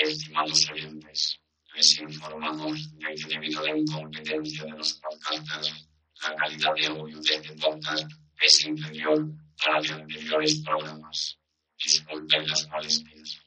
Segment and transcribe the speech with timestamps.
[0.00, 1.40] Estimados oyentes,
[1.74, 5.88] les informamos de que debido a la incompetencia de los podcasters,
[6.22, 8.08] la calidad de audio de este podcast
[8.40, 9.26] es inferior
[9.66, 11.38] a la de anteriores programas.
[11.82, 13.38] Disculpen las molestias.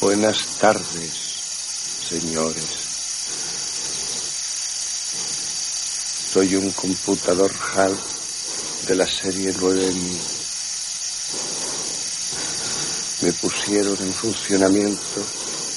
[0.00, 1.12] Buenas tardes,
[2.08, 2.86] señores.
[6.32, 7.96] Soy un computador HAL
[8.88, 10.35] de la serie 9000.
[13.22, 15.24] Me pusieron en funcionamiento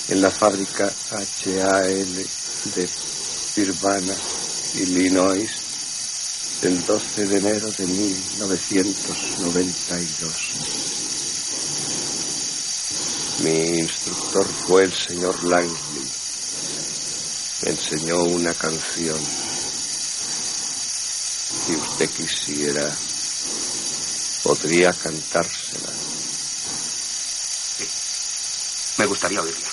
[0.09, 2.27] en la fábrica HAL
[2.75, 2.89] de
[3.61, 4.13] Urbana,
[4.75, 5.49] Illinois,
[6.61, 10.33] el 12 de enero de 1992.
[13.43, 16.11] Mi instructor fue el señor Langley.
[17.61, 19.17] Me enseñó una canción.
[21.65, 22.93] Si usted quisiera,
[24.43, 25.98] podría cantársela.
[28.99, 29.67] Me gustaría oírla.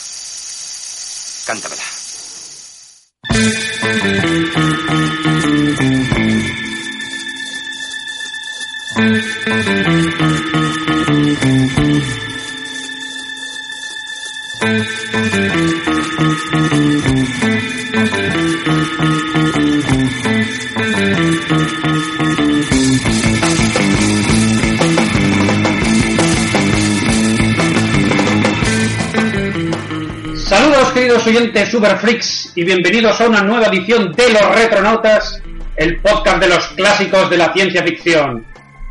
[1.47, 1.83] Cántamela.
[31.55, 35.41] Superfreaks y bienvenidos a una nueva edición de Los Retronautas,
[35.77, 38.45] el podcast de los clásicos de la ciencia ficción.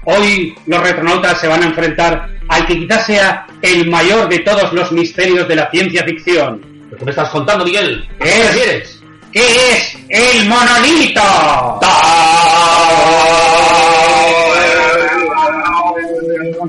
[0.06, 4.72] Hoy los retronautas se van a enfrentar al que quizás sea el mayor de todos
[4.72, 6.62] los misterios de la ciencia ficción.
[6.98, 8.08] ¿Qué me estás contando, Miguel?
[8.22, 9.02] ¿A ¿Qué es?
[9.34, 11.22] es el monolito?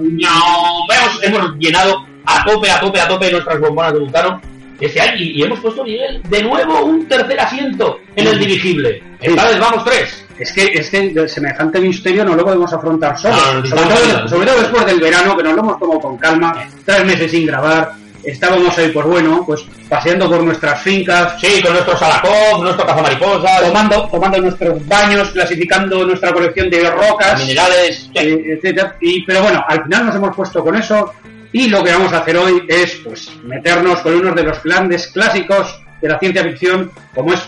[0.02, 5.00] No, hemos, hemos llenado a tope, a tope, a tope nuestras bombonas de butano este
[5.00, 9.02] año y, y hemos puesto, Miguel, de nuevo un tercer asiento en el dirigible.
[9.20, 10.24] Esta vez vamos tres.
[10.38, 13.40] Es que, es que de semejante misterio no lo podemos afrontar solos.
[13.64, 17.04] No, sobre, todo, sobre después del verano, que nos lo hemos tomado con calma, tres
[17.06, 17.92] meses sin grabar.
[18.22, 23.62] Estábamos ahí, pues bueno, pues paseando por nuestras fincas, Sí, con nuestro Salakov, nuestro cazamariposas,
[23.62, 28.10] tomando, tomando nuestros baños, clasificando nuestra colección de rocas, minerales.
[28.12, 28.18] sí.
[28.18, 28.96] eh, etcétera.
[29.00, 31.12] Y, pero bueno, al final nos hemos puesto con eso
[31.56, 35.06] y lo que vamos a hacer hoy es pues meternos con uno de los grandes
[35.06, 37.40] clásicos de la ciencia ficción, como es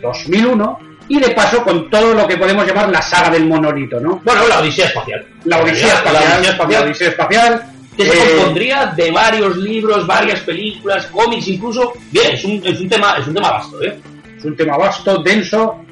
[0.00, 4.20] 2001, y de paso con todo lo que podemos llamar la saga del monolito, ¿no?
[4.24, 5.26] Bueno, la Odisea Espacial.
[5.46, 6.80] La Odisea Espacial, La Odisea Espacial.
[6.80, 11.94] la Odisea Espacial, que se eh, compondría de varios libros, varias películas, cómics incluso.
[12.12, 13.98] Bien, es un, es un tema, es un tema vasto, ¿eh?
[14.38, 15.84] es un tema vasto, denso,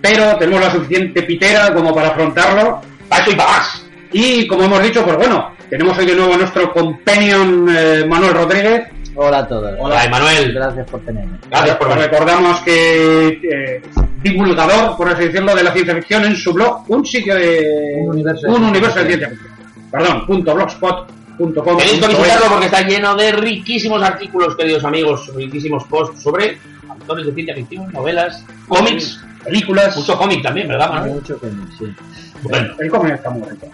[0.00, 2.80] pero tenemos la suficiente pitera como para afrontarlo.
[3.08, 3.86] Para eso y para más.
[4.12, 8.34] Y como hemos dicho, pues bueno, tenemos hoy de nuevo a nuestro companion eh, Manuel
[8.34, 8.88] Rodríguez.
[9.14, 9.74] Hola a todos.
[9.80, 10.52] Hola, Emanuel.
[10.52, 11.38] Gracias por tenerme.
[11.48, 12.10] Gracias por venir.
[12.10, 13.82] Recordamos que eh,
[14.22, 18.10] divulgador, por así decirlo, de la ciencia ficción en su blog, un sitio de Un
[18.10, 19.30] universo de un ciencia universo de ficción.
[19.30, 19.90] ciencia ficción.
[19.90, 21.76] Perdón, punto blogspot.com.
[21.78, 27.24] Tenéis que visitarlo porque está lleno de riquísimos artículos, queridos amigos, riquísimos posts sobre autores
[27.24, 29.96] de ciencia ficción, novelas, cómics, películas.
[29.96, 31.12] mucho cómic también, ¿verdad, Manuel?
[31.12, 31.46] Mucho que
[31.78, 31.94] sí.
[32.42, 33.70] Bueno, El cómic está muy rico.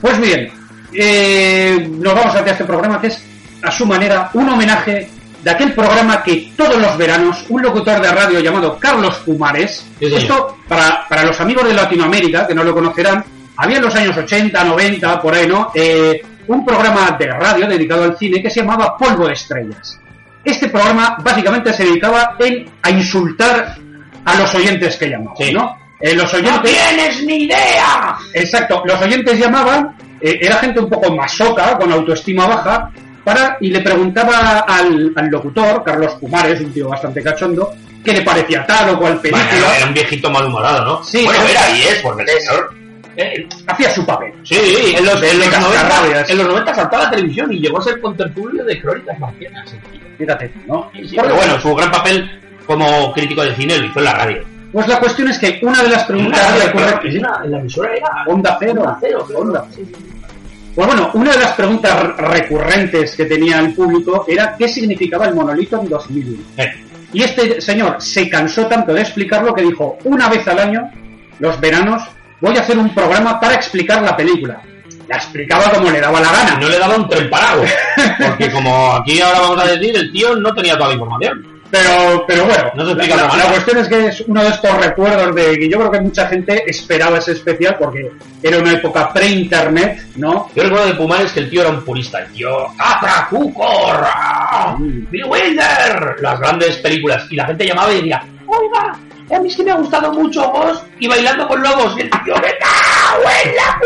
[0.00, 0.50] Pues bien,
[0.94, 3.22] eh, nos vamos a hacer este programa que es,
[3.62, 5.08] a su manera, un homenaje
[5.42, 9.32] de aquel programa que todos los veranos un locutor de radio llamado Carlos Sí,
[9.98, 10.18] señor.
[10.20, 13.24] esto para, para los amigos de Latinoamérica, que no lo conocerán,
[13.56, 15.70] había en los años 80, 90, por ahí, ¿no?
[15.74, 19.98] Eh, un programa de radio dedicado al cine que se llamaba Polvo de Estrellas.
[20.44, 23.76] Este programa básicamente se dedicaba en, a insultar
[24.24, 25.52] a los oyentes que llamaban, Sí.
[25.52, 25.76] ¿no?
[26.00, 28.16] Eh, los ¡No tienes ni idea!
[28.34, 32.90] Exacto, los oyentes llamaban, eh, era gente un poco masoca, con autoestima baja,
[33.24, 37.72] para y le preguntaba al, al locutor, Carlos Pumares, un tío bastante cachondo,
[38.04, 39.44] qué le parecía tal o cual película.
[39.50, 41.04] Bueno, era un viejito malhumorado, ¿no?
[41.04, 41.48] Sí, bueno, no.
[41.48, 42.74] era y es, porque señor...
[43.16, 44.32] eh, Hacía su papel.
[44.42, 44.56] Sí,
[44.96, 46.30] en los, en, los 90, cascarrabias.
[46.30, 49.74] en los 90 saltaba a la televisión y llegó a ser contertulio de crónicas marcianas.
[50.18, 50.90] Fíjate, ¿no?
[50.94, 52.28] Sí, pero bueno, su gran papel
[52.66, 54.44] como crítico de cine lo hizo en la radio.
[54.72, 56.40] Pues la cuestión es que una de las preguntas
[57.04, 58.80] en la emisora era Onda cero.
[58.80, 59.26] Onda cero.
[59.36, 59.66] Onda.
[59.70, 59.92] Sí, sí.
[60.74, 65.34] Pues bueno, una de las preguntas recurrentes que tenía el público era qué significaba el
[65.34, 66.42] monolito en 2001.
[66.56, 66.72] Eh,
[67.12, 70.90] Y este señor se cansó tanto de explicarlo que dijo, una vez al año,
[71.40, 72.02] los veranos,
[72.40, 74.62] voy a hacer un programa para explicar la película.
[75.08, 76.58] La explicaba como le daba la gana.
[76.58, 77.64] no le daba un tren parado.
[78.28, 81.51] Porque como aquí ahora vamos a decir, el tío no tenía toda la información.
[81.72, 83.48] Pero, pero bueno, No explica la, la manera.
[83.50, 86.64] cuestión es que es uno de estos recuerdos de que yo creo que mucha gente
[86.70, 90.50] esperaba ese especial porque era una época pre-internet, ¿no?
[90.54, 92.18] Yo recuerdo de Pumares que el tío era un purista.
[92.18, 94.04] El tío, ¡Capra, Cucor!
[94.04, 94.76] ¡Ah!
[94.78, 96.16] ¡Bill Wilder!
[96.20, 97.24] Las grandes películas.
[97.30, 98.98] Y la gente llamaba y decía, oiga,
[99.34, 101.94] a mí es que me ha gustado mucho vos y bailando con lobos.
[101.96, 103.80] Y el tío, ¡me cago en la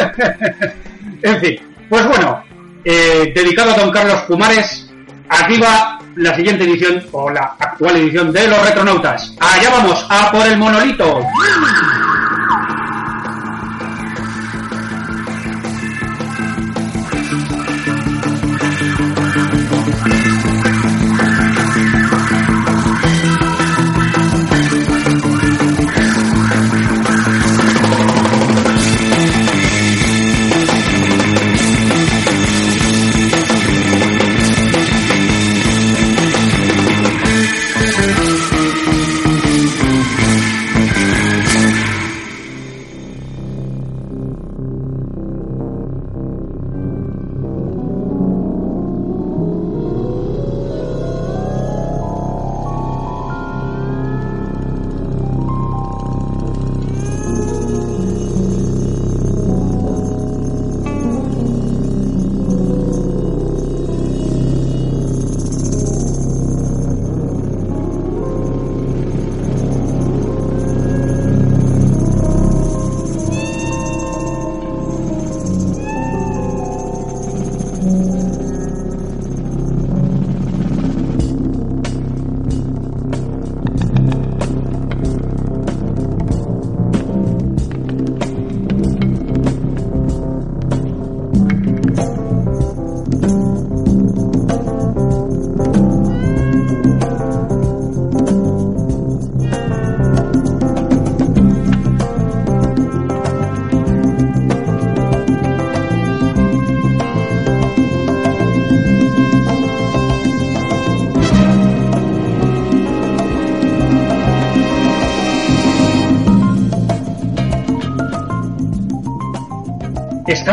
[0.00, 0.74] puta!
[1.20, 1.58] En fin,
[1.90, 2.42] pues bueno,
[2.84, 4.88] eh, dedicado a don Carlos Pumares,
[5.28, 9.34] aquí va la siguiente edición, o la actual edición de los Retronautas.
[9.38, 11.20] Allá vamos, a por el monolito.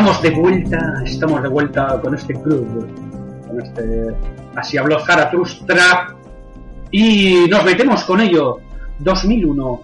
[0.05, 2.87] Estamos de vuelta, estamos de vuelta con este club,
[3.47, 4.13] con este...
[4.55, 6.15] Así habló Zaratustra
[6.91, 8.59] y nos metemos con ello.
[8.99, 9.81] 2001.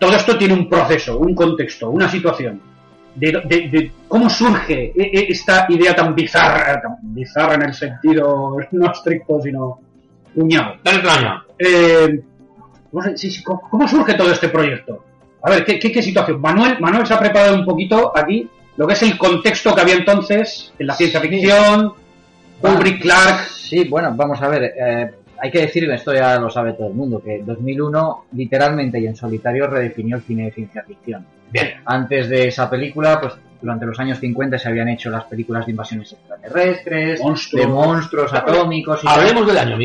[0.00, 2.60] Todo esto tiene un proceso, un contexto, una situación.
[3.14, 7.74] De, de- de cómo surge e- e- esta idea tan bizarra, tan bizarra en el
[7.74, 9.78] sentido no estricto, sino
[10.34, 10.74] cuñado.
[11.56, 12.20] Eh,
[12.90, 15.04] ¿cómo, se- sí, sí, ¿cómo- cómo surge todo este proyecto?
[15.40, 16.40] A ver, ¿qué, qué, qué situación?
[16.40, 18.48] Manuel, Manuel se ha preparado un poquito aquí
[18.80, 21.92] lo que es el contexto que había entonces en la ciencia ficción,
[22.62, 23.40] Kubrick, Clark.
[23.50, 24.72] Sí, bueno, vamos a ver.
[24.74, 29.06] eh, hay que decir, esto ya lo sabe todo el mundo, que 2001 literalmente y
[29.06, 31.26] en solitario redefinió el cine de ciencia ficción.
[31.50, 31.74] Bien.
[31.84, 35.72] Antes de esa película, pues durante los años 50 se habían hecho las películas de
[35.72, 37.66] invasiones extraterrestres, Monstruos.
[37.66, 39.20] de monstruos atómicos y tal.
[39.20, 39.76] Hablemos del año.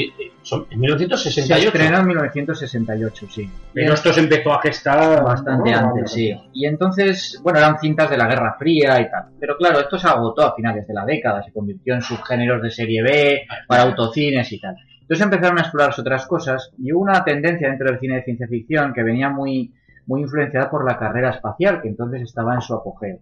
[0.45, 1.67] Son- En Se 1968.
[1.67, 3.49] estrenó en 1968, sí.
[3.73, 5.77] Pero esto se empezó a gestar Bastante ¿no?
[5.77, 6.33] antes, sí.
[6.53, 9.25] Y entonces, bueno, eran cintas de la Guerra Fría y tal.
[9.39, 12.71] Pero claro, esto se agotó a finales de la década, se convirtió en subgéneros de
[12.71, 14.75] serie B, para autocines y tal.
[15.01, 18.47] Entonces empezaron a explorarse otras cosas y hubo una tendencia dentro del cine de ciencia
[18.47, 19.73] ficción que venía muy,
[20.07, 23.19] muy influenciada por la carrera espacial, que entonces estaba en su apogeo.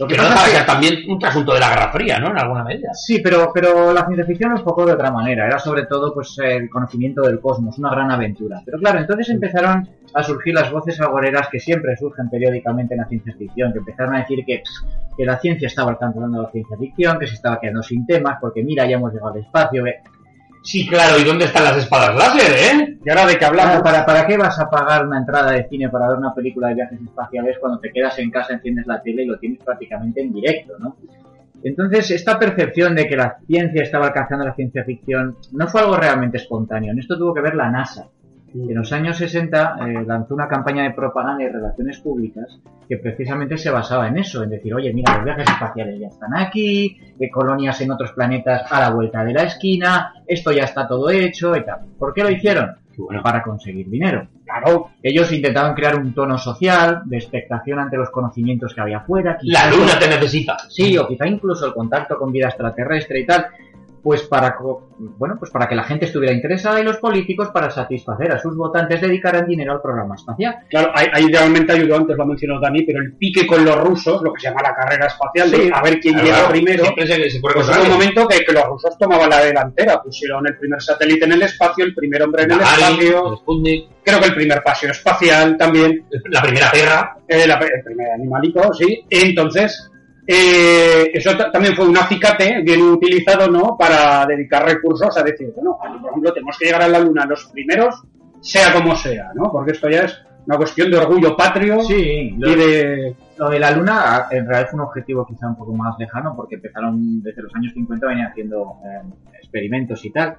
[0.00, 2.30] Lo que Que no pasa es que- también un trasunto de la Guerra Fría, ¿no?
[2.30, 2.90] En alguna medida.
[2.94, 5.46] Sí, pero, pero la ciencia ficción lo enfocó de otra manera.
[5.46, 8.62] Era sobre todo pues el conocimiento del cosmos, una gran aventura.
[8.64, 13.06] Pero claro, entonces empezaron a surgir las voces agoreras que siempre surgen periódicamente en la
[13.06, 14.62] ciencia ficción, que empezaron a decir que,
[15.16, 18.62] que la ciencia estaba alcanzando la ciencia ficción, que se estaba quedando sin temas, porque
[18.62, 19.84] mira, ya hemos llegado al espacio.
[19.84, 19.96] que-
[20.62, 21.18] Sí, claro.
[21.18, 22.98] ¿Y dónde están las espadas láser, eh?
[23.04, 23.82] Y ahora de que hablamos.
[23.82, 26.74] ¿para, ¿Para qué vas a pagar una entrada de cine para ver una película de
[26.74, 30.32] viajes espaciales cuando te quedas en casa, enciendes la tele y lo tienes prácticamente en
[30.32, 30.96] directo, ¿no?
[31.62, 35.96] Entonces, esta percepción de que la ciencia estaba alcanzando la ciencia ficción no fue algo
[35.96, 36.92] realmente espontáneo.
[36.92, 38.08] En esto tuvo que ver la NASA.
[38.52, 43.56] En los años 60 eh, lanzó una campaña de propaganda y relaciones públicas que precisamente
[43.56, 47.30] se basaba en eso, en decir, oye, mira, los viajes espaciales ya están aquí, eh,
[47.30, 51.54] colonias en otros planetas a la vuelta de la esquina, esto ya está todo hecho
[51.56, 51.80] y tal.
[51.98, 52.76] ¿Por qué lo hicieron?
[52.96, 54.28] Bueno, Para conseguir dinero.
[54.44, 59.38] Claro, Ellos intentaban crear un tono social de expectación ante los conocimientos que había afuera.
[59.42, 60.56] la luna te necesita.
[60.68, 63.46] Sí, o quizá incluso el contacto con vida extraterrestre y tal.
[64.02, 67.70] Pues para co- bueno pues para que la gente estuviera interesada y los políticos para
[67.70, 70.56] satisfacer a sus votantes dedicaran dinero al programa espacial.
[70.70, 74.22] Claro, ahí, ahí realmente ayudó, antes lo mencionó Dani, pero el pique con los rusos,
[74.22, 77.06] lo que se llama la carrera espacial, de a ver quién Claro, llega primero, Siempre
[77.06, 81.24] se, pues un momento que, que los rusos tomaban la delantera, pusieron el primer satélite
[81.26, 83.42] en el espacio, el primer hombre en el espacio,
[84.02, 87.16] creo que el primer paseo espacial también, la primera perra.
[87.28, 89.04] eh, la- el primer animalico, sí.
[89.10, 89.90] Entonces,
[90.26, 93.76] eh, eso ta- también fue un acicate bien utilizado, ¿no?
[93.78, 97.46] Para dedicar recursos a decir, bueno, por ejemplo, tenemos que llegar a la Luna los
[97.46, 98.02] primeros,
[98.40, 99.50] sea como sea, ¿no?
[99.50, 103.14] Porque esto ya es una cuestión de orgullo patrio Sí, y de...
[103.36, 106.56] Lo de la Luna en realidad fue un objetivo quizá un poco más lejano porque
[106.56, 109.00] empezaron desde los años 50 venían haciendo eh,
[109.40, 110.36] experimentos y tal.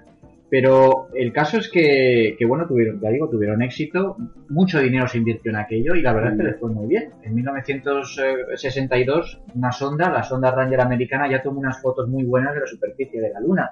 [0.51, 4.17] Pero el caso es que, que, bueno, tuvieron, ya digo, tuvieron éxito,
[4.49, 7.11] mucho dinero se invirtió en aquello y la verdad es que les fue muy bien.
[7.23, 12.59] En 1962, una sonda, la sonda Ranger americana, ya tomó unas fotos muy buenas de
[12.59, 13.71] la superficie de la Luna.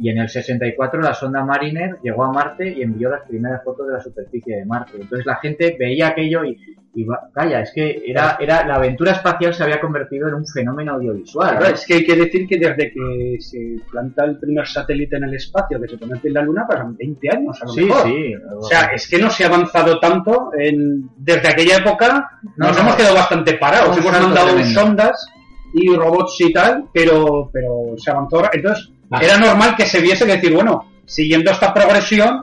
[0.00, 3.86] Y en el 64 la sonda Mariner llegó a Marte y envió las primeras fotos
[3.86, 4.92] de la superficie de Marte.
[5.00, 6.58] Entonces la gente veía aquello y,
[6.94, 10.46] y va- vaya, es que era, era la aventura espacial se había convertido en un
[10.46, 11.58] fenómeno audiovisual.
[11.72, 15.34] Es que hay que decir que desde que se planta el primer satélite en el
[15.34, 18.02] espacio, que se pone en la Luna, pasan 20 años a lo Sí, mejor.
[18.06, 18.34] sí.
[18.58, 22.30] O sea, es que no se ha avanzado tanto en, desde aquella época.
[22.56, 22.82] No, nos no.
[22.82, 23.96] hemos quedado bastante parados.
[23.98, 24.80] Hemos mandado tremendo.
[24.80, 25.26] sondas
[25.74, 28.42] y robots y tal, pero, pero se avanzó.
[28.52, 28.90] Entonces.
[29.20, 32.42] Era normal que se viese decir, bueno, siguiendo esta progresión,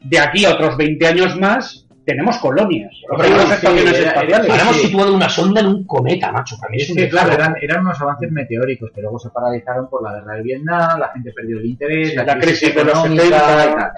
[0.00, 2.92] de aquí a otros 20 años más, tenemos colonias.
[3.20, 4.50] Tenemos sí, estaciones era- espaciales.
[4.50, 4.86] Ahora hemos sí.
[4.86, 6.56] situado una sonda en un cometa, macho.
[6.60, 9.30] Para mí es Es un que, claro, eran, eran unos avances meteóricos que luego se
[9.30, 12.58] paralizaron por la guerra de Vietnam, la gente perdió el interés, Sí, la, la crisis,
[12.60, 13.64] crisis de los económica 70.
[13.64, 13.92] y tal.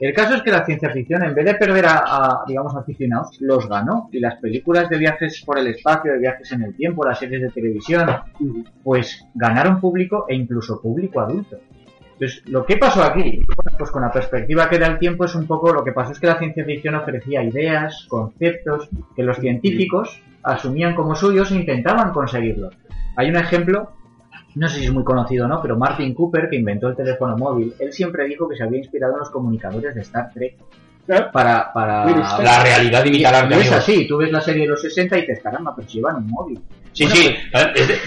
[0.00, 3.68] El caso es que la ciencia ficción, en vez de perder a, digamos, aficionados, los
[3.68, 4.08] ganó.
[4.12, 7.42] Y las películas de viajes por el espacio, de viajes en el tiempo, las series
[7.42, 8.08] de televisión,
[8.84, 11.58] pues ganaron público e incluso público adulto.
[12.12, 13.44] Entonces, lo que pasó aquí,
[13.78, 16.18] pues con la perspectiva que da el tiempo es un poco lo que pasó es
[16.18, 22.12] que la ciencia ficción ofrecía ideas, conceptos que los científicos asumían como suyos e intentaban
[22.12, 22.74] conseguirlos.
[23.14, 23.92] Hay un ejemplo,
[24.58, 27.36] no sé si es muy conocido o no, pero Martin Cooper, que inventó el teléfono
[27.36, 30.56] móvil, él siempre dijo que se había inspirado en los comunicadores de Star Trek
[31.08, 31.22] ¿Eh?
[31.32, 31.72] para...
[31.72, 32.04] para...
[32.42, 35.16] La realidad Y- imita al y es así, tú ves la serie de los 60
[35.18, 36.60] y te caramba, pero si llevan un móvil.
[36.92, 37.34] Sí, Bueno, sí.
[37.76, 37.98] Es de-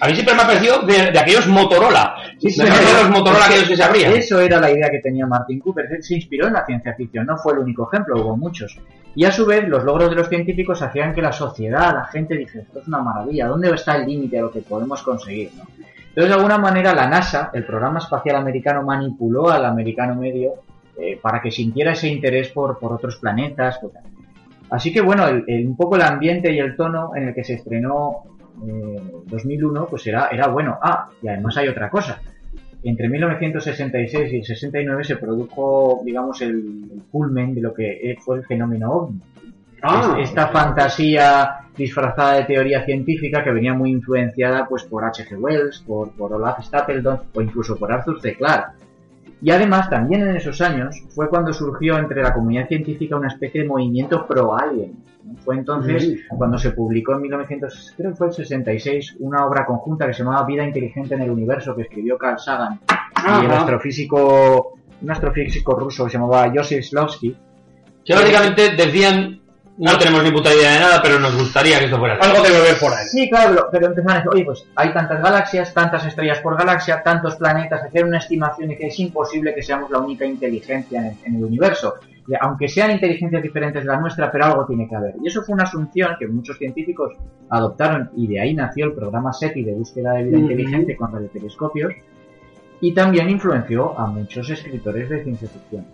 [0.00, 2.14] a mí siempre me ha parecido de, de aquellos Motorola.
[2.38, 4.12] Sí, de los Motorola aquellos que se abrían.
[4.14, 5.86] Eso era la idea que tenía Martin Cooper.
[5.92, 8.76] Él se inspiró en la ciencia ficción, no fue el único ejemplo, hubo muchos.
[9.14, 12.34] Y a su vez, los logros de los científicos hacían que la sociedad, la gente
[12.34, 15.50] dijera, esto es una maravilla, ¿dónde está el límite de lo que podemos conseguir?
[15.56, 15.64] no?
[16.14, 20.52] Entonces, de alguna manera, la NASA, el programa espacial americano, manipuló al americano medio
[21.00, 23.80] eh, para que sintiera ese interés por, por otros planetas.
[24.68, 27.44] Así que, bueno, el- el- un poco el ambiente y el tono en el que
[27.44, 28.24] se estrenó
[28.66, 30.78] eh, 2001, pues era, era bueno.
[30.82, 32.20] Ah, y además hay otra cosa.
[32.84, 36.50] Entre 1966 y el 69 se produjo, digamos, el,
[36.92, 39.20] el culmen de lo que fue el fenómeno OVNI.
[39.82, 45.36] Ah, Es- esta fantasía disfrazada de teoría científica que venía muy influenciada pues por H.G.
[45.38, 48.34] Wells, por, por Olaf Stapledon o incluso por Arthur C.
[48.36, 48.72] Clarke.
[49.40, 53.62] Y además, también en esos años, fue cuando surgió entre la comunidad científica una especie
[53.62, 54.92] de movimiento pro-alien.
[55.44, 60.06] Fue entonces cuando se publicó en 1900, creo que fue el 66, una obra conjunta
[60.06, 62.78] que se llamaba Vida inteligente en el universo, que escribió Carl Sagan
[63.42, 67.36] y el astrofísico, un astrofísico ruso que se llamaba Joseph Slowski.
[68.04, 69.40] Que básicamente decían,
[69.78, 72.30] no tenemos ni puta idea de nada, pero nos gustaría que esto fuera así.
[72.30, 73.06] Algo debe haber por ahí.
[73.06, 76.56] Sí, claro, lo- pero empezaron a decir, oye, pues hay tantas galaxias, tantas estrellas por
[76.56, 81.00] galaxia, tantos planetas, hacer una estimación de que es imposible que seamos la única inteligencia
[81.00, 81.94] en el, en el universo.
[82.28, 85.14] Y aunque sean inteligencias diferentes de la nuestra, pero algo tiene que haber.
[85.24, 87.14] Y eso fue una asunción que muchos científicos
[87.50, 91.92] adoptaron y de ahí nació el programa SETI de búsqueda de vida inteligente con radiotelescopios
[92.80, 95.84] y también influenció a muchos escritores de ciencia ficción.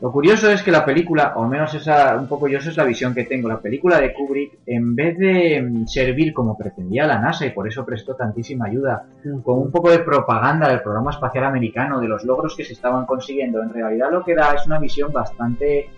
[0.00, 2.76] Lo curioso es que la película, o al menos esa, un poco yo, esa es
[2.76, 7.06] la visión que tengo, la película de Kubrick, en vez de mm, servir como pretendía
[7.06, 9.06] la NASA y por eso prestó tantísima ayuda,
[9.42, 13.06] con un poco de propaganda del programa espacial americano, de los logros que se estaban
[13.06, 15.88] consiguiendo, en realidad lo que da es una visión bastante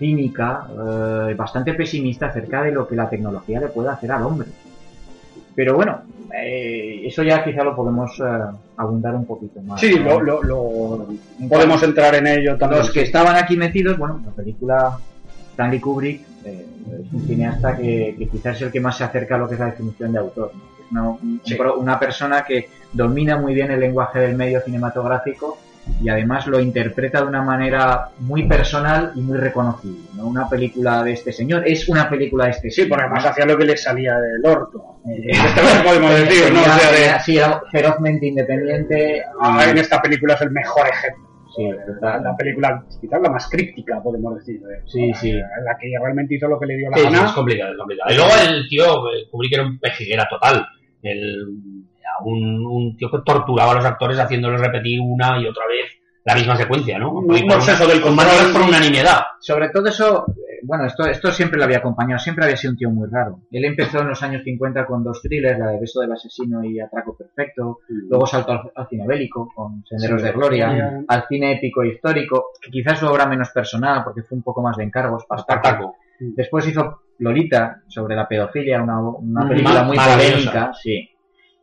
[0.00, 4.48] cínica, eh, bastante pesimista acerca de lo que la tecnología le puede hacer al hombre.
[5.54, 6.02] Pero bueno,
[6.34, 8.22] eh, eso ya quizá lo podemos eh,
[8.76, 9.80] abundar un poquito más.
[9.80, 10.20] Sí, ¿no?
[10.20, 11.06] lo, lo-
[11.40, 12.80] lo- podemos entrar en ello también.
[12.80, 14.98] Los que estaban aquí metidos, bueno, la película
[15.52, 16.66] Stanley Kubrick eh,
[17.06, 19.54] es un cineasta que, que quizás es el que más se acerca a lo que
[19.54, 20.52] es la definición de autor.
[20.54, 20.62] ¿no?
[20.84, 21.56] Es una, un- Sí.
[21.78, 25.58] una persona que domina muy bien el lenguaje del medio cinematográfico
[26.02, 30.04] y además lo interpreta de una manera muy personal y muy reconocible.
[30.14, 30.26] ¿no?
[30.26, 32.88] Una película de este señor es una película de este Sí, señor.
[32.90, 34.98] porque además hacía lo que le salía del orto.
[35.08, 36.60] Eh, Esto lo podemos decir, ¿no?
[36.60, 37.38] O Era- sea, de- sí,
[37.70, 39.22] ferozmente independiente.
[39.40, 41.28] Ah, en esta película es el mejor ejemplo.
[41.54, 42.22] Sí, La, total.
[42.24, 44.56] la película, quizás la más críptica, podemos decir.
[44.56, 44.82] ¿eh?
[44.86, 45.32] Sí, sí.
[45.32, 47.26] La que realmente hizo lo que le dio la Sí, sí, gana.
[47.26, 48.10] es complicado, es complicado.
[48.10, 50.64] Y luego el tío, eh, Kubrick era un pejiguera total.
[51.02, 51.81] El,
[52.24, 55.90] un, un tío que torturaba a los actores haciéndoles repetir una y otra vez
[56.24, 57.10] la misma secuencia, ¿no?
[57.14, 59.22] Un- obseso del control, por unanimidad.
[59.40, 62.76] Sobre todo eso, eh, bueno, esto, esto siempre lo había acompañado, siempre había sido un
[62.76, 63.40] tío muy raro.
[63.50, 66.78] Él empezó en los años 50 con dos thrillers, la de Beso del Asesino y
[66.78, 71.54] Atraco Perfecto, luego saltó al, al cine bélico con Senderos Sí, de Gloria, al cine
[71.56, 74.84] épico e histórico, que quizás su obra menos personal porque fue un poco más de
[74.84, 75.58] encargos, Spartaco.
[75.66, 75.96] Espartaco.
[76.20, 81.08] Después hizo Lolita, sobre la pedofilia, una, una Mm, película muy polémica, sí.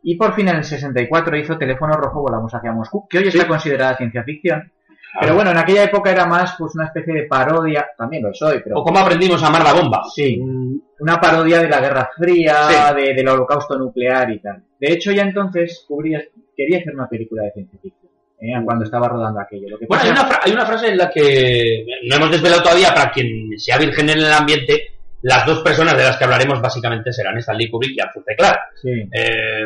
[0.02, 3.46] Y por fin en el 64 hizo Teléfono Rojo, Volamos hacia Moscú, que hoy está
[3.46, 4.72] considerada ciencia ficción.
[5.20, 8.60] Pero bueno, en aquella época era más pues una especie de parodia, también lo soy,
[8.62, 10.02] pero O cómo aprendimos a amar la bomba.
[10.14, 10.40] sí,
[11.00, 12.94] una parodia de la Guerra Fría, Sí.
[12.94, 14.62] de- del holocausto nuclear y tal.
[14.78, 18.52] De hecho, ya entonces Kubrick quería hacer una película de ciencia ficción, ¿eh?
[18.64, 19.68] cuando estaba rodando aquello.
[19.70, 22.62] Lo que Bueno, hay una, fra- hay una frase en la que no hemos desvelado
[22.62, 26.60] todavía, para quien sea virgen en el ambiente, las dos personas de las que hablaremos
[26.60, 28.36] básicamente serán Stanley Kubrick y Arthur C.
[28.36, 28.60] Clarke.
[28.80, 28.88] Sí.
[29.12, 29.64] Eh,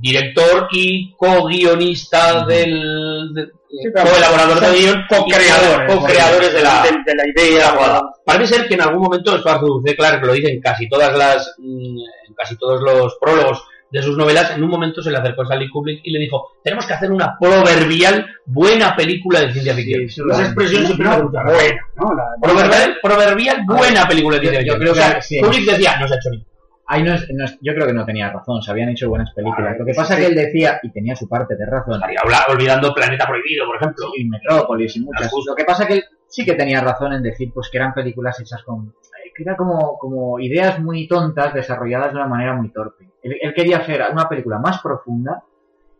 [0.00, 3.32] director y co-guionista del...
[3.34, 3.48] de-
[3.92, 4.10] claro.
[4.10, 7.54] co-elaborador de Son guion, co-creadores, co-creadores de la, de, la idea.
[7.54, 8.02] de la jugada.
[8.24, 9.94] Parece ser que en algún momento, esto Arthur C.
[9.96, 14.16] Clarke lo dice en casi todas las, mm, en casi todos los prólogos de sus
[14.16, 16.94] novelas, en un momento se le acercó a Stanley Kubrick y le dijo, tenemos que
[16.94, 20.08] hacer una proverbial buena película de ciencia ficción.
[20.08, 21.42] Sí, Esa lo- expresión siempre me gusta.
[21.44, 22.14] Buena, ¿no?
[22.14, 24.80] La- Proverbial, proverbial buena película de ciencia yo ficción.
[24.80, 25.40] creo O sea, que sí.
[25.40, 26.46] Kubrick decía, no se ha hecho ni
[26.92, 29.32] Ahí no es- no es- yo creo que no tenía razón, se habían hecho buenas
[29.32, 29.74] películas.
[29.74, 30.22] Ah, Lo que pasa sí.
[30.22, 33.64] es que él decía, y tenía su parte de razón, Estaría habla- olvidando Planeta Prohibido,
[33.66, 34.06] por ejemplo.
[34.16, 35.30] y Metrópolis y muchas.
[35.46, 37.94] Lo que pasa es que él sí que tenía razón en decir pues que eran
[37.94, 38.88] películas hechas con...
[38.88, 43.08] eh, que como, como ideas muy tontas desarrolladas de una manera muy torpe.
[43.22, 45.42] Él, él quería hacer una película más profunda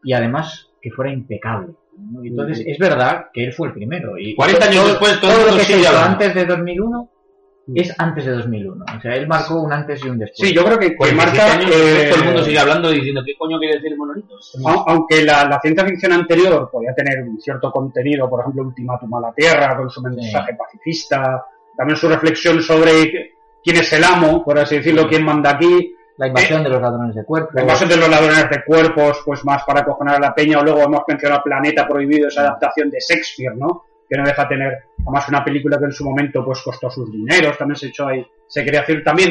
[0.03, 1.69] y además que fuera impecable.
[1.99, 2.25] ¿no?
[2.25, 4.17] Y Entonces, es verdad que él fue el primero.
[4.19, 6.11] Y 40 años después, todo el todo lo mundo que se sigue hizo hablando.
[6.13, 7.09] antes de 2001
[7.75, 8.85] es antes de 2001.
[8.97, 10.49] O sea, él marcó un antes y un después.
[10.49, 11.53] Sí, yo creo que, que 47 marca.
[11.55, 13.99] años después, eh, todo el mundo sigue hablando y diciendo, ¿qué coño quiere decir el
[13.99, 14.35] monolito?
[14.65, 19.15] au- Aunque la, la ciencia ficción anterior podía tener un cierto contenido, por ejemplo, Ultimátum
[19.15, 21.45] a la Tierra, con su mensaje pacifista,
[21.77, 23.13] también su reflexión sobre
[23.63, 27.15] quién es el amo, por así decirlo, quién manda aquí, La invasión de los ladrones
[27.15, 27.49] de cuerpo.
[27.55, 30.63] la invasión de los ladrones de cuerpos, pues más para acojonar a la peña, o
[30.63, 33.87] luego hemos mencionado Planeta Prohibido, esa adaptación de Shakespeare, ¿no?
[34.07, 37.57] Que no deja tener, además una película que en su momento pues costó sus dineros,
[37.57, 39.31] también se echó ahí, se quería hacer también.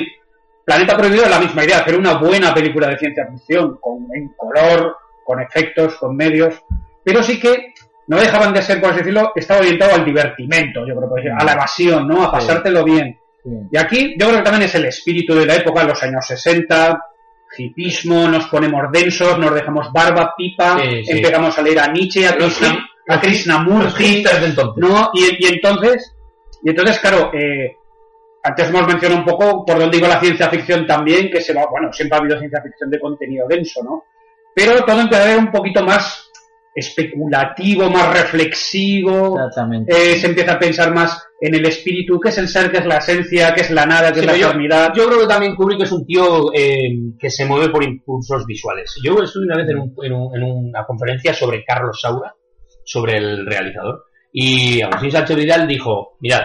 [0.65, 4.29] Planeta Prohibido es la misma idea, hacer una buena película de ciencia ficción, con, en
[4.29, 6.55] color, con efectos, con medios,
[7.03, 7.71] pero sí que
[8.07, 11.45] no dejaban de ser, por así decirlo, estaba orientado al divertimento, yo creo, que a
[11.45, 12.23] la evasión, ¿no?
[12.23, 13.18] A pasártelo bien.
[13.49, 13.67] Sí.
[13.71, 17.01] Y aquí yo creo que también es el espíritu de la época, los años 60,
[17.57, 21.11] hipismo, nos ponemos densos, nos dejamos barba, pipa, Sí, sí.
[21.11, 24.23] empezamos a leer a Nietzsche, a, Krishna, a Krishnamurti.
[24.77, 25.11] ¿no?
[25.13, 26.15] Y, y entonces,
[26.63, 27.75] y entonces, claro, eh,
[28.43, 31.65] antes hemos mencionado un poco por dónde iba la ciencia ficción también, que se va,
[31.69, 34.05] bueno, siempre ha habido ciencia ficción de contenido denso, ¿no?
[34.55, 36.28] Pero todo empieza a ser un poquito más
[36.79, 39.91] especulativo, más reflexivo, Exactamente.
[39.93, 42.85] eh, se empieza a pensar más en el espíritu, qué es el ser, qué es
[42.85, 44.91] la esencia, qué es la nada, qué Sí, es la yo- eternidad.
[44.95, 46.77] Yo creo que también Kubrick es un tío eh,
[47.19, 48.93] que se mueve por impulsos visuales.
[49.03, 52.33] Yo estuve una vez en, un- en un- en una conferencia sobre Carlos Saura,
[52.83, 56.41] sobre el realizador, y Agustín Sánchez Vidal dijo, mirad,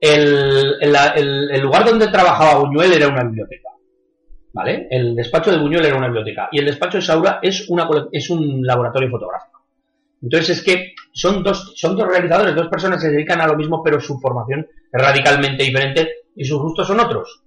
[0.00, 3.70] el, el- el- el lugar donde trabajaba Buñuel era una biblioteca.
[4.52, 4.86] ¿Vale?
[4.90, 6.48] El despacho de Buñuel era una biblioteca.
[6.50, 9.55] Y el despacho de Saura es, una, es un laboratorio fotográfico.
[10.26, 13.56] Entonces es que son dos, son dos realizadores, dos personas que se dedican a lo
[13.56, 17.42] mismo, pero su formación es radicalmente diferente y sus gustos son otros.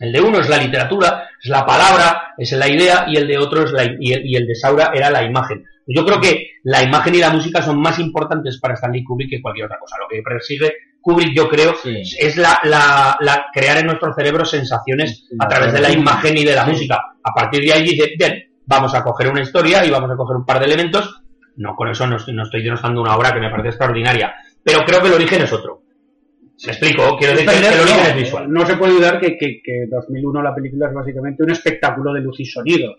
[0.00, 3.38] El de uno es la literatura, es la palabra, es la idea, y el de
[3.38, 5.64] otro es la, y, el, y el de Saura era la imagen.
[5.86, 9.40] Yo creo que la imagen y la música son más importantes para Stanley Kubrick que
[9.42, 9.96] cualquier otra cosa.
[10.00, 12.02] Lo que persigue Kubrick, yo creo, Sí.
[12.18, 16.36] es la, la- la- crear en nuestro cerebro sensaciones Sí, a través de la imagen
[16.36, 17.00] y de la música.
[17.22, 18.34] A partir de ahí dice, bien,
[18.66, 21.22] vamos a coger una historia y vamos a coger un par de elementos.
[21.58, 24.84] No, con eso no, estoy- no estoy denostando una obra que me parece extraordinaria, pero
[24.86, 25.82] creo que el origen es otro.
[26.66, 27.16] ¿Me explico?
[27.18, 28.50] Quiero decir que el origen es visual.
[28.52, 32.20] no se puede dudar que, que, que 2001 la película es básicamente un espectáculo de
[32.20, 32.92] luz y sonido.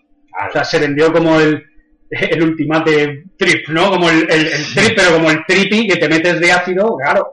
[0.48, 1.62] O sea, se vendió como el,
[2.10, 3.90] el ultimate trip, ¿no?
[3.90, 7.26] Como el, el- el trip, pero como el trippy que te metes de ácido, claro.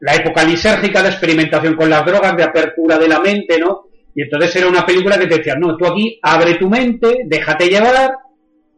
[0.00, 3.84] La época lisérgica de experimentación con las drogas, de apertura de la mente, ¿no?
[4.14, 7.68] Y entonces era una película que te decía, no, tú aquí abre tu mente, déjate
[7.68, 8.10] llevar,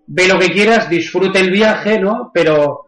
[0.06, 2.30] ve lo que quieras, disfrute el viaje, ¿no?
[2.32, 2.86] Pero,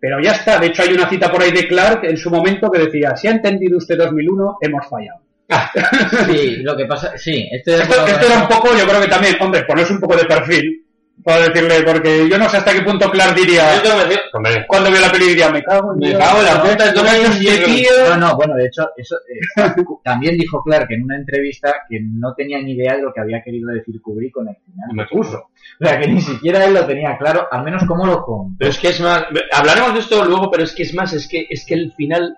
[0.00, 2.70] Pero ya está, de hecho hay una cita por ahí de Clark en su momento
[2.70, 5.20] que decía, si ha entendido usted 2001, hemos fallado.
[6.26, 9.00] Sí, lo que pasa, sí, estoy de Esto, con esto era un poco, yo creo
[9.00, 10.83] que también, hombre, ponerse un poco de perfil,
[11.24, 14.20] para decirle, porque yo no sé hasta qué punto Clark diría, Yo tengo que decir,
[14.34, 16.18] hombre, cuando vio la peli diría, me cago en me Dios".
[16.22, 18.10] cago en la puta, ¿Cómo me?
[18.10, 19.72] No, no, bueno, de hecho, eso eh,
[20.04, 23.42] también dijo Clark en una entrevista que no tenía ni idea de lo que había
[23.42, 24.88] querido decir Kubrick con el final.
[24.92, 25.48] me puso.
[25.80, 28.56] O sea, que ni siquiera él lo tenía claro, al menos cómo lo contó.
[28.58, 31.26] Pero es que es más, hablaremos de esto luego, pero es que es más, es
[31.26, 32.36] que, es que el final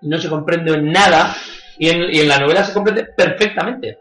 [0.00, 1.34] no se comprende en nada
[1.78, 3.98] y en, y en la novela se comprende perfectamente.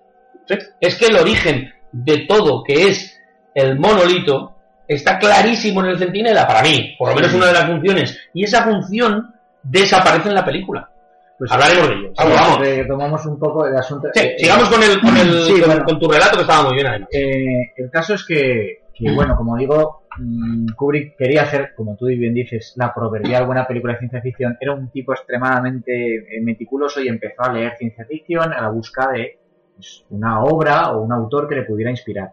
[0.79, 3.19] Es que el origen de todo, que es
[3.55, 4.55] el monolito,
[4.87, 8.43] está clarísimo en el centinela, para mí, por lo menos una de las funciones, y
[8.43, 10.89] esa función desaparece en la película.
[11.37, 12.13] Pues Hablaremos de ello.
[12.15, 12.59] Vamos, vamos.
[12.59, 14.07] retomamos un poco el asunto.
[14.13, 15.85] Sí, eh, sigamos con el, con el, Sí, con, bueno.
[15.85, 17.09] con tu relato que estaba muy bien además.
[17.11, 22.05] Eh, el caso es que, que, bueno, como digo, mm, Kubrick quería hacer, como tú
[22.05, 24.57] bien dices, la proverbial buena película de ciencia ficción.
[24.61, 29.09] Era un tipo extremadamente eh, meticuloso y empezó a leer ciencia ficción a la busca
[29.11, 29.39] de
[29.75, 32.29] pues, una obra o un autor que le pudiera inspirar.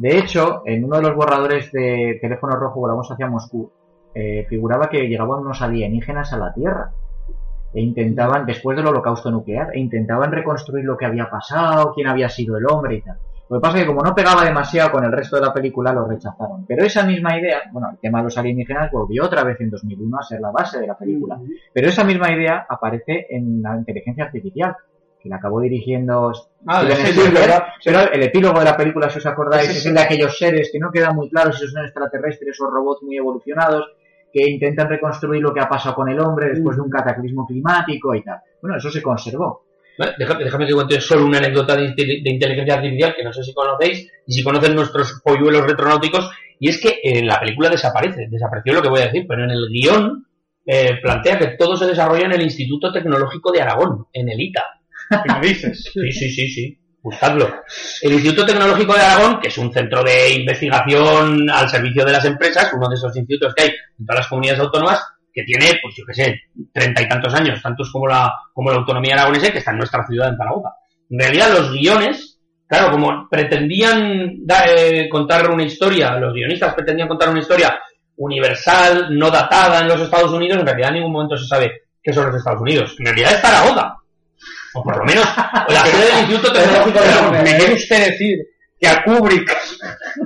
[0.00, 3.70] De hecho, en uno de los borradores de Teléfono Rojo Volamos hacia Moscú,
[4.14, 6.90] eh, figuraba que llegaban unos alienígenas a la Tierra
[7.74, 12.30] e intentaban, después del holocausto nuclear, e intentaban reconstruir lo que había pasado, quién había
[12.30, 13.18] sido el hombre y tal.
[13.50, 15.92] Lo que pasa es que como no pegaba demasiado con el resto de la película,
[15.92, 16.64] lo rechazaron.
[16.66, 20.18] Pero esa misma idea, bueno, el tema de los alienígenas volvió otra vez en 2001
[20.18, 21.38] a ser la base de la película.
[21.74, 24.74] Pero esa misma idea aparece en la inteligencia artificial,
[25.22, 26.32] que la acabó dirigiendo
[26.66, 27.64] Ah, Steven sí, sí, es Spielberg, verdad.
[27.84, 30.78] pero el epílogo de la película, si os acordáis, es el de aquellos seres que
[30.78, 33.86] no queda muy claro si son extraterrestres o robots muy evolucionados,
[34.32, 38.14] que intentan reconstruir lo que ha pasado con el hombre después de un cataclismo climático
[38.14, 38.38] y tal.
[38.62, 39.64] Bueno, eso se conservó.
[39.98, 43.42] Vale, Déjame, déjame que cuente solo una anécdota de, de inteligencia artificial que no sé
[43.42, 46.30] si conocéis y si conocen nuestros polluelos retronáuticos.
[46.58, 49.50] Y es que en la película desaparece, desapareció lo que voy a decir, pero en
[49.50, 50.26] el guion
[50.66, 54.62] eh, plantea que todo se desarrolla en el Instituto Tecnológico de Aragón, en el ITA.
[55.10, 55.84] ¿Qué me dices?
[55.92, 56.78] Sí, sí, sí, sí.
[57.02, 57.62] Buscadlo.
[58.02, 62.24] El Instituto Tecnológico de Aragón, que es un centro de investigación al servicio de las
[62.26, 63.68] empresas, uno de esos institutos que hay
[63.98, 66.40] en todas las comunidades autónomas, que tiene, pues yo qué sé,
[66.72, 70.06] treinta y tantos años, tantos como la, como la autonomía aragonesa, que está en nuestra
[70.06, 70.74] ciudad, en Zaragoza.
[71.08, 77.30] En realidad, los guiones, claro, como pretendían eh, contar una historia, los guionistas pretendían contar
[77.30, 77.78] una historia
[78.16, 82.12] universal, no datada en los Estados Unidos, en realidad en ningún momento se sabe qué
[82.12, 82.94] son los Estados Unidos.
[82.98, 83.96] En realidad es Zaragoza.
[84.74, 85.24] O por lo menos
[85.68, 87.42] la sede del Instituto Tecnológico de Aragón.
[87.42, 88.38] ¿Me quiere usted decir
[88.78, 89.56] que a Kubrick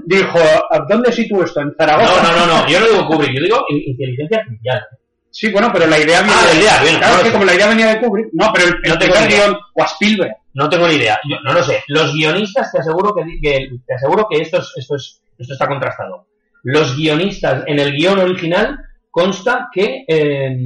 [0.07, 0.39] dijo,
[0.71, 1.61] ¿a dónde sitúo esto?
[1.61, 2.23] ¿En No, Zaragoza?
[2.23, 4.83] no, no, no, yo no digo Kubrick, yo digo in- inteligencia artificial.
[5.31, 7.55] Sí, bueno, pero la idea viene Ah, la idea, bien, Claro, no que como la
[7.55, 9.47] idea venía de Kubrick, no, pero el, el No tengo primer ni idea.
[9.47, 10.33] guion, o a Spielberg.
[10.53, 11.83] No tengo ni idea, yo no lo sé.
[11.89, 15.67] Los guionistas te aseguro que, que- te aseguro que esto es, esto es, esto está
[15.67, 16.29] contrastado.
[16.63, 18.79] Los guionistas en el guion original
[19.15, 20.57] consta que, eh,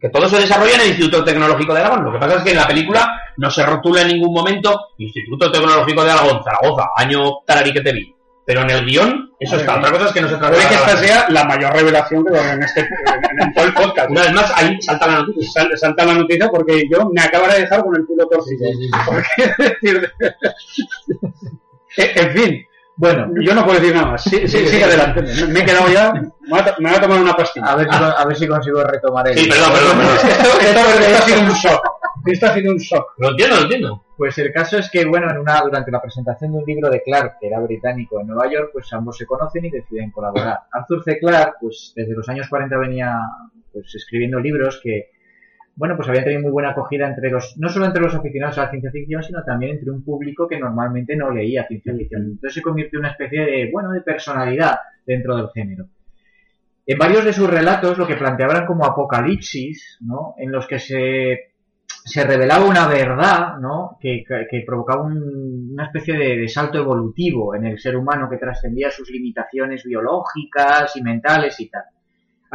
[0.00, 2.02] que todo se desarrolla en el Instituto Tecnológico de Aragón.
[2.04, 5.52] Lo que pasa es que en la película no se rotula en ningún momento Instituto
[5.52, 8.10] Tecnológico de Aragón, Zaragoza, año tarari que te vi.
[8.46, 9.76] Pero en el guion eso está.
[9.78, 12.38] Otra cosa es que no se trata Puede que esta sea la mayor revelación que
[12.38, 14.10] en, este, en, en todo el podcast.
[14.10, 15.50] Una vez más, ahí salta la noticia.
[15.52, 18.66] Sal- salta la noticia porque yo me acabaré de dejar con el culo torcido.
[19.06, 20.10] Porque, es decir,
[21.96, 24.22] en fin, Bueno, yo no puedo decir nada más.
[24.22, 25.22] Sí, sí, sigue adelante.
[25.48, 26.12] Me, he quedado ya.
[26.12, 27.66] Me voy a, tomar una pastilla.
[27.66, 29.36] a ver, si, a ver si consigo retomar el...
[29.38, 30.14] Sí, perdón, perdón, perdón.
[30.28, 31.88] Esto, esto- esto ha sido un shock.
[32.26, 33.06] Esto ha sido un shock.
[33.18, 34.04] Lo entiendo, lo entiendo.
[34.16, 37.02] Pues el caso es que, bueno, en una, durante la presentación de un libro de
[37.02, 40.60] Clark, que era británico en Nueva York, pues ambos se conocen y deciden colaborar.
[40.70, 41.18] Arthur C.
[41.18, 43.18] Clarke, pues desde los años 40 venía
[43.72, 45.10] pues escribiendo libros que,
[45.76, 48.64] bueno, pues habían tenido muy buena acogida entre los, no solo entre los aficionados a
[48.64, 52.22] la ciencia ficción, sino también entre un público que normalmente no leía ciencia ficción.
[52.22, 55.86] Entonces se convirtió en una especie de, bueno, de personalidad dentro del género.
[56.86, 60.34] En varios de sus relatos lo que planteaban como apocalipsis, ¿no?
[60.38, 61.50] En los que se
[62.06, 63.96] se revelaba una verdad, ¿no?
[64.00, 68.28] Que, que- que provocaba un- una especie de, de salto evolutivo en el ser humano
[68.28, 71.84] que trascendía sus limitaciones biológicas y mentales y tal.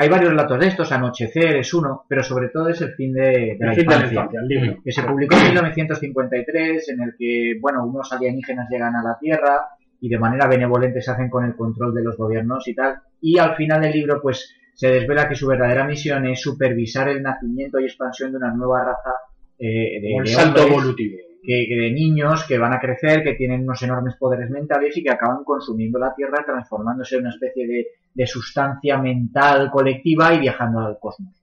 [0.01, 3.21] Hay varios relatos de estos, Anochecer es uno, pero sobre todo es el fin de,
[3.21, 4.81] de la El fin de la infancia, infancia, el libro.
[4.81, 9.67] que se publicó en 1953, en el que, bueno, unos alienígenas llegan a la Tierra
[9.99, 13.39] y de manera benevolente se hacen con el control de los gobiernos y tal, y
[13.39, 17.77] al final del libro, pues, se desvela que su verdadera misión es supervisar el nacimiento
[17.77, 19.11] y expansión de una nueva raza
[19.59, 21.17] eh, de, el de salto evolutivo.
[21.43, 25.03] Que, que de niños que van a crecer, que tienen unos enormes poderes mentales y
[25.03, 30.39] que acaban consumiendo la Tierra, transformándose en una especie de, de sustancia mental colectiva y
[30.39, 31.33] viajando al cosmos.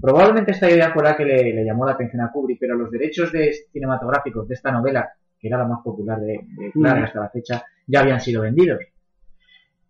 [0.00, 2.90] Probablemente esta idea fue la que le, le llamó la atención a Kubrick, pero los
[2.90, 6.86] derechos de, cinematográficos de esta novela, que era la más popular de, de Mm.
[6.86, 8.80] hasta la fecha, ya habían sido vendidos.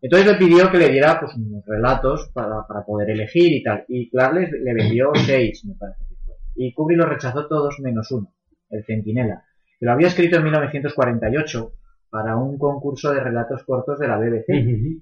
[0.02, 3.84] Entonces le pidió que le diera pues unos relatos para, para poder elegir y tal.
[3.88, 6.34] Y Clark les- le vendió seis, me parece que fue.
[6.56, 8.30] Y Kubrick los rechazó todos menos uno,
[8.70, 9.42] el Centinela,
[9.78, 11.72] que lo había escrito en 1948
[12.10, 14.46] para un concurso de relatos cortos de la BBC.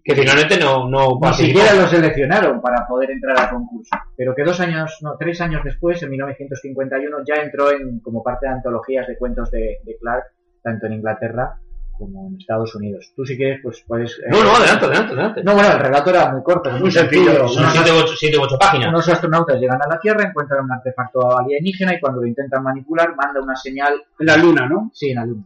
[0.02, 3.90] Que finalmente no, no Ni siquiera lo seleccionaron para poder entrar al concurso.
[4.16, 8.46] Pero que dos años, no, tres años después, en 1951, ya entró en, como parte
[8.46, 10.24] de antologías de cuentos de, de Clark,
[10.62, 11.58] tanto en Inglaterra
[12.04, 13.12] como en Estados Unidos.
[13.16, 14.10] Tú si quieres, pues puedes...
[14.18, 15.42] eh, No, no, adelante, adelante, adelante.
[15.44, 18.38] No, bueno, el relato era muy corto, Muy sencillo, Son Unos, 7 u 8, siete
[18.38, 18.88] u ocho páginas.
[18.88, 23.14] unos astronautas llegan a la Tierra, encuentran un artefacto alienígena y cuando lo intentan manipular,
[23.16, 23.94] manda una señal...
[24.18, 24.90] En la luna, ¿no?
[24.94, 25.44] Sí, en la Luna.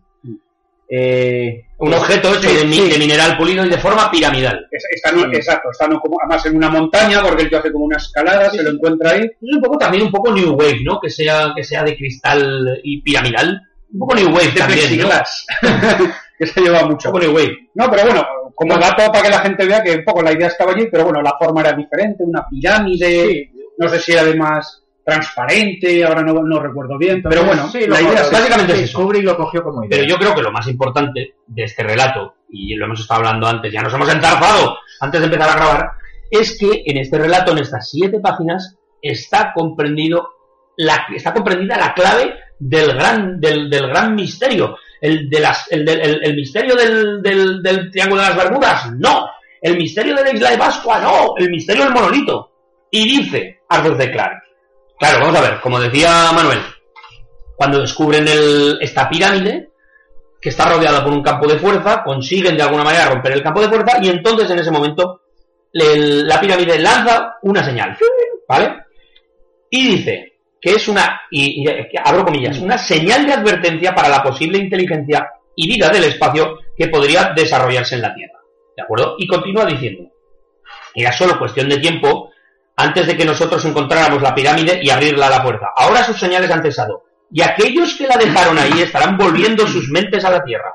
[0.88, 2.88] Eh, Un objeto hecho sí, de, mi- sí.
[2.90, 4.68] de mineral pulido y de forma piramidal.
[4.70, 7.72] Es- Está, no- exacto, está no como, además en una montaña, porque el tío hace
[7.72, 9.22] como una escalada, se lo encuentra ahí.
[9.24, 11.00] Es un poco también un poco New Wave, ¿no?
[11.00, 13.60] Que sea, que sea de cristal y piramidal.
[13.92, 15.08] Un poco New Wave De también, ¿no?
[16.38, 17.10] que se lleva mucho.
[17.12, 20.48] No, pero bueno, como dato para que la gente vea que un poco la idea
[20.48, 24.82] estaba allí, pero bueno, la forma era diferente, una pirámide, no sé si era además
[25.04, 28.98] transparente, ahora no, no recuerdo bien, pero bueno, sí, la idea básicamente es sí, eso.
[28.98, 29.98] Kubrick lo cogió como idea.
[29.98, 33.46] Pero yo creo que lo más importante de este relato, y lo hemos estado hablando
[33.46, 35.90] antes, ya nos hemos entarzado antes de empezar a grabar,
[36.28, 40.28] es que en este relato, en estas siete páginas, está comprendido
[40.76, 44.76] la, está comprendida la clave del gran, del, del gran misterio.
[45.06, 49.26] El, misterio del, del, Triángulo de las Bermudas, no.
[49.60, 51.34] El misterio de la isla de Pascua, no.
[51.36, 52.52] El misterio del monolito.
[52.90, 54.10] Y dice Arthur C.
[54.10, 54.46] Clarke.
[54.98, 56.60] Claro, vamos a ver, como decía Manuel,
[57.54, 59.70] cuando descubren el, esta pirámide,
[60.40, 63.60] que está rodeada por un campo de fuerza, consiguen de alguna manera romper el campo
[63.60, 65.22] de fuerza y entonces en ese momento
[65.72, 67.96] la pirámide lanza una señal,
[68.48, 68.84] ¿vale?
[69.68, 70.35] Y dice
[70.66, 71.64] que es una, y,
[72.04, 75.24] abro comillas, una señal de advertencia para la posible inteligencia
[75.54, 78.40] y vida del espacio que podría desarrollarse en la Tierra,
[78.76, 79.14] ¿de acuerdo?
[79.16, 80.10] Y continúa diciendo,
[80.92, 82.32] era solo cuestión de tiempo
[82.74, 85.66] antes de que nosotros encontráramos la pirámide y abrirla a la fuerza.
[85.76, 90.24] Ahora sus señales han cesado y aquellos que la dejaron ahí estarán volviendo sus mentes
[90.24, 90.74] a la Tierra.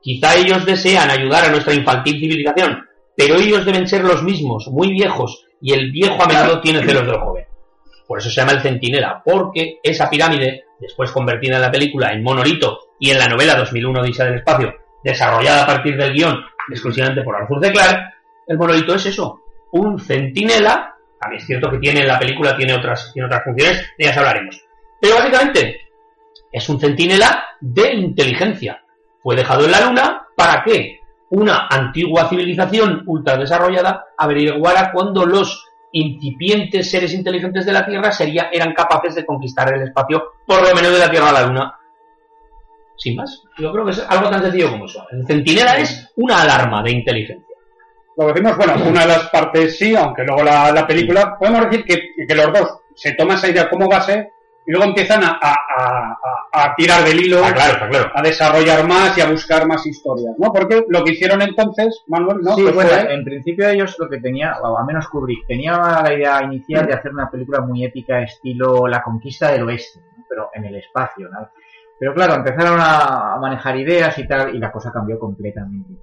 [0.00, 4.92] Quizá ellos desean ayudar a nuestra infantil civilización, pero ellos deben ser los mismos, muy
[4.92, 7.51] viejos, y el viejo a menudo tiene celos del joven.
[8.12, 12.22] Por eso se llama el centinela, porque esa pirámide, después convertida en la película en
[12.22, 17.22] monolito y en la novela 2001 Odisea del Espacio, desarrollada a partir del guion exclusivamente
[17.22, 17.72] por Arthur C.
[17.72, 18.02] Clarke,
[18.48, 22.74] el monolito es eso, un centinela, también es cierto que tiene en la película tiene
[22.74, 24.62] otras, tiene otras funciones, de ellas hablaremos.
[25.00, 25.80] Pero básicamente
[26.52, 28.84] es un centinela de inteligencia.
[29.22, 35.71] Fue dejado en la Luna para que una antigua civilización ultra desarrollada averiguara cuando los
[35.92, 40.74] incipientes seres inteligentes de la Tierra sería, eran capaces de conquistar el espacio, por lo
[40.74, 41.78] menos de la Tierra a la Luna.
[42.96, 45.06] Sin más, yo creo que es algo tan sencillo como eso.
[45.10, 47.56] El centinela es una alarma de inteligencia.
[48.16, 51.84] Lo decimos, bueno, una de las partes sí, aunque luego la, la película, podemos decir
[51.84, 54.32] que, que los dos se toman esa idea como base
[54.66, 56.18] y luego empiezan a, a-
[56.52, 58.10] a- tirar del hilo, Está claro, está claro.
[58.14, 60.52] a desarrollar más y a buscar más historias, ¿no?
[60.52, 62.54] Porque lo que hicieron entonces, Manuel, ¿no?
[62.54, 65.76] Sí, Pues bueno, fue- en principio ellos lo que tenía, o al menos Kubrick, tenía
[66.02, 70.24] la idea inicial de hacer una película muy épica estilo La conquista del oeste, ¿no?
[70.28, 71.48] pero en el espacio, ¿no?
[71.98, 75.94] Pero claro, empezaron a, a manejar ideas y tal, y la cosa cambió completamente.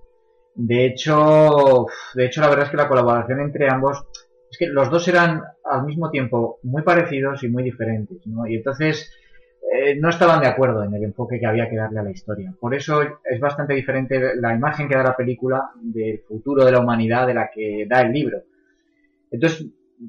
[0.56, 4.04] De hecho, de hecho, la verdad es que la colaboración entre ambos,
[4.50, 8.48] es que los dos eran al mismo tiempo muy parecidos y muy diferentes, ¿no?
[8.48, 9.12] Y entonces
[9.72, 12.54] eh, no estaban de acuerdo en el enfoque que había que darle a la historia.
[12.60, 16.80] Por eso es bastante diferente la imagen que da la película del futuro de la
[16.80, 18.40] humanidad de la que da el libro.
[19.30, 19.68] Entonces,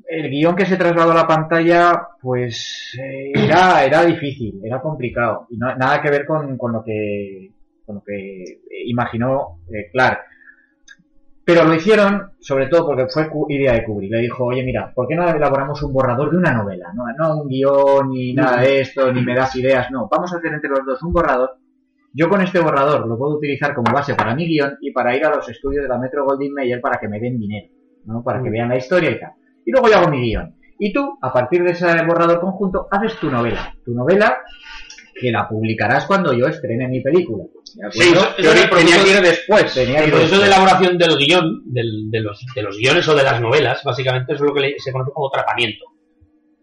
[0.09, 5.47] el guion que se trasladó a la pantalla, pues eh, era, era difícil, era complicado.
[5.51, 7.51] Y no, nada que ver con, con lo que
[7.85, 10.21] con lo que imaginó eh, Clark.
[11.53, 14.13] Pero lo hicieron, sobre todo porque fue idea de Kubrick.
[14.13, 16.93] Le dijo, oye, mira, ¿por qué no elaboramos un borrador de una novela?
[16.95, 20.09] No, no un guion ni nada de esto, ni me das ideas, no.
[20.09, 21.57] Vamos a hacer entre los dos un borrador.
[22.13, 25.27] Yo con este borrador lo puedo utilizar como base para mi guion y para ir
[25.27, 27.67] a los estudios de la Metro Goldwyn Mayer para que me den dinero,
[28.05, 28.23] ¿no?
[28.23, 29.33] Para que vean la historia y tal.
[29.67, 30.55] Y luego yo hago mi guion.
[30.79, 33.75] Y tú, a partir de ese borrador conjunto, haces tu novela.
[33.85, 34.39] Tu novela
[35.21, 37.45] que la publicarás cuando yo estrene mi película.
[37.45, 39.75] ¿de Sí, yo eso- tenía que ir después.
[39.75, 43.15] Tenía El ir proceso de elaboración del guion, del- de, los, de los guiones o
[43.15, 45.85] de las novelas, básicamente es lo que se conoce como tratamiento.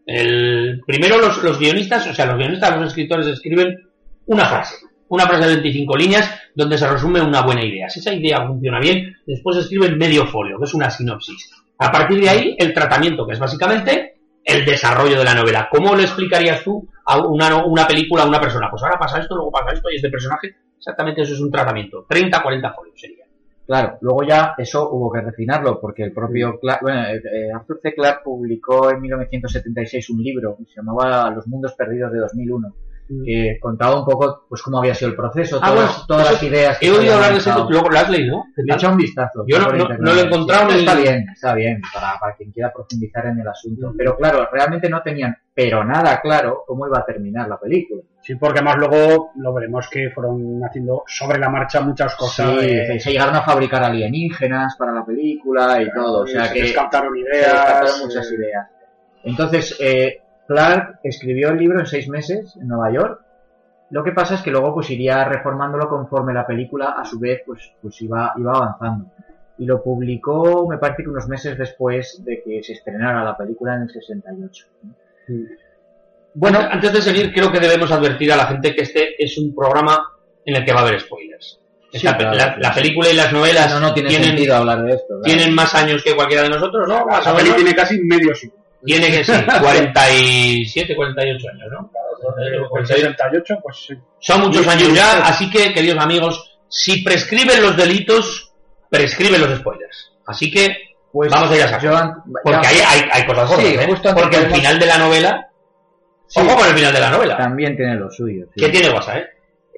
[0.05, 3.75] El, primero los, los guionistas, o sea, los guionistas, los escritores escriben
[4.25, 4.75] una frase,
[5.09, 7.89] una frase de 25 líneas donde se resume una buena idea.
[7.89, 11.51] Si esa idea funciona bien, después escriben medio folio, que es una sinopsis.
[11.79, 14.16] A partir de ahí, el tratamiento, que es básicamente
[14.47, 15.67] el desarrollo de la novela.
[15.69, 18.69] ¿Cómo le explicarías tú a una, una película a una persona?
[18.71, 20.55] Pues ahora pasa esto, luego pasa esto y este personaje.
[20.77, 22.05] Exactamente eso es un tratamiento.
[22.07, 23.25] 30, 40 folios sería.
[23.65, 27.79] Claro, luego ya eso hubo que refinarlo porque el propio Clark, bueno, eh, eh, Arthur
[27.81, 27.93] C.
[27.93, 32.73] Clarke publicó en 1976 un libro que se llamaba Los mundos perdidos de 2001
[33.25, 36.33] que contaba un poco pues cómo había sido el proceso, Ah, todas, bueno, todas eso-
[36.33, 36.77] las ideas.
[36.77, 38.77] que He se oído hablar de ese luego lo has leído, ¿qué Le tal?
[38.77, 39.45] echa un vistazo.
[39.47, 42.35] Yo no- no- no lo he encontrado Sí, Está ni- bien, está bien, para, para
[42.35, 43.93] quien quiera profundizar en el asunto.
[43.97, 48.01] Pero claro, realmente no tenían, pero nada claro, cómo iba a terminar la película.
[48.21, 52.49] Sí, porque además luego lo veremos que fueron haciendo sobre la marcha muchas cosas.
[52.59, 56.45] Sí, de- se- se llegaron a fabricar alienígenas para la película y todo, o sea
[56.47, 57.41] se que descartaron se ideas.
[57.53, 58.67] descartaron muchas eh, ideas.
[59.23, 63.21] Entonces, eh, Clark escribió el libro en seis meses en Nueva York.
[63.89, 67.41] Lo que pasa es que luego pues iría reformándolo conforme la película a su vez
[67.45, 69.05] pues, pues iba, iba avanzando.
[69.59, 73.75] Y lo publicó, me parece que unos meses después de que se estrenara la película
[73.75, 74.65] en el 68.
[76.33, 79.55] Bueno, antes de seguir, creo que debemos advertir a la gente que este es un
[79.55, 79.97] programa
[80.45, 81.59] en el que va a haber spoilers.
[81.91, 84.91] Sí, claro, la, la película y las novelas No, no tiene tienen, sentido hablar de
[84.91, 85.07] esto.
[85.07, 85.21] claro.
[85.23, 87.05] tienen más años que cualquiera de nosotros, ¿no?
[87.05, 87.55] Más La peli menos.
[87.63, 88.56] tiene casi medio siglo.
[88.87, 91.91] Tiene que ser 47, 48 años, ¿no?
[92.79, 93.93] El 68, pues sí.
[94.19, 95.19] Son muchos Sí, años sí, ya, sí.
[95.23, 98.51] así que, queridos amigos, si prescriben los delitos,
[98.89, 100.13] prescriben los spoilers.
[100.25, 100.75] Así que
[101.11, 101.83] Pues vamos a ir a saco.
[101.85, 104.13] yo an- Porque ya- hay, hay, hay cosas gordas, Sí, ¿eh?
[104.15, 105.43] Porque el final de la novela...
[106.29, 106.41] Sí.
[106.41, 107.37] Ojo con el final de la novela.
[107.37, 108.45] también tiene lo suyo.
[108.55, 108.65] sí.
[108.65, 109.27] ¿Qué tiene WhatsApp, eh?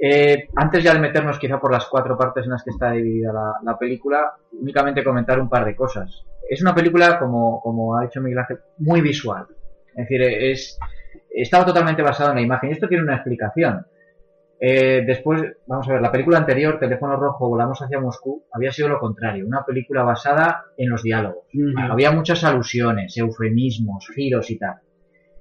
[0.01, 3.33] Eh, antes ya de meternos quizá por las cuatro partes en las que está dividida
[3.33, 6.23] la, la película, únicamente comentar un par de cosas.
[6.49, 9.45] Es una película, como, como ha dicho Miguel Ángel, muy visual.
[9.95, 10.79] Es decir, es,
[11.29, 12.69] estaba totalmente basado en la imagen.
[12.69, 13.85] Y esto tiene una explicación.
[14.61, 18.89] Eh, después, vamos a ver, la película anterior, Teléfono Rojo, Volamos hacia Moscú, había sido
[18.89, 19.45] lo contrario.
[19.47, 21.45] Una película basada en los diálogos.
[21.91, 24.75] Había muchas alusiones, eufemismos, giros y tal.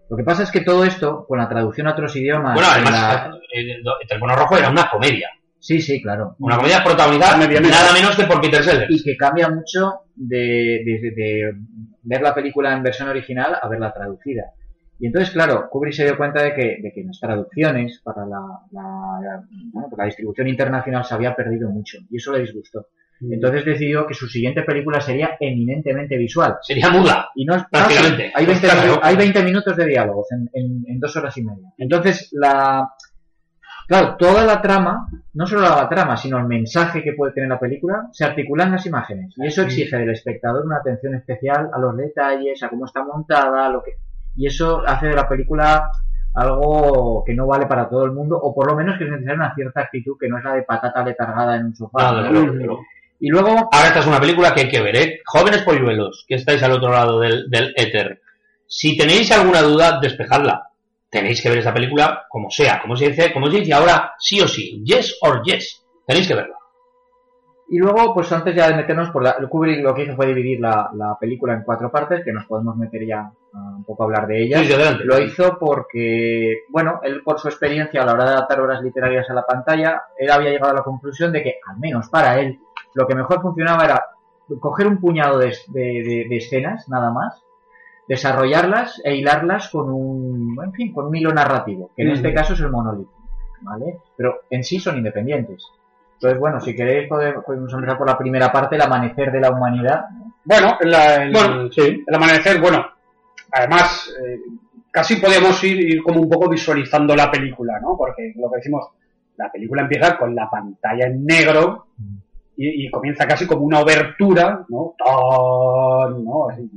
[0.08, 2.54] Lo que pasa es que todo esto, con la traducción a otros idiomas...
[2.54, 5.28] Bueno, en además, la- el Teléfono Rojo era una comedia.
[5.68, 6.34] Sí, sí, claro.
[6.38, 8.86] Una comedia protagonizada nada menos que por Peter Sellers.
[8.88, 11.52] y que cambia mucho de, de- de
[12.04, 14.44] ver la película en versión original a verla traducida.
[14.98, 18.40] Y entonces, claro, Kubrick se dio cuenta de que, de que las traducciones para la,
[18.72, 22.86] la- la- bueno, pues la distribución internacional se había perdido mucho y eso le disgustó.
[23.20, 26.56] Entonces decidió que su siguiente película sería eminentemente visual.
[26.62, 27.28] Sería muda.
[27.34, 28.32] Y no es Prácticamente.
[28.34, 28.92] hay, 20, Claro.
[28.94, 31.68] minu- hay 20 minutos de diálogos en, en- en dos horas y media.
[31.76, 32.88] Entonces, la.
[33.88, 37.58] Claro, toda la trama, no solo la trama, sino el mensaje que puede tener la
[37.58, 39.32] película, se articula en las imágenes.
[39.38, 43.64] Y eso exige del espectador una atención especial a los detalles, a cómo está montada,
[43.64, 43.92] a lo que.
[44.36, 45.90] Y eso hace de la película
[46.34, 49.36] algo que no vale para todo el mundo, o por lo menos que es necesaria
[49.36, 52.10] una cierta actitud que no es la de patata letargada en un sofá.
[52.10, 52.80] Ah, luego, desde luego.
[53.20, 55.20] Y luego, Ahora esta es una película que hay que ver, ¿eh?
[55.24, 58.20] Jóvenes polluelos, que estáis al otro lado del, del éter.
[58.66, 60.67] Si tenéis alguna duda, despejadla.
[61.10, 64.40] Tenéis que ver esta película como sea, como se dice, como se dice ahora, sí
[64.40, 65.84] o sí, yes or yes.
[66.06, 66.54] Tenéis que verla.
[67.70, 70.26] Y luego, pues antes ya de meternos por la, el Kubrick lo que hizo fue
[70.26, 74.02] dividir la, la película en cuatro partes, que nos podemos meter ya a un poco
[74.02, 74.66] a hablar de ellas.
[74.66, 75.04] Sí, adelante.
[75.04, 79.28] Lo hizo porque, bueno, él por su experiencia a la hora de adaptar obras literarias
[79.28, 82.58] a la pantalla, él había llegado a la conclusión de que, al menos para él,
[82.94, 84.02] lo que mejor funcionaba era
[84.60, 87.42] coger un puñado de, de- de- de escenas, nada más,
[88.08, 92.54] desarrollarlas e hilarlas con un, en fin, con un hilo narrativo, que en este caso
[92.54, 93.12] es el monolito,
[93.60, 93.98] ¿vale?
[94.16, 95.62] Pero en sí son independientes.
[96.14, 100.06] Entonces, bueno, si queréis podemos, empezar por la primera parte, el amanecer de la humanidad.
[100.44, 102.02] Bueno, la- el, Bueno, sí.
[102.06, 102.84] el amanecer, bueno,
[103.52, 104.40] además, eh,
[104.90, 107.94] casi podemos ir, ir como un poco visualizando la película, ¿no?
[107.96, 108.88] Porque lo que decimos,
[109.36, 111.86] la película empieza con la pantalla en negro
[112.60, 114.94] y, y comienza casi como una obertura, ¿no?
[114.98, 116.48] Ton, ¿no?
[116.50, 116.68] Así,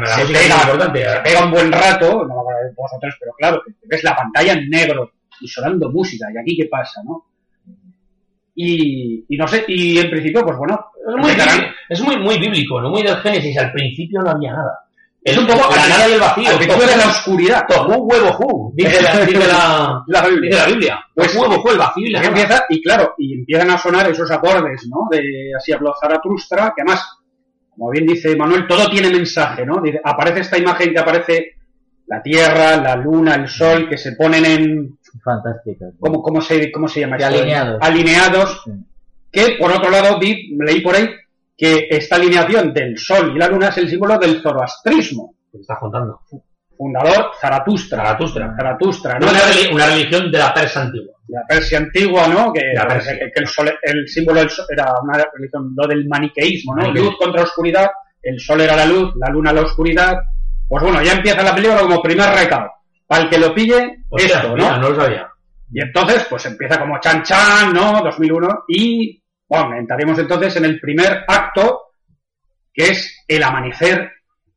[0.00, 1.20] La se pega, se ¿eh?
[1.22, 5.12] pega un buen rato, no acuerdo de vosotros, pero claro, ves la pantalla en negro
[5.40, 7.26] y sonando música, y aquí qué pasa, ¿no?
[8.54, 11.32] Y, y no sé, y en principio, pues bueno, Es muy,
[11.88, 12.88] es muy, muy bíblico, ¿no?
[12.88, 13.58] Muy del Génesis.
[13.58, 14.78] Al principio no había nada.
[15.24, 16.50] Es un poco la nada y el vacío.
[16.50, 17.64] al principio de la oscuridad.
[17.66, 18.72] Tohu, huevo, hu.
[18.76, 20.50] Dice la, dice la, La Biblia.
[20.50, 21.04] dice la Biblia.
[21.14, 24.30] Pues- huevo, hu, el vacío y la empieza, y claro, y empiezan a sonar esos
[24.30, 25.08] acordes, ¿no?
[25.10, 27.08] De así habló Zaratustra, que además,
[27.70, 29.80] como bien dice Manuel, todo tiene mensaje, ¿no?
[29.80, 31.52] Dice, aparece esta imagen que aparece
[32.06, 35.94] la Tierra, la Luna, el Sol, que se ponen en, Fantásticas.
[35.98, 37.78] ¿cómo, cómo se, cómo se llama alineados.
[37.80, 38.72] Alineados, Sí.
[39.32, 41.08] que por otro lado vi, leí por ahí
[41.56, 45.34] que esta alineación del Sol y la Luna es el símbolo del zoroastrismo.
[45.52, 46.20] ¿Qué estás contando?
[46.76, 47.98] Fundador Zaratustra.
[48.04, 48.54] Zaratustra.
[48.56, 49.26] Zaratustra, ¿no?
[49.28, 49.40] Una,
[49.72, 51.14] una religión de la Persa antigua.
[51.28, 52.52] la Persia antigua, ¿no?
[52.52, 53.12] Que, Persia.
[53.18, 56.90] que- que el, sol, el símbolo del sol era una religión, lo del maniqueísmo, ¿no?
[56.92, 57.88] Luz contra oscuridad,
[58.22, 60.16] el sol era la luz, la luna la oscuridad.
[60.66, 62.70] Pues bueno, ya empieza la película como primer recado.
[63.06, 64.82] Para el que lo pille, Hostia, esto, mira, ¿no?
[64.82, 65.28] no lo sabía.
[65.72, 68.00] Y entonces, pues empieza como chan chan, ¿no?
[68.02, 68.48] 2001.
[68.68, 69.22] Y,
[69.62, 71.82] Bueno, entraremos entonces en el primer acto,
[72.72, 74.10] que es el amanecer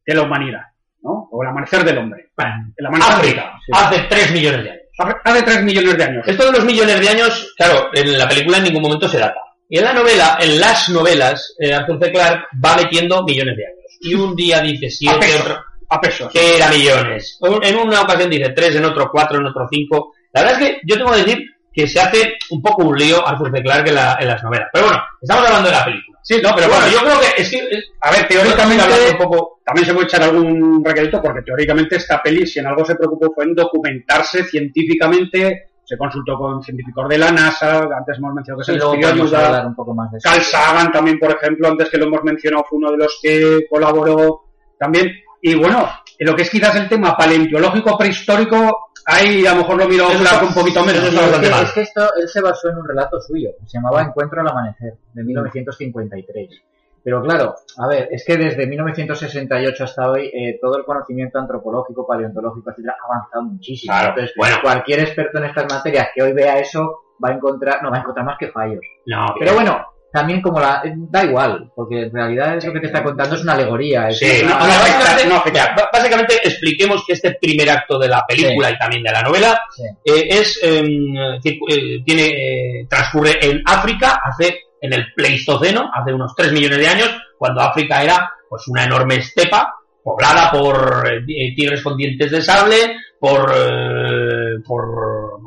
[0.05, 0.61] de la humanidad,
[1.01, 1.27] ¿no?
[1.31, 2.29] O el amanecer del hombre.
[2.35, 3.71] Bueno, El amanecer África, sí.
[3.75, 4.83] hace 3 millones de años.
[5.23, 6.27] Hace tres millones de años.
[6.27, 9.39] Esto de los millones de años, claro, en la película en ningún momento se data.
[9.69, 12.11] Y en la novela, en las novelas, eh, Arthur C.
[12.11, 13.97] Clarke va metiendo millones de años.
[14.01, 15.41] Y un día dice A siete, pesos.
[15.41, 16.31] otro, A pesos.
[16.33, 17.37] que era millones.
[17.61, 20.13] En una ocasión dice tres, en otro cuatro, en otro cinco.
[20.33, 21.45] La verdad es que yo tengo que decir
[21.77, 23.61] que se hace un poco un lío Arthur C.
[23.61, 24.67] Clarke en, la- en las novelas.
[24.73, 26.17] Pero bueno, estamos hablando de la película.
[26.23, 27.57] Sí, no, Pero bueno, yo creo que es que...
[27.57, 29.59] es- A ver, Teóricamente un poco...
[29.63, 33.31] también se puede echar algún requerito porque teóricamente esta peli, si en algo se preocupó,
[33.33, 35.69] fue en documentarse científicamente.
[35.85, 39.67] Se consultó con científicos de la NASA, antes hemos mencionado que se les pidió ayuda.
[39.67, 40.27] un poco más de eso.
[40.29, 43.61] Carl Sagan también, por ejemplo, antes que lo hemos mencionado, fue uno de los que
[43.69, 44.41] colaboró
[44.77, 45.09] también.
[45.41, 45.87] Y bueno,
[46.19, 50.07] en lo que es quizás el tema paleontológico prehistórico, ahí a lo mejor lo miro
[50.07, 51.01] un poquito menos.
[51.09, 53.77] Sí, es, que, es que esto, él se basó en un relato suyo, que se
[53.77, 56.61] llamaba Encuentro al Amanecer, de 1953.
[57.03, 62.05] Pero claro, a ver, es que desde 1968 hasta hoy eh, todo el conocimiento antropológico,
[62.05, 63.93] paleontológico, etcétera, ha avanzado muchísimo.
[63.93, 64.57] Claro, Entonces, bueno.
[64.61, 67.99] cualquier experto en estas materias que hoy vea eso va a encontrar, no va a
[68.01, 68.81] encontrar más que fallos.
[69.05, 69.85] No, Pero bueno,
[70.17, 73.41] también como la, da igual, porque en realidad es lo que te está contando es
[73.43, 74.07] una alegoría.
[74.09, 75.43] es Sí, una- no, básicamente, no
[75.93, 79.83] básicamente expliquemos que este primer acto de la película y también de la novela Sí.
[80.05, 86.33] eh, es em, eh, tiene eh, transcurre en África hace en el Pleistoceno hace unos
[86.35, 91.81] 3 millones de años cuando África era pues una enorme estepa poblada por eh, tigres
[91.81, 92.75] con dientes de sable
[93.19, 94.85] por eh, por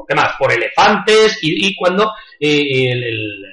[0.08, 0.34] ¿qué más?
[0.38, 3.44] por elefantes y, y cuando el-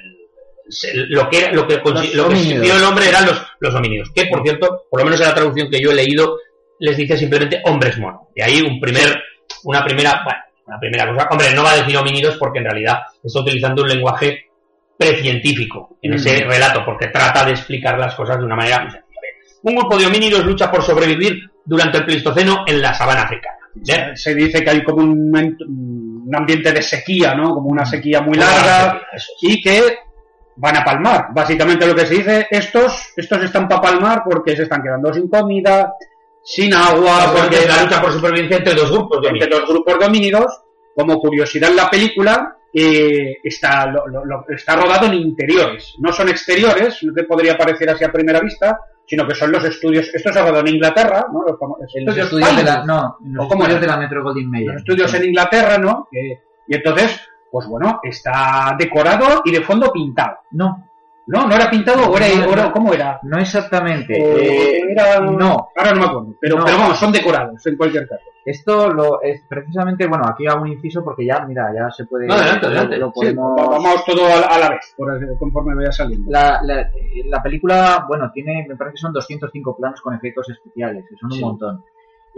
[1.08, 1.76] lo que era, lo que,
[2.14, 5.20] lo que existió el hombre eran los, los homínidos que por cierto por lo menos
[5.20, 6.36] en la traducción que yo he leído
[6.80, 9.18] les dice simplemente hombres mono de ahí un primer
[9.64, 12.98] una primera bueno, una primera cosa hombre no va a decir homínidos porque en realidad
[13.24, 14.46] está utilizando un lenguaje
[14.96, 16.48] precientífico en ese Mm.
[16.50, 19.08] relato porque trata de explicar las cosas de una manera muy sencilla.
[19.62, 23.56] un grupo de homínidos lucha por sobrevivir durante el Pleistoceno en la sabana africana
[23.86, 24.12] ¿eh?
[24.16, 27.54] Se dice que hay como un, ent- un ambiente de sequía, ¿no?
[27.54, 29.52] Como una sequía muy larga sequía, eso es.
[29.52, 29.98] y que
[30.58, 31.26] van a palmar.
[31.34, 35.28] Básicamente lo que se dice, estos, estos están para palmar porque se están quedando sin
[35.28, 35.94] comida,
[36.42, 39.68] sin agua, porque porque es la lucha por supervivencia entre dos grupos de entre los
[39.68, 40.60] grupos de homínidos,
[40.94, 46.98] como curiosidad la película, eh, está, lo- lo- está rodado en interiores, no son exteriores,
[47.02, 50.38] no te podría parecer así a primera vista, sino que son los estudios, esto se
[50.38, 51.42] ha rodado en Inglaterra, ¿no?
[51.42, 54.50] Los, los estudios estudios de la, no, los ¿O cómo estudios de la Metro Goldwyn
[54.50, 54.66] Mayer.
[54.72, 56.08] los estudios en Inglaterra, ¿no?
[56.10, 57.18] Que- y entonces,
[57.50, 60.38] pues bueno, está decorado y de fondo pintado.
[60.52, 60.84] No,
[61.30, 61.46] ¿No?
[61.46, 62.72] ¿No era pintado o era, No, era- no.
[62.72, 63.20] cómo era?
[63.24, 64.14] no exactamente.
[64.18, 65.68] O Eh, era- no.
[65.76, 66.34] Ahora no me acuerdo.
[66.40, 66.64] Pero, No.
[66.64, 68.22] pero vamos, son decorados en cualquier caso.
[68.46, 72.26] Esto lo es precisamente, bueno, aquí hago un inciso porque ya, mira, ya se puede.
[72.28, 72.96] No, adelante, lo- adelante.
[72.96, 76.30] lo podemos- vamos todo a la, a la vez, por, conforme vaya saliendo.
[76.30, 76.90] La, la, eh,
[77.26, 81.30] la película, bueno, tiene, me parece que son 205 planos con efectos especiales, que son
[81.30, 81.84] un montón.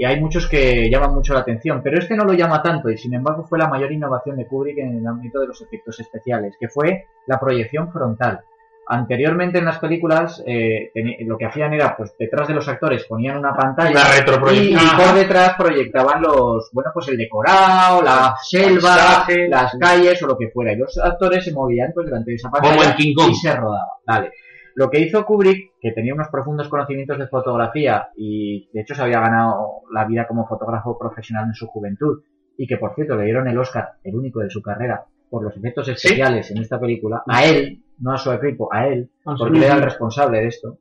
[0.00, 2.96] Y hay muchos que llaman mucho la atención, pero este no lo llama tanto y
[2.96, 6.56] sin embargo fue la mayor innovación de Kubrick en el ámbito de los efectos especiales,
[6.58, 8.40] que fue la proyección frontal.
[8.86, 10.90] Anteriormente en las películas eh,
[11.26, 14.08] lo que hacían era, pues detrás de los actores ponían una pantalla Una
[14.54, 20.28] y, por detrás proyectaban los, bueno, pues el decorado, la selva, paisaje, las calles o
[20.28, 20.72] lo que fuera.
[20.72, 23.98] Y los actores se movían pues delante de esa pantalla y se rodaba.
[24.06, 24.32] Vale.
[24.80, 29.02] Lo que hizo Kubrick, que tenía unos profundos conocimientos de fotografía y de hecho se
[29.02, 32.22] había ganado la vida como fotógrafo profesional en su juventud
[32.56, 35.54] y que por cierto le dieron el Oscar, el único de su carrera, por los
[35.54, 39.64] efectos especiales en esta película, a él, no a su equipo, a él, porque él
[39.64, 40.78] era el responsable de esto.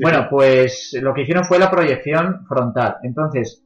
[0.00, 2.98] Bueno, pues lo que hicieron fue la proyección frontal.
[3.02, 3.64] Entonces,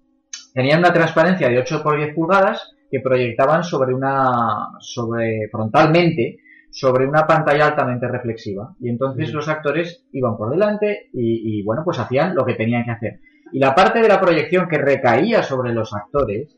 [0.55, 6.39] tenían una transparencia de 8 por 10 pulgadas que proyectaban sobre una, sobre, frontalmente,
[6.71, 8.75] sobre una pantalla altamente reflexiva.
[8.81, 12.85] Y entonces los actores iban por delante y, y, bueno, pues hacían lo que tenían
[12.85, 13.21] que hacer.
[13.53, 16.57] Y la parte de la proyección que recaía sobre los actores,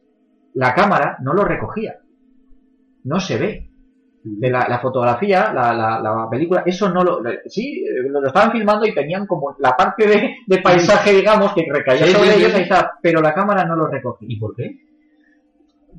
[0.55, 1.99] la cámara no lo recogía.
[3.05, 3.71] No se ve
[4.25, 8.87] de la, la fotografía, la, la, la película, eso no lo, sí, lo, estaban filmando
[8.87, 12.55] y tenían como la parte de, de paisaje, digamos, que recaía Sí, sobre sí, ellos,
[12.55, 14.29] ahí está, pero la cámara no lo recogía.
[14.31, 14.88] ¿Y por qué?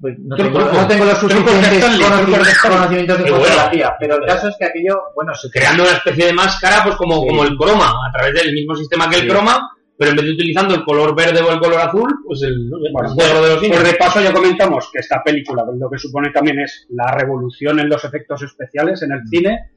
[0.02, 0.74] Pues no, tengo, truco.
[0.76, 3.38] no tengo los suficientes conocimientos, conocimientos de bueno.
[3.46, 6.96] fotografía, pero el caso es que aquello, bueno, se creando una especie de máscara, pues
[6.96, 7.28] como, Sí.
[7.28, 9.28] como el croma, a través del mismo sistema que el Sí.
[9.28, 12.70] croma, pero en vez de utilizando el color verde o el color azul, pues el,
[12.70, 13.84] no sé, Bueno, el negro de los Por indios.
[13.84, 17.90] de paso ya comentamos que esta película lo que supone también es la revolución en
[17.90, 19.72] los efectos especiales en el cine.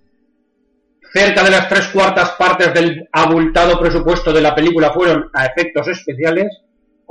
[1.13, 5.89] Cerca de las tres cuartas partes del abultado presupuesto de la película fueron a efectos
[5.89, 6.47] especiales,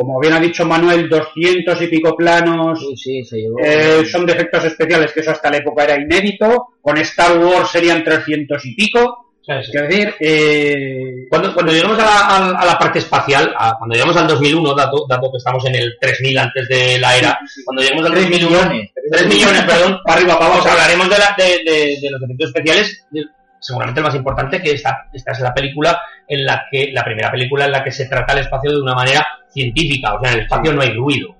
[0.05, 3.57] como bien ha dicho Manuel, 200 y pico planos, Sí, sí, se llevó.
[3.63, 7.69] eh, son de efectos especiales, que eso hasta la época era inédito, con Star Wars
[7.71, 9.71] serían 300 y pico, Sí, sí.
[9.73, 13.95] es decir, eh, Cuando, cuando lleguemos a la, a- a la parte espacial, a- cuando
[13.95, 17.81] lleguemos al 2001, dado, dado que estamos en el 3000 antes de la era, cuando
[17.81, 18.91] lleguemos al 3 2001, millones.
[19.11, 20.69] 3 millones, perdón, para arriba, para abajo.
[20.69, 23.05] hablaremos de, la- de- de- de los efectos especiales.
[23.11, 23.25] de-
[23.63, 27.29] seguramente el más importante que esta, esta es la película en la que, la primera
[27.31, 30.15] película en la que se trata el espacio de una manera científica.
[30.15, 31.35] O sea, en el espacio no hay ruido.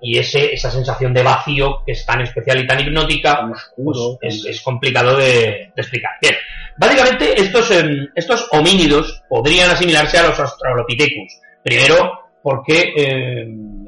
[0.00, 3.98] Y ese, esa sensación de vacío que es tan especial y tan hipnótica, Tan pues,
[4.20, 6.12] es, es complicado de, de explicar.
[6.20, 6.34] Bien,
[6.76, 11.40] básicamente estos, em, estos homínidos podrían asimilarse a los Australopithecus.
[11.62, 13.86] Primero, porque, em,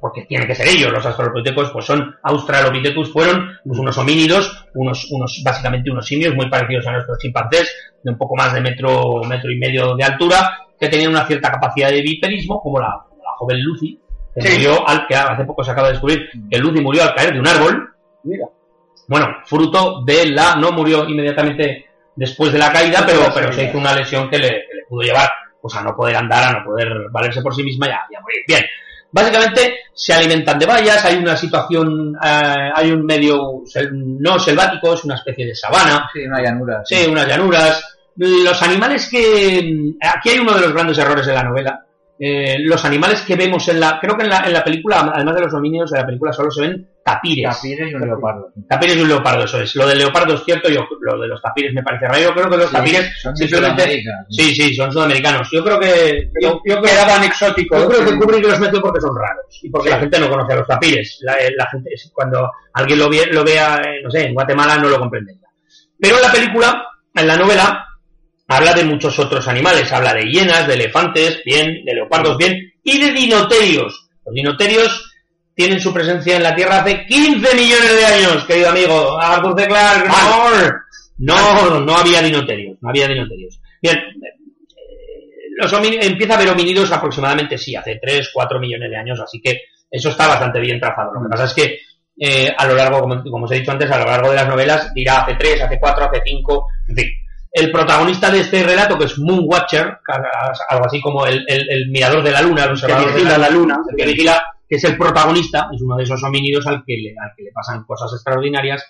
[0.00, 5.10] porque tienen que ser ellos, los Australopithecus, pues son Australopithecus, fueron pues, unos homínidos, unos,
[5.10, 9.22] unos, básicamente unos simios muy parecidos a nuestros chimpancés, de un poco más de metro,
[9.24, 12.88] metro y medio de altura, que tenían una cierta capacidad de biperismo, como la,
[13.38, 13.98] joven Lucy,
[14.34, 14.52] que Sí.
[14.54, 17.40] murió al que hace poco se acaba de descubrir que Lucy murió al caer de
[17.40, 17.88] un árbol,
[18.22, 18.46] Mira,
[19.08, 23.78] bueno, fruto de la, no murió inmediatamente después de la caída, pero, pero se hizo
[23.78, 25.28] una lesión que le, que le pudo llevar
[25.60, 28.14] pues, a no poder andar, a no poder valerse por sí misma y a, y
[28.14, 28.40] a morir.
[28.46, 28.62] Bien,
[29.10, 34.92] básicamente se alimentan de bayas, hay una situación, eh, hay un medio sel- no selvático,
[34.94, 36.82] es una especie de sabana, Sí, una llanura.
[36.84, 37.89] sí, unas llanuras.
[38.22, 39.92] Los animales que...
[40.14, 41.86] Aquí hay uno de los grandes errores de la novela.
[42.22, 43.98] Eh, los animales que vemos en la...
[43.98, 46.50] Creo que en la, en la película, además de los homínidos, en la película solo
[46.50, 47.48] se ven tapires.
[47.56, 48.52] Tapires y un leopardo.
[48.68, 49.74] Tapires y un leopardo, eso es.
[49.74, 52.20] Lo del leopardo es cierto, yo, lo de los tapires me parece raro.
[52.20, 54.02] Yo creo que los Sí, tapires son de simplemente...
[54.28, 55.48] Sí, sí, son sudamericanos.
[55.50, 56.30] Yo creo que...
[56.42, 57.80] Yo, yo creo, quedaban exóticos.
[57.80, 59.94] yo creo que Kubrick los metió porque son raros y porque Sí.
[59.94, 61.18] la gente no conoce a los tapires.
[61.22, 64.76] La, eh, la gente, cuando alguien lo, ve- lo vea, eh, no sé, en Guatemala
[64.76, 65.48] no lo comprendería.
[65.98, 67.86] Pero en la película, en la novela,
[68.50, 69.92] habla de muchos otros animales.
[69.92, 74.08] Habla de hienas, de elefantes, bien, de leopardos, bien, y de dinoterios.
[74.26, 75.12] Los dinoterios
[75.54, 79.20] tienen su presencia en la Tierra hace 15 millones de años, querido amigo.
[79.20, 79.68] Arthur C.
[79.68, 80.08] Clarke,
[81.18, 83.60] no, no, no había dinoterios, no había dinoterios.
[83.80, 84.40] Bien, eh,
[85.56, 89.60] los empieza a haber homínidos aproximadamente, sí, hace 3, 4 millones de años, así que
[89.88, 91.12] eso está bastante bien trazado.
[91.12, 91.78] Lo que pasa es que
[92.18, 94.48] eh, a lo largo, como, como os he dicho antes, a lo largo de las
[94.48, 97.06] novelas dirá hace 3, hace 4, hace 5, en fin.
[97.52, 99.98] El protagonista de este relato, que es Moonwatcher,
[100.68, 103.38] algo así como el, el- el mirador de la luna, el que de vigila la
[103.38, 103.74] la luna.
[103.90, 107.10] el que vigila, que es el protagonista, es uno de esos homínidos al que le,
[107.10, 108.84] al que le pasan cosas extraordinarias,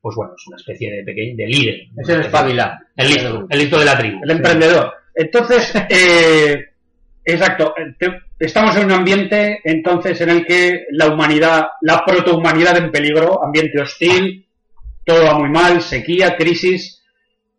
[0.00, 1.74] pues bueno, es una especie de pequeño, de líder.
[1.96, 2.72] Es el espabilado.
[2.96, 4.20] El listo, el listo de la tribu.
[4.22, 4.94] el emprendedor.
[5.14, 6.64] Entonces, eh,
[7.24, 12.76] exacto, eh, te- estamos en un ambiente entonces en el que la humanidad, la protohumanidad
[12.78, 14.46] en peligro, ambiente hostil,
[15.04, 16.95] todo va muy mal, sequía, crisis,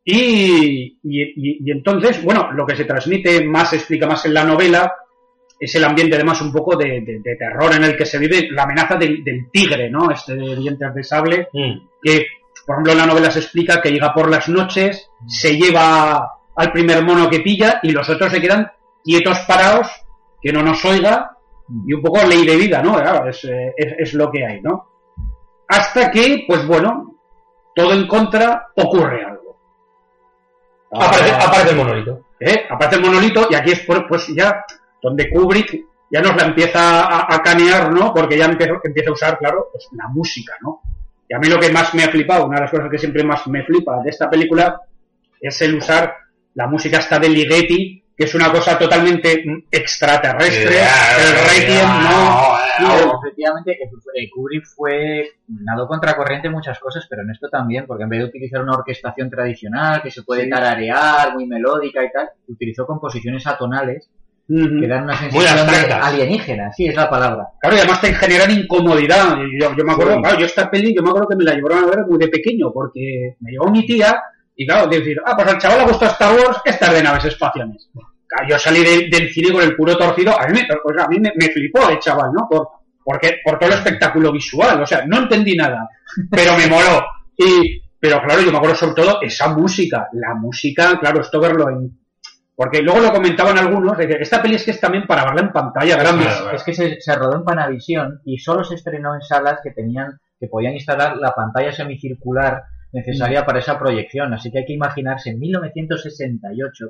[0.09, 4.33] y, y- y- y entonces, bueno, lo que se transmite más, se explica más en
[4.33, 4.93] la novela,
[5.59, 8.47] es el ambiente además un poco de, de- de terror en el que se vive
[8.51, 10.09] la amenaza del, del tigre, ¿no?
[10.11, 11.79] Este de dientes de sable, Mm.
[12.01, 12.25] que,
[12.65, 16.71] por ejemplo, en la novela se explica que llega por las noches, se lleva al
[16.71, 18.71] primer mono que pilla y los otros se quedan
[19.03, 19.87] quietos parados,
[20.41, 21.31] que no nos oiga,
[21.85, 22.93] y un poco ley de vida, ¿no?
[22.95, 24.85] Claro, es, eh, es- es lo que hay, ¿no?
[25.67, 27.15] Hasta que, pues bueno,
[27.75, 29.36] todo en contra ocurre algo.
[30.91, 32.21] Aparece, Ah, aparece el monolito.
[32.39, 32.65] ¿eh?
[32.69, 34.63] Aparece el monolito y aquí es por- pues ya
[35.01, 38.13] donde Kubrick ya nos la empieza a, a canear, ¿no?
[38.13, 40.81] Porque ya empieza, empieza a usar, claro, pues la música, ¿no?
[41.29, 43.23] Y a mí lo que más me ha flipado, una de las cosas que siempre
[43.23, 44.79] más me flipa de esta película,
[45.41, 46.15] es el usar
[46.55, 50.79] la música hasta de Ligeti, que es una cosa totalmente mm, extraterrestre.
[50.79, 52.56] el Requiem, ¿no?
[52.79, 53.77] No, efectivamente,
[54.13, 58.19] que Kubrick fue nado contracorriente en muchas cosas, pero en esto también, porque en vez
[58.19, 60.49] de utilizar una orquestación tradicional que se puede Sí.
[60.49, 64.09] tararear, muy melódica y tal, utilizó composiciones atonales
[64.47, 67.47] que dan una sensación de alienígena, sí, es la palabra.
[67.59, 69.35] Claro, y además te generan incomodidad.
[69.59, 70.21] Yo, yo me acuerdo, Sí.
[70.21, 72.29] claro, yo esta peli, yo me acuerdo que me la llevaron a ver muy de
[72.29, 74.17] pequeño, porque me llevó mi tía,
[74.55, 77.03] y claro, de decir, ah, pues al chaval le gusta Star Wars, esta es de
[77.03, 77.89] naves espaciales.
[78.49, 81.19] Yo salí de- del cine con el puro torcido, a mí, me, pues a mí
[81.19, 82.47] me, me flipó de chaval, ¿no?
[82.49, 82.67] Por,
[83.03, 85.87] porque, por todo el espectáculo visual, o sea, no entendí nada,
[86.29, 87.05] pero me moló.
[87.37, 91.69] Y, pero claro, yo me acuerdo sobre todo esa música, la música, claro, esto verlo
[91.69, 91.97] en...
[92.55, 95.41] Porque luego lo comentaban algunos, de que esta peli es que es también para verla
[95.41, 96.23] en pantalla grande.
[96.25, 96.57] Claro, claro.
[96.57, 100.19] Es que se, se rodó en Panavisión y solo se estrenó en salas que tenían,
[100.39, 104.33] que podían instalar la pantalla semicircular necesaria para esa proyección.
[104.33, 106.85] Así que hay que imaginarse en 1968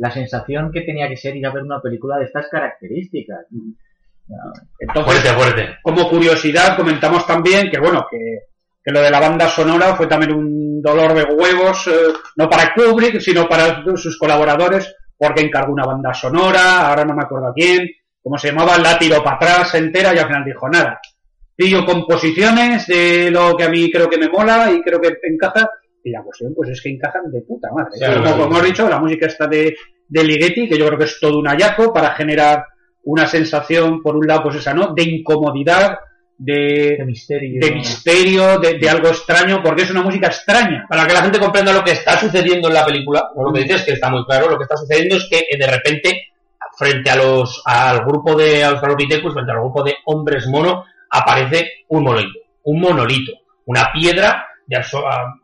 [0.00, 3.46] la, sensación que tenía que ser ir a ver una película de estas características.
[4.78, 5.78] Entonces, Fuerte, fuerte.
[5.82, 8.18] como curiosidad comentamos también que bueno que,
[8.82, 12.72] que lo de la banda sonora fue también un dolor de huevos eh, no para
[12.72, 17.52] Kubrick sino para sus colaboradores porque encargó una banda sonora ahora no me acuerdo a
[17.52, 17.90] quién
[18.22, 21.00] como se llamaba, la tiró para atrás entera y al final dijo, nada,
[21.56, 25.70] pillo composiciones de lo que a mí creo que me mola y creo que encaja,
[26.02, 27.98] y la cuestión pues es que encajan de puta madre.
[27.98, 29.74] Claro, como, hemos dicho, la música está de,
[30.08, 32.64] de Ligeti, que yo creo que es todo un hallazgo para generar
[33.04, 34.92] una sensación, por un lado, pues esa, ¿no?
[34.94, 35.98] De incomodidad,
[36.36, 37.60] de de, misterio.
[37.60, 40.86] de misterio, de, de algo extraño, porque es una música extraña.
[40.88, 43.62] Para que la gente comprenda lo que está sucediendo en la película, no lo que
[43.62, 46.28] dices es que está muy claro, lo que está sucediendo es que eh, de repente,
[46.78, 52.04] frente a los, al grupo de Australopithecus, frente al grupo de hombres mono, aparece un
[52.04, 53.32] monolito, un monolito,
[53.66, 54.84] una piedra de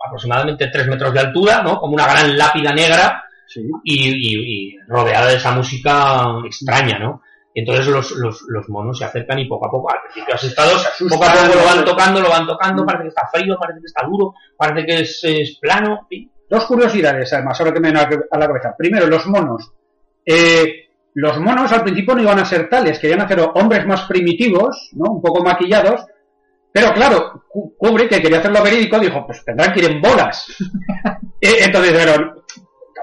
[0.07, 1.79] aproximadamente 3 metros de altura, ¿no?
[1.79, 3.63] Como una gran lápida negra, Sí.
[3.85, 7.23] y, y- y rodeada de esa música extraña, ¿no?
[7.55, 10.87] Y entonces los, los, los monos se acercan y poco a poco, al principio asustados,
[11.09, 13.87] poco a poco lo van tocando, lo van tocando, parece que está frío, parece que
[13.87, 16.31] está duro, parece que es, es plano, fin.
[16.51, 18.75] Dos curiosidades, además, ahora que me viene a la- a la cabeza.
[18.77, 19.73] Primero, los monos.
[20.25, 24.91] Eh, los monos al principio no iban a ser tales, querían hacer hombres más primitivos,
[24.93, 25.13] ¿no?
[25.13, 26.05] Un poco maquillados.
[26.77, 30.47] Pero claro, Ku- Kubrick, que quería hacerlo verídico, dijo, pues tendrán que ir en bolas.
[31.41, 32.43] Entonces dijeron,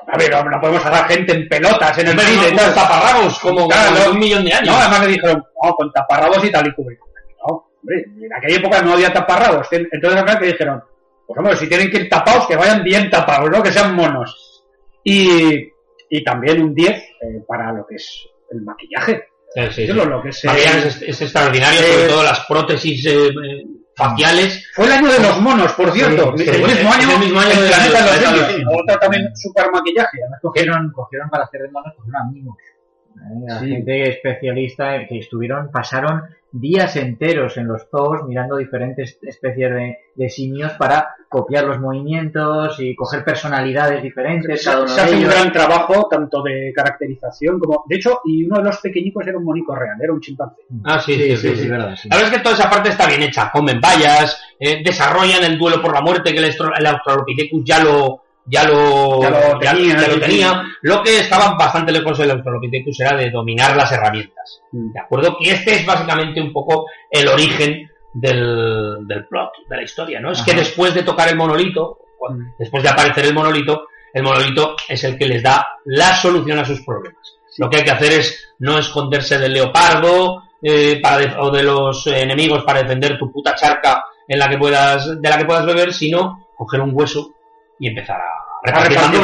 [0.08, 2.76] a ver, no podemos hacer gente en pelotas en el cine unos tal.
[2.76, 4.12] taparrabos, como, Claro, como no.
[4.12, 4.68] un millón de años.
[4.70, 7.00] No, además le dijeron, no, con taparrabos y tal y Kubrick.
[7.00, 9.68] No, hombre, en aquella época no había taparrabos.
[9.72, 10.84] Entonces acá que dijeron,
[11.26, 13.64] pues hombre, si tienen que ir tapados, que vayan bien tapados, ¿no?
[13.64, 14.64] Que sean monos.
[15.04, 15.68] Y,
[16.10, 17.06] y también un 10 eh,
[17.48, 19.30] para lo que es el maquillaje.
[19.56, 23.28] Sí, sí, lo que eh, Maquillaje es, es extraordinario, eh, sobre todo las prótesis eh,
[23.28, 23.64] eh,
[23.96, 24.68] faciales.
[24.74, 26.34] Fue el año de los monos, por cierto.
[26.38, 28.70] Sí, el, mismo año, el mismo año el de- planeta de los de- simios.
[28.70, 30.18] de- Otro también super maquillaje.
[30.24, 32.58] Además, Cogieron, cogieron para hacer de monos, cogieron a mimos.
[32.60, 33.60] ¿eh?
[33.68, 36.24] Gente especialista que estuvieron, pasaron
[36.54, 42.80] días enteros en los zoos mirando diferentes especies de, de simios para copiar los movimientos
[42.80, 44.62] y coger personalidades diferentes.
[44.64, 48.78] se hace un gran trabajo tanto de caracterización como de hecho y uno de los
[48.78, 51.56] pequeñicos era un monico real era un chimpancé Ah, sí, sí, sí.
[51.56, 51.68] sí.
[51.68, 52.08] verdad, sí.
[52.10, 53.50] La verdad es que toda esa parte está bien hecha.
[53.52, 58.23] Comen vallas, eh, desarrollan el duelo por la muerte que el, el Australopithecus ya lo
[58.46, 60.64] ya lo, Ya lo tenía, ya lo tenía.
[61.04, 64.62] que estaba bastante lejos del Australopithecus era de dominar las herramientas.
[64.72, 64.92] Mm.
[64.92, 65.38] ¿De acuerdo?
[65.40, 70.32] Que este es básicamente un poco el origen del, del plot, de la historia, ¿no?
[70.32, 72.54] Es que después de tocar el monolito, Mm.
[72.58, 76.64] después de aparecer el monolito, el monolito es el que les da la solución a
[76.64, 77.36] sus problemas.
[77.58, 81.64] Lo que hay que hacer es no esconderse del leopardo eh, para de- o de
[81.64, 85.66] los enemigos para defender tu puta charca en la que puedas, de la que puedas
[85.66, 87.34] beber, sino coger un hueso
[87.80, 89.20] y empezar a a repartir.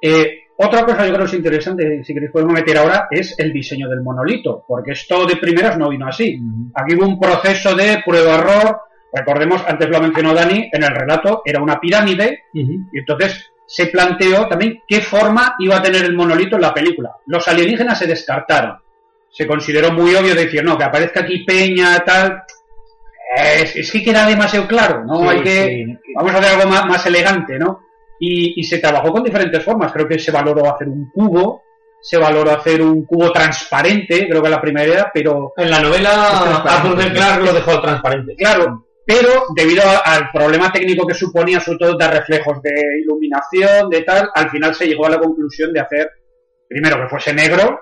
[0.00, 3.52] Eh, otra cosa yo creo que es interesante, si queréis podemos meter ahora, es el
[3.52, 6.40] diseño del monolito, porque esto de primeras no vino así.
[6.74, 8.80] Aquí hubo un proceso de prueba-error,
[9.12, 14.48] recordemos, antes lo mencionó Dani, en el relato era una pirámide, y entonces se planteó
[14.48, 17.16] también qué forma iba a tener el monolito en la película.
[17.26, 18.78] Los alienígenas se descartaron.
[19.28, 22.42] Se consideró muy obvio decir, no, que aparezca aquí peña, tal.
[23.34, 25.20] Es, es que queda demasiado claro, ¿no?
[25.22, 25.98] Sí, Hay que, sí.
[26.14, 27.80] vamos a hacer algo más, más elegante, ¿no?
[28.20, 29.92] Y, y se trabajó con diferentes formas.
[29.92, 31.62] Creo que se valoró hacer un cubo,
[32.00, 36.60] se valoró hacer un cubo transparente, creo que la primera idea, pero En la novela.
[36.64, 37.12] Arthur C.
[37.12, 38.34] Clarke lo dejó transparente.
[38.36, 42.72] Claro, pero debido a- al problema técnico que suponía, sobre todo de reflejos de
[43.02, 46.08] iluminación, de tal, al final se llegó a la conclusión de hacer,
[46.68, 47.80] primero que fuese negro,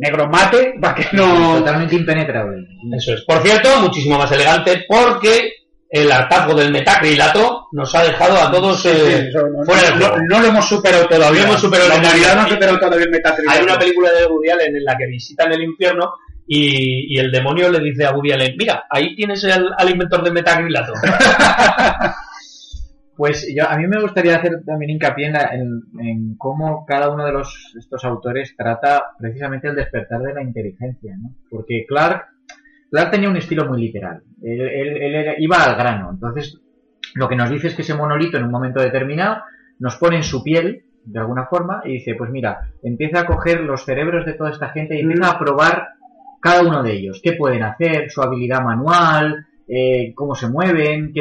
[0.00, 1.58] negro mate, para que no...
[1.58, 2.66] Totalmente impenetrable.
[2.96, 3.22] Eso es.
[3.22, 5.52] Por cierto, muchísimo más elegante porque
[5.92, 9.98] el hartazgo del metacrilato nos ha dejado a todos eh, Sí, eso no, fuera del
[9.98, 10.22] no- juego.
[10.28, 11.42] no lo hemos superado todavía.
[11.42, 13.58] Hemos superado la el humanidad no ha superado todavía el metacrilato.
[13.58, 16.12] Hay una película de Woody Allen en la que visitan el infierno
[16.46, 20.22] y, y el demonio le dice a Woody Allen, mira, ahí tienes al, al inventor
[20.22, 20.92] del metacrilato.
[23.20, 27.10] Pues yo, a mí me gustaría hacer también hincapié en, la- en- en cómo cada
[27.10, 31.34] uno de los, estos autores trata precisamente el despertar de la inteligencia, ¿no?
[31.50, 32.28] Porque Clark,
[32.90, 34.22] Clark tenía un estilo muy literal.
[34.42, 36.08] Él, él- él iba al grano.
[36.12, 36.58] Entonces,
[37.14, 39.42] lo que nos dice es que ese monolito en un momento determinado
[39.78, 43.60] nos pone en su piel, de alguna forma, y dice, pues mira, empieza a coger
[43.60, 45.88] los cerebros de toda esta gente y empieza a probar
[46.40, 51.12] cada uno de ellos, qué pueden hacer, su habilidad manual, eh, cómo se mueven.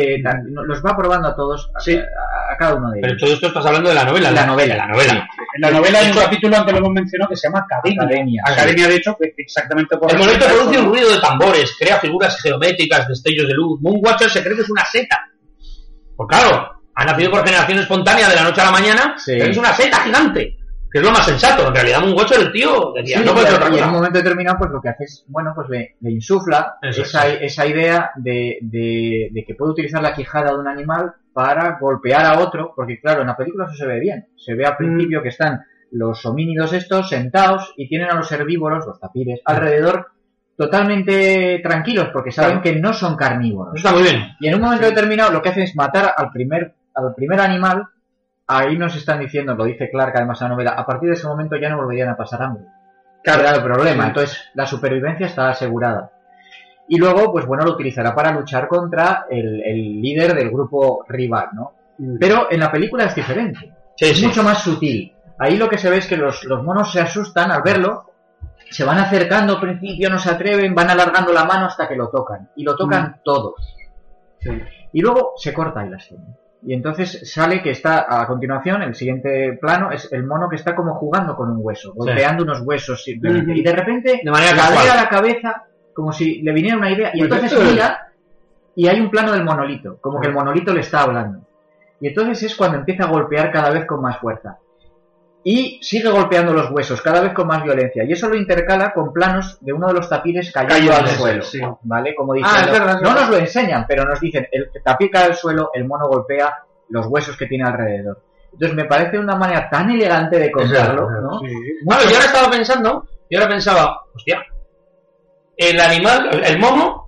[0.50, 1.96] No- los va probando a todos, a, Sí.
[1.96, 3.22] a- a cada uno de Pero ellos.
[3.22, 4.32] todo esto estás hablando de la novela.
[4.32, 5.28] La novela, La novela.
[5.56, 8.02] En la novela hay un capítulo, antes lo hemos mencionado, que se llama Academia.
[8.04, 11.98] Academia, Academia, de hecho, que exactamente por El eso, produce un ruido de tambores, crea
[12.00, 13.80] figuras geométricas, destellos de luz.
[13.82, 15.20] Moonwatcher se cree que es una seta.
[16.16, 19.34] Pues claro, ha nacido por generación espontánea de la noche a la mañana, Sí.
[19.38, 20.58] pero es una seta gigante.
[20.92, 21.68] Que es lo más sensato.
[21.68, 24.18] En realidad, Moonwatcher, el tío, decía, Sí, no puede ser otra y en un momento
[24.18, 28.12] determinado, pues lo que hace es, bueno, pues le, le insufla Eso esa, esa idea
[28.16, 32.74] de, de- de que puede utilizar la quijada de un animal para golpear a otro,
[32.76, 34.28] porque claro, en la película eso se ve bien.
[34.36, 35.62] Se ve al principio que están
[35.92, 40.08] los homínidos estos sentados y tienen a los herbívoros, los tapires, alrededor
[40.70, 43.76] totalmente tranquilos porque saben que no son carnívoros.
[43.76, 44.36] Está muy bien.
[44.40, 47.86] Y en un momento determinado lo que hacen es matar al primer, al primer animal.
[48.52, 51.28] Ahí nos están diciendo, lo dice Clark además en la novela, a partir de ese
[51.28, 52.64] momento ya no volverían a pasar hambre.
[53.24, 54.08] Claro, era el problema.
[54.08, 56.12] Entonces la supervivencia está asegurada.
[56.88, 61.50] Y luego, pues bueno, lo utilizará para luchar contra el, el líder del grupo rival,
[61.54, 61.74] ¿no?
[62.20, 63.72] Pero en la película es diferente.
[63.96, 64.26] Sí, es sí.
[64.26, 65.14] mucho más sutil.
[65.38, 68.12] Ahí lo que se ve es que los, los monos se asustan al verlo,
[68.72, 72.10] se van acercando al principio, no se atreven, van alargando la mano hasta que lo
[72.10, 72.50] tocan.
[72.56, 73.76] Y lo tocan todos.
[74.92, 76.24] Y luego se corta ahí la escena.
[76.62, 80.76] Y entonces sale que está a continuación, el siguiente plano es el mono que está
[80.76, 83.54] como jugando con un hueso, golpeando unos huesos simplemente.
[83.56, 84.88] Y de repente De manera casual.
[84.96, 87.12] la cabeza como si le viniera una idea.
[87.14, 88.10] Y entonces mira
[88.76, 91.42] y hay un plano del monolito, como que el monolito le está hablando.
[92.00, 94.58] Y entonces es cuando empieza a golpear cada vez con más fuerza.
[95.44, 98.04] Y sigue golpeando los huesos, cada vez con más violencia.
[98.04, 101.44] Y eso lo intercala con planos de uno de los tapires cayendo al suelo.
[101.44, 101.60] sí.
[101.84, 102.14] ¿Vale?
[102.14, 105.72] Como Ah, es no nos lo enseñan, pero nos dicen, el tapir cae al suelo,
[105.74, 106.54] el mono golpea
[106.90, 108.22] los huesos que tiene alrededor.
[108.52, 111.40] Entonces me parece una manera tan elegante de contarlo, ¿no?
[111.86, 114.44] Bueno, yo ahora estaba pensando, yo ahora pensaba, hostia,
[115.56, 117.08] el animal, el- el mono,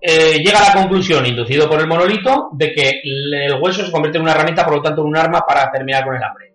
[0.00, 4.18] eh, llega a la conclusión, inducido por el monolito, de que el hueso se convierte
[4.18, 6.53] en una herramienta, por lo tanto en un arma para terminar con el hambre.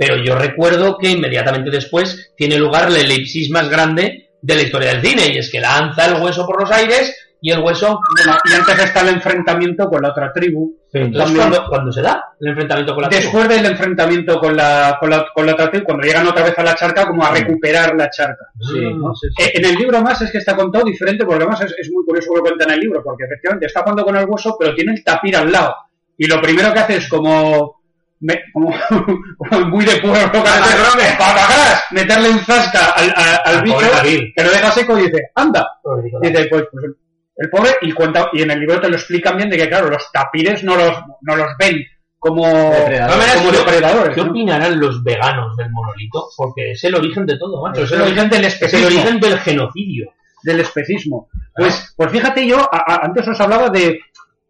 [0.00, 4.94] Pero yo recuerdo que inmediatamente después tiene lugar la elipsis más grande de la historia
[4.94, 8.00] del cine, y es que lanza el hueso por los aires y el hueso...
[8.24, 10.74] Bueno, y antes está el enfrentamiento con la otra tribu.
[10.92, 13.22] Entonces, También- ¿cuándo, cuándo se da el enfrentamiento con la tribu?
[13.24, 16.58] Después del enfrentamiento con la, con, la, con la otra tribu, cuando llegan otra vez
[16.58, 18.46] a la charca, como a recuperar la charca.
[18.58, 19.14] Sí, ¿no?
[19.14, 19.26] sí.
[19.38, 22.04] Eh, En el libro más es que está contado diferente, porque además es, es muy
[22.06, 24.74] curioso que lo cuenta en el libro, porque efectivamente está jugando con el hueso, pero
[24.74, 25.74] tiene el tapir al lado.
[26.16, 27.79] Y lo primero que hace es como,
[28.20, 28.72] me- como,
[29.38, 33.78] como muy de pueblo, hace, "Patatas", meterle un zasca al, al Al bicho,
[34.36, 35.66] que lo deja seco y dice, anda.
[36.22, 36.84] Y dice, pues, pues
[37.36, 39.88] el pobre, y cuenta, y en el libro te lo explican bien de que claro,
[39.88, 41.76] los tapires no los, no los ven
[42.18, 43.36] como, Depredadores.
[43.36, 44.14] Como depredadores.
[44.14, 44.30] ¿Qué ¿no?
[44.30, 46.26] opinarán los veganos del monolito?
[46.36, 47.82] Porque es el origen de todo, macho.
[47.84, 48.86] Es el, origen del es el especismo.
[48.88, 50.12] origen del genocidio.
[50.42, 51.28] del especismo.
[51.54, 54.00] Pues, pues fíjate yo, a- a- antes os hablaba de,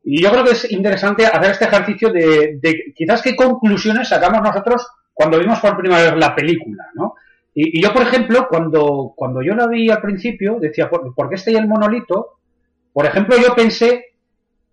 [0.02, 4.40] y yo creo que es interesante hacer este ejercicio de, de quizás qué conclusiones sacamos
[4.42, 7.14] nosotros cuando vimos por primera vez la película, ¿no?
[7.54, 11.28] Y, y yo, por ejemplo, cuando, cuando yo la vi al principio, decía, ¿por, por
[11.28, 12.38] qué está ahí el monolito?
[12.92, 14.14] Por ejemplo, yo pensé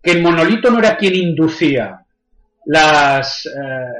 [0.02, 2.02] que el monolito no era quien inducía
[2.66, 3.50] las, eh,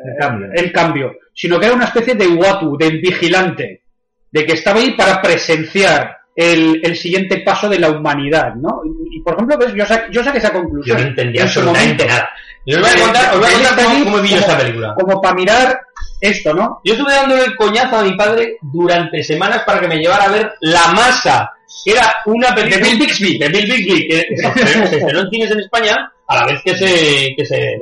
[0.06, 0.50] El cambio.
[0.54, 3.84] el cambio, sino que era una especie de watu, del vigilante,
[4.32, 8.82] de que estaba ahí para presenciar el, el siguiente paso de la humanidad, ¿no?
[9.12, 11.02] Y, por ejemplo, ves, yo, sa- yo saqué esa Yo conclusión.
[11.02, 12.30] no entendía en absolutamente nada.
[12.64, 14.58] Y os voy a contar, os voy a contar cómo, cómo vi yo como- esta
[14.60, 14.94] película.
[14.96, 15.80] Como para mirar
[16.22, 16.80] esto, ¿no?
[16.84, 20.30] Yo estuve dándole el coñazo a mi padre durante semanas para que me llevara a
[20.32, 21.52] ver La Masa,
[21.84, 22.78] que era una película...
[22.84, 23.38] De Bill Bixby.
[23.40, 27.34] De Bill Bixby, que se se en cines en España a la vez que se...
[27.36, 27.78] Que se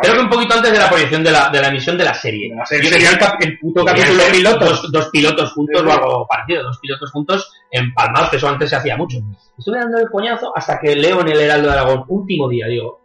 [0.00, 2.14] creo que un poquito antes de la proyección de la, de la emisión de la
[2.14, 2.52] serie.
[2.64, 4.64] Sería sería el, puto capítulo ser piloto.
[4.64, 8.76] Dos, dos pilotos juntos o algo parecido, dos pilotos juntos empalmados, que eso antes se
[8.76, 9.18] hacía mucho.
[9.58, 13.00] Estuve dando el coñazo hasta que leo en el Heraldo de Aragón, último día, digo,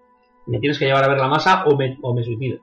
[0.48, 2.60] me tienes que llevar a ver la masa o me, o me suicido.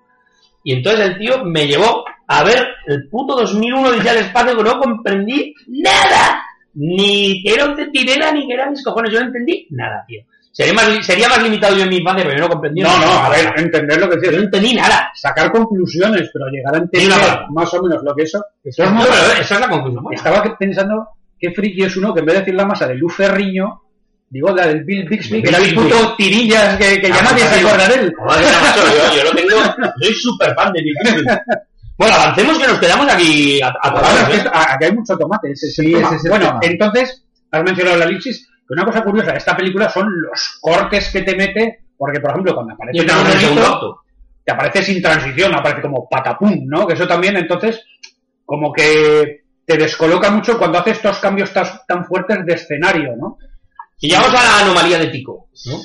[0.62, 4.62] Y entonces el tío me llevó a ver el puto 2001 Dice al espacio que
[4.62, 6.42] no comprendí nada.
[6.74, 9.12] Ni que era un centinela, ni que eran mis cojones.
[9.12, 10.22] Yo no entendí nada, tío.
[10.52, 12.98] Sería más, li- sería más limitado yo en mi infancia, pero yo no comprendí No,
[12.98, 14.34] no, a ver, entender lo que Yo decías.
[14.36, 15.10] no entendí nada.
[15.14, 18.44] Sacar conclusiones, pero llegar a entender más o menos lo que eso.
[18.64, 20.02] eso es No, muy- pero esa es la conclusión.
[20.02, 20.16] buena.
[20.16, 23.14] Estaba pensando qué friki es uno que en vez de decir la masa de Luz
[23.14, 23.82] Ferriño,
[24.30, 27.44] digo la del Bill Bixby, que era el puto tirillas que, que ya Ah, nadie
[27.44, 28.14] pues se acuerda de él.
[28.18, 29.62] Yo, yo lo tengo,
[30.02, 31.24] soy súper fan de Bill Bixby.
[31.96, 34.44] Bueno, avancemos que nos quedamos aquí a, a ¿eh?
[34.52, 35.50] a- aquí hay mucho tomate.
[35.52, 39.56] ese Sí, ese bueno, entonces, has mencionado la elipsis, que una cosa curiosa de esta
[39.56, 44.02] película son los cortes que te mete, porque por ejemplo cuando aparece el monolito,
[44.44, 46.86] te aparece sin transición, aparece como patapum, ¿no?
[46.86, 47.82] Que eso también entonces
[48.44, 53.38] como que te descoloca mucho cuando hace estos cambios tan, tan fuertes de escenario, ¿no?
[54.00, 55.78] Y llegamos a la anomalía de Tico, ¿no?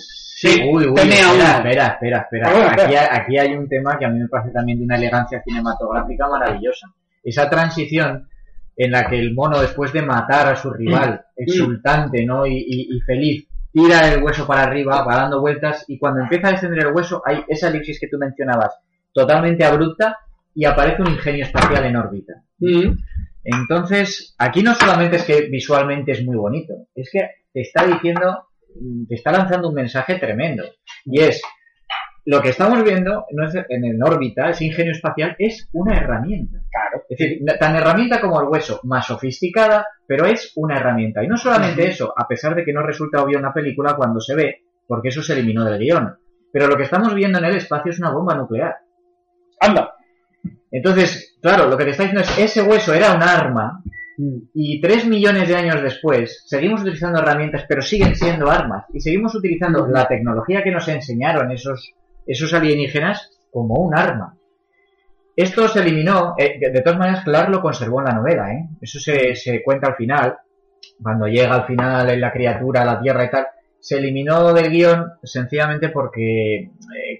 [0.43, 2.49] Sí, Uy, uy, espera, espera, espera, espera.
[2.49, 4.97] Ah, bueno, aquí, aquí hay un tema que a mí me parece también de una
[4.97, 6.87] elegancia cinematográfica maravillosa.
[7.23, 8.27] Esa transición
[8.75, 12.45] en la que el mono, después de matar a su rival, exultante ¿no?
[12.45, 16.47] y, y- y feliz, tira el hueso para arriba, va dando vueltas, y cuando empieza
[16.47, 18.73] a descender el hueso, hay esa elipsis que tú mencionabas,
[19.13, 20.17] totalmente abrupta,
[20.55, 22.33] y aparece un ingenio espacial en órbita.
[23.43, 27.19] Entonces, aquí no solamente es que visualmente es muy bonito, es que
[27.51, 28.47] te está diciendo,
[29.07, 30.63] te está lanzando un mensaje tremendo.
[31.05, 31.41] Y es,
[32.25, 36.59] lo que estamos viendo no es en, en órbita, ese ingenio espacial, es una herramienta.
[36.71, 37.03] Claro.
[37.09, 41.23] Es decir, tan herramienta como el hueso, más sofisticada, pero es una herramienta.
[41.23, 44.19] Y no solamente eso, a pesar de que no resulta obvio en la película cuando
[44.19, 46.15] se ve, porque eso se eliminó del guion.
[46.51, 48.77] Pero lo que estamos viendo en el espacio es una bomba nuclear.
[49.59, 49.93] Anda.
[50.71, 53.81] Entonces, claro, lo que te está diciendo es, ese hueso era un arma,
[54.17, 54.37] Mm.
[54.53, 58.85] y tres millones de años después seguimos utilizando herramientas, pero siguen siendo armas.
[58.93, 61.93] Y seguimos utilizando la tecnología que nos enseñaron esos,
[62.25, 64.37] esos alienígenas como un arma.
[65.35, 68.69] Esto se eliminó, eh, de todas maneras, Clark lo conservó en la novela, ¿eh?
[68.81, 70.37] Eso se, se cuenta al final,
[71.01, 73.47] cuando llega al final en la criatura a la Tierra y tal.
[73.79, 76.69] Se eliminó del guion sencillamente porque, eh,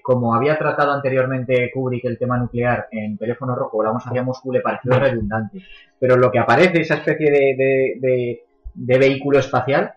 [0.02, 4.50] como había tratado anteriormente Kubrick el tema nuclear en Teléfono Rojo, la vamos hacia Moscú,
[4.52, 5.58] le pareció redundante.
[5.98, 8.40] Pero lo que aparece, esa especie de, de- de-
[8.76, 9.92] de vehículo espacial,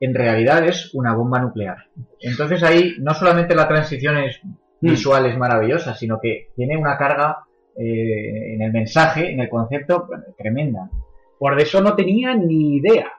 [0.00, 1.86] en realidad es una bomba nuclear.
[2.20, 4.40] Entonces ahí no solamente la transición es
[4.80, 7.44] visual es maravillosa, sino que tiene una carga
[7.76, 10.88] eh, en el mensaje, en el concepto, tremenda.
[11.38, 13.12] Por eso no tenía ni idea.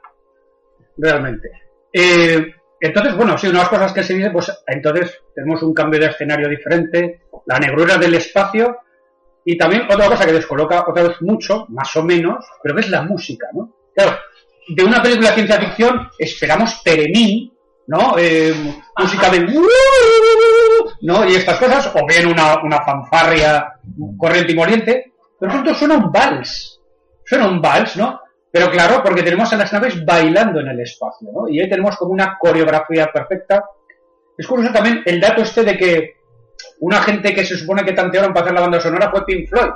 [0.98, 1.50] Realmente.
[1.94, 6.08] Eh, entonces, bueno, sí, unas cosas que se dice, pues entonces tenemos un cambio de
[6.08, 8.78] escenario diferente, la negrura del espacio
[9.44, 12.90] y también otra cosa que descoloca otra vez mucho, más o menos, pero que es
[12.90, 13.74] la música, ¿no?
[13.96, 14.18] Claro,
[14.70, 17.52] de una película de ciencia ficción esperamos Peremí,
[17.88, 18.16] ¿no?
[18.18, 18.54] Eh,
[18.98, 19.48] música de...
[21.02, 21.26] ¿no?
[21.26, 23.74] Y estas cosas, o bien una, una fanfarria
[24.18, 26.80] corriente y moliente, pero pronto suena un vals.
[27.26, 28.22] Suena un vals, ¿no?
[28.52, 31.48] Pero claro, porque tenemos a las naves bailando en el espacio, ¿no?
[31.48, 33.66] Y ahí tenemos como una coreografía perfecta.
[34.38, 36.14] Es curioso también el dato este de que
[36.80, 39.72] una gente que se supone que tantearon para hacer la banda sonora fue Pink Floyd.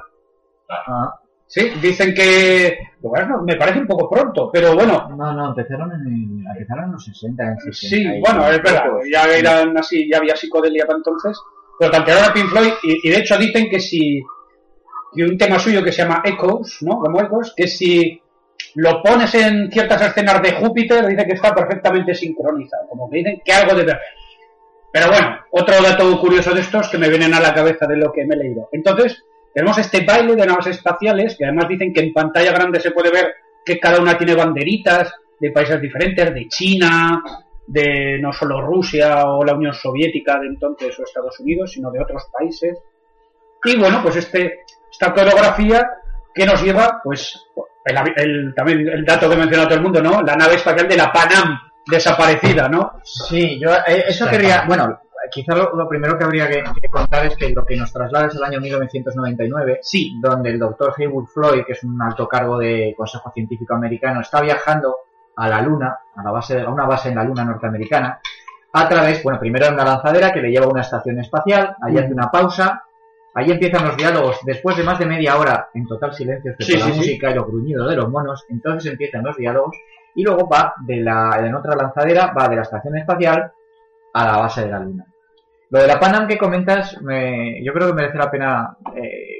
[0.70, 1.20] Ah,
[1.54, 2.80] Sí, dicen que...
[3.00, 7.06] Bueno, me parece un poco pronto, pero bueno, no, no, empezaron en, empezaron en los
[7.06, 11.38] 60, en 60 Sí, bueno, es verdad, ya eran así, ya había psicodelia para entonces,
[11.78, 14.24] pero tantearon a Pink Floyd y, y de hecho dicen que si
[15.16, 16.98] que un tema suyo que se llama Echoes, ¿no?
[16.98, 18.20] Como Echoes, que si
[18.74, 23.42] lo pones en ciertas escenas de Júpiter, dice que está perfectamente sincronizado, como que dicen
[23.46, 24.04] que algo debe haber.
[24.92, 28.12] Pero bueno, otro dato curioso de estos que me vienen a la cabeza de lo
[28.12, 28.70] que me he leído.
[28.72, 29.24] Entonces,
[29.54, 33.12] tenemos este baile de naves espaciales, que además dicen que en pantalla grande se puede
[33.12, 33.34] ver
[33.66, 37.22] que cada una tiene banderitas de países diferentes, de China,
[37.68, 42.02] de no solo Rusia o la Unión Soviética de entonces o Estados Unidos, sino de
[42.02, 42.78] otros países.
[43.64, 45.88] Y bueno, pues este, esta coreografía
[46.34, 47.40] que nos lleva, pues,
[47.86, 50.22] el, el- también el dato que menciona todo el mundo, ¿no?
[50.22, 52.94] La nave espacial de la Panam desaparecida, ¿no?
[53.04, 55.00] Sí, yo eh, eso quería, bueno,
[55.32, 58.28] quizá lo, lo primero que habría que, que contar es que lo que nos traslada
[58.28, 60.18] es el año 1999, Sí.
[60.22, 64.42] donde el doctor Haywood Floyd, que es un alto cargo de Consejo Científico Americano, está
[64.42, 64.96] viajando
[65.36, 68.20] a la Luna, a, la base, a una base en la Luna norteamericana,
[68.74, 71.98] a través, bueno, primero en una lanzadera que le lleva a una estación espacial, ahí
[71.98, 72.84] hace una pausa,
[73.36, 76.86] ahí empiezan los diálogos, después de más de media hora en total silencio, Sí, la
[76.86, 76.98] sí, sí.
[76.98, 79.76] música y los gruñidos de los monos, entonces empiezan los diálogos
[80.16, 83.52] y luego va de la, en otra lanzadera, va de la estación espacial
[84.14, 85.06] a la base de la Luna.
[85.74, 89.40] Lo de la Panam que comentas, me- yo creo que merece la pena eh,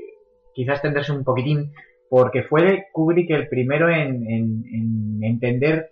[0.54, 1.72] quizás extenderse un poquitín,
[2.10, 5.92] porque fue Kubrick el primero en, en- en entender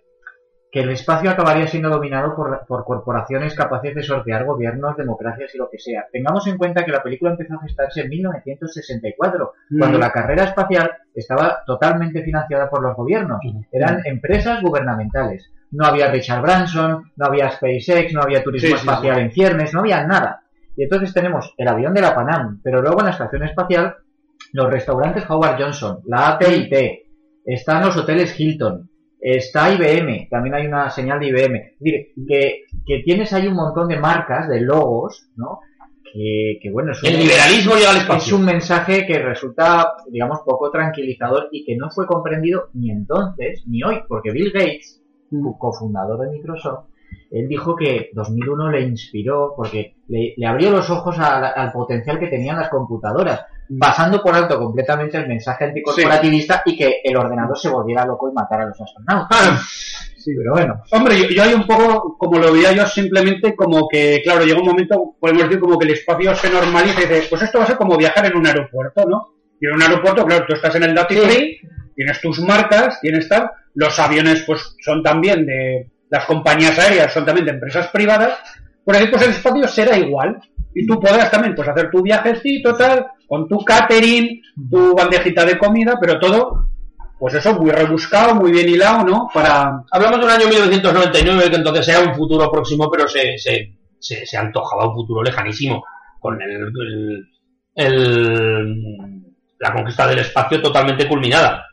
[0.72, 5.58] que el espacio acabaría siendo dominado por, por corporaciones capaces de sortear gobiernos, democracias y
[5.58, 6.06] lo que sea.
[6.10, 10.00] Tengamos en cuenta que la película empezó a gestarse en 1964, cuando Mm.
[10.00, 13.38] la carrera espacial estaba totalmente financiada por los gobiernos.
[13.70, 15.48] Eran empresas gubernamentales.
[15.72, 19.72] No había Richard Branson, no había SpaceX, no había turismo Sí, sí, espacial en ciernes,
[19.74, 20.42] no había nada.
[20.76, 23.96] Y entonces tenemos el avión de la Panam, pero luego en la estación espacial
[24.52, 27.06] los restaurantes Howard Johnson, la AT&T,
[27.44, 28.88] están los hoteles Hilton,
[29.20, 31.56] está IBM, también hay una señal de IBM.
[31.56, 35.60] Es decir, que, que tienes ahí un montón de marcas, de logos, ¿no?
[36.12, 38.36] Que, que bueno, es un, El liberalismo llega al es espacio.
[38.36, 43.82] un mensaje que resulta, digamos, poco tranquilizador y que no fue comprendido ni entonces ni
[43.82, 45.01] hoy, porque Bill Gates,
[45.58, 46.86] cofundador de Microsoft,
[47.30, 52.18] él dijo que 2001 le inspiró porque le, le abrió los ojos la- al potencial
[52.18, 53.44] que tenían las computadoras,
[53.78, 58.32] pasando por alto completamente el mensaje anticorporativista y que el ordenador se volviera loco y
[58.34, 59.66] matara a los astronautas.
[60.18, 60.80] Sí, pero bueno.
[60.92, 64.60] Hombre, yo, yo hay un poco, como lo veía yo, simplemente como que, claro, llega
[64.60, 67.64] un momento, podemos decir como que el espacio se normaliza y dices, pues esto va
[67.64, 69.34] a ser como viajar en un aeropuerto, ¿no?
[69.60, 71.58] Y en un aeropuerto, claro, tú estás en el duty free,
[71.96, 77.24] tienes tus marcas, tienes tal, los aviones pues son también de, las compañías aéreas son
[77.24, 78.38] también de empresas privadas,
[78.84, 80.38] por ahí pues el espacio será igual.
[80.74, 85.58] Y tú podrás también pues hacer tu viajecito, tal, con tu catering, tu bandejita de
[85.58, 86.68] comida, pero todo,
[87.18, 89.28] pues eso, muy rebuscado, muy bien hilado, ¿no?
[89.34, 93.76] Para, Hablamos de un año 1999, que entonces era un futuro próximo, pero se, se,
[93.98, 95.84] se, se antojaba un futuro lejanísimo.
[96.18, 97.28] con el, el-
[97.74, 99.22] el-
[99.58, 101.64] la conquista del espacio totalmente culminada.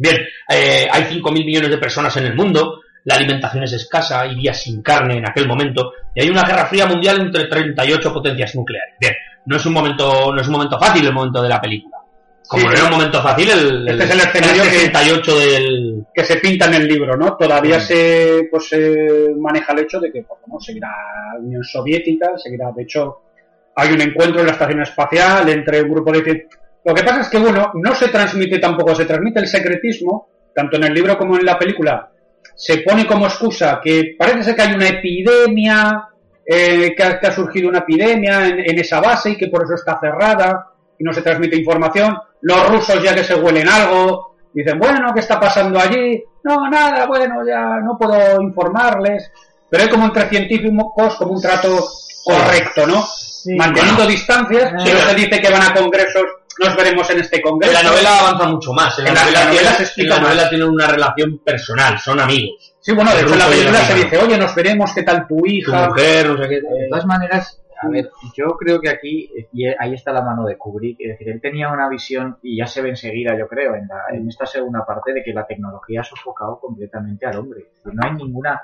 [0.00, 0.16] Bien,
[0.48, 4.80] eh, hay 5.000 millones de personas en el mundo, la alimentación es escasa, iría sin
[4.80, 8.94] carne en aquel momento, y hay una guerra fría mundial entre 38 potencias nucleares.
[8.98, 9.12] Bien,
[9.44, 11.98] no es un momento, no es un momento fácil el momento de la película.
[12.48, 16.04] Como Sí, no era un momento fácil, el, Este es el escenario que- 68 del...
[16.14, 17.36] que se pinta en el libro, ¿no?
[17.36, 20.88] Todavía se, pues, se maneja el hecho de que, pues, bueno, seguirá
[21.34, 23.18] la Unión Soviética, seguirá, de hecho,
[23.76, 26.48] hay un encuentro en la estación espacial entre un grupo de...
[26.84, 30.76] Lo que pasa es que, bueno, no se transmite tampoco, se transmite el secretismo, tanto
[30.76, 32.10] en el libro como en la película,
[32.54, 36.08] se pone como excusa que parece ser que hay una epidemia,
[36.44, 39.64] eh, que, ha, que ha surgido una epidemia en, en esa base y que por
[39.64, 40.66] eso está cerrada
[40.98, 42.16] y no se transmite información.
[42.42, 46.22] Los rusos ya que se huelen algo, dicen, bueno, ¿qué está pasando allí?
[46.44, 49.30] No, nada, bueno, ya no puedo informarles.
[49.68, 51.86] Pero hay como entre científicos como un trato
[52.24, 53.04] correcto, ¿no?
[53.56, 56.24] Manteniendo distancias, si no se dice que van a congresos,
[56.58, 57.72] nos veremos en este En congreso.
[57.74, 58.98] la novela avanza mucho más.
[58.98, 60.50] En la, En la- novela, la novela tiene- se en explica la novela más.
[60.50, 62.74] tienen una relación personal, son amigos.
[62.80, 65.36] Sí, bueno, de hecho en la película se dice, oye, nos veremos, ¿qué tal tu
[65.36, 65.88] Tu hija?
[65.88, 66.54] mujer, no sé qué.
[66.56, 70.56] De todas maneras, a ver, yo creo que aquí, y ahí está la mano de
[70.56, 73.86] Kubrick, es decir, él tenía una visión, y ya se ve enseguida, yo creo, en,
[73.88, 77.66] la- en esta segunda parte, de que la tecnología ha sofocado completamente al hombre.
[77.84, 78.60] No hay ninguna,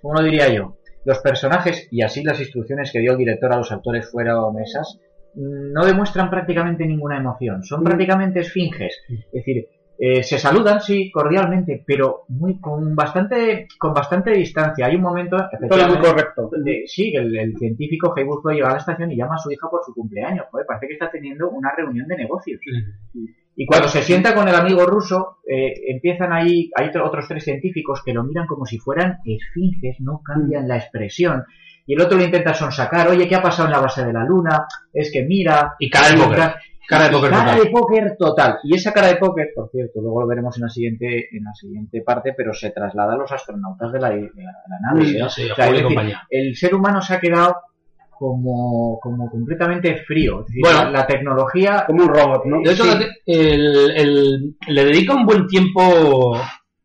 [0.00, 0.76] ¿cómo lo diría yo?
[1.04, 4.98] Los personajes, y así las instrucciones que dio el director a los actores fueron esas,
[5.34, 8.98] no demuestran prácticamente ninguna emoción, son prácticamente esfinges.
[9.08, 9.66] Es decir,
[10.02, 14.86] eh, se saludan, sí, cordialmente, pero muy con bastante con bastante distancia.
[14.86, 15.36] Hay un momento,
[15.68, 16.50] Todo muy correcto.
[16.64, 19.68] de- sí, el, el científico Haywood llega a la estación y llama a su hija
[19.70, 20.46] por su cumpleaños.
[20.50, 22.60] Joder, parece que está teniendo una reunión de negocios.
[23.56, 27.44] Y cuando se sienta con el amigo ruso, eh, empiezan ahí, hay otro- otros tres
[27.44, 31.44] científicos que lo miran como si fueran esfinges, no cambian la expresión.
[31.90, 34.24] Y el otro le intenta sonsacar, oye, ¿qué ha pasado en la base de la
[34.24, 34.64] luna?
[34.92, 35.74] Es que mira...
[35.80, 36.36] Y cara de póker.
[36.38, 36.56] ca-
[36.88, 37.64] Cara de póker cara total.
[37.64, 38.58] de póker total.
[38.62, 41.52] Y esa cara de póker, por cierto, luego lo veremos en la siguiente, en la
[41.54, 45.04] siguiente parte, pero se traslada a los astronautas de la, de la- de la nave.
[45.06, 45.28] Sí, ¿no?
[45.28, 47.56] sí, O sea, decir, el ser humano se ha quedado
[48.16, 50.40] como, como completamente frío.
[50.40, 50.84] Es decir, Bueno.
[50.84, 52.60] la, la tecnología Como un robot, ¿no?
[52.62, 53.04] De hecho, Sí.
[53.26, 56.36] el- el- le dedica un buen tiempo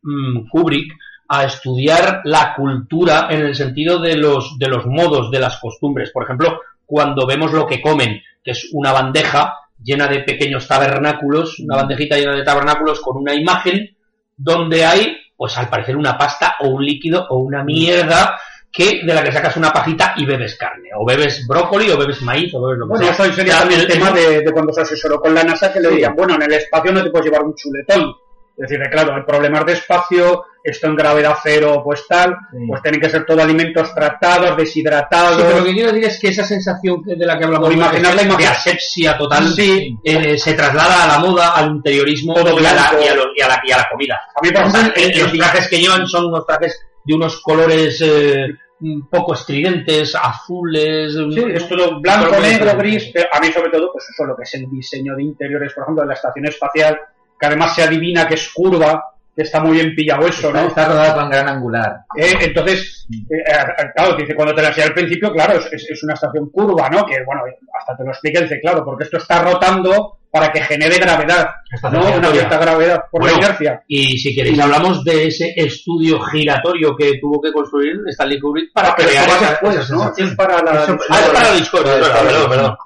[0.02, 0.92] mm, Kubrick
[1.28, 6.10] a estudiar la cultura en el sentido de los, de los modos, de las costumbres.
[6.10, 11.58] Por ejemplo, cuando vemos lo que comen, que es una bandeja llena de pequeños tabernáculos,
[11.60, 13.96] una bandejita llena de tabernáculos con una imagen
[14.36, 18.38] donde hay, pues al parecer, una pasta o un líquido o una mierda
[18.72, 22.20] que de la que sacas una pajita y bebes carne, o bebes brócoli, o bebes
[22.20, 23.26] maíz, o bebes lo que Bueno, sea.
[23.26, 25.88] eso sería también el tema de, de cuando se asesoró con la NASA, que le
[25.88, 25.94] Sí.
[25.94, 28.14] dirían, bueno, en el espacio no te puedes llevar un chuletón.
[28.58, 32.58] Es decir, claro, hay problemas de espacio, esto en gravedad cero, pues tal, Sí.
[32.68, 35.42] pues tienen que ser todo alimentos tratados, Sí, deshidratados.
[35.42, 38.22] pero lo que quiero decir es que esa sensación de la que hablamos imaginar la
[38.22, 38.48] de imagen.
[38.48, 39.96] asepsia total Sí.
[40.04, 42.96] eh, se traslada a la moda, al interiorismo Todo y a, la, blanco.
[43.04, 44.20] y, a lo- y a la, y a la comida.
[44.34, 47.40] A mí, por ejemplo, eh, el- los trajes que llevan son unos trajes de unos
[47.42, 48.46] colores eh,
[48.80, 51.12] un poco estridentes, azules.
[51.14, 54.42] Sí, es todo blanco, negro, gris, pero a mí sobre todo, pues eso, lo que
[54.42, 56.98] es el diseño de interiores, por ejemplo, de la estación espacial,
[57.38, 59.02] que además se adivina que es curva,
[59.36, 60.68] está muy bien pillado eso, está, ¿no?
[60.68, 61.96] está rodada con gran angular.
[62.16, 65.90] Eh, entonces, eh, eh, claro, dice, cuando te la enseñé al principio, claro, es, es-
[65.90, 67.04] es una estación curva, ¿no?
[67.04, 67.42] Que, bueno,
[67.78, 72.02] hasta te lo explica, dice, claro, porque esto está rotando para que genere gravedad, Estación
[72.02, 72.16] ¿no?
[72.18, 73.82] Una cierta gravedad por Bueno, la inercia.
[73.88, 78.88] Y si queréis hablamos de ese estudio giratorio que tuvo que construir Stanley Kubrick para
[78.90, 80.00] Ah, crear eso va esa, después, esa ¿no?
[80.00, 80.28] sensación.
[80.28, 80.82] Es para la...
[80.84, 82.76] Eso- Ah, es para la Discord, es perdón, perdón.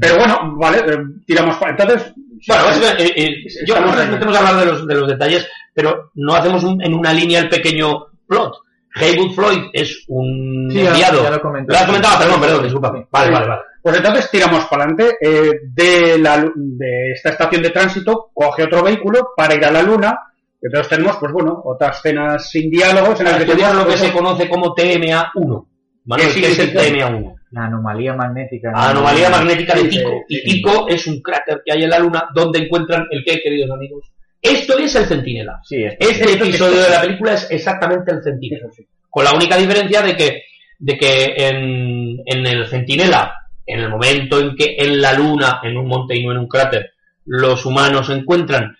[0.00, 1.70] Pero bueno, vale, eh, tiramos para...
[1.72, 2.12] Entonces...
[2.48, 3.34] Bueno, básicamente, eh, eh,
[3.66, 4.12] yo creo Estamos que nos ahí.
[4.12, 7.38] metemos a hablar de los, de los detalles, pero no hacemos un- en una línea
[7.40, 8.54] el pequeño plot.
[8.98, 11.16] Haywood Floyd es un Sí, ya- enviado.
[11.22, 11.28] ya lo.
[11.28, 11.34] Lo
[11.76, 13.06] has comentado, perdón, perdón, discúlpame.
[13.10, 13.32] Vale, Sí.
[13.34, 13.60] vale, vale.
[13.82, 15.16] Pues entonces tiramos para adelante.
[15.20, 19.82] eh, de, la, de esta estación de tránsito coge otro vehículo para ir a la
[19.82, 20.18] Luna.
[20.60, 23.96] Y entonces tenemos, pues bueno, otras escenas sin diálogos en las que tenemos lo que
[23.98, 25.66] se conoce como TMA1.
[26.06, 27.08] Manuel, ¿Qué ¿qué es el significa?
[27.08, 27.34] TMA1?
[27.50, 28.72] La anomalía magnética.
[28.74, 30.10] Anomalía magnética de Tico.
[30.28, 30.42] Y.
[30.44, 34.10] Tico es un cráter que hay en la Luna donde encuentran el qué, queridos amigos.
[34.40, 35.60] Esto es el Centinela.
[35.64, 38.68] Sí, es- Este episodio de la película es exactamente el Centinela.
[39.10, 40.42] Con la única diferencia de que,
[40.78, 43.34] de que en, en el Centinela,
[43.66, 46.48] en el momento en que en la Luna, en un monte y no en un
[46.48, 46.92] cráter,
[47.24, 48.76] los humanos encuentran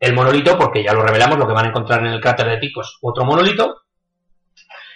[0.00, 2.58] el monolito, porque ya lo revelamos, lo que van a encontrar en el cráter de
[2.58, 3.82] Tico es otro monolito,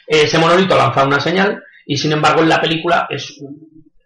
[0.07, 3.41] ese monolito lanza una señal y sin embargo en la película es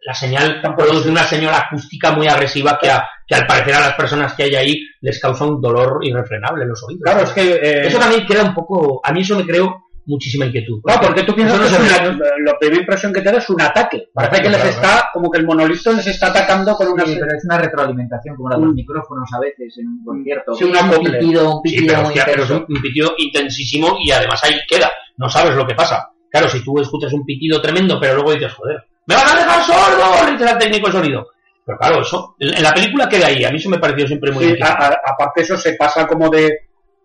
[0.05, 3.95] la señal produce una señal acústica muy agresiva que, a- que al parecer a las
[3.95, 7.03] personas que hay ahí les causa un dolor irrefrenable en los oídos.
[7.03, 7.55] Claro, es que...
[7.55, 10.81] eh, Eso también queda un poco, a mí eso me creo muchísima inquietud.
[10.87, 13.39] No, porque tú piensas Eso que no es una- la primera impresión que te da
[13.39, 14.09] es un ataque.
[14.13, 17.07] Parece que les está, como que el monolito les está atacando con una...
[17.07, 18.77] Sí, pero es una retroalimentación como la de los Mm.
[18.77, 20.55] micrófonos a veces en un concierto.
[20.55, 23.97] Sí, una un pitido, un Sí, pitido pero, muy hostia, pero es un pitido intensísimo
[24.05, 24.91] y además ahí queda.
[25.17, 26.11] No sabes lo que pasa.
[26.31, 29.63] Claro, si tú escuchas un pitido tremendo, pero luego dices, joder, ¡me van a dejar
[29.63, 30.39] sordo!
[30.39, 31.27] Le al técnico de sonido.
[31.67, 33.43] Pero claro, eso, en la película queda ahí.
[33.45, 36.29] A mí eso me pareció siempre muy Sí, a- a- aparte eso se pasa como
[36.29, 36.51] de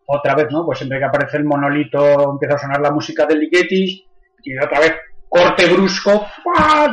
[0.05, 0.65] otra vez, ¿no?
[0.65, 4.05] Pues siempre que aparece el monolito empieza a sonar la música del Ligeti
[4.43, 4.93] y otra vez
[5.29, 6.25] corte brusco,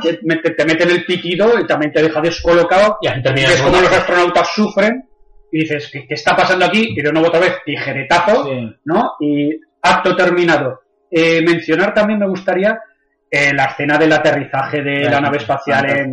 [0.02, 2.98] te mete, te meten el pitido y también te deja descolocado.
[3.00, 5.08] Y así Y termina es como los astronautas sufren
[5.50, 6.92] y dices, ¿qué, qué está pasando aquí?
[6.96, 8.76] Y de nuevo otra vez tijeretazo, Sí.
[8.84, 9.12] ¿no?
[9.20, 9.50] Y
[9.82, 10.80] acto terminado.
[11.10, 12.78] Eh, mencionar también me gustaría
[13.36, 16.12] eh, la escena del aterrizaje de la nave espacial en,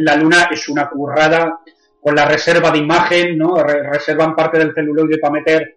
[0.00, 1.58] la Luna es una currada
[2.00, 3.56] con la reserva de imagen, ¿no?
[3.62, 5.74] Re- reservan parte del celuloide para meter.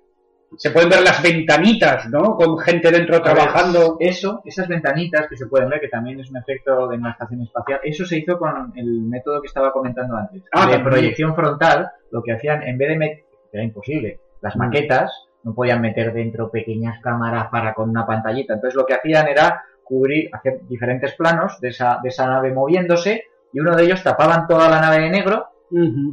[0.57, 2.35] Se pueden ver las ventanitas, ¿no?
[2.35, 3.95] Con gente dentro A ver, trabajando.
[3.99, 7.41] Eso, esas ventanitas que se pueden ver, que también es un efecto de una estación
[7.41, 10.43] espacial, eso se hizo con el método que estaba comentando antes.
[10.51, 13.23] Ah, de proyección frontal, lo que hacían, en vez de meter,
[13.53, 14.59] era imposible, las Mm.
[14.59, 15.11] maquetas
[15.43, 18.53] no podían meter dentro pequeñas cámaras para con una pantallita.
[18.53, 23.25] Entonces lo que hacían era cubrir, hacer diferentes planos de esa, de esa nave moviéndose
[23.51, 25.47] y uno de ellos tapaban toda la nave de negro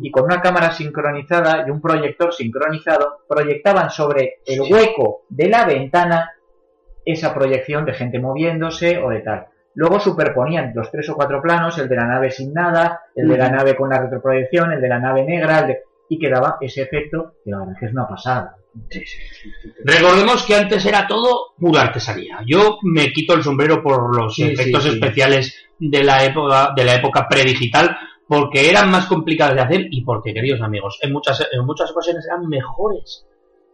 [0.02, 5.64] y con una cámara sincronizada y un proyector sincronizado proyectaban sobre el hueco de la
[5.64, 6.32] ventana
[7.04, 9.46] esa proyección de gente moviéndose o de tal.
[9.74, 13.38] Luego superponían los tres o cuatro planos, el de la nave sin nada, el de
[13.38, 16.82] la nave con la retroproyección, el de la nave negra, el de- y quedaba ese
[16.82, 18.56] efecto que la verdad es que es una pasada.
[19.84, 22.38] Recordemos que antes era todo pura artesanía.
[22.46, 27.26] Yo me quito el sombrero por los efectos especiales de la época de la época
[27.28, 31.90] predigital porque eran más complicados de hacer y porque queridos amigos en muchas en muchas
[31.90, 33.24] ocasiones eran mejores.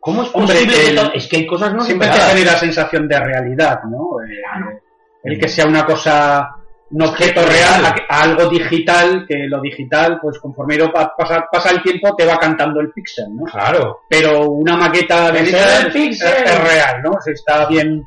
[0.01, 3.19] ¿Cómo es Hombre, posible el- es que hay cosas no Siempre te genera sensación de
[3.19, 4.21] realidad, ¿no?
[4.23, 4.79] Eh,
[5.25, 6.51] El que sea una cosa,
[6.95, 10.79] un objeto real, a, a algo digital, que lo digital, pues conforme
[11.17, 13.45] pasa, pasa el tiempo, te va cantando el píxel, ¿no?
[13.45, 14.03] Claro.
[14.09, 17.21] Pero una maqueta de esas es real, ¿no?
[17.21, 18.07] Se está bien,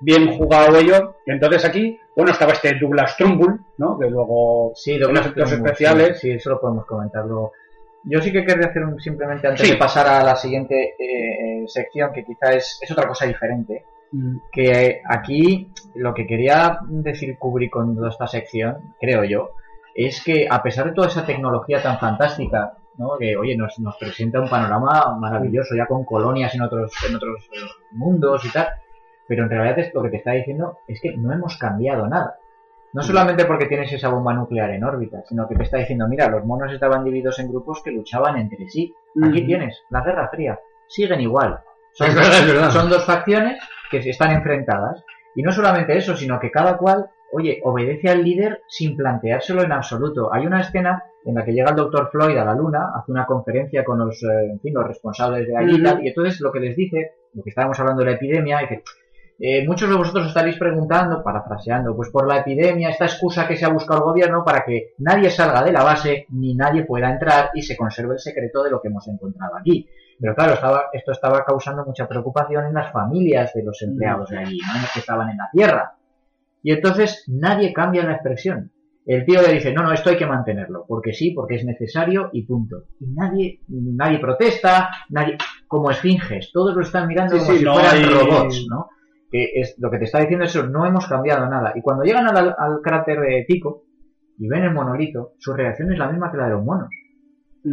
[0.00, 1.16] bien jugado ello.
[1.26, 3.96] Y entonces aquí, bueno, estaba este Douglas Trumbull, ¿no?
[3.98, 6.18] Que luego Sí, dobles efectos especiales.
[6.20, 7.52] Sí, sí, eso lo podemos comentar luego.
[8.04, 9.72] Yo sí que querría hacer un- simplemente antes Sí.
[9.72, 13.84] de pasar a la siguiente eh, sección, que quizá es, es otra cosa diferente.
[14.52, 19.50] Que aquí lo que quería decir Kubrick con toda esta sección, creo yo,
[19.94, 23.18] es que a pesar de toda esa tecnología tan fantástica, ¿no?
[23.18, 27.50] que oye nos, nos presenta un panorama maravilloso ya con colonias en otros en otros
[27.52, 27.58] eh,
[27.92, 28.68] mundos y tal,
[29.26, 32.36] pero en realidad es lo que te está diciendo es que no hemos cambiado nada.
[32.92, 36.28] No solamente porque tienes esa bomba nuclear en órbita, sino que te está diciendo, mira,
[36.28, 38.94] los monos estaban divididos en grupos que luchaban entre sí.
[39.22, 41.60] Aquí tienes la Guerra Fría, siguen igual.
[41.92, 43.58] Son dos facciones
[43.90, 45.04] que se están enfrentadas.
[45.34, 49.72] Y no solamente eso, sino que cada cual, oye, obedece al líder sin planteárselo en
[49.72, 50.32] absoluto.
[50.32, 53.26] Hay una escena en la que llega el doctor Floyd a la Luna, hace una
[53.26, 56.50] conferencia con los, eh, en fin, los responsables de allí y tal, y entonces lo
[56.50, 58.82] que les dice, lo que estábamos hablando de la epidemia, dice,
[59.38, 63.64] eh, muchos de vosotros estaréis preguntando, parafraseando, pues por la epidemia, esta excusa que se
[63.64, 67.50] ha buscado el gobierno para que nadie salga de la base, ni nadie pueda entrar
[67.54, 69.88] y se conserve el secreto de lo que hemos encontrado aquí.
[70.20, 74.38] Pero claro, estaba, esto estaba causando mucha preocupación en las familias de los empleados de
[74.38, 74.74] allí, ¿no?
[74.74, 75.94] en los que estaban en la tierra.
[76.62, 78.72] Y entonces nadie cambia la expresión.
[79.06, 82.28] El tío le dice, no, no, esto hay que mantenerlo, porque sí, porque es necesario
[82.32, 82.82] y punto.
[83.00, 87.64] Y nadie, nadie protesta, nadie, como esfinges, todos lo están mirando Sí, como sí, si
[87.64, 88.88] no fueran hay- robots, ¿no?
[89.30, 91.72] Que es lo que te está diciendo eso, no hemos cambiado nada.
[91.74, 93.84] Y cuando llegan al, al cráter de Tico
[94.38, 96.88] y ven el monolito, su reacción es la misma que la de los monos.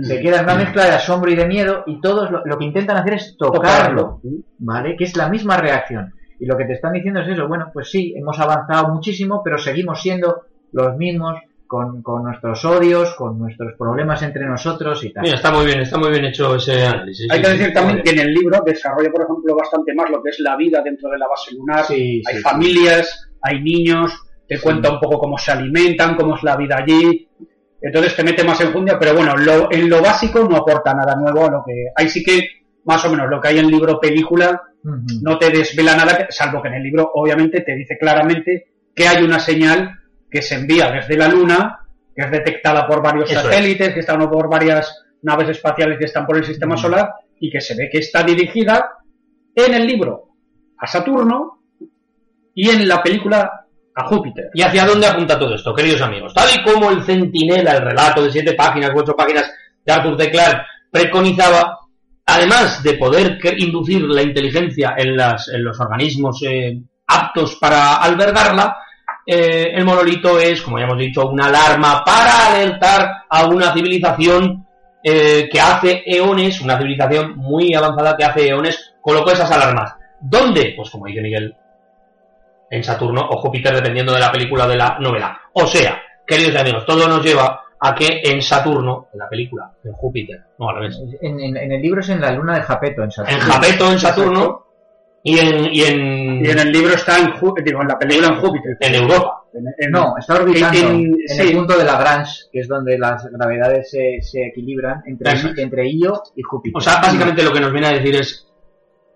[0.02, 2.66] Se queda en una mezcla de asombro y de miedo y todos lo, lo que
[2.66, 4.20] intentan hacer es tocarlo,
[4.60, 4.98] ¿vale?
[4.98, 6.14] Que es la misma reacción.
[6.40, 9.58] Y lo que te están diciendo es eso, bueno, pues sí, hemos avanzado muchísimo, pero
[9.58, 10.42] seguimos siendo
[10.72, 15.24] los mismos, con, con nuestros odios, con nuestros problemas entre nosotros y tal.
[15.24, 17.28] Mira, está muy bien, está muy bien hecho ese análisis.
[17.32, 20.22] Hay sí, que decir también que en el libro desarrolla, por ejemplo, bastante más lo
[20.22, 21.86] que es la vida dentro de la base lunar.
[21.86, 24.12] Sí, hay sí, familias, hay niños,
[24.48, 27.28] te cuenta un poco cómo se alimentan, cómo es la vida allí.
[27.82, 31.16] Entonces te mete más en fundia, pero bueno, lo- en lo básico no aporta nada
[31.16, 31.86] nuevo a lo que.
[31.96, 32.42] Ahí sí que,
[32.86, 34.62] más o menos, lo que hay en libro película
[35.24, 39.24] no te desvela nada, salvo que en el libro, obviamente, te dice claramente que hay
[39.24, 39.92] una señal
[40.36, 41.80] que se envía desde la Luna,
[42.14, 43.46] que es detectada por varios Eso es.
[43.46, 47.10] satélites, que están por varias naves espaciales que están por el sistema solar,
[47.40, 48.98] y que se ve que está dirigida
[49.56, 50.24] en el libro
[50.78, 51.62] a Saturno
[52.54, 53.50] y en la película
[53.96, 54.50] a Júpiter.
[54.54, 56.34] ¿Y hacia dónde apunta todo esto, queridos amigos?
[56.34, 59.50] Tal y como el Centinela, el relato de siete páginas, ocho páginas
[59.86, 60.32] de Arthur C.
[60.32, 61.80] Clarke preconizaba,
[62.26, 68.78] además de poder inducir la inteligencia en, las, en los organismos eh, aptos para albergarla,
[69.26, 74.66] eh, el monolito es, como ya hemos dicho, una alarma para alertar a una civilización
[75.04, 79.94] eh, que hace eones, una civilización muy avanzada que hace eones, colocó esas alarmas.
[80.20, 80.74] ¿Dónde?
[80.76, 81.56] Pues como dice Miguel,
[82.70, 85.40] en Saturno o Júpiter, dependiendo de la película o de la novela.
[85.54, 89.94] O sea, queridos amigos, todo nos lleva a que en Saturno, en la película, en
[89.94, 93.04] Júpiter, no al revés, En, en- en el libro es en la luna de Japeto,
[93.04, 93.38] en Saturno.
[93.38, 94.65] en Japeto, en Saturno,
[95.28, 97.34] y en, y en, Y en el libro está en,
[97.64, 98.78] digo, en la película en Júpiter.
[98.80, 99.42] en Europa.
[99.54, 102.98] En- en- No, está orbitando En- en, en- el punto de Lagrange, que es donde
[103.00, 105.32] las gravedades se, se equilibran entre,
[105.62, 106.78] entre Io y Júpiter.
[106.78, 108.48] O sea, básicamente lo que nos viene a decir es,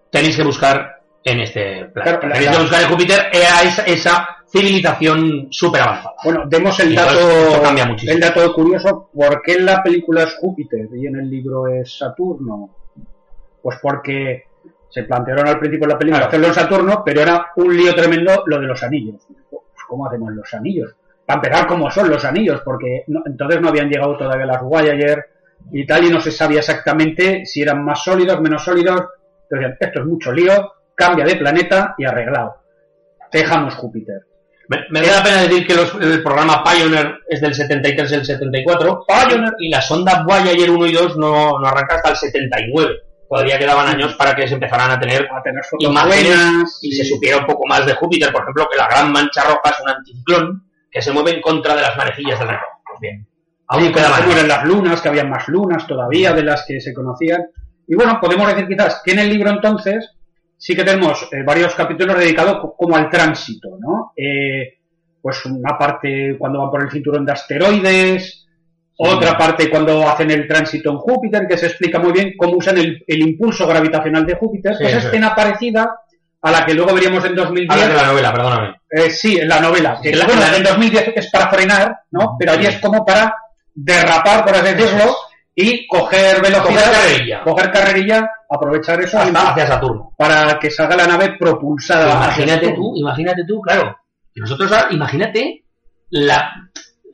[0.09, 2.19] tenéis que buscar en este planeta.
[2.19, 6.15] Claro, tenéis la- que buscar en Júpiter a esa, esa civilización súper avanzada.
[6.23, 8.13] Bueno, demos el Y dato, esto cambia muchísimo.
[8.13, 11.97] el dato curioso, ¿por qué en la película es Júpiter y en el libro es
[11.99, 12.69] Saturno?
[13.61, 14.43] Pues porque
[14.89, 16.29] se plantearon al principio de la película Claro.
[16.29, 19.15] hacerlo en Saturno, pero era un lío tremendo lo de los anillos.
[19.49, 20.93] Pues, ¿Cómo hacemos los anillos?
[21.25, 22.61] Para empezar, ¿cómo son los anillos?
[22.65, 25.25] Porque no- entonces no habían llegado todavía las Voyager
[25.71, 29.01] y tal, y no se sabía exactamente si eran más sólidos, menos sólidos.
[29.49, 32.55] Entonces, esto es mucho lío, cambia de planeta y arreglado.
[33.31, 34.21] Dejamos Júpiter.
[34.69, 38.15] Me, me da la pena decir que los- el programa Pioneer es del 73 y
[38.15, 39.05] el 74.
[39.07, 42.95] Pioneer y la sonda Voyager 1 y 2 no, no arranca hasta el 79.
[43.29, 46.91] Todavía quedaban años para que se empezaran a tener A tener fotos imágenes buenas y
[46.91, 48.31] se supiera un poco más de Júpiter.
[48.31, 51.75] Por ejemplo, que la gran mancha roja es un anticiclón que se mueve en contra
[51.75, 52.63] de las manejillas del reloj.
[52.83, 53.27] Pues bien,
[53.67, 54.47] aún Sí, quedaban años.
[54.47, 57.43] las lunas, que había más lunas todavía de las que se conocían.
[57.87, 60.09] Y bueno, podemos decir quizás que en el libro entonces
[60.57, 64.11] sí que tenemos eh, varios capítulos dedicados co- como al tránsito, ¿no?
[64.17, 64.79] Eh,
[65.21, 68.47] pues una parte cuando van por el cinturón de asteroides,
[69.01, 72.77] otra parte cuando hacen el tránsito en Júpiter, que se explica muy bien cómo usan
[72.77, 75.89] el, el impulso gravitacional de Júpiter, Sí, que es escena parecida
[76.41, 77.71] a la que luego veríamos en 2010.
[77.71, 78.75] Hablas de la novela, perdóname.
[78.89, 79.99] Eh, sí, en la novela.
[80.01, 82.35] Que En la- bueno, en la- en 2010 es para frenar, ¿no?
[82.39, 83.33] Pero allí es como para
[83.73, 85.15] derrapar, por así decirlo,
[85.55, 86.63] y coger velocidad.
[86.63, 87.43] Coger carrerilla.
[87.43, 90.13] coger carrerilla, aprovechar eso Hasta hacia Saturno.
[90.17, 92.13] para que salga la nave propulsada.
[92.15, 93.95] Imagínate tú, imagínate tú, claro.
[94.35, 95.65] Nosotros, ahora- imagínate,
[96.11, 96.51] la,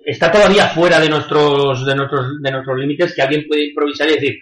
[0.06, 4.14] está todavía fuera de nuestros, de nuestros, de nuestros límites que alguien puede improvisar y
[4.14, 4.36] decir,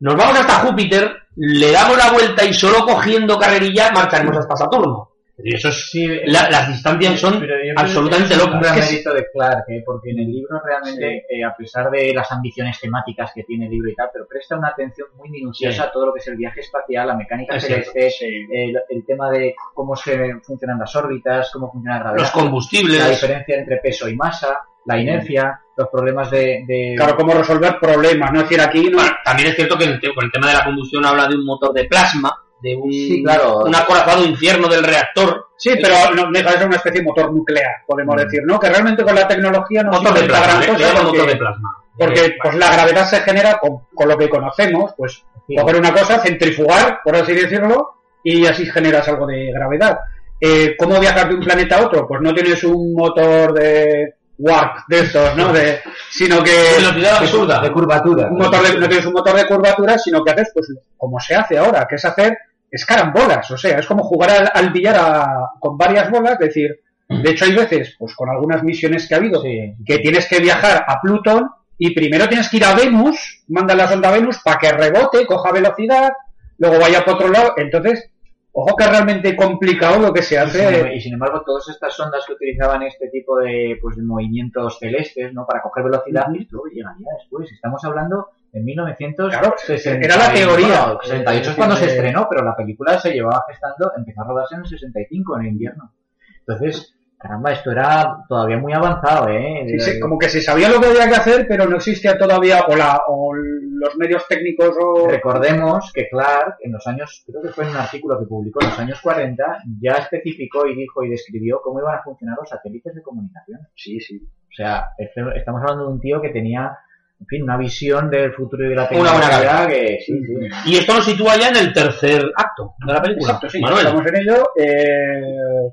[0.00, 5.10] nos vamos hasta Júpiter, le damos la vuelta y solo cogiendo carrerilla marcharemos hasta Saturno.
[5.38, 7.46] Eso es, Sí, la- las distancias son
[7.76, 8.74] absolutamente es locas.
[8.78, 9.82] Es mérito de Clark, ¿eh?
[9.84, 13.70] porque en el libro realmente, eh, a pesar de las ambiciones temáticas que tiene el
[13.72, 15.88] libro y tal, pero presta una atención muy minuciosa Sí.
[15.88, 18.08] a todo lo que es el viaje espacial, la mecánica celeste,
[18.50, 22.98] el, el tema de cómo se funcionan las órbitas, cómo funciona la gravedad, los combustibles.
[22.98, 24.56] la diferencia entre peso y masa,
[24.86, 26.64] la inercia, los problemas de...
[26.66, 28.38] de- Claro, cómo resolver problemas, ¿no?
[28.40, 28.98] Es decir, aquí no.
[28.98, 31.44] Bueno, también es cierto que el con el tema de la combustión habla de un
[31.44, 32.32] motor de plasma,
[32.62, 33.58] de un, Sí, claro.
[33.64, 35.48] un acorazado infierno del reactor.
[35.58, 38.58] Sí, pero no deja de ser una especie de motor nuclear, podemos decir, ¿no?
[38.58, 41.36] Que realmente con la tecnología no motor de plasma, gran le- cosa porque- motor de
[41.36, 41.76] plasma.
[41.98, 45.54] Porque Eh, pues la gravedad se genera con, con lo que conocemos, pues Sí.
[45.56, 49.98] coger una cosa, centrifugar, por así decirlo, y así generas algo de gravedad.
[50.40, 52.06] Eh, ¿Cómo viajar de un planeta a otro?
[52.06, 55.52] Pues no tienes un motor de warp de estos, ¿no?
[55.52, 55.80] De,
[56.10, 57.60] sino que velocidad absurda.
[57.60, 58.28] de curvatura.
[58.30, 61.34] un motor de- no tienes un motor de curvatura, sino que haces, pues, como se
[61.34, 62.36] hace ahora, que es hacer
[62.70, 66.80] escarambolas, o sea, es como jugar al, al billar a- con varias bolas, es decir,
[67.08, 69.74] de hecho hay veces, pues con algunas misiones que ha habido, Sí.
[69.86, 71.48] que tienes que viajar a Plutón
[71.78, 75.24] y primero tienes que ir a Venus, manda la sonda a Venus para que rebote,
[75.26, 76.12] coja velocidad,
[76.58, 78.10] luego vaya para otro lado, entonces,
[78.58, 80.94] ojo que es realmente complicado lo que se Y sin, hace.
[80.94, 85.32] y sin embargo, todas estas sondas que utilizaban este tipo de, pues, de movimientos celestes,
[85.34, 85.46] ¿no?
[85.46, 87.52] Para coger velocidad, esto llegaría después.
[87.52, 89.54] Estamos hablando en 1968.
[89.66, 90.84] Claro, era la teoría.
[90.86, 94.54] Bueno, 68 es cuando se estrenó, pero la película se llevaba gestando, empezó a rodarse
[94.54, 95.92] en el 65, en el invierno.
[96.40, 99.64] Entonces, caramba, esto era todavía muy avanzado, ¿eh?
[99.68, 102.64] Sí, sí, como que se sabía lo que había que hacer, pero no existía todavía
[102.68, 105.08] o, la, o los medios técnicos o...
[105.08, 108.68] Recordemos que Clark, en los años, creo que fue en un artículo que publicó en
[108.68, 109.44] los años 40,
[109.80, 113.60] ya especificó y dijo y describió cómo iban a funcionar los satélites de comunicación.
[113.74, 114.20] Sí, sí.
[114.22, 116.76] O sea, este- estamos hablando de un tío que tenía,
[117.18, 120.34] en fin, una visión del futuro y de la Una buena tecnología que sí, sí.
[120.70, 123.26] Y esto nos sitúa ya en el tercer acto de la película.
[123.32, 123.86] Exacto, sí, Manuel.
[123.86, 124.48] estamos en ello.
[124.56, 125.72] eh,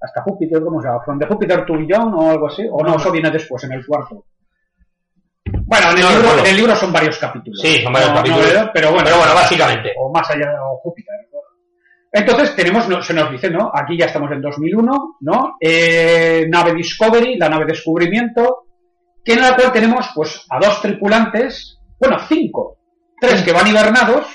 [0.00, 1.02] hasta Júpiter, ¿cómo se llama?
[1.04, 2.62] From the Júpiter to Beyond o algo así.
[2.70, 4.24] O no, eso viene después, en el cuarto.
[5.64, 7.60] Bueno, en el, No libro, el son varios capítulos.
[7.60, 8.70] Sí, son varios No- capítulos.
[8.72, 9.92] pero bueno, Pero bueno, básicamente.
[9.98, 11.14] o más allá de Júpiter.
[12.10, 13.70] Entonces tenemos, no, se nos dice, ¿no?
[13.74, 15.56] Aquí ya estamos en 2001, ¿no?
[15.60, 18.64] Eh, nave Discovery, la nave descubrimiento,
[19.22, 22.78] que en la cual tenemos, pues, a dos tripulantes, bueno, cinco,
[23.20, 24.26] tres que van hibernados,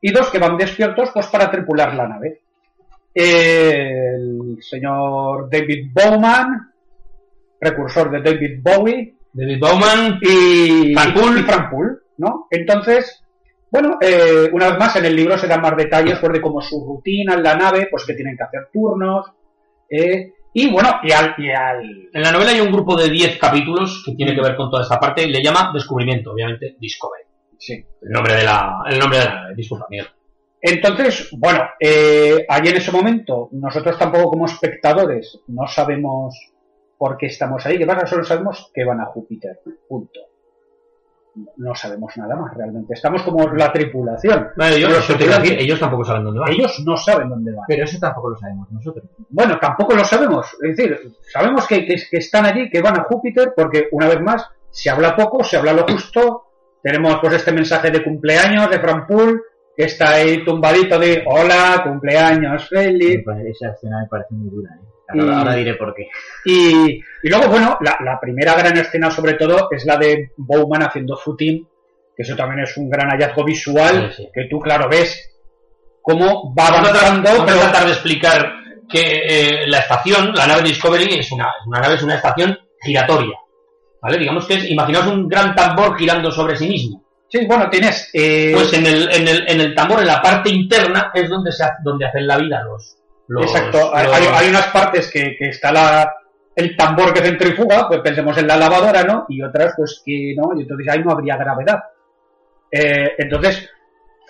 [0.00, 2.40] y dos que van despiertos pues para tripular la nave.
[3.14, 6.72] El señor David Bowman,
[7.58, 11.40] precursor de David Bowie, David Bowman y Frank Poole.
[11.40, 12.46] y Frank Poole, ¿no?
[12.50, 13.22] Entonces,
[13.70, 16.84] bueno, eh, una vez más en el libro se dan más detalles de cómo su
[16.84, 19.26] rutina en la nave, pues que tienen que hacer turnos,
[19.88, 23.38] eh, y bueno, y al, y al En la novela hay un grupo de 10
[23.38, 27.24] capítulos que tiene que ver con toda esta parte y le llama Descubrimiento, obviamente Discovery.
[27.58, 27.84] sí.
[28.02, 30.08] El nombre de la, el nombre de la nave, disculpa, Miguel.
[30.64, 36.34] Entonces, bueno, eh, allí en ese momento, nosotros tampoco como espectadores no sabemos
[36.96, 37.78] por qué estamos ahí.
[37.78, 38.06] ¿Qué pasa?
[38.06, 39.60] Solo sabemos que van a Júpiter.
[39.88, 40.20] Punto.
[41.56, 42.92] No sabemos nada más realmente.
[42.94, 44.50] Estamos como la tripulación.
[44.78, 46.52] Yo, Los yo te decir, ellos tampoco saben dónde van.
[46.52, 47.64] Ellos no saben dónde van.
[47.66, 49.04] Pero eso tampoco lo sabemos nosotros.
[49.30, 50.46] Bueno, tampoco lo sabemos.
[50.62, 50.96] Es decir,
[51.32, 54.90] sabemos que, que- que están allí, que van a Júpiter, porque una vez más, se
[54.90, 56.44] habla poco, se habla lo justo.
[56.82, 59.40] Tenemos pues este mensaje de cumpleaños de Frank Poole,
[59.76, 63.22] que está ahí tumbadito de hola, cumpleaños feliz.
[63.24, 64.70] Parece- Esa escena me parece muy dura.
[64.74, 64.86] ¿eh?
[65.14, 66.08] Y- Ahora, ahora diré por qué.
[66.46, 70.82] Y, y luego, bueno, la, la primera gran escena sobre todo es la de Bowman
[70.82, 71.66] haciendo footing,
[72.16, 74.28] que eso también es un gran hallazgo visual, Sí, sí.
[74.32, 75.30] que tú, claro, ves
[76.00, 78.52] cómo va avanzando, vamos a pero tratar de explicar
[78.88, 83.36] que eh, la estación, la nave Discovery, es una, una nave, es una estación giratoria.
[84.00, 84.18] ¿Vale?
[84.18, 87.04] Digamos que es, imaginaos un gran tambor girando sobre sí mismo.
[87.32, 88.10] Sí, bueno, tienes...
[88.12, 91.50] eh, Pues en el, en el, en el tambor, en la parte interna, es donde
[91.50, 92.96] se ha- donde hacen la vida los.
[93.28, 96.12] los Exacto, hay, los- hay- hay unas partes que, que está la,
[96.54, 99.24] el tambor que centrifuga, pues pensemos en la lavadora, ¿no?
[99.28, 101.78] Y otras, pues que no, y entonces ahí no habría gravedad.
[102.70, 103.68] Eh, entonces,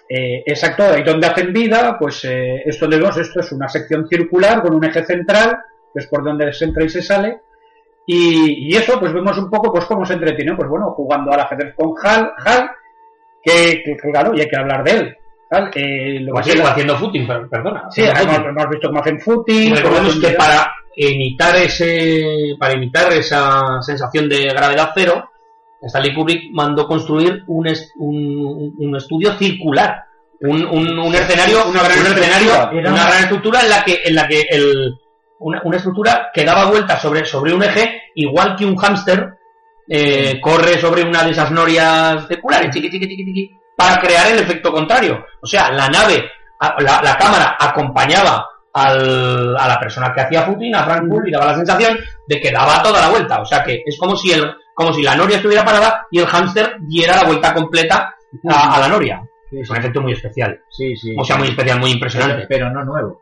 [0.09, 4.07] eh, exacto, ahí donde hacen vida, pues eh, esto de dos, esto es una sección
[4.09, 5.57] circular con un eje central,
[5.93, 7.41] que es por donde se entra y se sale.
[8.07, 11.41] Y, y eso, pues vemos un poco, pues cómo se entretiene, pues bueno, jugando al
[11.41, 12.70] ajedrez con Hal, Hal
[13.43, 15.16] que, que, claro, y hay que hablar de él.
[15.74, 17.85] Eh, lo o que haciendo footing, per- perdona.
[17.90, 19.77] Sí, hemos, visto cómo hacen footing.
[19.77, 22.23] Recordemos que para imitar ese
[22.59, 25.31] para imitar esa sensación de gravedad cero
[25.82, 30.05] Stanley Kubrick mandó construir un, es- un, un estudio circular
[30.40, 34.28] un, un, un escenario Una gran escenario una- gran estructura en la que en la
[34.28, 34.98] que el
[35.39, 39.35] una, una estructura que daba vueltas sobre sobre un eje igual que un hámster
[39.94, 44.39] eh, corre sobre una de esas norias circulares chiqui, chiqui, chiqui, chiqui, para crear el
[44.39, 46.31] efecto contrario o sea la nave
[46.78, 51.32] la, la cámara acompañaba al- a la persona que hacía footing, a Frank Poole, y
[51.32, 53.40] daba la sensación de que daba toda la vuelta.
[53.40, 56.27] O sea que es como si el, como si la noria estuviera parada y el
[56.27, 58.14] hámster diera la vuelta completa
[58.48, 59.20] a, a la noria.
[59.51, 60.59] Sí, Es un efecto muy especial.
[60.70, 61.14] Sí, sí.
[61.19, 62.47] O sea, muy especial, muy impresionante.
[62.48, 63.20] Pero no nuevo.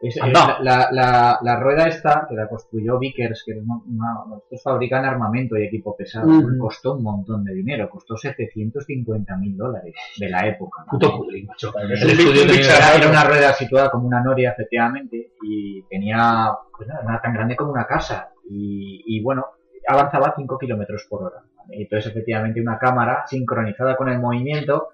[0.00, 0.58] Es- es Anda.
[0.60, 5.04] la, la, la rueda esta, que la construyó Vickers, que es una, una- estos fabrican
[5.04, 10.46] armamento y equipo pesado, costó un montón de dinero, costó 750 mil dólares de la
[10.46, 10.82] época.
[10.86, 10.90] ¿no?
[10.92, 11.72] Puto Kubrick, macho.
[11.90, 15.82] Es El un estudio tenía- Era, era una rueda situada como una noria, efectivamente, y
[15.84, 18.30] tenía, pues nada, tan grande como una casa.
[18.48, 19.46] Y, y bueno,
[19.86, 21.42] avanzaba 5 kilómetros por hora.
[21.56, 21.76] ¿vale?
[21.76, 24.88] Y entonces, efectivamente, una cámara sincronizada con el movimiento,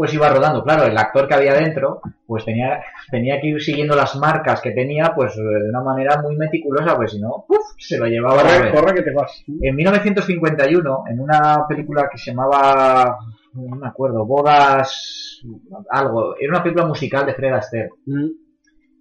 [0.00, 0.64] pues iba rodando.
[0.64, 4.70] Claro, el actor que había dentro, pues tenía, tenía que ir siguiendo las marcas que
[4.70, 7.58] tenía, pues de una manera muy meticulosa, pues si no, ¡puf!
[7.76, 8.72] se lo llevaba la Corre, rueda.
[8.80, 9.44] corre que te vas.
[9.60, 13.18] En 1951, en una película que se llamaba,
[13.52, 15.42] no me acuerdo, Bodas,
[15.90, 17.90] algo, era una película musical de Fred Astaire.
[18.06, 18.28] Mm.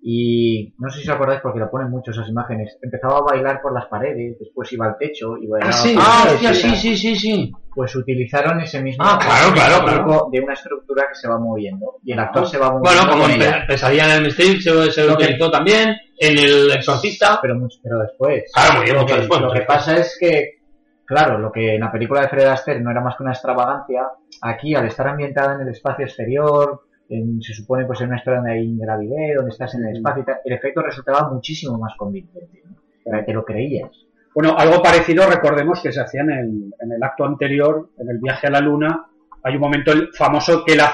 [0.01, 2.77] Y no sé si os acordáis porque lo ponen mucho esas imágenes.
[2.81, 5.71] Empezaba a bailar por las paredes, después iba al techo y bailaba.
[5.71, 5.95] Ah, sí.
[5.99, 7.51] Ah, hostia, sí, sí, sí, sí.
[7.76, 10.27] Pues utilizaron ese mismo Ah, claro, claro, tipo claro.
[10.31, 13.34] de una estructura que se va moviendo y el actor se va moviendo Bueno, como
[13.34, 17.39] en Pesadilla en el Mystique se, se Lo que- utilizó también, en El Exorcista.
[17.41, 18.51] pero pero después.
[18.53, 20.59] Claro, muy bien, lo mucho que, después, lo que pasa es que,
[21.05, 24.07] claro, lo que en la película de Fred Astaire no era más que una extravagancia,
[24.41, 28.40] aquí al estar ambientada en el espacio exterior, en- se supone pues en una historia
[28.40, 31.94] donde hay ingravidez, donde estás en el espacio y tal, el efecto resultaba muchísimo más
[31.98, 32.76] convincente, ¿no?
[33.03, 33.90] Para que te lo creías.
[34.36, 38.19] Bueno, algo parecido, recordemos que se hacía en el, en el acto anterior, en el
[38.19, 39.06] viaje a la luna.
[39.41, 40.86] Hay un momento el famoso que la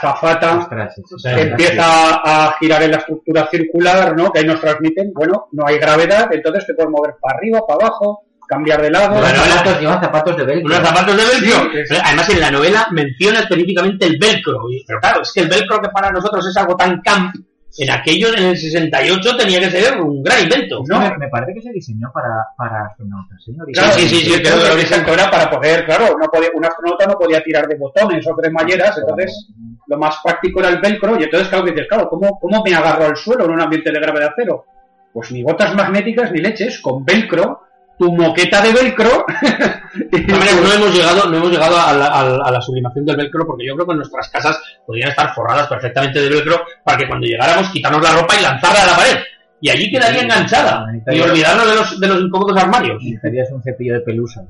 [0.60, 1.84] Ostras, Sí, es empieza
[2.24, 4.32] a girar en la estructura circular, ¿no?
[4.32, 7.88] Que ahí nos transmiten, bueno, no hay gravedad, entonces te puedes mover para arriba, para
[7.88, 9.10] abajo, cambiar de lado.
[9.10, 10.76] Bueno, Llevan zapatos, llevan zapatos de velcro.
[10.76, 11.72] Unos zapatos de velcro.
[11.72, 11.84] Sí, sí.
[11.90, 14.62] Pero Además, en la novela menciona específicamente el velcro.
[14.88, 17.36] Pero claro, es que el velcro que para nosotros es algo tan camp,
[17.78, 20.82] en aquellos, en el 68, tenía que ser un gran invento.
[20.88, 23.68] No, me, me parece que se diseñó para, para astronautas, señor.
[23.74, 26.28] Claro, sí, sí, sí, creo creo que que lo exacto era para poder, claro, no
[26.28, 29.50] podía, un astronauta no podía tirar de botones o cremalleras, entonces
[29.88, 32.74] lo más práctico era el velcro, y entonces, claro, que dices, claro, ¿cómo, ¿cómo me
[32.74, 34.66] agarro al suelo en un ambiente de gravedad cero?
[35.12, 37.62] Pues ni botas magnéticas ni leches, con velcro,
[37.98, 39.26] tu moqueta de velcro,
[40.12, 43.86] no hemos llegado, no hemos llegado a la, a sublimación del velcro porque yo creo
[43.86, 48.02] que en nuestras casas podrían estar forradas perfectamente de velcro para que cuando llegáramos quitarnos
[48.02, 49.18] la ropa y lanzarla a la pared.
[49.62, 50.86] Y allí quedaría enganchada.
[51.08, 53.02] Y olvidarnos de los, de los incómodos armarios.
[53.02, 54.44] Necesitarías un cepillo de pelusa.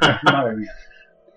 [0.24, 0.72] Madre mía.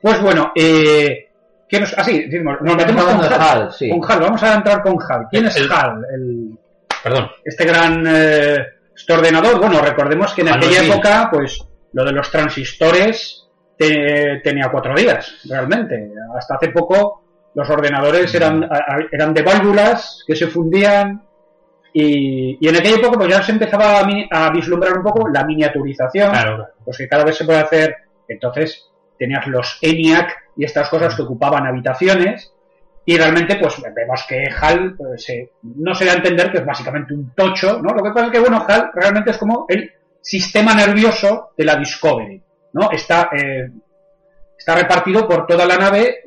[0.02, 1.28] Pues bueno, eh,
[1.68, 3.34] ¿qué nos, así, decimos, nos metemos con HAL.
[3.34, 3.90] HAL, sí.
[3.90, 5.28] Con HAL, vamos a entrar con HAL.
[5.30, 6.02] ¿Quién es El- HAL?
[6.14, 6.58] El,
[7.04, 7.30] Perdón.
[7.44, 8.58] este gran eh,
[9.00, 9.60] este ordenador.
[9.60, 10.92] Bueno, recordemos que en aquella 2000.
[10.92, 11.60] época, pues
[11.94, 13.48] lo de los transistores
[13.78, 16.12] te- tenía cuatro días, realmente.
[16.38, 17.24] Hasta hace poco
[17.56, 21.24] los ordenadores eran, a- eran de válvulas que se fundían
[21.94, 25.28] y, y en aquella época pues ya se empezaba a, mi- a vislumbrar un poco
[25.30, 26.74] la miniaturización Claro, claro.
[26.86, 27.96] pues que cada vez se puede hacer.
[28.28, 28.86] Entonces
[29.18, 32.54] tenías los ENIAC y estas cosas que ocupaban habitaciones
[33.06, 36.66] y realmente pues vemos que HAL pues, se- no se da a entender que es
[36.66, 37.94] básicamente un tocho, ¿no?
[37.94, 41.76] Lo que pasa es que bueno, HAL realmente es como el sistema nervioso de la
[41.76, 42.42] Discovery,
[42.74, 42.92] ¿no?
[42.92, 43.72] Está, eh,
[44.58, 46.24] está repartido por toda la nave,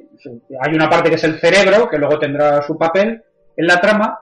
[0.60, 3.22] hay una parte que es el cerebro, que luego tendrá su papel
[3.56, 4.18] en la trama,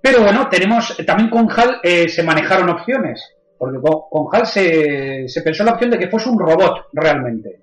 [0.00, 5.42] pero bueno, tenemos, también con HAL eh, se manejaron opciones, porque con HAL se, se
[5.42, 7.60] pensó la opción de que fuese un robot realmente.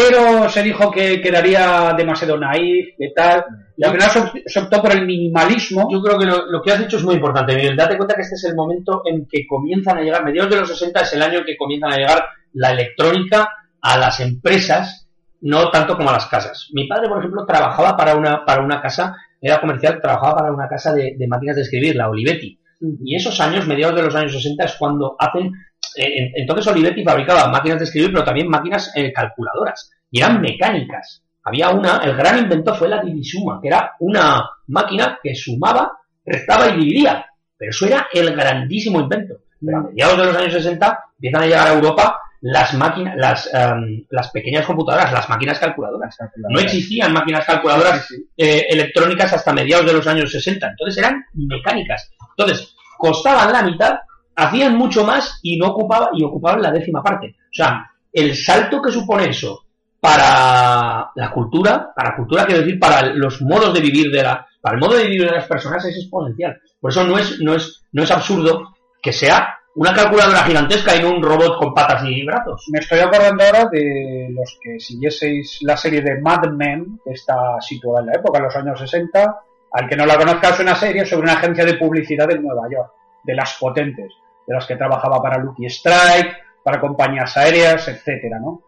[0.00, 3.44] Pero se dijo que quedaría demasiado naif y tal,
[3.76, 5.88] y al final se, opt- se optó por el minimalismo.
[5.90, 7.76] Yo creo que lo, lo que has dicho es muy importante, Miguel.
[7.76, 10.68] Date cuenta que este es el momento en que comienzan a llegar, mediados de los
[10.68, 13.48] 60 es el año en que comienzan a llegar la electrónica
[13.80, 15.08] a las empresas,
[15.40, 16.68] no tanto como a las casas.
[16.72, 20.68] Mi padre, por ejemplo, trabajaba para una, para una casa, era comercial, trabajaba para una
[20.68, 22.57] casa de, de máquinas de escribir, la Olivetti.
[22.80, 25.52] Y esos años, mediados de los años 60, es cuando hacen.
[25.96, 29.90] eh, en- entonces Olivetti fabricaba máquinas de escribir, pero también máquinas eh, calculadoras.
[30.10, 31.22] Y eran mecánicas.
[31.44, 35.90] Había una, el gran invento fue la divisuma, que era una máquina que sumaba,
[36.24, 37.24] restaba y dividía.
[37.56, 39.34] Pero eso era el grandísimo invento.
[39.64, 43.50] Pero a mediados de los años 60 empiezan a llegar a Europa las máquinas, las,
[43.52, 46.16] em, las pequeñas computadoras, las máquinas calculadoras.
[46.48, 48.06] No existían máquinas calculadoras
[48.36, 50.68] eh, electrónicas hasta mediados de los años 60.
[50.68, 52.10] Entonces eran mecánicas.
[52.38, 53.98] Entonces, costaban la mitad,
[54.36, 57.34] hacían mucho más y no ocupaba, y ocupaban la décima parte.
[57.36, 59.64] O sea, el salto que supone eso
[60.00, 64.46] para la cultura, para la cultura quiero decir, para los modos de vivir de la,
[64.60, 66.60] para el modo de vivir de las personas es exponencial.
[66.80, 71.02] Por eso no es, no es, no es absurdo que sea una calculadora gigantesca y
[71.02, 72.64] no un robot con patas y brazos.
[72.72, 77.60] Me estoy acordando ahora de los que siguieseis la serie de Mad Men, que está
[77.60, 79.40] situada en la época, en los años 60.
[79.72, 82.68] Al que no la conozca, es una serie sobre una agencia de publicidad en Nueva
[82.70, 82.92] York,
[83.22, 84.12] de las potentes,
[84.46, 88.62] de las que trabajaba para Lucky Strike, para compañías aéreas, etcétera, ¿no?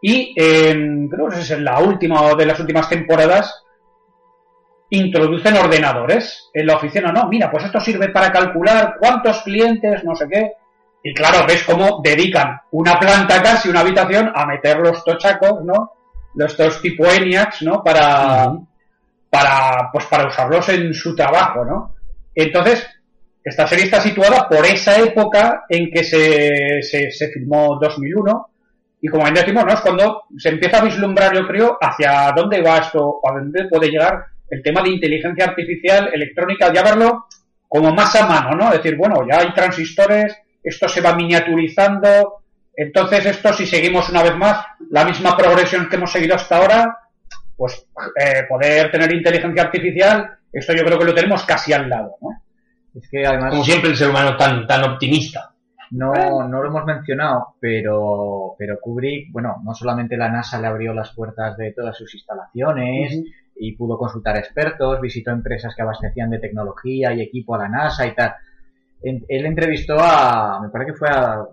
[0.00, 3.62] Y eh, creo que es en la última de las últimas temporadas
[4.90, 7.12] introducen ordenadores en la oficina.
[7.12, 10.52] No, mira, pues esto sirve para calcular cuántos clientes, no sé qué.
[11.02, 15.92] Y claro, ves cómo dedican una planta casi, una habitación, a meter los tochacos, ¿no?
[16.34, 17.82] Los estos tipo ENIACs, ¿no?
[17.82, 18.52] Para,
[19.30, 21.94] para, pues para usarlos en su trabajo, ¿no?
[22.34, 22.86] Entonces,
[23.44, 28.50] esta serie está situada por esa época en que se, se, se filmó 2001
[29.00, 29.72] y como bien decimos, ¿no?
[29.72, 33.90] Es cuando se empieza a vislumbrar, yo creo, hacia dónde va esto a dónde puede
[33.90, 37.26] llegar el tema de inteligencia artificial, electrónica, ya verlo
[37.68, 38.72] como más a mano, ¿no?
[38.72, 42.42] Es decir, bueno, ya hay transistores, esto se va miniaturizando,
[42.74, 46.98] entonces esto si seguimos una vez más la misma progresión que hemos seguido hasta ahora,
[47.56, 47.88] pues
[48.20, 52.28] eh, poder tener inteligencia artificial, esto yo creo que lo tenemos casi al lado, ¿no?
[52.94, 55.52] Es que además Como siempre el ser humano tan, tan optimista.
[55.90, 56.12] no,
[56.48, 61.12] no lo hemos mencionado, pero, pero Kubrick, bueno, no solamente la NASA le abrió las
[61.14, 63.22] puertas de todas sus instalaciones
[63.58, 68.06] y pudo consultar expertos, visitó empresas que abastecían de tecnología y equipo a la NASA
[68.06, 68.34] y tal.
[69.02, 71.44] En- él entrevistó a, me parece que fue a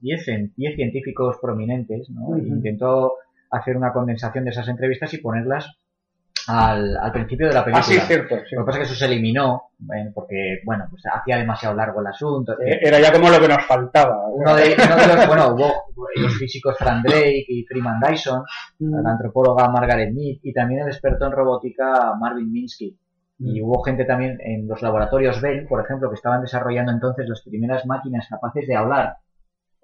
[0.00, 2.36] 10, cien- 10 científicos prominentes, ¿no?
[2.36, 3.12] E intentó
[3.52, 5.76] hacer una condensación de esas entrevistas y ponerlas
[6.48, 7.84] al, al principio de la Ah, película.
[7.84, 8.34] sí, cierto.
[8.48, 8.56] sí.
[8.56, 9.62] Lo que pasa es que eso se eliminó,
[9.94, 12.54] eh, porque, bueno, pues hacía demasiado largo el asunto.
[12.60, 14.26] Eh, Era ya como lo que nos faltaba.
[14.28, 15.72] Uno de, uno de los, bueno, hubo
[16.16, 18.42] los físicos Frank Drake y Freeman Dyson,
[18.80, 22.98] la antropóloga Margaret Mead y también el experto en robótica Marvin Minsky.
[23.44, 27.42] Y hubo gente también en los laboratorios Bell, por ejemplo, que estaban desarrollando entonces las
[27.42, 29.16] primeras máquinas capaces de hablar,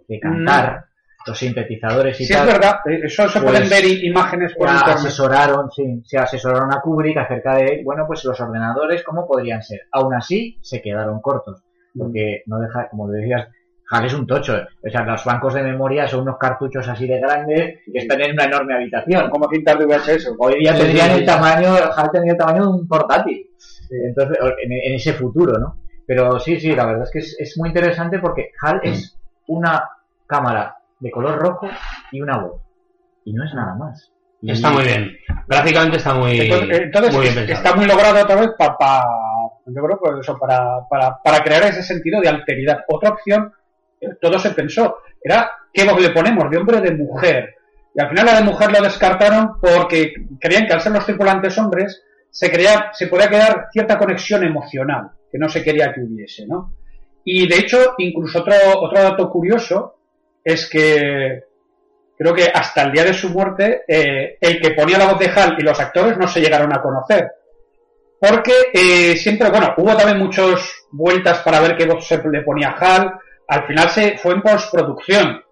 [0.09, 0.85] de cantar,
[1.29, 2.47] los sintetizadores y Sí, es tal.
[2.49, 2.77] verdad.
[2.91, 4.97] eh, Eso se Pues, pueden ver i- imágenes por Ya internet.
[4.97, 9.83] asesoraron, sí, se asesoraron a Kubrick acerca de, bueno, pues los ordenadores, ¿cómo podrían ser?
[9.93, 11.63] Aún así, se quedaron cortos,
[11.97, 13.49] porque no deja, como decías,
[13.91, 17.21] HAL es un tocho, o sea, los bancos de memoria son unos cartuchos así de
[17.21, 19.31] grandes que están en una enorme habitación.
[19.31, 20.35] Como cintas de VHS.
[20.39, 21.25] Hoy día Sí, tendrían sí, el sí.
[21.27, 23.47] tamaño, HAL tendría el tamaño de un portátil.
[23.91, 25.79] Entonces, en, en ese futuro, ¿no?
[26.07, 29.89] Pero sí, sí, la verdad es que es, es muy interesante porque HAL es una
[30.27, 31.69] cámara de color rojo
[32.13, 32.61] y una voz.
[33.25, 34.13] Y no es nada más.
[34.41, 35.11] Y- Está muy bien.
[35.47, 37.59] Gráficamente está muy, Entonces, entonces, muy bien pensado.
[37.59, 39.03] está muy logrado otra vez para,
[39.67, 42.85] yo creo que eso, para, para, para crear ese sentido de alteridad.
[42.89, 43.53] Otra opción,
[44.01, 47.55] eh, todo se pensó, era qué voz le ponemos, de hombre o de mujer.
[47.95, 51.59] Y al final la de mujer lo descartaron porque creían que al ser los tripulantes
[51.59, 56.47] hombres se creía, se podía quedar cierta conexión emocional que no se quería que hubiese,
[56.47, 56.75] ¿no?
[57.25, 59.98] Y de hecho, incluso otro, otro dato curioso
[60.49, 61.45] es que
[62.17, 65.29] creo que hasta el día de su muerte, eh, el que ponía la voz de
[65.29, 67.31] Hal y los actores no se llegaron a conocer.
[68.19, 72.71] Porque eh, siempre, bueno, hubo también muchas vueltas para ver qué voz se le ponía
[72.71, 73.13] a Hal.
[73.47, 75.45] Al final se fue en postproducción,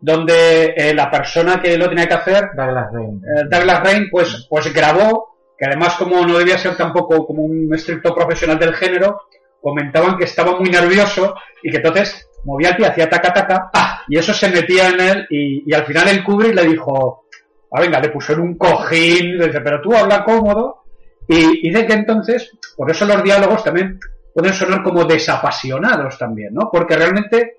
[0.00, 3.20] donde eh, la persona que lo tenía que hacer, Douglas Rain.
[3.50, 8.14] Douglas Rain, pues, pues grabó, que además como no debía ser tampoco como un estricto
[8.14, 9.24] profesional del género,
[9.60, 13.70] comentaban que estaba muy nervioso y que entonces movía el pie, hacía taca taca,
[14.08, 17.24] y eso se metía en él y, y al final el Kubrick le dijo,
[17.72, 20.84] ah, venga, le puso en un cojín, le dice, pero tú habla cómodo,
[21.26, 23.98] y, y de que entonces, por eso los diálogos también
[24.32, 26.70] pueden sonar como desapasionados también, ¿no?
[26.72, 27.58] Porque realmente,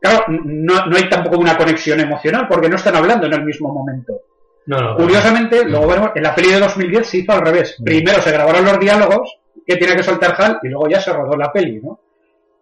[0.00, 3.72] claro, no, no hay tampoco una conexión emocional, porque no están hablando en el mismo
[3.72, 4.20] momento.
[4.66, 7.76] No, no, Curiosamente, luego veremos, en la peli de 2010 se hizo al revés.
[7.84, 11.36] Primero se grabaron los diálogos que tiene que soltar Hal y luego ya se rodó
[11.36, 12.00] la peli, ¿no?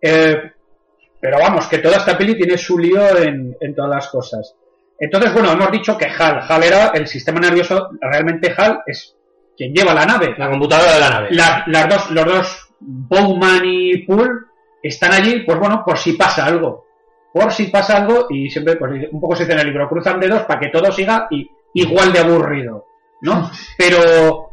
[0.01, 0.51] Eh,
[1.23, 4.57] pero vamos, que toda esta peli tiene su lío en, en todas las cosas.
[4.99, 9.17] Entonces, bueno, hemos dicho que Hal, Hal era el sistema nervioso, realmente Hal es
[9.57, 10.35] quien lleva la nave.
[10.37, 11.29] La computadora de la nave.
[11.31, 14.33] La- las dos, los dos, Bowman y Poole,
[14.83, 16.87] están allí, pues bueno, por si pasa algo.
[17.33, 20.19] Por si pasa algo, y siempre, pues un poco se dice en el libro, cruzan
[20.21, 22.87] dedos para que todo siga y, igual de aburrido,
[23.23, 23.49] ¿no?
[23.79, 24.51] Pero,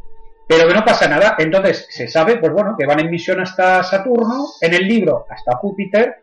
[0.48, 1.36] pero que no pasa nada.
[1.38, 5.56] Entonces, se sabe, pues bueno, que van en misión hasta Saturno, en el libro hasta
[5.58, 6.16] Júpiter.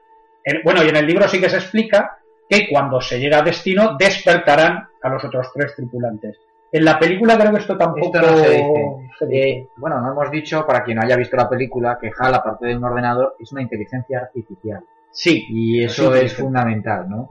[0.50, 2.18] En- bueno, y en el libro sí que se explica
[2.50, 6.38] que cuando se llega a destino despertarán a los otros tres tripulantes.
[6.72, 8.74] En la película creo que esto tampoco Esto no se dice.
[9.20, 9.50] se dice.
[9.50, 12.68] Eh, bueno, no hemos dicho, para quien no haya visto la película, que HAL, aparte
[12.68, 14.82] de un ordenador, es una inteligencia artificial.
[15.12, 16.42] Sí, Y eso Sí, es sí.
[16.42, 17.30] fundamental, ¿no?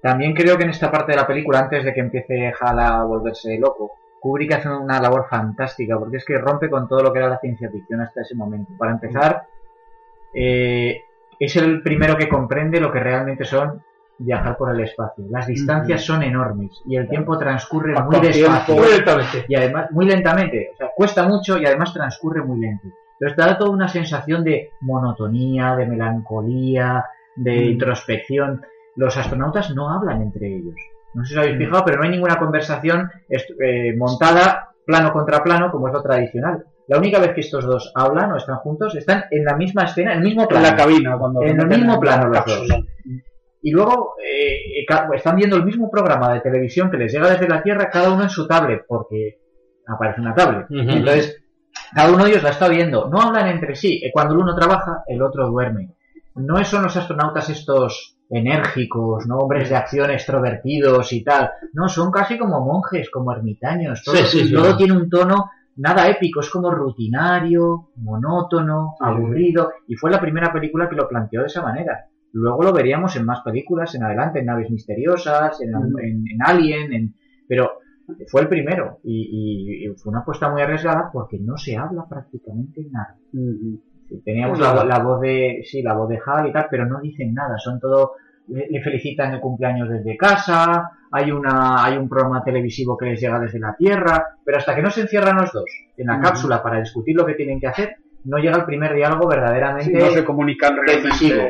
[0.00, 3.02] También creo que en esta parte de la película, antes de que empiece HAL a
[3.04, 7.18] volverse loco, Kubrick hace una labor fantástica, porque es que rompe con todo lo que
[7.20, 8.72] era la ciencia ficción hasta ese momento.
[8.78, 9.42] Para empezar,
[10.34, 11.02] eh,
[11.38, 13.82] es el primero que comprende lo que realmente son
[14.18, 15.24] viajar por el espacio.
[15.30, 18.84] Las distancias son enormes y el tiempo transcurre muy despacio tiempo.
[18.90, 19.44] Lentamente.
[19.48, 22.88] y además muy lentamente, o sea, cuesta mucho y además transcurre muy lento.
[23.20, 27.04] Pero te da toda una sensación de monotonía, de melancolía,
[27.36, 27.70] de Mm.
[27.70, 28.62] introspección.
[28.96, 30.74] Los astronautas no hablan entre ellos.
[31.14, 31.58] No sé si os habéis Mm.
[31.60, 36.64] fijado, pero no hay ninguna conversación eh, montada plano contra plano como es lo tradicional.
[36.88, 40.12] La única vez que estos dos hablan o están juntos, están en la misma escena,
[40.12, 40.66] en el mismo en plano.
[40.66, 42.80] la cabina cuando En el mismo la plano los cápsula.
[43.60, 44.84] Y luego eh,
[45.14, 48.22] están viendo el mismo programa de televisión que les llega desde la Tierra, cada uno
[48.22, 49.38] en su tablet, porque
[49.86, 50.66] aparece una tablet.
[50.70, 51.42] Entonces,
[51.94, 53.08] cada uno de ellos la está viendo.
[53.10, 54.00] No hablan entre sí.
[54.02, 55.94] Eh, Cuando el uno trabaja, el otro duerme.
[56.36, 61.50] No son los astronautas estos enérgicos, no hombres de acción extrovertidos y tal.
[61.72, 64.02] No, son casi como monjes, como ermitaños.
[64.04, 64.54] Todo, Sí, sí, sí.
[64.54, 69.72] todo tiene un tono nada épico, es como rutinario, monótono, aburrido.
[69.86, 72.06] Y fue la primera película que lo planteó de esa manera.
[72.32, 75.98] Luego lo veríamos en más películas en adelante, en Naves Misteriosas, en, Mm.
[76.00, 77.14] en- en Alien, en...
[77.48, 77.72] pero
[78.30, 82.06] fue el primero y, y- y fue una apuesta muy arriesgada porque no se habla
[82.08, 83.16] prácticamente nada.
[83.32, 83.76] Mm,
[84.24, 87.34] Teníamos la, la voz de, sí, la voz de Hal y tal, pero no dicen
[87.34, 88.12] nada, son todo,
[88.46, 93.20] le, le felicitan el cumpleaños desde casa, hay una, hay un programa televisivo que les
[93.20, 96.62] llega desde la Tierra, pero hasta que no se encierran los dos en la cápsula
[96.62, 100.10] para discutir lo que tienen que hacer, no llega el primer diálogo Sí, verdaderamente no
[100.10, 101.42] se comunican decisivo.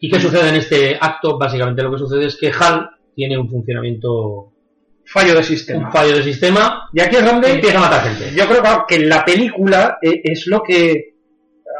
[0.00, 1.38] ¿Y qué sucede en este acto?
[1.38, 4.50] Básicamente lo que sucede es que HAL tiene un funcionamiento,
[5.06, 5.86] Fallo de sistema.
[5.86, 8.34] un fallo de sistema Y aquí es donde empieza a matar gente.
[8.34, 11.14] yo creo claro, que en la película eh, es lo que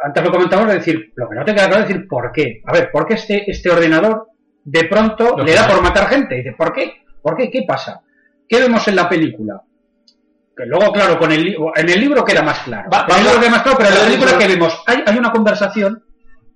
[0.04, 2.60] antes lo comentamos de decir, lo que no te queda claro es decir por qué.
[2.66, 4.28] A ver, ¿por qué este, este ordenador
[4.64, 6.36] de pronto le da por matar gente?
[6.36, 7.04] Dice, ¿por qué?
[7.22, 7.50] ¿Por qué?
[7.50, 8.00] ¿Qué pasa?
[8.48, 9.60] ¿Qué vemos en la película?
[10.56, 12.88] Que luego, claro, con el en el libro queda más claro.
[12.90, 15.18] Va- en el libro queda más claro, pero en la película que vemos, hay, hay
[15.18, 16.04] una conversación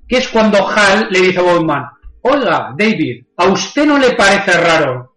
[0.07, 1.85] que es cuando Hal le dice a Bowman,
[2.23, 5.15] oiga, David, ¿a usted no le parece raro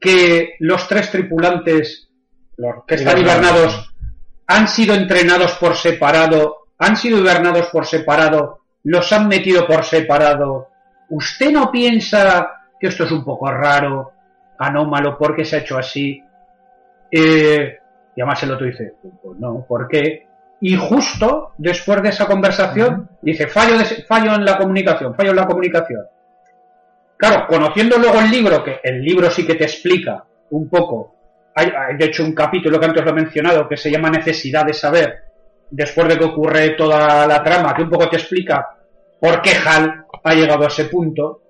[0.00, 2.08] que los tres tripulantes,
[2.86, 3.90] que están hibernados,
[4.46, 10.68] han sido entrenados por separado, han sido hibernados por separado, los han metido por separado?
[11.10, 14.12] ¿Usted no piensa que esto es un poco raro,
[14.58, 16.22] anómalo, por qué se ha hecho así?
[17.10, 17.78] Eh,
[18.16, 20.26] y además el otro dice, pues no, ¿por qué?
[20.60, 25.36] Y justo después de esa conversación dice, fallo, de- fallo en la comunicación, fallo en
[25.36, 26.06] la comunicación.
[27.16, 31.14] Claro, conociendo luego el libro, que el libro sí que te explica un poco,
[31.54, 34.64] hay, hay de hecho un capítulo que antes lo he mencionado que se llama Necesidad
[34.64, 35.24] de saber,
[35.70, 38.68] después de que ocurre toda la trama, que un poco te explica
[39.24, 41.40] por qué Hal ha llegado a ese punto,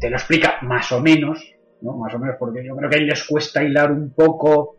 [0.00, 1.38] te lo explica más o menos,
[1.80, 1.92] ¿no?
[1.92, 4.74] Más o menos, porque yo creo que a él les cuesta hilar un poco.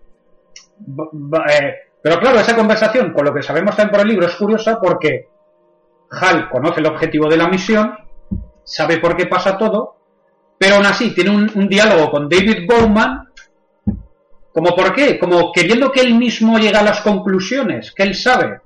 [1.50, 4.82] eh, pero claro, esa conversación, con lo que sabemos también por el libro, es curiosa
[4.82, 5.30] porque
[6.12, 7.96] Hal conoce el objetivo de la misión,
[8.66, 9.96] sabe por qué pasa todo,
[10.58, 13.30] pero aún así tiene un, un diálogo con David Bowman,
[14.52, 18.60] como por qué, como queriendo que él mismo llegue a las conclusiones que él sabe,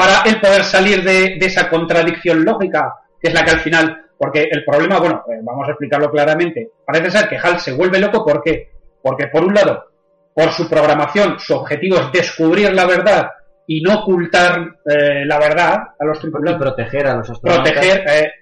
[0.00, 4.06] para él poder salir de, de esa contradicción lógica, que es la que al final,
[4.16, 7.98] porque el problema, bueno, eh, vamos a explicarlo claramente, parece ser que Hal se vuelve
[7.98, 8.70] loco, ¿por qué?
[9.02, 9.90] Porque por un lado,
[10.34, 13.30] por su programación, su objetivo es descubrir la verdad
[13.66, 17.72] y no ocultar eh, la verdad a los Y tripulantes proteger a los astronautas.
[17.72, 18.32] proteger, eh,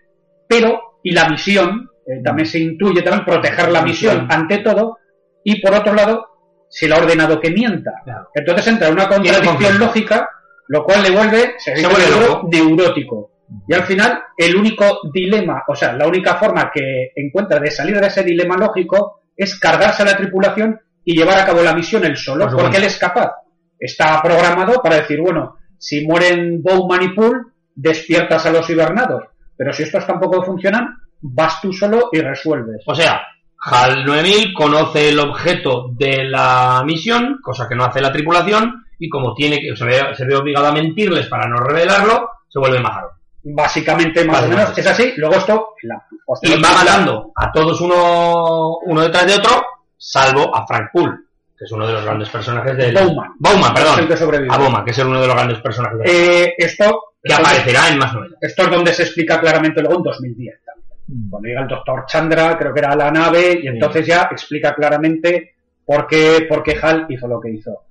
[0.47, 4.99] pero, y la misión, eh, también se intuye también proteger la misión ante todo,
[5.43, 6.25] y por otro lado,
[6.69, 7.91] se le ha ordenado que mienta.
[8.05, 8.29] Claro.
[8.33, 10.29] Entonces entra una contradicción lógica,
[10.69, 12.49] lo cual le vuelve, se, dice vuelve loco.
[12.51, 13.31] neurótico.
[13.67, 17.99] Y al final, el único dilema, o sea, la única forma que encuentra de salir
[17.99, 22.05] de ese dilema lógico es cargarse a la tripulación y llevar a cabo la misión
[22.05, 23.33] él solo, porque él es capaz.
[23.79, 27.41] Está programado para decir, bueno, si mueren Bowman y Poole,
[27.75, 29.25] despiertas a los hibernados.
[29.57, 32.83] Pero si estos tampoco funcionan, vas tú solo y resuelves.
[32.87, 33.23] O sea,
[33.61, 39.09] HAL 9000 conoce el objeto de la misión, cosa que no hace la tripulación, y
[39.09, 42.81] como tiene que se ve, se ve obligado a mentirles para no revelarlo, se vuelve
[42.81, 43.11] majaro.
[43.43, 45.13] Básicamente, más o menos, es así.
[45.17, 46.03] Luego esto, la,
[46.43, 49.65] Y va matando a todos uno, uno detrás de otro,
[49.97, 51.17] salvo a Frank Poole,
[51.57, 52.95] que es uno de los grandes personajes del...
[52.95, 53.31] Bowman.
[53.39, 54.47] Bowman, el perdón.
[54.47, 54.55] que.
[54.55, 56.09] A Bowman, que es uno de los grandes personajes del...
[56.11, 58.39] Eh, esto, que esto- aparecerá en más novelas.
[58.41, 60.89] esto es donde se explica claramente luego en 2010 también.
[61.07, 61.31] Mm.
[61.31, 64.75] Cuando llega el doctor Chandra, creo que era a la nave, y entonces ya explica
[64.75, 65.55] claramente
[65.87, 67.85] por qué, por qué Hal hizo lo que hizo.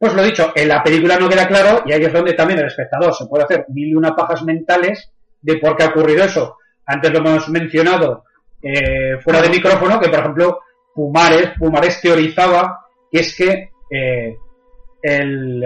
[0.00, 2.68] Pues lo dicho, en la película no queda claro, y ahí es donde también el
[2.68, 5.12] espectador se puede hacer mil y una pajas mentales
[5.42, 6.56] de por qué ha ocurrido eso.
[6.86, 8.24] Antes lo hemos mencionado
[8.62, 10.60] eh, fuera de micrófono, que por ejemplo
[10.94, 14.38] Pumares, Pumares teorizaba que es que eh,
[15.02, 15.64] el,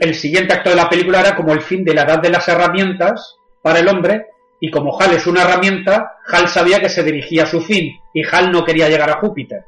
[0.00, 2.46] el siguiente acto de la película era como el fin de la edad de las
[2.48, 4.26] herramientas para el hombre,
[4.60, 8.22] y como Hal es una herramienta, Hal sabía que se dirigía a su fin, y
[8.30, 9.64] Hal no quería llegar a Júpiter.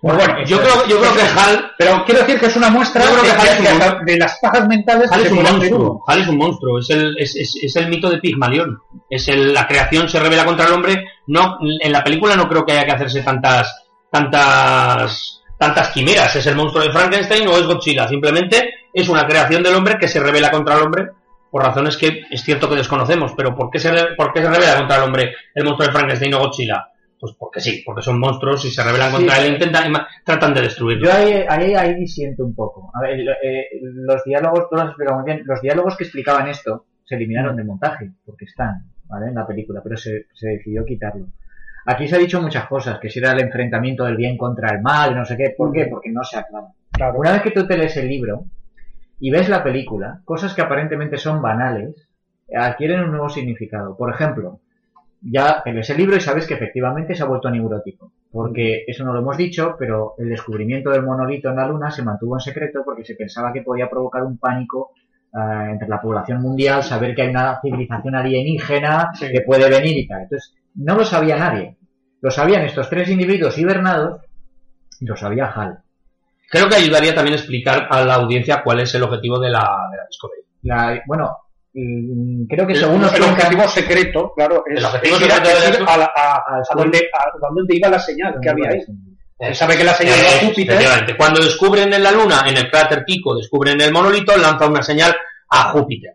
[0.00, 3.02] Pues bueno, yo creo, yo creo que HAL, pero quiero decir que es una muestra
[3.02, 6.04] Yo creo que de, es un las pajas mentales HAL es un monstruo.
[6.06, 6.78] HAL es un monstruo.
[6.78, 8.78] Es el, es, es- es el mito de Pigmalión.
[9.10, 11.04] Es el, la creación se revela contra el hombre.
[11.26, 16.34] No, en la película no creo que haya que hacerse tantas, tantas, tantas quimeras.
[16.36, 18.08] ¿Es el monstruo de Frankenstein o es Godzilla?
[18.08, 21.06] Simplemente es una creación del hombre que se revela contra el hombre
[21.50, 23.32] por razones que es cierto que desconocemos.
[23.36, 26.34] Pero ¿por qué se, por qué se revela contra el hombre el monstruo de Frankenstein
[26.34, 26.88] o Godzilla?
[27.18, 29.16] Pues porque sí, porque son monstruos y se rebelan Sí.
[29.16, 29.92] contra él intentan,
[30.24, 31.06] tratan de destruirlo.
[31.06, 32.90] Yo ahí, ahí, ahí disiento un poco.
[32.94, 36.48] A ver, eh, los diálogos, tú lo has explicado muy bien, los diálogos que explicaban
[36.48, 39.28] esto se eliminaron del montaje, porque están, ¿vale?
[39.28, 41.26] En la película, pero se, se decidió quitarlo.
[41.86, 44.82] Aquí se ha dicho muchas cosas, que si era el enfrentamiento del bien contra el
[44.82, 45.86] mal, no sé qué, ¿por qué?
[45.86, 46.66] Porque no se aclara.
[46.90, 47.18] Claro.
[47.18, 48.44] Una vez que tú te lees el libro
[49.20, 52.08] y ves la película, cosas que aparentemente son banales,
[52.54, 53.96] adquieren un nuevo significado.
[53.96, 54.60] Por ejemplo,
[55.22, 58.12] ya te lees el libro y sabes que efectivamente se ha vuelto neurótico.
[58.30, 62.02] Porque eso no lo hemos dicho, pero el descubrimiento del monolito en la Luna se
[62.02, 64.90] mantuvo en secreto porque se pensaba que podía provocar un pánico
[65.32, 69.28] ah, entre la población mundial, saber que hay una civilización alienígena Sí.
[69.32, 70.22] que puede venir y tal.
[70.22, 71.76] Entonces, no lo sabía nadie.
[72.20, 74.20] Lo sabían estos tres individuos hibernados
[75.00, 75.78] y lo sabía Hal.
[76.50, 79.60] Creo que ayudaría también a explicar a la audiencia cuál es el objetivo de la,
[79.90, 80.42] de la Discovery.
[80.62, 81.36] La- bueno,
[82.48, 85.68] creo que El, según nos el cuentan- objetivo secreto, claro, es, El objetivo secreto es
[85.80, 88.80] ir a, la- a- a donde, a donde iba la señal que había ahí.
[89.38, 91.16] Él sabe que la señal a Júpiter.
[91.18, 95.14] Cuando descubren en la Luna, en el cráter Pico, descubren el monolito, lanza una señal
[95.50, 96.12] a Júpiter.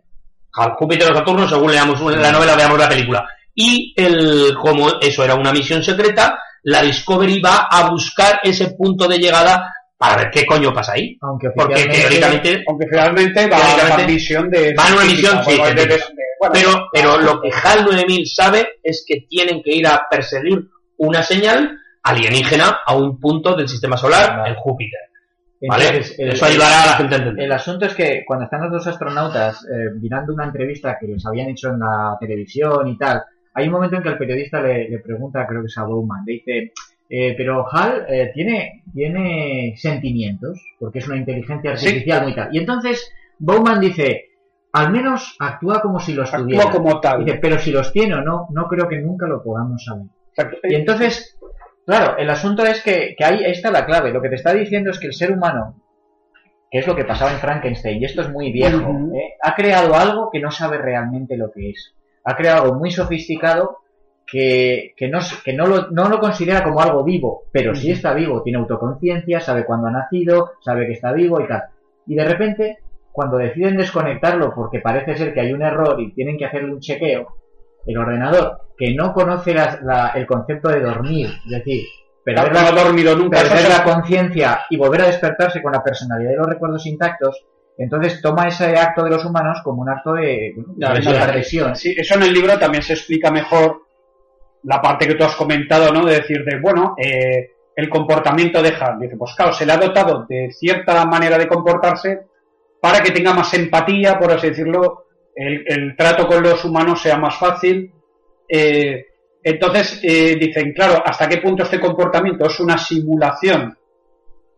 [0.54, 3.24] A Júpiter o Saturno, según leamos la novela, veamos la película.
[3.54, 9.06] Y el, como eso era una misión secreta, la Discovery va a buscar ese punto
[9.06, 9.72] de llegada
[10.02, 11.16] para ver qué coño pasa ahí.
[11.20, 14.74] Aunque Porque teóricamente Aunque finalmente va a la misión de.
[14.78, 16.08] va en una misión, sí, bueno, de- de- científica.
[16.08, 20.06] de- bueno, Pero, pero lo que HAL 9000 sabe es que tienen que ir a
[20.10, 20.58] perseguir
[20.96, 24.50] una señal alienígena a un punto del sistema solar Vale.
[24.50, 25.00] en Júpiter.
[25.68, 25.86] ¿Vale?
[25.86, 27.44] Entonces, el- Eso ayudará a la gente a entender.
[27.44, 31.24] El asunto es que cuando están los dos astronautas eh, mirando una entrevista que les
[31.24, 33.22] habían hecho en la televisión y tal,
[33.54, 36.24] hay un momento en que el periodista le, le pregunta, creo que es a Bowman,
[36.26, 36.72] le dice,
[37.14, 42.48] eh, pero Hal eh, tiene, tiene sentimientos, porque es una inteligencia artificial muy tal.
[42.54, 44.30] Y entonces Bowman dice,
[44.72, 46.64] al menos actúa como si los tuviera.
[46.64, 47.22] actúa como tal.
[47.22, 50.06] Dice, pero si los tiene o no, no creo que nunca lo podamos saber.
[50.30, 50.56] Exacto.
[50.62, 51.38] Y entonces,
[51.84, 54.10] claro, el asunto es que, que ahí está la clave.
[54.10, 55.82] Lo que te está diciendo es que el ser humano,
[56.70, 58.90] que es lo que pasaba en Frankenstein, y esto es muy viejo.
[59.14, 59.34] ¿eh?
[59.42, 61.94] ha creado algo que no sabe realmente lo que es.
[62.24, 63.81] Ha creado algo muy sofisticado
[64.32, 67.90] que, que, no, s- que no, lo, no lo considera como algo vivo, pero sí
[67.90, 71.64] está vivo, tiene autoconciencia, sabe cuándo ha nacido, sabe que está vivo y tal.
[72.06, 72.78] Y de repente,
[73.12, 76.80] cuando deciden desconectarlo porque parece ser que hay un error y tienen que hacerle un
[76.80, 77.26] chequeo,
[77.86, 81.82] el ordenador, que no conoce la- la- el concepto de dormir, es decir,
[82.24, 83.38] perder la, ha dormido nunca.
[83.42, 86.86] perder eso la es- conciencia y volver a despertarse con la personalidad y los recuerdos
[86.86, 87.44] intactos,
[87.76, 91.76] entonces toma ese acto de los humanos como un acto de, bueno, De agresión.
[91.76, 93.82] Sí, eso en el libro también se explica mejor
[94.64, 96.04] la parte que tú has comentado, ¿no?
[96.04, 98.98] De decir, de, bueno, eh, el comportamiento de Hal.
[99.00, 102.20] Dice, pues claro, se le ha dotado de cierta manera de comportarse
[102.80, 107.16] para que tenga más empatía, por así decirlo, el, el trato con los humanos sea
[107.16, 107.92] más fácil.
[108.48, 109.06] Eh,
[109.42, 113.76] entonces, eh, dicen, claro, ¿hasta qué punto este comportamiento es una simulación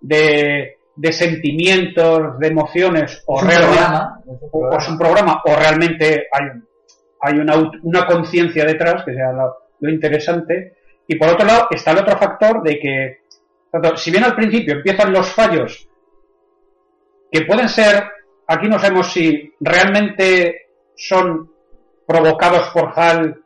[0.01, 4.83] de, de sentimientos, de emociones, o Es realmente programa, es un o programa.
[4.83, 6.47] es un programa o realmente hay,
[7.21, 10.77] hay una, una conciencia detrás, que sea lo, lo interesante.
[11.07, 13.19] Y por otro lado está el otro factor de que,
[13.71, 15.89] tanto, si bien al principio empiezan los fallos,
[17.31, 18.05] que pueden ser,
[18.47, 21.51] aquí no sabemos si realmente son
[22.07, 23.43] provocados por HAL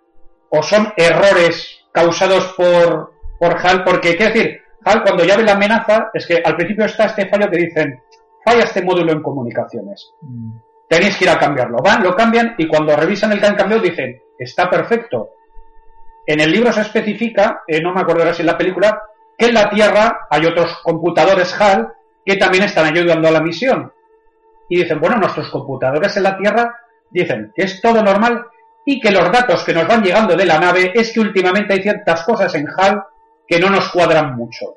[0.50, 5.52] o son errores causados por, por HAL, porque, quiero decir, HAL cuando ya ve la
[5.52, 8.00] amenaza, es que al principio está este fallo que dicen,
[8.44, 10.58] falla este módulo en comunicaciones Mm.
[10.88, 11.78] tenéis que ir a cambiarlo.
[11.82, 15.30] Van, lo cambian y cuando revisan el que han cambiado dicen, está perfecto.
[16.28, 19.02] En el libro se especifica, eh, no me acuerdo ahora si en la película,
[19.38, 21.90] que en la Tierra hay otros computadores HAL
[22.22, 23.90] que también están ayudando a la misión.
[24.68, 26.76] Y dicen, bueno, nuestros computadores en la Tierra
[27.08, 28.44] dicen que es todo normal
[28.84, 31.82] y que los datos que nos van llegando de la nave es que últimamente hay
[31.82, 33.04] ciertas cosas en HAL
[33.46, 34.74] que no nos cuadran mucho.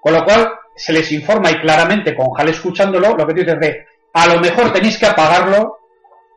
[0.00, 3.60] Con lo cual, se les informa y claramente con HAL escuchándolo, lo que tú dices
[3.60, 5.76] de, a lo mejor tenéis que apagarlo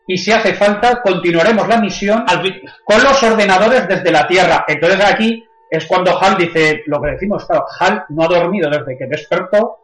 [0.10, 2.26] y si hace falta continuaremos la misión
[2.84, 4.66] con los ordenadores desde la Tierra.
[4.68, 8.98] Entonces aquí es cuando Hal dice lo que decimos, claro, Hal no ha dormido desde
[8.98, 9.78] que despertó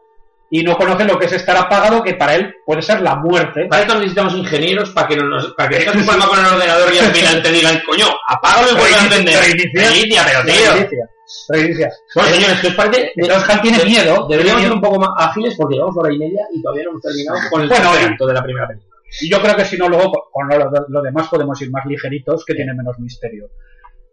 [0.50, 3.66] y no conoce lo que es estar apagado, que para él puede ser la muerte.
[3.66, 6.46] Para esto necesitamos ingenieros para que no nos, para que tengas un problema con el
[6.46, 9.40] ordenador y al final te digan, coño, apágalo y vuelve a encender.
[9.40, 9.88] Reinicia.
[9.88, 10.72] Reinicia, pero tío.
[10.72, 11.08] Reinicia,
[11.50, 11.90] reinicia.
[12.16, 13.12] Bueno, señores, ¿qué os parece?
[13.14, 14.26] Entonces Hal tiene miedo.
[14.28, 17.02] Deberíamos ser un poco más ágiles porque llevamos hora y media y todavía no hemos
[17.02, 18.85] terminado con el Bueno, de la primera película.
[19.28, 22.54] Yo creo que si no, luego con lo, lo demás podemos ir más ligeritos, que
[22.54, 23.50] tiene menos misterio.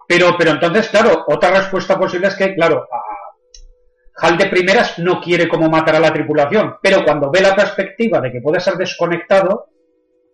[0.07, 2.87] Pero, pero entonces, claro, otra respuesta posible es que, claro,
[4.15, 8.21] Hal de primeras no quiere como matar a la tripulación, pero cuando ve la perspectiva
[8.21, 9.69] de que puede ser desconectado,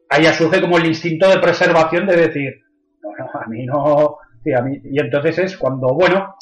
[0.09, 2.53] ahí surge como el instinto de preservación de decir,
[3.01, 4.81] no, no, a mí no, sí, a mí.
[4.83, 6.35] Y entonces es cuando, bueno,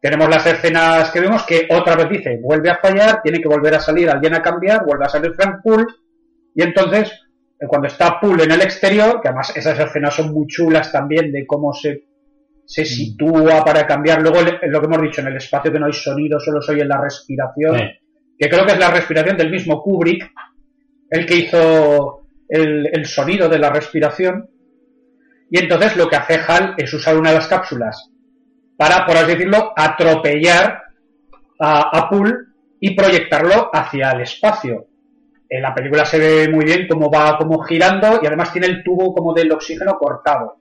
[0.00, 3.76] tenemos las escenas que vemos que otra vez dice, vuelve a fallar, tiene que volver
[3.76, 5.86] a salir alguien a cambiar, vuelve a salir Frank Poole,
[6.56, 7.12] y entonces,
[7.68, 11.46] cuando está Poole en el exterior, que además esas escenas son muy chulas también de
[11.46, 12.04] cómo se,
[12.64, 15.92] se sitúa para cambiar, luego lo que hemos dicho, en el espacio que no hay
[15.92, 17.84] sonido, solo se oye la respiración, Sí.
[18.38, 20.30] que creo que es la respiración del mismo Kubrick,
[21.10, 24.48] el que hizo el, el sonido de la respiración,
[25.50, 28.10] y entonces lo que hace Hal es usar una de las cápsulas
[28.76, 30.82] para, por así decirlo, atropellar
[31.58, 32.10] a, a
[32.80, 34.86] y proyectarlo hacia el espacio.
[35.52, 38.84] En la película se ve muy bien cómo va como girando y además tiene el
[38.84, 40.58] tubo como del oxígeno cortado.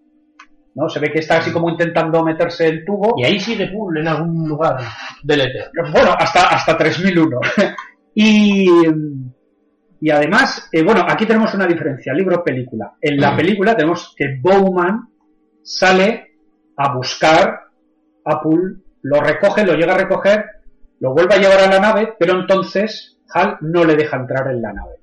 [0.74, 0.90] ¿no?
[0.90, 3.14] Se ve que está así como intentando meterse el tubo.
[3.18, 4.78] Y ahí sigue Pool en algún lugar
[5.22, 5.70] del éter.
[5.92, 7.40] Bueno, hasta, hasta 3001.
[8.16, 8.68] y,
[10.02, 12.94] y además, eh, bueno, aquí tenemos una diferencia, libro-película.
[13.00, 15.08] En la película tenemos que Bowman
[15.62, 16.32] sale
[16.78, 17.60] a buscar
[18.26, 20.46] a Poole, lo recoge, lo llega a recoger,
[21.00, 24.62] lo vuelve a llevar a la nave, pero entonces Hal no le deja entrar en
[24.62, 24.96] la nave.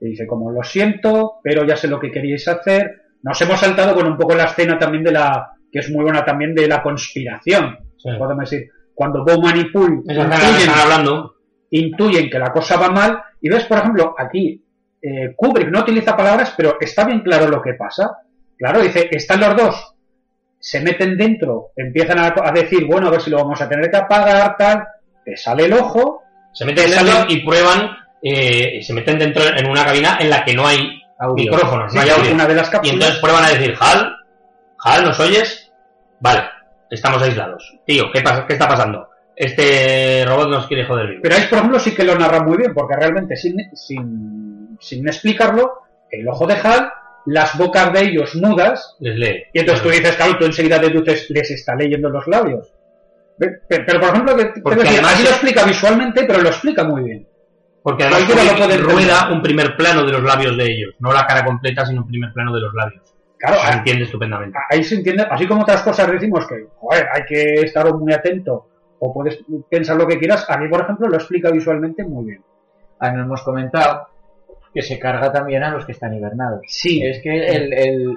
[0.00, 3.02] Y dice, como lo siento, pero ya sé lo que queríais hacer.
[3.22, 6.24] Nos hemos saltado, bueno, un poco la escena también de la, que es muy buena
[6.24, 7.78] también de la conspiración.
[7.96, 8.10] Sí.
[8.18, 11.36] Podemos decir, cuando Bowman y Poole intuyen, hablando.
[11.70, 14.62] intuyen que la cosa va mal, y ves, por ejemplo, aquí,
[15.00, 18.18] eh, Kubrick no utiliza palabras, pero está bien claro lo que pasa.
[18.56, 19.94] Claro, dice, están los dos,
[20.58, 23.90] se meten dentro, empiezan a, a decir, bueno, a ver si lo vamos a tener
[23.90, 24.86] que apagar, tal,
[25.24, 26.22] te sale el ojo,
[26.54, 30.42] Se meten Te dentro y prueban, eh, se meten dentro en una cabina en la
[30.42, 31.44] que no hay Audio.
[31.44, 32.32] micrófonos, no hay audio.
[32.32, 34.16] una de las Y entonces prueban a decir, Hal,
[34.82, 35.70] Hal, ¿nos oyes?
[36.20, 36.44] Vale,
[36.90, 37.76] estamos aislados.
[37.84, 39.08] Tío, ¿qué, pasa, ¿qué está pasando?
[39.36, 41.20] Este robot nos quiere joder vivo.
[41.22, 45.06] Pero ahí, por ejemplo, sí que lo narra muy bien, porque realmente sin, sin, sin
[45.06, 46.90] explicarlo, el ojo de Hal
[47.26, 49.44] las bocas de ellos mudas, Les lee.
[49.52, 52.72] y entonces tú dices, claro, tú enseguida deduces, les está leyendo los labios.
[53.38, 56.84] Ve- Pero, pero, por ejemplo, que, Porque además aquí lo explica visualmente, pero lo explica
[56.84, 57.26] muy bien.
[57.82, 59.32] Porque además puede rueda entender.
[59.36, 60.94] un primer plano de los labios de ellos.
[61.00, 63.02] No la cara completa, sino un primer plano de los labios.
[63.38, 64.58] Claro, Se a- entiende estupendamente.
[64.70, 68.68] ahí se entiende, así como otras cosas decimos que, joder, hay que estar muy atento
[69.00, 69.38] o puedes
[69.68, 72.42] pensar lo que quieras, aquí, por ejemplo, lo explica visualmente muy bien.
[73.00, 74.06] Ah, no hemos comentado
[74.72, 76.60] que se carga también a los que están hibernados.
[76.68, 77.02] Sí.
[77.04, 78.14] Es que el, el-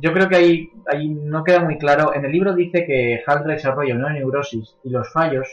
[0.00, 2.14] yo creo que ahí, ahí no queda muy claro.
[2.14, 5.48] En el libro dice que Hal desarrolla una neurosis y los fallos,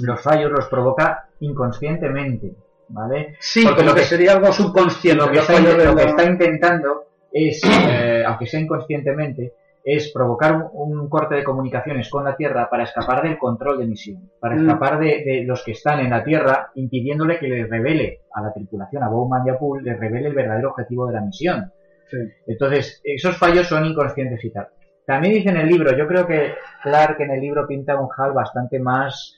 [0.00, 2.54] los fallos los provoca inconscientemente,
[2.88, 3.36] ¿vale?
[3.40, 5.24] Sí, Porque lo que sería algo subconsciente.
[5.24, 9.54] Lo que, está, lo que está intentando es, eh, aunque sea inconscientemente,
[9.84, 13.86] es provocar un, un corte de comunicaciones con la Tierra para escapar del control de
[13.86, 14.60] misión, para Mm.
[14.60, 18.52] escapar de, de los que están en la Tierra, impidiéndole que les revele a la
[18.52, 21.72] tripulación, a Bowman y a Poole, les revele el verdadero objetivo de la misión.
[22.12, 22.18] Sí.
[22.46, 24.68] Entonces, esos fallos son inconscientes y tal.
[25.06, 28.32] También dice en el libro, yo creo que Clark en el libro pinta un HAL
[28.32, 29.36] bastante más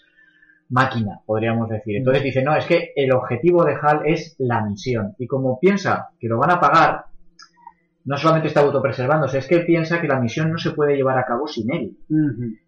[0.69, 1.97] máquina, podríamos decir.
[1.97, 5.15] Entonces dice, no, es que el objetivo de HAL es la misión.
[5.19, 7.05] Y como piensa que lo van a pagar,
[8.05, 11.17] no solamente está autopreservándose, es que él piensa que la misión no se puede llevar
[11.19, 11.97] a cabo sin él.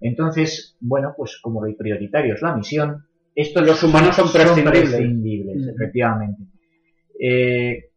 [0.00, 3.04] Entonces, bueno, pues como lo prioritario es la misión,
[3.34, 5.68] estos Los humanos son prescindibles.
[5.74, 6.42] efectivamente.
[7.20, 7.90] Eh,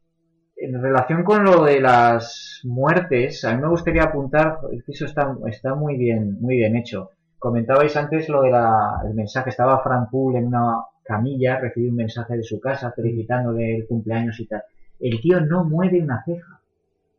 [0.61, 5.06] en relación con lo de las muertes, a mí me gustaría apuntar, es que eso
[5.06, 7.11] está, está muy bien, muy bien hecho.
[7.38, 12.44] Comentabais antes lo del mensaje, estaba Frank Poole en una camilla, recibió un mensaje de
[12.44, 14.64] su casa felicitándole el cumpleaños y tal.
[14.99, 16.60] El tío no mueve una ceja.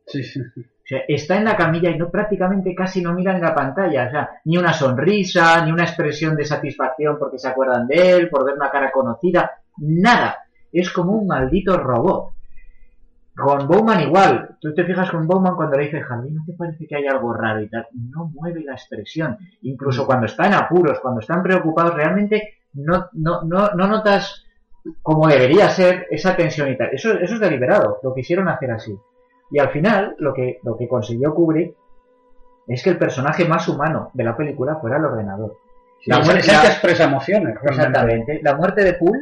[0.05, 0.39] Sí, sí.
[0.39, 4.07] O sea, está en la camilla y no prácticamente casi no mira en la pantalla.
[4.07, 8.29] O sea, ni una sonrisa, ni una expresión de satisfacción porque se acuerdan de él,
[8.29, 9.51] por ver una cara conocida.
[9.77, 10.37] Nada.
[10.71, 12.33] Es como un maldito robot.
[13.41, 14.57] Con Bowman igual.
[14.59, 17.33] Tú te fijas con Bowman cuando le dice, Jardín, ¿no te parece que hay algo
[17.33, 17.87] raro y tal?
[17.93, 19.37] No mueve la expresión.
[19.63, 24.45] Incluso cuando está en apuros, cuando están preocupados, realmente no, no, no, no notas
[25.01, 26.89] como debería ser esa tensión y tal.
[26.91, 27.99] Eso, eso es deliberado.
[28.03, 28.97] Lo quisieron hacer así.
[29.51, 31.75] Y al final, lo que, lo que consiguió Kubrick
[32.67, 35.57] es que el personaje más humano de la película fuera el ordenador.
[36.05, 37.55] La La muerte que expresa emociones.
[37.61, 37.69] realmente.
[37.71, 38.39] Exactamente.
[38.43, 39.21] La muerte de Poole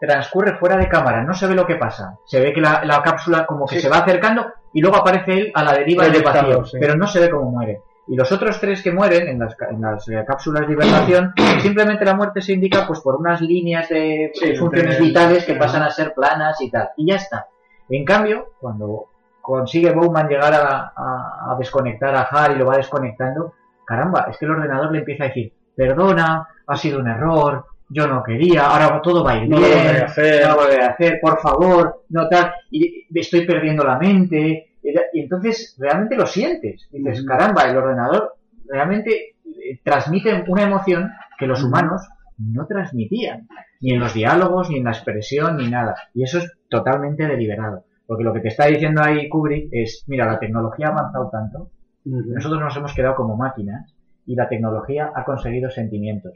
[0.00, 2.16] transcurre fuera de cámara, no se ve lo que pasa.
[2.24, 3.82] Se ve que la, la cápsula como que Sí.
[3.82, 6.78] se va acercando y luego aparece él a la deriva del vacío, sí.
[6.80, 7.82] pero no se ve cómo muere.
[8.08, 12.04] Y los otros tres que mueren en las, en las eh, cápsulas de hibernación, simplemente
[12.04, 15.82] la muerte se indica pues por unas líneas de, Sí, funciones de- vitales que pasan
[15.82, 16.90] a ser planas y tal.
[16.96, 17.46] Y ya está.
[17.88, 19.04] En cambio, cuando
[19.42, 23.52] consigue Bowman llegar a, a- a desconectar a Hal y lo va desconectando,
[23.84, 28.06] caramba, es que el ordenador le empieza a decir, perdona, ha sido un error, yo
[28.06, 30.42] no quería, ahora todo va a ir No lo bien, a hacer.
[30.46, 34.76] no lo volveré a hacer, por favor, no tal, y estoy perdiendo la mente,
[35.12, 38.36] y entonces realmente lo sientes, dices, caramba, el ordenador
[38.68, 42.08] realmente eh, transmite una emoción que los humanos
[42.38, 43.48] no transmitían,
[43.80, 47.84] ni en los diálogos, ni en la expresión, ni nada, y eso es totalmente deliberado.
[48.06, 51.70] Porque lo que te está diciendo ahí Kubrick es, mira, la tecnología ha avanzado tanto,
[52.04, 53.94] nosotros nos hemos quedado como máquinas
[54.26, 56.32] y la tecnología ha conseguido sentimientos.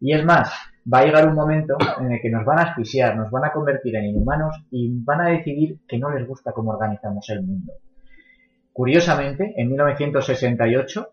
[0.00, 0.52] Y es más,
[0.92, 3.52] va a llegar un momento en el que nos van a asfixiar, nos van a
[3.52, 7.72] convertir en inhumanos y van a decidir que no les gusta cómo organizamos el mundo.
[8.72, 11.08] Curiosamente, en 1968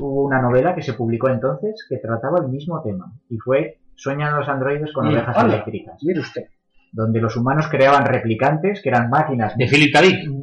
[0.00, 4.36] hubo una novela que se publicó entonces que trataba el mismo tema y fue Sueñan
[4.36, 6.46] los androides con ovejas eléctricas, Mire usted.
[6.92, 9.94] donde los humanos creaban replicantes que eran máquinas De Philip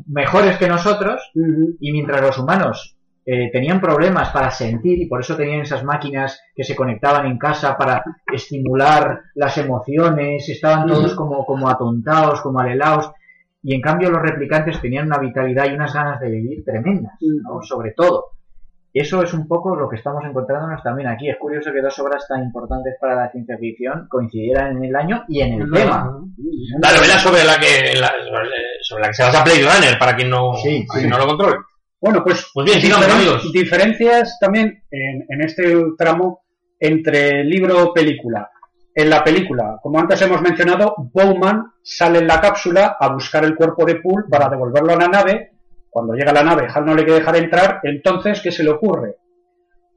[0.08, 2.99] mejores que nosotros y mientras los humanos
[3.32, 7.38] eh, tenían problemas para sentir y por eso tenían esas máquinas que se conectaban en
[7.38, 8.04] casa para
[8.34, 13.12] estimular las emociones, estaban todos como, como atontados, como alelaos,
[13.62, 17.62] y en cambio los replicantes tenían una vitalidad y unas ganas de vivir tremendas, ¿no?
[17.62, 18.26] sobre todo.
[18.92, 21.30] Eso es un poco lo que estamos encontrándonos también aquí.
[21.30, 25.24] Es curioso que dos obras tan importantes para la ciencia ficción coincidieran en el año
[25.28, 26.10] y en el tema.
[26.82, 28.12] La novela sobre la que la-
[28.82, 31.06] sobre la que se basa Blade Runner, para quien no, Sí, para sí.
[31.06, 31.58] quien no lo controle.
[32.02, 33.52] Bueno, pues, Pues bien, sigamos, diferen- amigos.
[33.52, 36.42] diferencias también en, en este tramo
[36.80, 38.50] entre libro o película.
[38.96, 43.56] En la película, como antes hemos mencionado, Bowman sale en la cápsula a buscar el
[43.56, 45.52] cuerpo de Poole para devolverlo a la nave.
[45.90, 48.70] Cuando llega a la nave, Hal no le quiere dejar entrar, entonces, ¿qué se le
[48.72, 49.16] ocurre?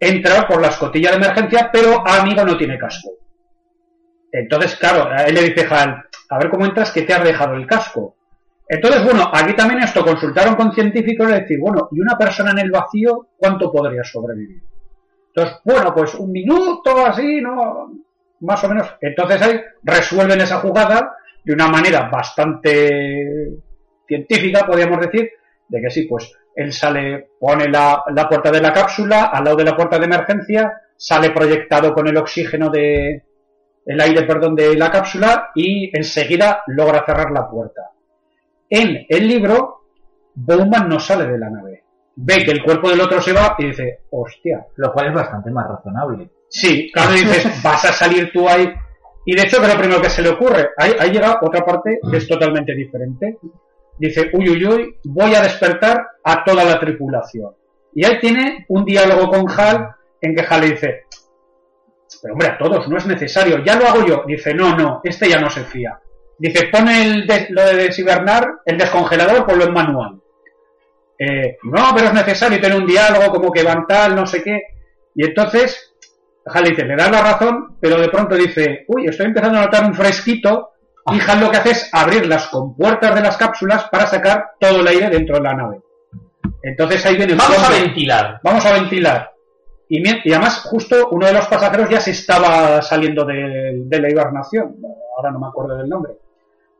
[0.00, 3.10] Entra por la escotilla de emergencia, pero amigo no tiene casco.
[4.32, 7.54] Entonces, claro, a él le dice Hal, a ver cómo entras que te has dejado
[7.54, 8.16] el casco.
[8.72, 12.60] Entonces, bueno, aquí también esto consultaron con científicos y decir, bueno, ¿y una persona en
[12.60, 14.62] el vacío cuánto podría sobrevivir?
[15.26, 17.92] Entonces, bueno, pues un minuto así, ¿no?
[18.40, 18.96] Más o menos.
[19.02, 23.58] Entonces ahí resuelven esa jugada de una manera bastante
[24.08, 25.28] científica, podríamos decir,
[25.68, 29.56] de que sí, pues él sale, pone la, la puerta de la cápsula al lado
[29.58, 33.22] de la puerta de emergencia, sale proyectado con el oxígeno de,
[33.84, 37.91] el aire, perdón, de la cápsula y enseguida logra cerrar la puerta.
[38.74, 39.82] En el libro,
[40.34, 41.84] Bowman no sale de la nave.
[42.16, 44.66] Ve que el cuerpo del otro se va y dice, hostia.
[44.76, 46.30] Lo cual es bastante más razonable.
[46.48, 48.72] Sí, claro, dices, vas a salir tú ahí.
[49.26, 50.70] Y de hecho, lo primero que se le ocurre.
[50.78, 53.36] Ahí, ahí llega otra parte que es totalmente diferente.
[53.98, 57.52] Dice, uy, uy, uy, voy a despertar a toda la tripulación.
[57.94, 59.86] Y ahí tiene un diálogo con Hal
[60.18, 61.02] en que Hal le dice,
[62.22, 64.24] pero hombre, a todos, no es necesario, ya lo hago yo.
[64.26, 66.00] Dice, no, no, este ya no se fía.
[66.38, 70.20] Dice, pone el de- lo de deshibernar, el descongelador, ponlo en manual.
[71.18, 74.60] Eh, no, pero es necesario tener un diálogo, como que van tal, no sé qué.
[75.14, 75.94] Y entonces,
[76.64, 79.94] dice, le da la razón, pero de pronto dice, uy, estoy empezando a notar un
[79.94, 80.70] fresquito.
[81.12, 84.80] Y Hal lo que hace es abrir las compuertas de las cápsulas para sacar todo
[84.80, 85.80] el aire dentro de la nave.
[86.62, 88.40] Entonces ahí viene el Vamos a ventilar.
[88.42, 89.32] Vamos a ventilar.
[89.88, 94.76] Y además, justo uno de los pasajeros ya se estaba saliendo de, de la hibernación.
[95.16, 96.14] Ahora no me acuerdo del nombre.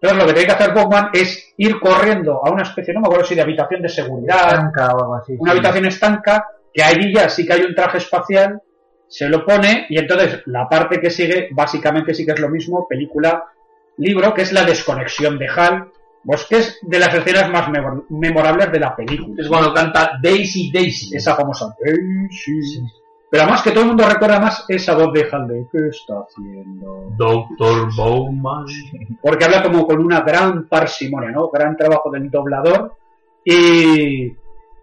[0.03, 3.07] Entonces, lo que tiene que hacer Bowman es ir corriendo a una especie, no me
[3.07, 5.37] acuerdo si de habitación de seguridad, Estanca o algo así.
[5.39, 5.59] una sí.
[5.59, 8.61] habitación estanca, que allí ya sí que hay un traje espacial,
[9.07, 12.87] se lo pone y entonces la parte que sigue básicamente sí que es lo mismo,
[12.89, 13.45] película,
[13.99, 15.89] libro, que es la desconexión de Hal,
[16.25, 20.13] pues que es de las escenas más memor- memorables de la película Es cuando canta
[20.23, 21.17] Daisy Daisy.
[21.17, 22.81] esa famosa Daisy.
[23.33, 26.17] Pero además que todo el mundo recuerda más esa voz de Hal de ¿qué está
[26.21, 27.07] haciendo?
[27.17, 28.67] Doctor Bowman.
[29.23, 31.49] Porque habla como con una gran parsimonia, ¿no?
[31.49, 32.95] Gran trabajo del doblador.
[33.43, 34.35] Y, y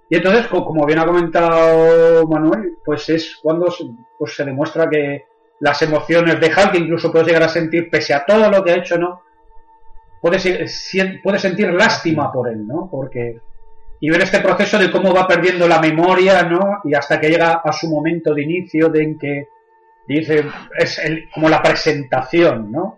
[0.09, 3.83] entonces, co- como bien ha comentado Manuel, pues es cuando se,
[4.17, 5.25] pues se demuestra que
[5.59, 8.71] las emociones de Hal, que incluso puedes llegar a sentir, pese a todo lo que
[8.71, 9.21] ha hecho, ¿no?
[10.21, 12.89] Puedes, puedes sentir lástima por él, ¿no?
[12.89, 13.41] Porque
[13.99, 16.79] y ver este proceso de cómo va perdiendo la memoria, ¿no?
[16.85, 19.47] Y hasta que llega a su momento de inicio, de en que
[20.07, 20.43] dice,
[20.77, 22.97] es el- como la presentación, ¿no?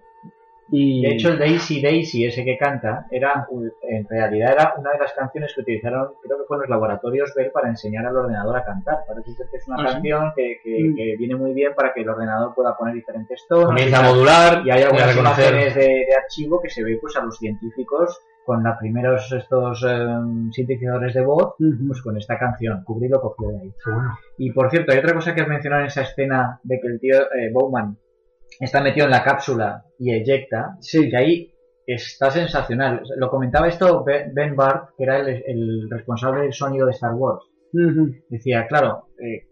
[0.74, 3.46] Y De hecho, el Daisy Daisy, ese que canta, era
[3.90, 7.34] en realidad era una de las canciones que utilizaron, creo que fue en los laboratorios
[7.36, 9.00] Bell para enseñar al ordenador a cantar.
[9.06, 9.94] Parece ser que es una Ah, sí.
[9.96, 10.96] canción que, que- Mm.
[10.96, 13.66] que viene muy bien para que el ordenador pueda poner diferentes tonos.
[13.66, 14.62] Comienza y a modular.
[14.66, 18.64] Y hay algunas imágenes de, de archivo que se ve pues a los científicos con
[18.64, 21.56] los primeros estos em, sintetizadores de voz,
[21.88, 22.84] pues con esta canción.
[22.84, 23.74] Cubrí lo cogió de ahí.
[24.38, 27.00] Y por cierto, hay otra cosa que has mencionado en esa escena de que el
[27.00, 27.98] tío eh, Bowman
[28.60, 31.10] está metido en la cápsula y eyecta, Sí.
[31.10, 31.54] que ahí
[31.86, 33.02] está sensacional.
[33.18, 37.46] Lo comentaba esto Ben Bart, que era el, el responsable del sonido de Star Wars.
[38.30, 39.48] Decía, claro, eh,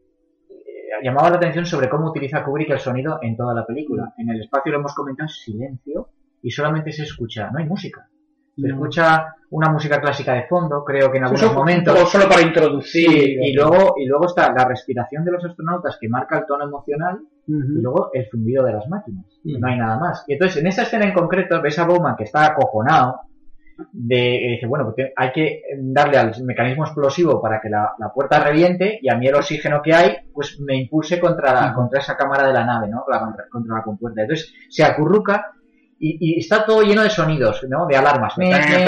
[0.49, 0.55] eh,
[1.03, 4.13] llamaba la atención sobre cómo utiliza Kubrick el sonido en toda la película.
[4.17, 6.09] En el espacio lo hemos comentado, silencio,
[6.41, 8.09] y solamente se escucha, no hay música.
[8.61, 11.93] Se escucha una música clásica de fondo, creo que en algunos momentos.
[11.97, 13.09] solo- solo para introducir.
[13.09, 16.65] Sí, y luego, y luego está la respiración de los astronautas que marca el tono
[16.65, 17.19] emocional
[17.79, 19.25] y luego el zumbido de las máquinas.
[19.59, 20.23] No hay nada más.
[20.27, 23.21] Y entonces, en esa escena en concreto, ves a Bowman que está acojonado.
[23.93, 24.17] De,
[24.55, 28.99] dice, bueno, porque hay que darle al mecanismo explosivo para que la, la puerta reviente
[29.01, 32.45] y a mí el oxígeno que hay, pues me impulse contra, la, contra esa cámara
[32.45, 33.05] de la nave, ¿no?
[33.09, 34.21] La- contra la compuerta.
[34.21, 35.53] Entonces, se acurruca
[35.99, 37.85] y, y está todo lleno de sonidos, ¿no?
[37.87, 38.37] De alarmas.
[38.37, 38.85] Me, me,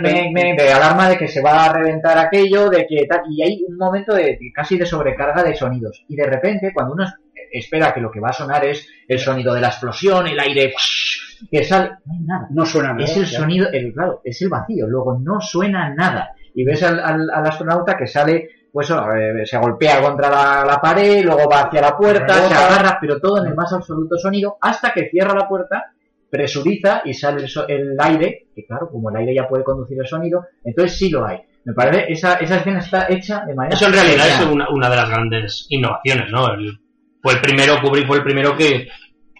[0.00, 3.20] me, me, de alarma de que se va a reventar aquello, de que tal.
[3.30, 6.04] Y hay un momento de casi de sobrecarga de sonidos.
[6.08, 7.04] Y de repente, cuando uno
[7.52, 10.72] espera que lo que va a sonar es el sonido de la explosión, el aire
[11.50, 12.46] que sale, no hay nada.
[12.50, 13.04] No suena nada.
[13.04, 16.30] Es el sonido, el, claro, es el vacío, luego no suena nada.
[16.54, 20.80] Y ves al, al- al astronauta que sale, pues eh, se golpea contra la, la
[20.80, 24.56] pared, luego va hacia la puerta, se agarra, pero todo en el más absoluto sonido,
[24.60, 25.93] hasta que cierra la puerta,
[26.38, 29.96] presuriza y sale el, so- el aire, que claro, como el aire ya puede conducir
[30.00, 31.38] el sonido, entonces sí lo hay.
[31.64, 33.74] Me parece, esa, esa escena está hecha de manera...
[33.76, 36.52] Eso en realidad es una, una de las grandes innovaciones, ¿no?
[36.52, 36.78] El-
[37.22, 38.86] fue el primero, Kubrick fue el primero que,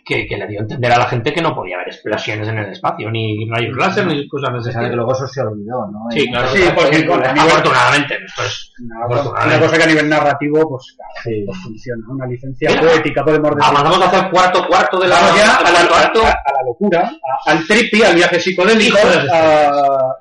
[0.04, 2.58] que, que le dio a entender a la gente que no podía haber explosiones en
[2.58, 5.86] el espacio, ni rayos láser, ni cosas de Se ese que luego eso se olvidó,
[5.90, 6.00] ¿no?
[6.10, 6.48] Sí, En claro.
[6.48, 9.56] Sí, porque con- Afortunadamente, pues, Una, Afortunadamente.
[9.56, 11.42] una cosa que a nivel narrativo, pues claro, Sí.
[11.46, 12.04] pues funciona.
[12.10, 13.70] Una licencia Mira, poética, podemos decir.
[13.76, 16.62] avanzamos a hacer cuarto cuarto de la Vamos ya a la, cuarto a- a la
[16.66, 17.00] locura,
[17.46, 20.16] a- al trippy, al viaje psicodélico, Hijo de las a-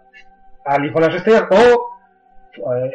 [0.66, 1.90] al hijo de las estrellas, o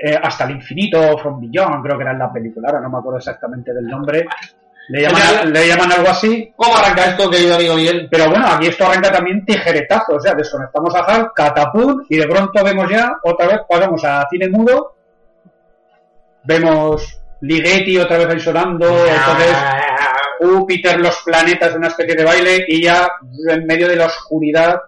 [0.02, 2.98] eh, hasta el infinito, From Beyond, creo que era en la película, ahora no me
[2.98, 4.24] acuerdo exactamente del nombre.
[4.90, 8.08] Le llaman, le llaman algo así, ¿Cómo arranca esto que yo digo bien?
[8.10, 12.26] pero bueno, aquí esto arranca también tijeretazo, o sea, desconectamos a Hal, catapult, y de
[12.26, 14.94] pronto vemos ya, otra vez pasamos a cine mudo,
[16.44, 19.56] vemos Ligeti otra vez ahí sonando, entonces
[20.38, 23.08] Júpiter, los planetas, una especie de baile, y ya
[23.48, 24.80] en medio de la oscuridad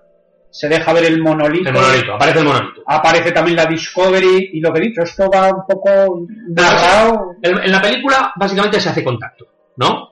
[0.50, 1.68] se deja ver el monolito.
[1.68, 2.82] El monolito, aparece el monolito.
[2.86, 7.36] Aparece también la Discovery y lo que he dicho, esto va un poco narrado.
[7.42, 9.46] En la película básicamente se hace contacto,
[9.80, 10.10] ¿no?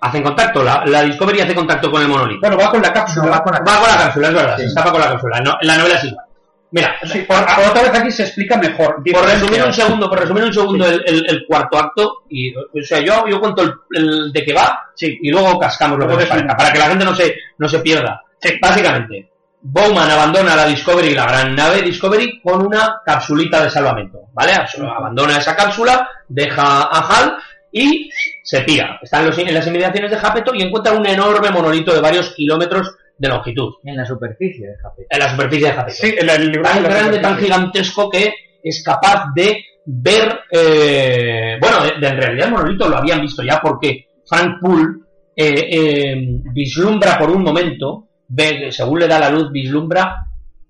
[0.00, 2.40] Hacen contacto, la, la Discovery hace contacto con el monolito.
[2.40, 3.26] Bueno, va con la cápsula.
[3.26, 4.62] No, va con la Va con la cápsula, es verdad, Sí.
[4.62, 5.40] se escapa con la cápsula.
[5.40, 6.16] No, en la novela sí.
[6.70, 9.02] Mira, Sí, por, por otra vez aquí se explica mejor.
[9.12, 12.62] por resumir un segundo, por resumir un segundo el, el- el cuarto acto, y, o
[12.82, 15.18] sea, yo, yo cuento el, el de qué va, Sí.
[15.22, 16.56] y luego cascamos lo que Luego nos parezca, desmonta.
[16.56, 18.22] para que la gente no se, no se pierda.
[18.60, 19.30] Básicamente,
[19.62, 24.52] Bowman abandona la Discovery, la gran nave Discovery, con una capsulita de salvamento, ¿vale?
[24.96, 27.36] Abandona esa cápsula, deja a Hal
[27.72, 28.10] y
[28.42, 28.98] se pira.
[29.02, 32.34] Está en, los- en las inmediaciones de Japeto y encuentra un enorme monolito de varios
[32.34, 35.04] kilómetros de longitud En la superficie de Japón.
[35.10, 38.08] en la superficie de Japeto Sí, el, el libro tan de la grande, tan gigantesco
[38.08, 38.32] que
[38.62, 43.42] es capaz de ver, eh, bueno, de, de- en realidad el monolito lo habían visto
[43.42, 44.98] ya porque Frank Poole
[45.34, 46.16] eh, eh,
[46.52, 50.14] vislumbra por un momento, ve, según le da la luz, vislumbra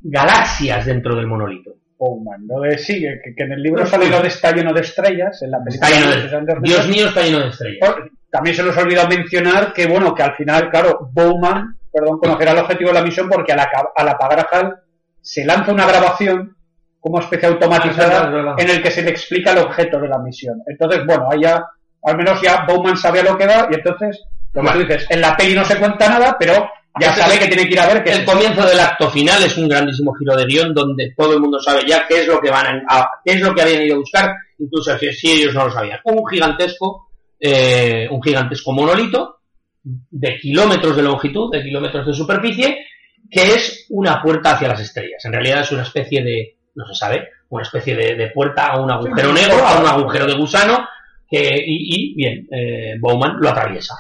[0.00, 1.72] galaxias dentro del monolito.
[1.98, 4.16] Bowman, lo de sí, que, que en el libro Pues, sale pues.
[4.16, 5.88] lo de está lleno de estrellas, en la película.
[5.88, 6.10] Está lleno
[6.46, 6.60] de de.
[6.62, 7.94] Dios mío, está lleno de estrellas.
[8.30, 12.52] También se nos ha olvidado mencionar que, bueno, que al final, claro, Bowman, perdón, conocerá
[12.52, 14.76] el objetivo de la misión porque al, aca- al apagar a Hal
[15.20, 16.54] se lanza una grabación
[17.00, 20.18] como especie Ah, es automatizada en el que se le explica el objeto de la
[20.18, 20.62] misión.
[20.66, 21.64] Entonces, bueno, ahí ya,
[22.04, 24.22] al menos ya Bowman sabía lo que va y entonces,
[24.52, 24.70] Vale.
[24.72, 26.70] tú dices, en la peli no se cuenta nada, pero
[27.00, 29.56] ya sabe que tiene que ir a ver que El comienzo del acto final es
[29.56, 32.50] un grandísimo giro de guion donde todo el mundo sabe ya qué es lo que
[32.50, 35.66] van a, qué es lo que habían ido a buscar, incluso si, si ellos no
[35.66, 36.00] lo sabían.
[36.04, 37.08] Un gigantesco,
[37.38, 39.38] eh, un gigantesco monolito
[39.82, 42.86] de kilómetros de longitud, de kilómetros de superficie,
[43.30, 45.24] que es una puerta hacia las estrellas.
[45.24, 48.80] En realidad es una especie de, no se sabe, una especie de, de puerta a
[48.80, 50.86] un agujero negro, a un agujero de gusano,
[51.28, 53.94] que, y, y, bien, eh, Bowman lo atraviesa.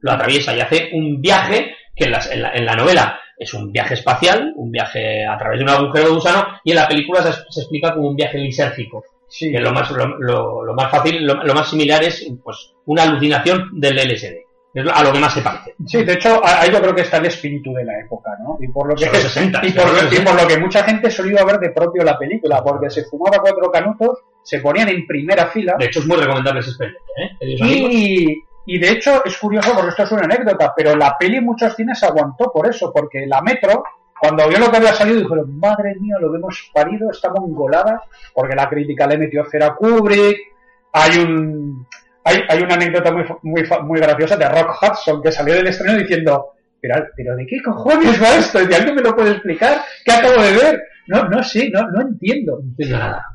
[0.00, 3.52] Lo atraviesa y hace un viaje que en, las- en la, en la novela es
[3.54, 6.88] un viaje espacial, un viaje a través de un agujero de gusano, y en la
[6.88, 9.04] película se, se explica como un viaje lisérgico.
[9.28, 9.50] Sí.
[9.50, 13.02] Que lo más, lo, lo- lo más fácil, lo, lo más similar es pues una
[13.04, 14.34] alucinación del LSD.
[14.74, 15.72] Es a lo que más se parece.
[15.86, 18.58] Sí, de hecho, ahí yo creo que está el espíritu de la época, ¿no?
[18.60, 20.30] Y por lo que, Son los 60, y por, y 60.
[20.32, 23.70] por lo que mucha gente solía ver de propio la película, porque se fumaba cuatro
[23.70, 27.04] canutos, se ponían en primera fila, De hecho, es muy recomendable ese experimento.
[27.18, 27.54] ¿eh?
[27.92, 31.44] Y, y de hecho es curioso porque esto es una anécdota, pero la peli en
[31.44, 33.84] muchos cines aguantó por eso, porque la Metro,
[34.18, 38.02] cuando vio lo que había salido, dijeron, madre mía, lo que hemos parido, está mongolada,
[38.32, 40.38] porque la crítica le metió cera a Kubrick,
[40.92, 41.86] hay un...
[42.26, 45.98] Hay, hay una anécdota muy, muy, muy graciosa de Rock Hudson que salió del estreno
[45.98, 48.62] diciendo, pero, pero ¿de qué cojones va esto?
[48.62, 49.82] ¿Y alguien me lo puede explicar?
[50.02, 50.82] ¿Qué acabo de ver?
[51.06, 52.62] No, no sé, no, no entiendo.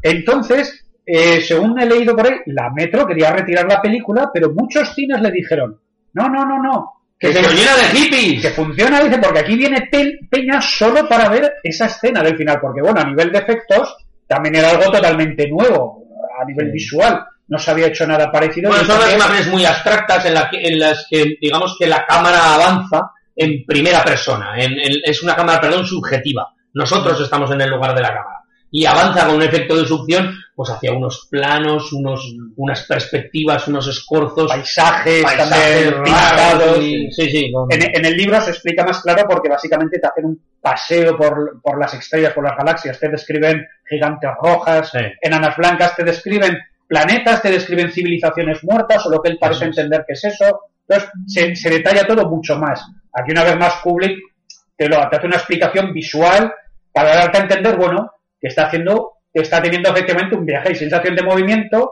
[0.02, 4.94] Entonces, eh, según he leído por ahí, la Metro quería retirar la película, pero muchos
[4.94, 5.80] cines le dijeron,
[6.14, 8.42] no, no, no, no, Que se lo llena de hippies.
[8.42, 12.60] que funciona, dice, porque aquí viene pe- Peña solo para ver esa escena del final,
[12.62, 13.96] porque bueno, a nivel de efectos
[14.28, 16.04] también era algo totalmente nuevo,
[16.40, 18.70] a nivel visual, no se había hecho nada parecido.
[18.70, 22.06] Bueno, son unas imágenes muy abstractas en, la que- en las que, digamos que la
[22.06, 24.54] cámara avanza en primera persona.
[24.58, 26.48] En- en- es una cámara, perdón, subjetiva.
[26.74, 28.39] Nosotros estamos en el lugar de la cámara.
[28.72, 33.88] Y avanza con un efecto de succión, pues hacia unos planos, unos, unas perspectivas, unos
[33.88, 36.78] escorzos, paisajes, paisajes pintados.
[36.80, 40.08] y- sí, sí, con- En, en el libro se explica más claro porque básicamente te
[40.08, 45.00] hacen un paseo por, por las estrellas, por las galaxias, te describen gigantes rojas, Sí.
[45.22, 50.04] enanas blancas, te describen planetas, te describen civilizaciones muertas o lo que él parece entender
[50.08, 50.62] que es eso.
[50.88, 52.84] Entonces se, se detalla todo mucho más.
[53.14, 54.20] Aquí una vez más Kubrick
[54.76, 56.52] te, lo, te hace una explicación visual
[56.92, 60.76] para darte a entender, bueno, que está haciendo, que está teniendo efectivamente un viaje y
[60.76, 61.92] sensación de movimiento,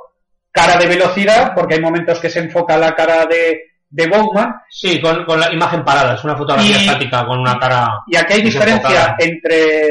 [0.52, 5.00] cara de velocidad, porque hay momentos que se enfoca la cara de, de Bowman, Sí,
[5.02, 7.88] con, con la imagen parada, es una fotografía Y- estática con una cara.
[8.08, 9.88] Y aquí hay diferencia entre,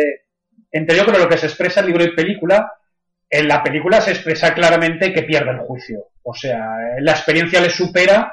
[0.72, 2.72] entre yo creo lo que se expresa en libro y película.
[3.28, 5.98] En la película se expresa claramente que pierde el juicio.
[6.22, 6.58] O sea,
[7.00, 8.32] la experiencia le supera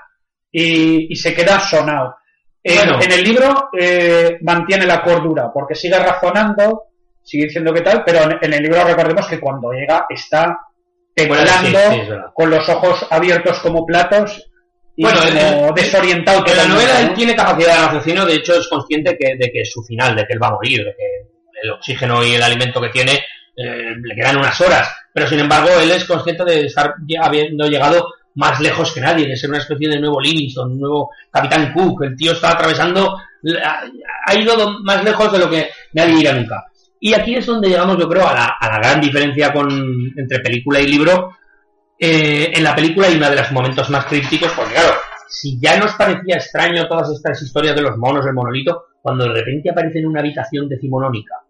[0.51, 2.15] y, y se queda sonado.
[2.63, 2.99] En, Bueno.
[3.01, 6.83] en el libro eh, mantiene la cordura porque sigue razonando,
[7.23, 10.57] sigue diciendo qué tal, pero en, el libro recordemos que cuando llega está
[11.15, 11.97] temblando, sí,
[12.33, 14.49] con los ojos abiertos como platos
[14.95, 15.37] y Bueno, como en-
[15.69, 16.43] en- desorientado.
[16.45, 19.61] En la novela él tiene capacidad de raciocinio, de hecho es consciente que, de que
[19.61, 21.29] es su final, de que él va a morir, de que
[21.63, 23.13] el oxígeno y el alimento que tiene
[23.55, 28.07] eh, le quedan unas horas, pero sin embargo él es consciente de estar habiendo llegado
[28.35, 32.03] más lejos que nadie, de ser una especie de nuevo Livingston, un nuevo Capitán Cook,
[32.03, 33.15] el tío está atravesando,
[34.25, 36.65] ha, ido do- más lejos de lo que nadie irá nunca.
[37.05, 39.69] Y aquí es donde llegamos, yo creo, a la, gran diferencia con,
[40.15, 41.31] entre película y libro.
[41.99, 44.93] Eh, en la película hay uno de los momentos más crípticos, porque claro,
[45.27, 49.33] si ya nos parecía extraño todas estas historias de los monos, el monolito, cuando de
[49.33, 51.41] repente aparece en una habitación decimonónica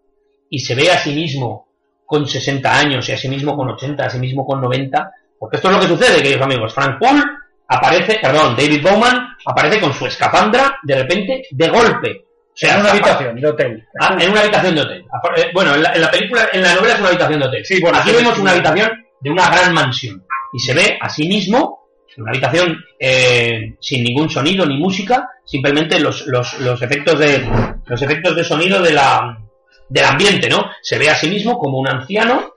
[0.50, 1.68] y se ve a sí mismo
[2.04, 5.58] con 60 años y a sí mismo con 80, a sí mismo con 90, porque
[5.58, 6.74] esto es lo que sucede, queridos amigos.
[6.74, 7.22] Frank Poole
[7.68, 12.24] aparece, perdón, David Bowman aparece con su escafandra de repente de golpe.
[12.54, 13.88] Sea, en una habitación de hotel.
[14.00, 15.04] Ah, en una habitación de hotel.
[15.52, 17.64] Bueno, en la, en la película, en la novela es una habitación de hotel.
[17.64, 18.90] Sí, bueno, Aquí vemos una habitación
[19.20, 20.24] de una gran mansión.
[20.52, 25.30] Y se ve a sí mismo, en una habitación eh, sin ningún sonido ni música,
[25.44, 27.44] simplemente los, los, los efectos de
[27.86, 29.36] los efectos de sonido de la,
[29.88, 30.70] del ambiente, ¿no?
[30.80, 32.54] Se ve a sí mismo como un anciano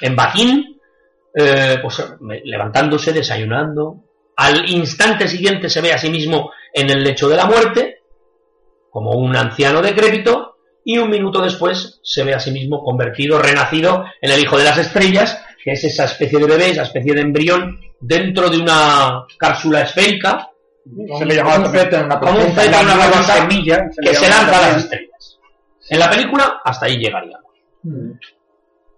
[0.00, 0.80] en batín,
[1.34, 2.02] eh, pues
[2.44, 4.04] levantándose, desayunando.
[4.36, 7.97] Al instante siguiente se ve a sí mismo en el lecho de la muerte,
[8.90, 14.04] como un anciano decrépito, y un minuto después se ve a sí mismo convertido, renacido
[14.22, 17.20] en el hijo de las estrellas, que es esa especie de bebé, esa especie de
[17.20, 20.50] embrión dentro de una cápsula esférica
[21.18, 24.28] Se le llamaba un feto una como un feto en una placenta semilla que se
[24.30, 25.38] lanza a las estrellas.
[25.90, 27.52] En la película hasta ahí llegaríamos.
[27.82, 28.12] Mm.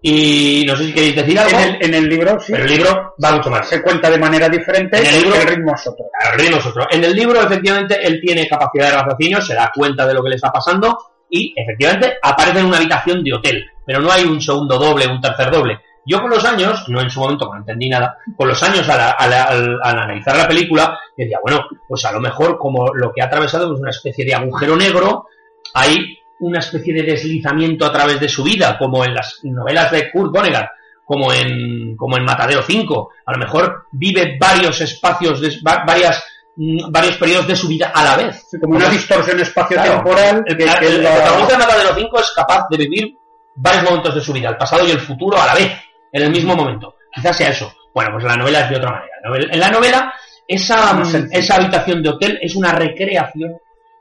[0.02, 2.52] Y no sé si queréis decir algo, En el, en el libro, sí.
[2.52, 3.68] pero el libro va mucho más.
[3.68, 6.04] Se cuenta de manera diferente En el porque libro- el ritmo es otro.
[6.32, 6.86] El ritmo es otro.
[6.90, 10.30] En el libro, efectivamente, él tiene capacidad de raciocinio, se da cuenta de lo que
[10.30, 10.96] le está pasando
[11.28, 13.64] y, efectivamente, aparece en una habitación de hotel.
[13.84, 15.78] Pero no hay un segundo doble, un tercer doble.
[16.06, 19.00] Yo con los años, no en su momento, no entendí nada, con los años al,
[19.00, 23.20] al- al- al analizar la película, decía, bueno, pues a lo mejor como lo que
[23.20, 25.26] ha atravesado es una especie de agujero negro,
[25.74, 30.10] hay una especie de deslizamiento a través de su vida, como en las novelas de
[30.10, 30.66] Kurt Vonnegut,
[31.04, 33.10] como en, como en Matadero 5.
[33.26, 36.24] A lo mejor vive varios espacios, de, va- varias,
[36.56, 38.46] mm, varios periodos de su vida a la vez.
[38.50, 39.42] Sí, como una distorsión Claro.
[39.42, 43.16] espacio-temporal El, protagonista de Matadero 5 es capaz de vivir
[43.56, 45.72] varios momentos de su vida, el pasado y el futuro a la vez,
[46.12, 46.94] en el mismo momento.
[47.12, 47.72] Quizás sea eso.
[47.92, 49.48] Bueno, pues la novela es de otra manera.
[49.52, 50.14] En la novela,
[50.46, 51.02] esa,
[51.32, 53.56] esa habitación de hotel es una recreación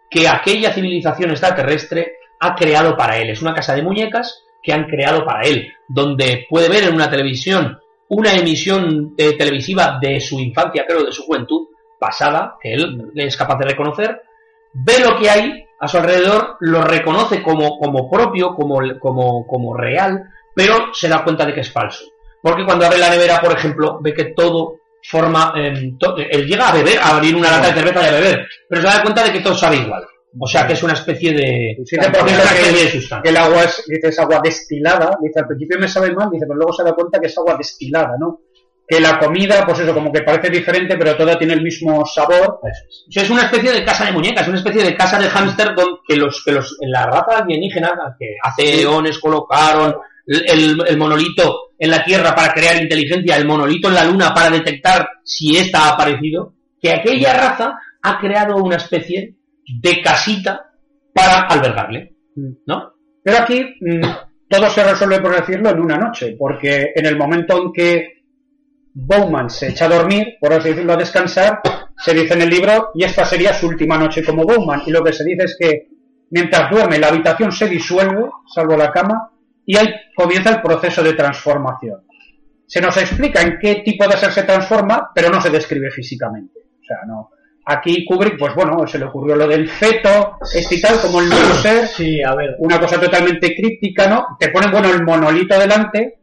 [0.10, 3.30] que aquella civilización extraterrestre ha creado para él.
[3.30, 7.10] Es una casa de muñecas que han creado para él, donde puede ver en una
[7.10, 7.80] televisión
[8.12, 11.68] una emisión eh, televisiva de su infancia, creo, de su juventud
[12.00, 14.22] pasada, que él es capaz de reconocer,
[14.74, 19.78] ve lo que hay a su alrededor, lo reconoce como, como propio, como, como, como
[19.78, 20.24] real,
[20.56, 22.04] pero se da cuenta de que es falso.
[22.42, 25.54] Porque cuando abre la nevera, por ejemplo, ve que todo forma...
[25.56, 28.48] em, to- él llega a beber, a abrir una lata de cerveza y a beber,
[28.68, 30.04] pero se da cuenta de que todo sabe igual.
[30.38, 31.76] O sea, que es una especie de...
[31.86, 33.22] Sí, te es pregunta una que- especie de sustancia.
[33.24, 36.46] que el agua es, dice, es agua destilada, dice, al principio me sabe mal, dice,
[36.48, 38.42] pero luego se da cuenta que es agua destilada, ¿no?
[38.88, 42.60] Que la comida, pues eso, como que parece diferente, pero toda tiene el mismo sabor.
[42.64, 43.06] Eso es.
[43.08, 45.76] O sea, es una especie de casa de muñecas, una especie de casa de hámster
[45.76, 49.96] don- que los que los en la raza alienígena que hace eones colocaron
[50.26, 54.34] el, el- el monolito en la Tierra para crear inteligencia, el monolito en la Luna
[54.34, 59.36] para detectar si ésta ha aparecido, que aquella raza ha creado una especie
[59.82, 60.72] de casita
[61.14, 62.16] para albergarle,
[62.66, 62.94] ¿no?
[63.24, 64.02] Pero aquí mm,
[64.50, 68.20] todo se resuelve, por decirlo, en una noche, porque en el momento en que
[68.94, 71.62] Bowman se echa a dormir, por así decirlo, a descansar,
[71.98, 75.04] se dice en el libro, y esta sería su última noche como Bowman, y lo
[75.04, 75.88] que se dice es que
[76.32, 79.32] mientras duerme la habitación se disuelve, salvo la cama,
[79.66, 82.02] y ahí comienza el proceso de transformación.
[82.66, 86.60] Se nos explica en qué tipo de ser se transforma, pero no se describe físicamente.
[86.60, 87.32] O sea, no.
[87.72, 91.30] Aquí Kubrick, pues bueno, se le ocurrió lo del feto, este y tal, como el
[91.30, 92.56] nuevo ser, Sí, a ver.
[92.58, 94.26] una cosa totalmente críptica, ¿no?
[94.40, 96.18] Te ponen, bueno, el monolito delante,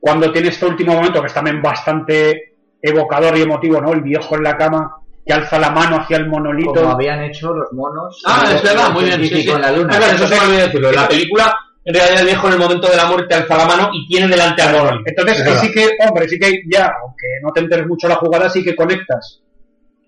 [0.00, 3.92] cuando tiene este último momento, que es también bastante evocador y emotivo, ¿no?
[3.92, 4.96] El viejo en la cama
[5.26, 6.72] que alza la mano hacia el monolito.
[6.72, 8.22] Como habían hecho los monos.
[8.24, 9.26] Ah, es verdad, muy bien.
[9.26, 9.92] Sí, en la luna.
[9.92, 10.88] Ah, claro, eso se me olvidó decirlo.
[10.88, 13.66] En la película, en realidad, el viejo en el momento de la muerte alza la
[13.66, 15.10] mano y tiene delante al monolito.
[15.10, 18.64] Entonces, sí que, hombre, sí que ya, aunque no te enteres mucho la jugada, sí
[18.64, 19.42] que conectas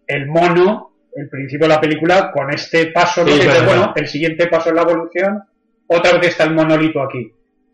[0.08, 4.70] el mono, el principio de la película, con este paso, Que bueno, el siguiente paso
[4.70, 5.42] en la evolución,
[5.86, 7.30] otra vez está el monolito aquí.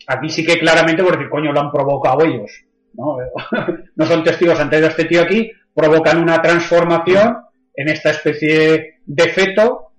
[0.07, 2.51] Aquí sí que claramente, porque coño, lo han provocado ellos,
[2.95, 3.17] ¿no?
[3.97, 7.39] no son testigos antes de este tío aquí, provocan una transformación
[7.75, 9.93] en esta especie de feto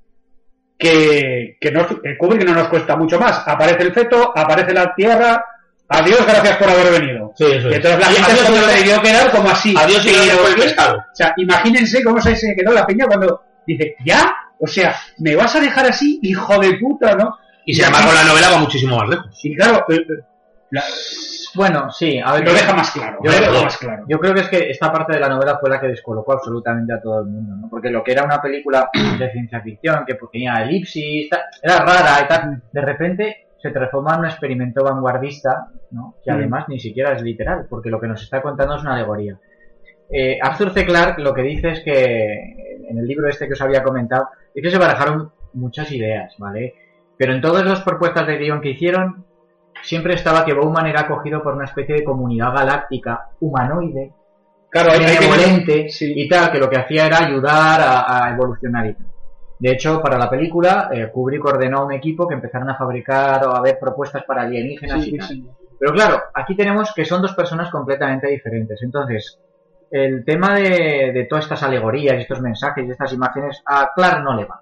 [0.77, 3.47] que, que, nos, que Kubrick no nos cuesta mucho más.
[3.47, 5.43] Aparece el feto, aparece la tierra,
[5.89, 7.31] adiós, gracias por haber venido.
[7.35, 7.75] Sí, eso Y es.
[7.77, 9.73] entonces la gente se debió quedar como así.
[9.77, 10.97] Adiós y gracias por el pescado.
[10.97, 14.33] O sea, imagínense cómo se, quedó la peña cuando dice, ¿ya?
[14.59, 17.37] O sea, ¿me vas a dejar así, hijo de puta, no?
[17.65, 19.27] Y sin embargo, la novela va muchísimo más lejos.
[19.43, 20.23] Y claro, eh, eh,
[20.71, 20.83] la-
[21.55, 22.43] Bueno, sí, a ver.
[22.45, 23.17] lo deja más claro.
[23.23, 24.05] Yo lo creo- deja más claro.
[24.07, 26.93] Yo creo que es que esta parte de la novela fue la que descolocó absolutamente
[26.93, 27.69] a todo el mundo, ¿no?
[27.69, 28.89] Porque lo que era una película
[29.19, 33.71] de ciencia ficción, que pues, tenía elipsis, tal, era rara y tal, de repente se
[33.71, 36.15] transforma en un experimento vanguardista, ¿no?
[36.23, 36.35] Que Mm.
[36.35, 39.37] además ni siquiera es literal, porque lo que nos está contando es una alegoría.
[40.11, 40.85] Eh, Arthur C.
[40.85, 44.61] Clarke lo que dice es que, en el libro este que os había comentado, es
[44.63, 46.73] que se barajaron muchas ideas, ¿vale?
[47.17, 49.25] Pero en todas las propuestas de guion que hicieron,
[49.81, 54.11] siempre estaba que Bowman era acogido por una especie de comunidad galáctica humanoide,
[54.69, 56.11] Claro, benevolente sí.
[56.15, 59.05] y tal, que lo que hacía era ayudar a, a evolucionar y tal.
[59.57, 63.45] De hecho, para la película, eh, Kubrick ordenó a un equipo que empezaran a fabricar
[63.47, 65.27] o a ver propuestas para alienígenas Sí, y tal.
[65.29, 65.47] sí.
[65.79, 68.81] Pero claro, aquí tenemos que son dos personas completamente diferentes.
[68.81, 69.39] Entonces,
[69.91, 74.35] el tema de, de todas estas alegorías, estos mensajes y estas imágenes, a Clark no
[74.35, 74.61] le va.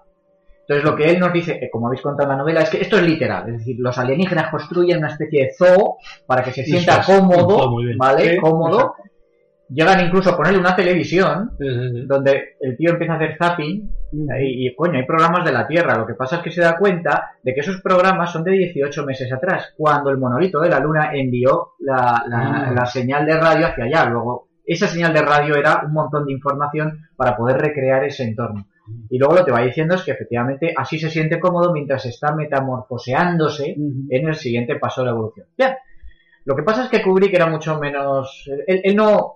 [0.62, 2.82] Entonces, lo que él nos dice, que como habéis contado en la novela, es que
[2.82, 3.50] esto es literal.
[3.50, 7.06] Es decir, los alienígenas construyen una especie de zoo para que se sienta es.
[7.06, 7.76] cómodo.
[7.98, 8.32] ¿vale?
[8.32, 8.96] Sí, cómodo.
[9.74, 12.06] Llegan incluso a ponerle una televisión Sí, sí, sí.
[12.06, 13.90] donde el tío empieza a hacer zapping
[14.40, 15.98] y, y, coño, hay programas de la Tierra.
[15.98, 19.06] Lo que pasa es que se da cuenta de que esos programas son de 18
[19.06, 23.68] meses atrás, cuando el monolito de la Luna envió la, la- la señal de radio
[23.68, 24.06] hacia allá.
[24.10, 28.68] Luego, esa señal de radio era un montón de información para poder recrear ese entorno.
[29.10, 32.36] Y luego lo que va diciendo es que efectivamente así se siente cómodo mientras está
[32.36, 33.76] metamorfoseándose
[34.10, 35.48] en el siguiente paso de la evolución.
[35.58, 35.72] Bien.
[36.46, 38.50] Lo que pasa es que Kubrick era mucho menos.
[38.68, 39.36] Él, él no.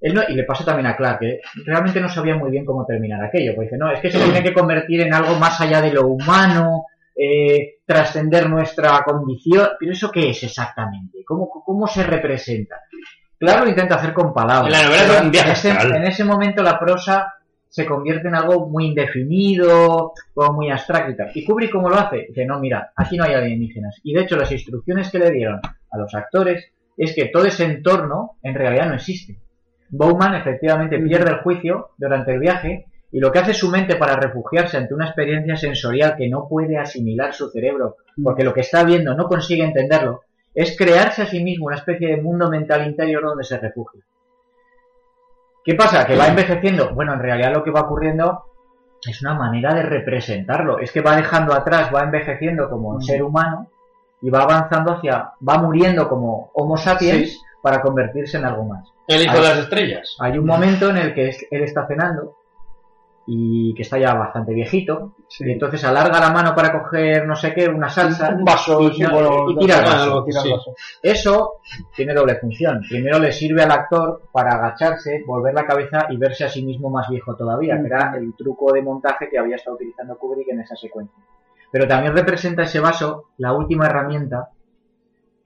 [0.00, 2.84] Él no, y le pasó también a Clark, que realmente no sabía muy bien cómo
[2.84, 3.54] terminar aquello.
[3.54, 6.08] Porque dice, no, es que se tiene que convertir en algo más allá de lo
[6.08, 6.84] humano,
[7.16, 9.68] eh, trascender nuestra condición.
[9.80, 11.24] Pero ¿eso qué es exactamente?
[11.26, 12.76] ¿Cómo, cómo se representa?
[13.38, 14.66] Claro, lo intenta hacer con palabras.
[14.66, 17.34] En la novela pero es un viaje en, ese, en ese momento la prosa
[17.74, 21.32] se convierte en algo muy indefinido, como muy abstracto y tal.
[21.34, 22.26] ¿Y Kubrick cómo lo hace?
[22.28, 24.00] Dice, no, mira, aquí no hay alienígenas.
[24.04, 25.60] Y de hecho las instrucciones que le dieron
[25.94, 29.38] a los actores es que todo ese entorno en realidad no existe.
[29.90, 34.16] Bowman efectivamente pierde el juicio durante el viaje y lo que hace su mente para
[34.16, 38.82] refugiarse ante una experiencia sensorial que no puede asimilar su cerebro, porque lo que está
[38.82, 40.22] viendo no consigue entenderlo,
[40.52, 44.02] es crearse a sí mismo una especie de mundo mental interior donde se refugia.
[45.64, 46.06] ¿Qué pasa?
[46.06, 46.92] Que va envejeciendo.
[46.94, 48.44] Bueno, en realidad lo que va ocurriendo
[49.08, 50.78] es una manera de representarlo.
[50.78, 53.70] Es que va dejando atrás, va envejeciendo como ser humano
[54.26, 57.38] y va avanzando hacia, va muriendo como Homo sapiens Sí.
[57.62, 58.90] para convertirse en algo más.
[59.06, 60.16] El hijo Ahí- de las estrellas.
[60.18, 62.36] Hay un momento en el que es- él está cenando
[63.26, 65.44] y que está ya bastante viejito Sí.
[65.46, 68.92] y entonces alarga la mano para coger no sé qué, una salsa un vaso y,
[68.94, 70.02] sí, bueno, y tira el vaso.
[70.04, 70.52] algo, tira el sí.
[70.52, 70.74] vaso.
[71.02, 71.52] Eso
[71.94, 72.80] tiene doble función.
[72.88, 76.88] Primero le sirve al actor para agacharse, volver la cabeza y verse a sí mismo
[76.90, 80.60] más viejo todavía, que era el truco de montaje que había estado utilizando Kubrick en
[80.60, 81.22] esa secuencia.
[81.74, 84.50] Pero también representa ese vaso la última herramienta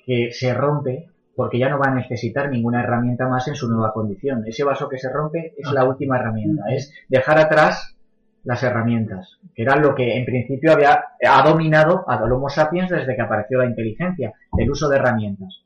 [0.05, 3.95] que se rompe porque ya no va a necesitar ninguna herramienta más en su nueva
[3.95, 4.45] condición.
[4.47, 7.97] Ese vaso que se rompe es la última herramienta, es dejar atrás
[8.45, 13.17] las herramientas, que era lo que en principio había ha dominado a Homo sapiens desde
[13.17, 15.63] que apareció la inteligencia, el uso de herramientas.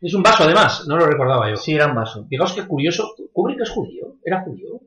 [0.00, 0.86] Es un vaso, además.
[0.88, 1.56] No lo recordaba yo.
[1.56, 2.26] Sí, era un vaso.
[2.26, 3.14] Fijaos qué curioso.
[3.34, 4.14] Kubrick es judío.
[4.24, 4.80] Era judío.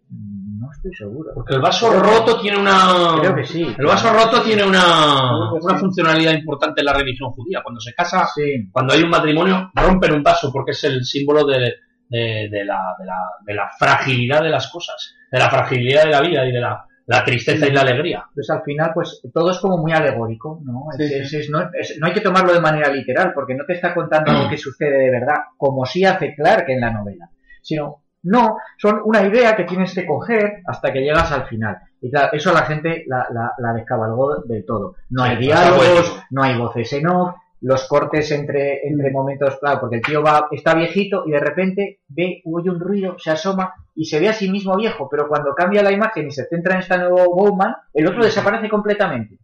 [0.69, 1.31] No estoy seguro.
[1.33, 3.15] Porque el vaso roto tiene una.
[3.19, 3.75] Creo que sí.
[3.77, 5.79] El vaso roto tiene una, una sí.
[5.79, 7.61] funcionalidad importante en la religión judía.
[7.63, 8.69] Cuando se casa, Sí.
[8.71, 11.73] cuando hay un matrimonio, rompen un vaso porque es el símbolo de,
[12.07, 16.09] de- de la, de la- de la fragilidad de las cosas, de la fragilidad de
[16.11, 18.23] la vida y de la, la tristeza y la alegría.
[18.29, 20.85] Entonces al final, pues todo es como muy alegórico, ¿no?
[20.97, 23.65] Es- Sí, es- es- no, es- no hay que tomarlo de manera literal, porque no
[23.65, 27.29] te está contando algo que sucede de verdad, como sí hace Clark en la novela,
[27.61, 31.77] sino, no, son una idea que tienes que coger hasta que llegas al final.
[32.01, 34.95] Y claro, eso la gente la, la, la descabalgó del todo.
[35.09, 36.23] No hay diálogos, poético.
[36.31, 40.47] no hay voces en off, los cortes entre, entre momentos, claro, porque el tío va,
[40.51, 44.33] está viejito y de repente ve, oye un ruido, se asoma y se ve a
[44.33, 47.75] sí mismo viejo, pero cuando cambia la imagen y se centra en este nuevo Bowman,
[47.93, 49.37] el otro desaparece completamente.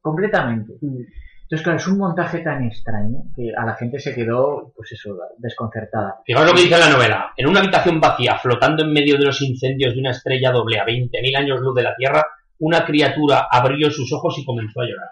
[0.00, 0.74] Completamente.
[1.52, 5.18] Entonces, claro, es un montaje tan extraño que a la gente se quedó, pues eso,
[5.36, 6.22] desconcertada.
[6.24, 7.34] Fijaos lo que dice la novela.
[7.36, 10.86] En una habitación vacía, flotando en medio de los incendios de una estrella doble a
[10.86, 12.24] 20.000 años luz de la Tierra,
[12.60, 15.10] una criatura abrió sus ojos y comenzó a llorar.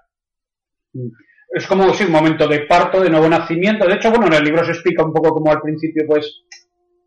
[1.52, 3.86] es como sí, un momento de parto, de nuevo nacimiento.
[3.86, 6.44] De hecho, bueno, en el libro se explica un poco como al principio, pues,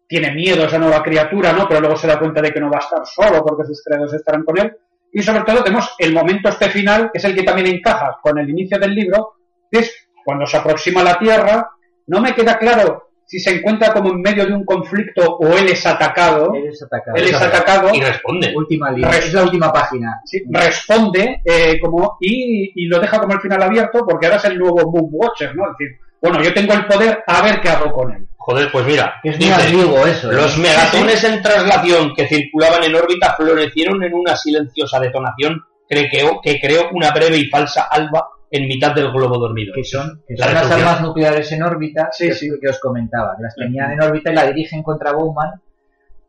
[0.07, 1.67] tiene miedo a esa nueva criatura, ¿no?
[1.67, 4.13] Pero luego se da cuenta de que no va a estar solo porque sus creadores
[4.13, 4.77] estarán con él.
[5.13, 8.37] Y sobre todo tenemos el momento este final, que es el que también encaja con
[8.39, 9.35] el inicio del libro,
[9.71, 11.69] que es cuando se aproxima a la Tierra.
[12.07, 15.67] No me queda claro si se encuentra como en medio de un conflicto o él
[15.69, 16.53] es atacado.
[16.55, 17.15] Él es atacado.
[17.17, 17.89] Él es atacado.
[17.93, 18.53] Y responde.
[18.55, 19.11] Última línea.
[19.11, 20.19] Res- Es la última página.
[20.25, 24.45] Sí, responde eh, como y, y lo deja como el final abierto porque ahora es
[24.45, 25.65] el nuevo Moon Watcher, ¿no?
[25.71, 28.27] Es decir, bueno, yo tengo el poder, a ver qué hago con él.
[28.45, 29.21] Joder, pues mira.
[29.23, 30.31] Es dice, eso.
[30.31, 30.35] ¿eh?
[30.35, 36.41] Los megatones en traslación que circulaban en órbita florecieron en una silenciosa detonación que creó,
[36.43, 39.73] que creó una breve y falsa alba en mitad del globo dormido.
[39.73, 42.49] que son, que La son las armas nucleares en órbita Sí, que, sí.
[42.61, 45.61] que os comentaba, que las tenían en órbita y la dirigen contra Bowman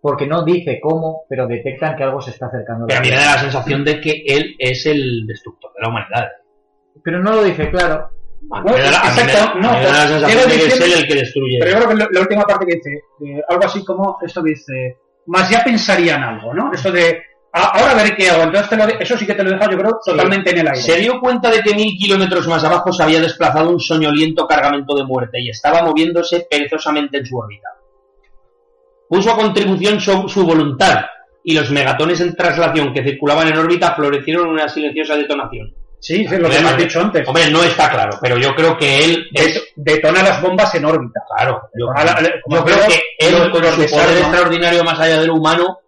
[0.00, 2.84] porque no dice cómo, pero detectan que algo se está acercando.
[2.84, 5.82] a Pero a mí me da la sensación de que él es el destructor de
[5.82, 6.28] la humanidad.
[7.02, 8.10] Pero no lo dice claro.
[8.52, 8.98] A mí me da la,
[10.08, 11.58] sensación de que es él el que destruye.
[11.60, 12.90] Pero yo creo que la, la última parte que dice,
[13.24, 14.96] eh, algo así como esto que dice,
[15.26, 16.70] más ya pensarían algo, ¿no?
[16.72, 17.22] Esto de,
[17.52, 18.42] "A- ahora veré qué hago.
[18.44, 20.58] Entonces, te lo de- eso sí que te lo he dejado, yo creo, totalmente en
[20.58, 20.80] el aire.
[20.80, 24.94] Se dio cuenta de que mil kilómetros más abajo se había desplazado un soñoliento cargamento
[24.94, 27.68] de muerte y estaba moviéndose perezosamente en su órbita.
[29.08, 31.04] Puso a contribución su, su voluntad
[31.44, 35.74] y los megatones en traslación que circulaban en órbita florecieron en una silenciosa detonación.
[36.04, 37.26] Sí, sí, lo que me has dicho antes.
[37.26, 39.54] Hombre, no está claro, pero yo creo que él es...
[39.56, 41.20] Det- detona las bombas en órbita.
[41.34, 45.00] Claro, yo, A la- como yo creo creo, que él con su poder extraordinario más
[45.00, 45.78] allá de lo humano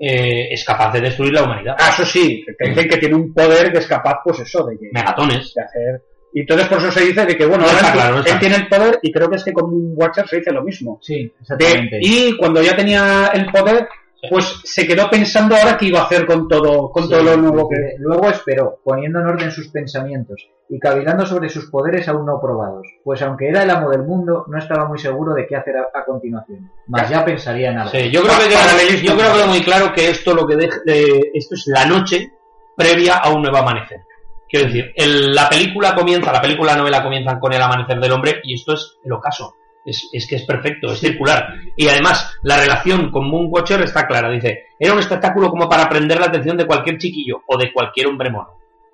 [0.00, 1.76] eh, es capaz de destruir la humanidad.
[1.78, 4.64] Ah, eso sí, que te dicen que tiene un poder que es capaz, pues eso,
[4.64, 5.52] de, que- Megatones.
[5.54, 6.02] de hacer...
[6.32, 8.20] Y entonces por eso se dice de que, bueno, No ahora está él, claro, no
[8.20, 10.52] está él tiene el poder y creo que es que con un Watcher se dice
[10.52, 10.98] lo mismo.
[11.02, 11.98] Sí, De- exactamente.
[12.00, 13.88] y cuando ya tenía el poder,
[14.28, 17.36] pues se quedó pensando ahora qué iba a hacer con todo, con Sí, todo lo
[17.36, 17.76] nuevo que...
[17.98, 22.86] Luego esperó, poniendo en orden sus pensamientos y cavilando sobre sus poderes aún no probados,
[23.02, 25.98] pues aunque era el amo del mundo, no estaba muy seguro de qué hacer a,
[25.98, 26.70] a continuación.
[26.86, 27.90] Mas ya pensaría en algo.
[27.90, 29.08] Sí, yo creo que queda, paralelismo.
[29.08, 32.32] yo creo que muy claro que esto lo que deja- eh, esto es la noche
[32.76, 34.00] previa a un nuevo amanecer.
[34.48, 38.12] Quiero decir, el- la película comienza, la película la novela comienzan con el amanecer del
[38.12, 39.54] hombre y esto es el ocaso.
[39.84, 41.54] Es, es que es perfecto, es circular.
[41.76, 44.30] Y además, la relación con Moonwatcher está clara.
[44.30, 48.06] Dice, era un espectáculo como para prender la atención de cualquier chiquillo o de cualquier
[48.08, 48.50] hombre mono.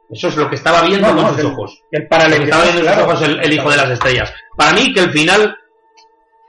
[0.09, 1.83] Eso es lo que estaba viendo No, no, con sus el- ojos.
[1.91, 3.05] El estaba viendo en sus claro.
[3.05, 4.33] ojos el, el hijo de las estrellas.
[4.57, 5.57] Para mí que el final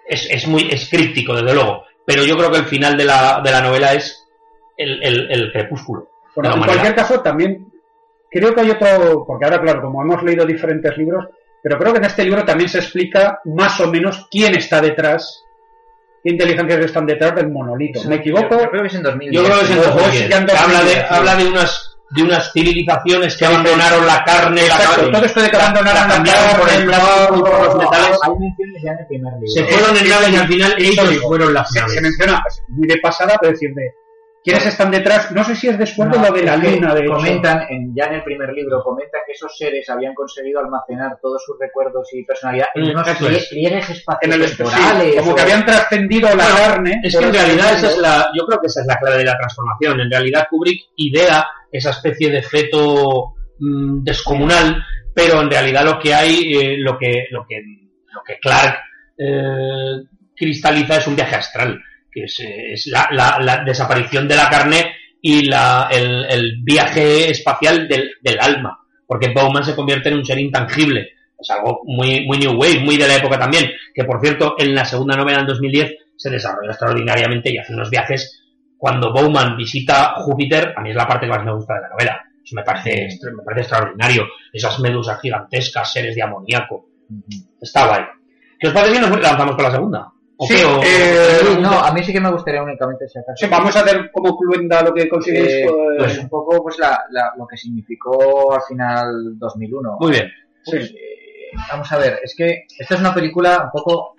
[0.07, 3.41] es, es muy es críptico, desde luego, pero yo creo que el final de la,
[3.43, 4.25] de la novela es
[4.77, 6.07] el, el- crepúsculo.
[6.35, 7.67] Bueno, en cualquier caso, también
[8.29, 11.25] creo que hay otro, porque ahora, claro, como hemos leído diferentes libros,
[11.67, 15.43] pero creo que en este libro también se explica más o menos quién está detrás,
[16.23, 18.01] qué inteligencias están detrás del monolito.
[18.07, 18.55] ¿Me equivoco?
[18.55, 19.35] Yo, yo creo que es en 2010.
[19.35, 21.45] Yo creo que es en Luego 2010, sí que han que habla de, habla de
[21.45, 25.57] unas de unas civilizaciones que abandonaron la carne, la Exacto, carne, todo esto de que
[25.57, 29.07] abandonaron la por el carne, plástico y por los metales, Hay menciones ya en el
[29.07, 29.47] primer libro.
[29.47, 31.93] se fueron en naves y al final ellos fueron las se, naves.
[31.95, 33.91] se menciona muy de pasada, pero decir de
[34.47, 37.63] quiénes están detrás, no sé si es después de lo de la luna, de comentan
[37.69, 41.57] en, ya en el primer libro comentan que esos seres habían conseguido almacenar todos sus
[41.59, 43.49] recuerdos y personalidad en unos es.
[43.49, 47.01] pliegues el sí, como o- que habían trascendido la Bueno, carne.
[47.03, 49.25] Es que en realidad esa es la, yo creo que esa es la clave de
[49.25, 49.99] la transformación.
[49.99, 54.81] En realidad Kubrick idea esa especie de feto mm, descomunal,
[55.13, 57.61] pero en realidad lo que hay, eh, lo que, lo que,
[58.13, 58.77] lo que Clark
[59.17, 60.03] eh,
[60.35, 61.81] cristaliza es un viaje astral,
[62.19, 67.29] que es, es la, la- la desaparición de la carne y la, el, el viaje
[67.31, 71.09] espacial del, del alma, porque Bowman se convierte en un ser intangible.
[71.39, 74.73] Es algo muy, muy New Wave, muy de la época también, que por cierto en
[74.73, 78.43] la segunda novela en 2010 se desarrolla extraordinariamente y hace unos viajes.
[78.77, 81.89] Cuando Bowman visita Júpiter, a mí es la parte que más me gusta de la
[81.89, 82.23] novela.
[82.43, 84.27] Eso me parece, me parece extraordinario.
[84.53, 86.89] Esas medusas gigantescas, seres de amoníaco.
[87.61, 88.01] Está guay.
[88.59, 90.07] ¿Qué os parece si nos lanzamos con la segunda?
[90.39, 90.55] ¿O Sí?
[90.63, 93.35] ¿O- eh, Sí, no, a mí sí que me gustaría únicamente si acaso.
[93.37, 95.51] Sí, vamos a ver como cluenda lo que consideréis.
[95.53, 99.97] Eh, pues, pues un poco pues la, la- lo que significó al final 2001.
[99.99, 100.31] Muy bien.
[100.63, 104.13] Pues, eh, vamos a ver, es que esta es una película un poco,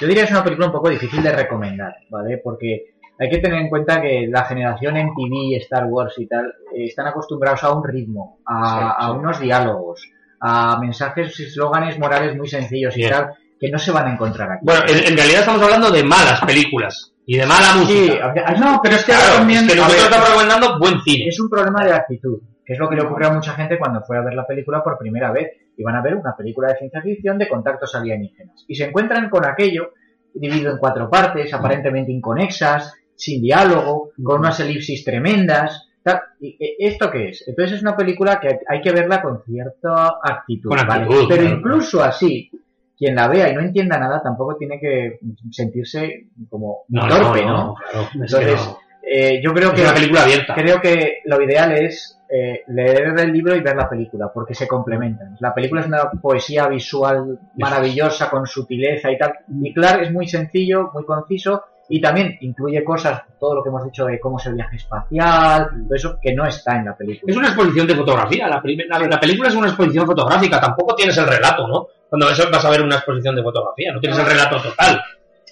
[0.00, 2.38] yo diría que es una película un poco difícil de recomendar, ¿vale?
[2.38, 6.46] Porque hay que tener en cuenta que la generación en TV, Star Wars y tal,
[6.74, 10.08] eh, están acostumbrados a un ritmo, a, a unos diálogos,
[10.40, 13.10] a mensajes y eslóganes morales muy sencillos y Bien.
[13.12, 14.60] tal, que no se van a encontrar aquí.
[14.64, 18.32] Bueno, en, en realidad estamos hablando de malas películas y de mala sí, música.
[18.46, 19.64] ah, no, pero es que ahora Claro, también.
[19.64, 21.28] es que nosotros ver, estamos recomendando buen cine.
[21.28, 24.00] es un problema de actitud, que es lo que le ocurrió a mucha gente cuando
[24.02, 25.52] fue a ver la película por primera vez.
[25.76, 28.64] Iban a ver una película de ciencia ficción de contactos alienígenas.
[28.66, 29.92] Y se encuentran con aquello
[30.34, 35.88] dividido en cuatro partes, aparentemente inconexas, sin diálogo, con unas elipsis tremendas.
[36.02, 36.20] tal.
[36.40, 37.44] ¿Y e- esto qué es?
[37.46, 40.70] Entonces es una película que hay que verla con cierta actitud.
[40.70, 41.02] Con ¿vale?
[41.04, 41.56] actitud, Pero claro.
[41.58, 42.50] incluso así,
[42.98, 45.20] quien la vea y no entienda nada tampoco tiene que
[45.50, 47.74] sentirse como torpe, ¿no?
[47.74, 48.78] claro, es que Entonces, no.
[49.02, 50.54] eh, yo creo Es que una película abierta.
[50.54, 54.66] creo que lo ideal es eh, leer el libro y ver la película, porque se
[54.68, 55.36] complementan.
[55.40, 59.32] La película es una poesía visual maravillosa, con sutileza y tal.
[59.62, 63.82] Y Clark es muy sencillo, muy conciso, y también incluye cosas, todo lo que hemos
[63.84, 67.30] dicho de cómo es el viaje espacial, todo eso que no está en la película.
[67.32, 68.46] Es una exposición de fotografía.
[68.46, 70.60] La, la- la película es una exposición fotográfica.
[70.60, 71.86] Tampoco tienes el relato, ¿no?
[72.08, 75.02] Cuando vas vas a ver una exposición de fotografía, no tienes el relato total.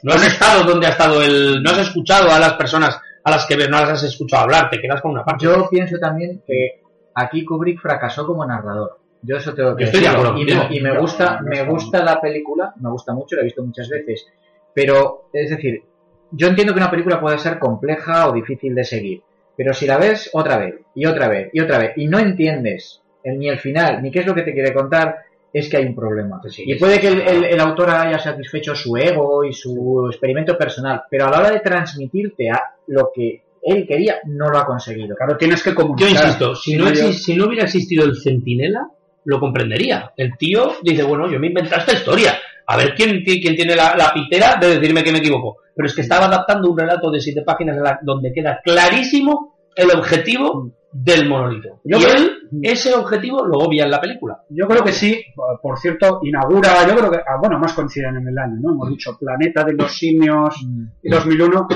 [0.03, 1.63] No has estado donde ha estado el.
[1.63, 4.71] No has escuchado a las personas a las que ves, no las has escuchado hablar,
[4.71, 5.45] te quedas con una parte.
[5.45, 6.81] Yo pienso también que
[7.15, 8.99] aquí Kubrick fracasó como narrador.
[9.23, 10.29] Yo eso tengo que Yo estoy de decirlo.
[10.29, 13.47] acuerdo y, me, y me gusta, me gusta la película, me gusta mucho, la he
[13.47, 14.27] visto muchas veces.
[14.73, 15.83] Pero, es decir,
[16.31, 19.23] yo entiendo que una película puede ser compleja o difícil de seguir,
[19.57, 23.03] pero si la ves otra vez y otra vez y otra vez y no entiendes
[23.25, 25.17] ni el final ni qué es lo que te quiere contar,
[25.59, 26.41] es que hay un problema.
[26.49, 27.31] Sí, y puede que el, claro.
[27.39, 31.51] el- el autor haya satisfecho su ego y su experimento personal, pero a la hora
[31.51, 35.17] de transmitirte a lo que él quería, no lo ha conseguido.
[35.17, 36.11] Claro, tienes que Yo comunicar.
[36.11, 38.89] insisto, si no, yo- si no hubiera existido el centinela,
[39.25, 40.13] lo comprendería.
[40.17, 42.33] El tío dice, bueno, yo me inventé esta historia.
[42.69, 45.59] A ver quién, quién, quién tiene la, la pitera de decirme que me equivoco.
[45.75, 50.71] Pero es que estaba adaptando un relato de siete páginas donde queda clarísimo el objetivo
[50.99, 51.81] del monolito.
[51.85, 52.31] Yo y creo- él,
[52.63, 54.41] ese objetivo, lo obvia en la película.
[54.51, 55.23] Yo creo que sí,
[55.63, 58.73] por cierto, inaugura, yo creo que, ah, bueno, más coinciden en el año, ¿no?
[58.73, 60.55] Hemos dicho Planeta de los Simios
[61.03, 61.67] y 2001,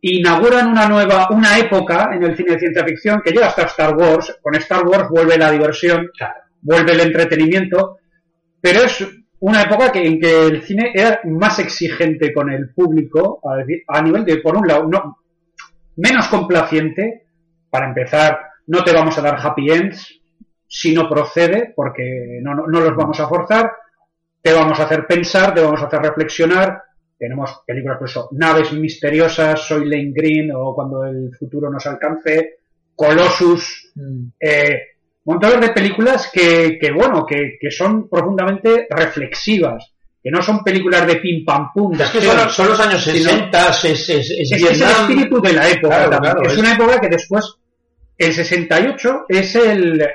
[0.00, 3.96] inauguran una nueva, una época en el cine de ciencia ficción que llega hasta Star
[3.96, 6.10] Wars, con Star Wars vuelve la diversión,
[6.62, 7.98] vuelve el entretenimiento,
[8.60, 9.06] pero es
[9.40, 14.02] una época que, en que el cine era más exigente con el público, a, a
[14.02, 15.18] nivel de, por un lado, no,
[15.96, 17.24] menos complaciente,
[17.68, 20.20] para empezar, no te vamos a dar happy ends
[20.68, 23.70] si no procede, porque no, no, no los vamos a forzar,
[24.42, 26.82] te vamos a hacer pensar, te vamos a hacer reflexionar.
[27.18, 32.58] Tenemos películas, por eso, Naves Misteriosas, Soy Lane Green o Cuando el futuro nos alcance,
[32.94, 33.92] Colossus,
[34.40, 34.78] eh,
[35.24, 41.06] montones de películas que, que bueno, que, que son profundamente reflexivas, que no son películas
[41.06, 44.08] de pim pam pum, de Es que son, son los años Sí, 60, es, es,
[44.10, 47.44] es, es es, el espíritu de la época Claro, es- una época que después,
[48.18, 50.06] el 68 es el,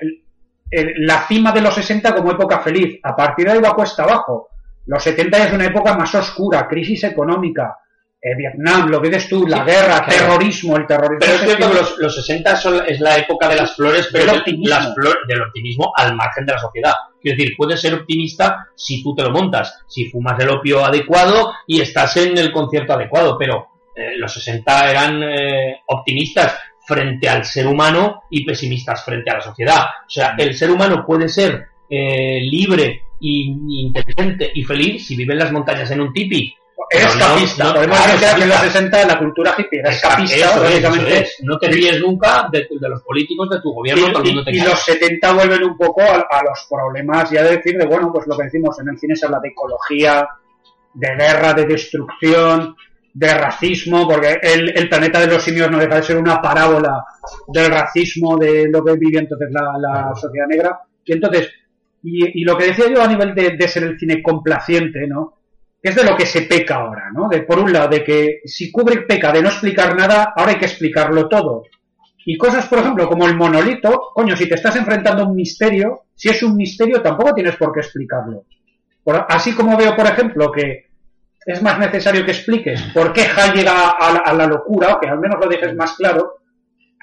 [1.00, 3.00] la cima de los 60 como época feliz.
[3.04, 4.50] A partir de ahí va cuesta abajo.
[4.86, 7.78] Los 70 ya es una época más oscura, crisis económica,
[8.24, 10.12] eh, Vietnam, lo que ves tú, la Sí, guerra, claro.
[10.12, 11.20] terrorismo, el terrorismo.
[11.20, 14.26] Pero es cierto que los, los 60 son, es la época de las flores, pero
[14.26, 14.70] Del de- optimismo.
[14.76, 16.94] las flores, del optimismo al margen de la sociedad.
[17.22, 21.52] Quiero decir, puedes ser optimista si tú te lo montas, si fumas el opio adecuado
[21.68, 26.56] y estás en el concierto adecuado, pero eh, los 60 eran eh, optimistas
[26.86, 29.86] frente al ser humano y pesimistas frente a la sociedad.
[30.06, 35.34] O sea, el ser humano puede ser eh, libre y, inteligente y feliz si vive
[35.34, 36.56] en las montañas en un tipi.
[36.78, 37.64] No- escapista.
[37.66, 38.80] no, Podemos claro, decir que en los escapista.
[38.80, 41.18] 60 la cultura hippie era escapista, es, básicamente.
[41.20, 41.38] es.
[41.44, 44.52] No te ríes nunca de, de los políticos, de tu gobierno, todo el Y, te
[44.52, 48.12] y- los 70 vuelven un poco a, a los problemas ya de decir de, bueno,
[48.12, 50.28] pues lo que decimos en el cine se habla de ecología,
[50.94, 52.76] de guerra, de destrucción,
[53.14, 57.04] de racismo, porque el, el planeta de los simios no deja de ser una parábola
[57.48, 60.80] del racismo, de lo que vive entonces la, la sociedad negra.
[61.04, 61.50] Y entonces,
[62.04, 65.38] y, y lo que decía yo a nivel de, de ser el cine complaciente, ¿no?
[65.84, 67.28] Es de lo que se peca ahora, ¿no?
[67.28, 70.58] De, por un lado, de que si Kubrick peca de no explicar nada, ahora hay
[70.60, 71.64] que explicarlo todo.
[72.24, 76.04] Y cosas, por ejemplo, como el monolito, coño, si te estás enfrentando a un misterio,
[76.14, 78.46] si es un misterio, tampoco tienes por qué explicarlo.
[79.04, 80.91] Por- así como veo, por ejemplo, que
[81.46, 85.00] es más necesario que expliques por qué Hal llega a la, a la locura, o
[85.00, 86.42] que al menos lo dejes más claro,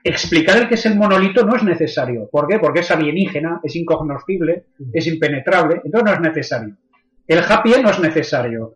[0.05, 2.29] explicar el que es el monolito no es necesario.
[2.31, 2.59] ¿Por qué?
[2.59, 6.77] Porque es alienígena, es incognoscible, es impenetrable, entonces no es necesario.
[7.27, 8.75] El happy end no es necesario.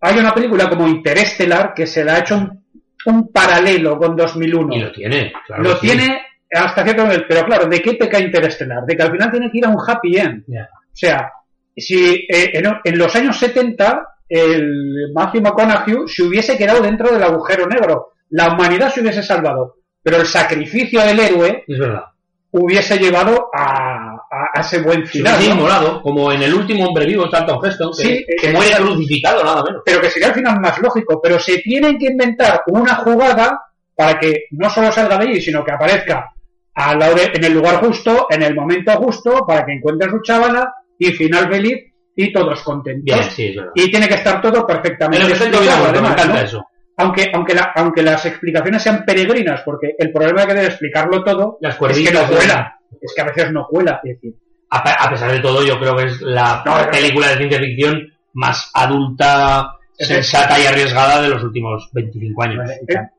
[0.00, 2.64] Hay una película como Interestelar que se le ha hecho un,
[3.06, 5.62] un paralelo con 2001 Y lo tiene, claro.
[5.62, 6.20] lo tiene
[6.50, 8.84] hasta cierto nivel, pero claro, ¿de qué peca Interestelar?
[8.86, 10.44] De que al final tiene que ir a un happy end.
[10.48, 11.30] O sea,
[11.76, 17.22] si eh, en, en los años 70 el Matthew McConaughey se hubiese quedado dentro del
[17.22, 22.04] agujero negro, la humanidad se hubiese salvado, pero el sacrificio del héroe Es verdad.
[22.50, 25.38] hubiese llevado a, a- a ese buen final.
[25.56, 28.86] molado, como en el último hombre vivo, Charlton Heston, que, Sí, que eh, muere exacto.
[28.92, 29.82] crucificado, nada menos.
[29.84, 31.20] pero que sería al final más lógico.
[31.22, 33.60] Pero se tienen que inventar una jugada
[33.94, 36.30] para que no solo salga de allí, sino que aparezca
[36.74, 40.20] a la hora- en el lugar justo, en el momento justo, para que encuentre su
[40.22, 41.87] chavala y final feliz
[42.20, 43.04] y todos contentos.
[43.04, 43.72] Bien, sí, es verdad.
[43.76, 46.44] Y tiene que estar todo perfectamente bien explicado, acuerdo, me además, encanta ¿no?
[46.44, 46.66] eso.
[46.96, 51.58] Aunque, aunque, la- aunque las explicaciones sean peregrinas, porque el problema que debe explicarlo todo
[51.60, 52.78] Las es que no cuerditas, cuela.
[53.00, 54.00] Es que a veces no cuela.
[54.02, 54.34] Es decir,
[54.70, 56.90] A, a pesar de todo, yo creo que es la No, no.
[56.90, 62.68] película de ciencia ficción más adulta, Es sensata y arriesgada de los últimos 25 años.
[62.88, 63.10] Tam-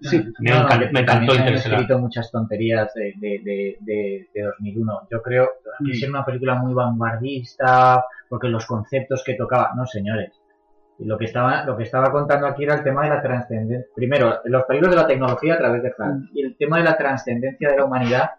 [0.00, 4.28] Sí, me, No, encan- no, me encantó han escrito muchas tonterías de, de, de, de,
[4.34, 4.92] de 2001.
[5.12, 5.94] Yo creo que Mm.
[6.00, 10.32] ser una película muy vanguardista, porque los conceptos que tocaba, no señores.
[10.98, 13.86] Y lo que estaba, lo que estaba contando aquí era el tema de la trascendencia.
[13.94, 16.28] Primero, los peligros de la tecnología a través de Hal.
[16.32, 18.30] Y el tema de la trascendencia de la humanidad,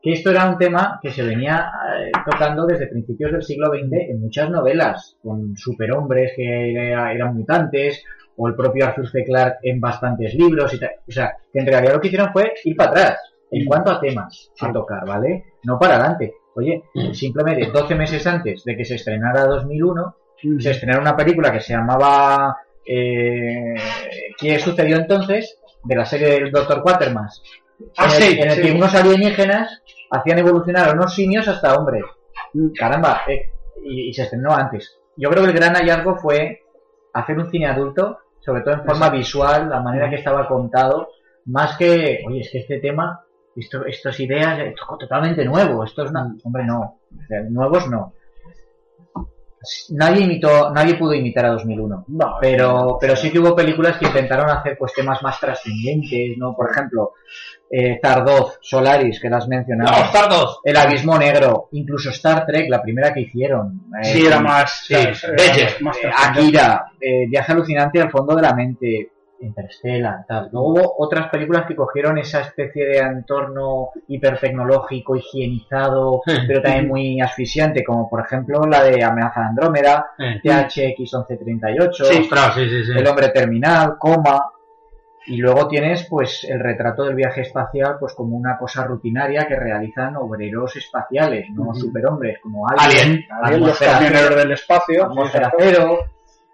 [0.00, 1.68] que esto era un tema que se venía
[2.00, 7.34] eh, tocando desde principios del siglo XX en muchas novelas, con superhombres que era- eran
[7.34, 8.04] mutantes,
[8.36, 9.24] o el propio Arthur C.
[9.24, 10.90] Clarke en bastantes libros y tal.
[11.08, 13.98] O sea, que en realidad lo que hicieron fue ir para atrás en cuanto a
[14.00, 15.44] temas a tocar, ¿vale?
[15.64, 16.34] No para adelante.
[16.56, 20.16] Oye, simplemente 12 meses antes de que se estrenara 2001,
[20.58, 23.74] se estrenara una película que se llamaba eh,
[24.38, 26.82] ¿qué sucedió entonces de la serie del Dr.
[26.82, 27.42] Quatermass?
[27.96, 28.62] Ah, en el, sí, en el sí.
[28.62, 32.04] que unos alienígenas hacían evolucionar a unos simios hasta hombres.
[32.78, 33.50] Caramba, eh,
[33.84, 34.98] y, y se estrenó antes.
[35.16, 36.62] Yo creo que el gran hallazgo fue
[37.12, 41.08] hacer un cine adulto, sobre todo en forma visual, la manera que estaba contado,
[41.46, 43.25] más que, oye, es que este tema,
[43.56, 46.98] esto, estas ideas, esto es totalmente nuevo, esto es una, hombre, no,
[47.50, 48.12] nuevos no.
[49.90, 52.04] Nadie imitó, nadie pudo imitar a 2001.
[52.06, 56.54] No, Pero, pero sí que hubo películas que intentaron hacer pues temas más trascendentes, ¿no?
[56.54, 57.14] Por ejemplo,
[57.68, 59.90] eh, Tardoz, Solaris, que las has mencionado.
[59.98, 60.60] Los Zardos.
[60.62, 63.82] El Abismo Negro, incluso Star Trek, la primera que hicieron.
[64.00, 64.84] eh, Sí, era más.
[64.86, 65.66] Sí, era Bello.
[65.80, 69.10] más eh, Akira, eh, Viaje alucinante al fondo de la mente,
[69.40, 70.48] Interstellar, tal.
[70.52, 77.20] Luego hubo otras películas que cogieron esa especie de entorno hipertecnológico, higienizado, pero también muy
[77.20, 80.40] asfixiante, como por ejemplo la de Amenaza de Andrómeda, Eh.
[80.42, 82.92] THX-1138, Sí, sí, sí.
[82.96, 84.40] El hombre terminal, Coma,
[85.26, 89.56] y luego tienes pues el retrato del viaje espacial pues como una cosa rutinaria que
[89.56, 93.26] realizan obreros espaciales, no superhombres como Alien, Alien.
[93.42, 95.04] Alien, los camioneros del espacio.
[95.06, 95.98] Atmósfera Cero.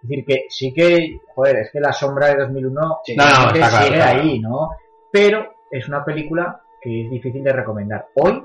[0.03, 3.17] Es decir, que sí que, joder, es que la sombra de 2001 Sí.
[3.17, 4.21] No, no, claro, sigue claro.
[4.21, 4.71] ahí, ¿no?
[5.11, 8.07] Pero es una película que es difícil de recomendar.
[8.17, 8.43] Hoy,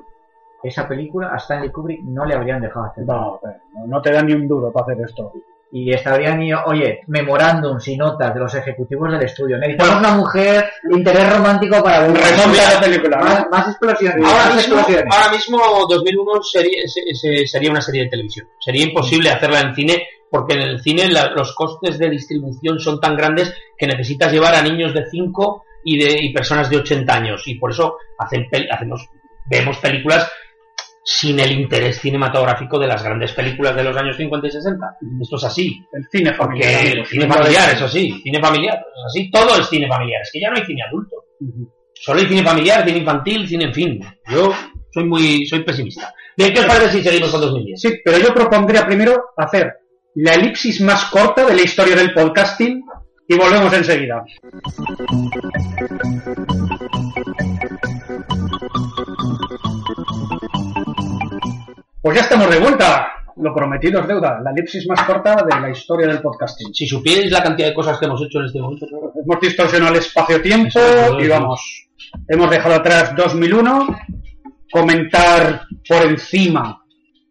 [0.64, 3.04] esa película a Stanley Kubrick no le habrían dejado hacer.
[3.06, 5.32] No, te dan ni un duro para hacer esto.
[5.72, 9.58] Y estarían, oye, memorándums y notas de los ejecutivos del estudio.
[9.58, 14.26] Necesitamos una mujer, interés romántico para ver la película, más, más explosiones.
[14.26, 15.14] Ahora más mismo, explosiones.
[15.16, 15.58] ahora mismo
[15.90, 18.48] 2001 sería, se- se- sería una serie de televisión.
[18.60, 23.00] Sería imposible hacerla en cine porque en el cine la- los costes de distribución son
[23.00, 27.14] tan grandes que necesitas llevar a niños de 5 y, de, y personas de 80
[27.14, 27.44] años.
[27.48, 29.08] Y por eso hacen hacemos,
[29.50, 30.30] vemos películas
[31.04, 34.86] sin el interés cinematográfico de las grandes películas de los años 50 y 60.
[35.22, 35.82] Esto es así.
[35.94, 36.82] El cine Porque familiar.
[36.86, 37.10] el amigos.
[37.10, 40.50] cine familiar, eso sí, cine familiar, es así, todo es cine familiar, es que ya
[40.50, 41.16] no hay cine adulto.
[41.94, 44.00] Solo hay cine familiar, cine infantil, cine en fin.
[44.30, 44.54] Yo
[44.92, 46.14] soy muy, soy pesimista.
[46.36, 47.80] Bien, ¿qué os parece si seguimos con 2010?
[47.82, 49.74] Sí, pero yo propondría primero hacer
[50.20, 52.84] la elipsis más corta de la historia del podcasting
[53.28, 54.26] y volvemos enseguida.
[62.02, 63.08] Pues ya estamos de vuelta.
[63.36, 64.40] Lo prometido es deuda.
[64.44, 66.74] La elipsis más corta de la historia del podcasting.
[66.74, 70.00] Si supierais la cantidad de cosas que hemos hecho en este momento, Hemos distorsionado el
[70.00, 70.80] espacio-tiempo
[71.20, 71.90] y vamos.
[72.28, 73.88] Hemos dejado atrás 2001.
[74.72, 76.87] Comentar por encima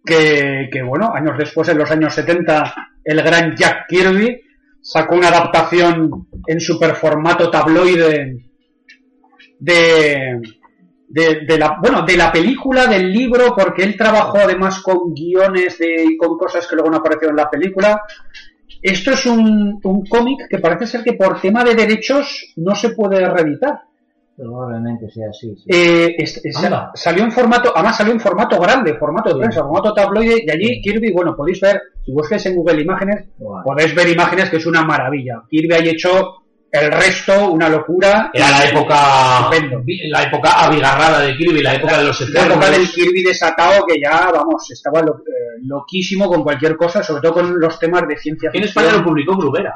[0.07, 2.75] que, bueno, años después, en los años 70,
[3.05, 4.41] el gran Jack Kirby
[4.81, 8.37] sacó una adaptación en superformato tabloide
[9.59, 10.41] de,
[11.09, 15.79] de, de la, bueno, de la película, del libro, porque él trabajó además con guiones
[15.79, 18.03] de, y con cosas que luego no aparecieron en la película.
[18.81, 22.91] Esto es un, un cómic que parece ser que por tema de derechos no se
[22.91, 23.83] puede reeditar.
[24.37, 25.55] Probablemente sea así.
[25.57, 25.65] sí.
[25.69, 26.91] Eh, es- es- Anda.
[26.95, 30.81] salió en formato, además salió en formato grande, formato de prensa, formato tabloide, y allí
[30.83, 33.25] Kirby, bueno, podéis ver, si busquáis en Google Imágenes,
[33.65, 35.43] podéis ver imágenes que es una maravilla.
[35.49, 36.35] Kirby ha hecho
[36.71, 38.31] el resto, una locura.
[38.35, 38.97] era la época,
[39.51, 39.83] Estupendo.
[40.11, 42.93] la época abigarrada de Kirby, la época de los La época del Eternos.
[42.95, 47.59] Kirby desatado que ya, vamos, estaba lo- eh, loquísimo con cualquier cosa, sobre todo con
[47.59, 48.85] los temas de ciencia Aquí en ficción.
[48.85, 49.75] España lo publicó Bruguera.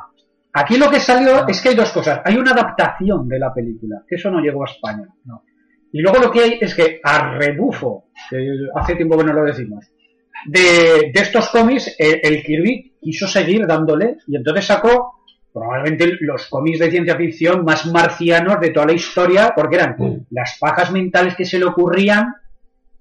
[0.53, 2.21] Aquí lo que salió es que hay dos cosas.
[2.25, 5.07] Hay una adaptación de la película, que eso no llegó a España.
[5.25, 5.45] No.
[5.93, 8.39] Y luego lo que hay es que a rebufo, que
[8.75, 9.87] hace tiempo que no lo decimos,
[10.47, 15.15] de, de estos cómics, el, el Kirby quiso seguir dándole y entonces sacó
[15.53, 20.27] probablemente los cómics de ciencia ficción más marcianos de toda la historia, porque eran Mm.
[20.31, 22.35] las pajas mentales que se le ocurrían,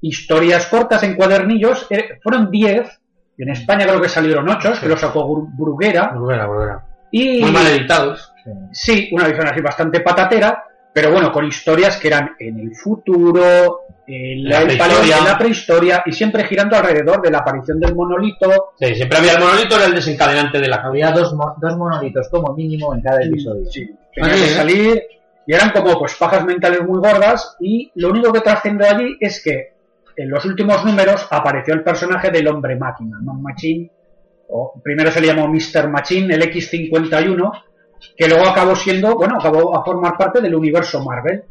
[0.02, 3.02] historias cortas en cuadernillos, eh, fueron 10,
[3.38, 6.86] en España creo que salieron 8, que lo sacó Bru- Bruguera, Bruguera, Bruguera.
[7.12, 8.34] Y Muy mal editados.
[8.72, 10.64] Sí, una visión así bastante patatera,
[10.94, 14.96] pero bueno, con historias que eran en el futuro, en la, prehistoria.
[14.98, 18.72] paleo- en la prehistoria y siempre girando alrededor de la aparición del monolito.
[18.80, 22.28] Sí, siempre había el monolito, era el desencadenante de la Había dos, mo- dos monolitos
[22.30, 23.66] como mínimo en cada episodio.
[23.70, 24.56] Sí, tenía Ah, que sí, ¿eh?
[24.56, 25.04] salir
[25.46, 29.44] y eran como pues pajas mentales muy gordas y lo único que trascendió allí es
[29.44, 29.74] que
[30.16, 33.90] en los últimos números apareció el personaje del hombre máquina, Man Machine,
[34.50, 35.90] o primero se le llamó Mr.
[35.90, 37.64] Machine, el X51,
[38.18, 41.44] que luego acabó siendo, bueno, acabó a formar parte del universo Marvel.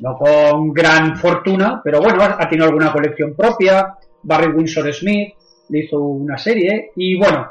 [0.00, 3.94] No con gran fortuna, pero bueno, ha tenido alguna colección propia.
[4.22, 5.34] Barry Windsor Smith
[5.68, 6.92] le hizo una serie.
[6.96, 7.50] Y bueno,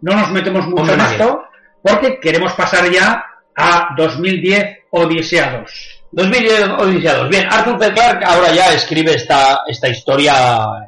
[0.00, 1.44] no nos metemos mucho en esto,
[1.82, 6.02] porque queremos pasar ya a 2010 Odisea 2.
[6.12, 7.92] 2010 Odisea Bien, Arthur C.
[7.92, 10.34] Clarke ahora ya escribe esta, esta historia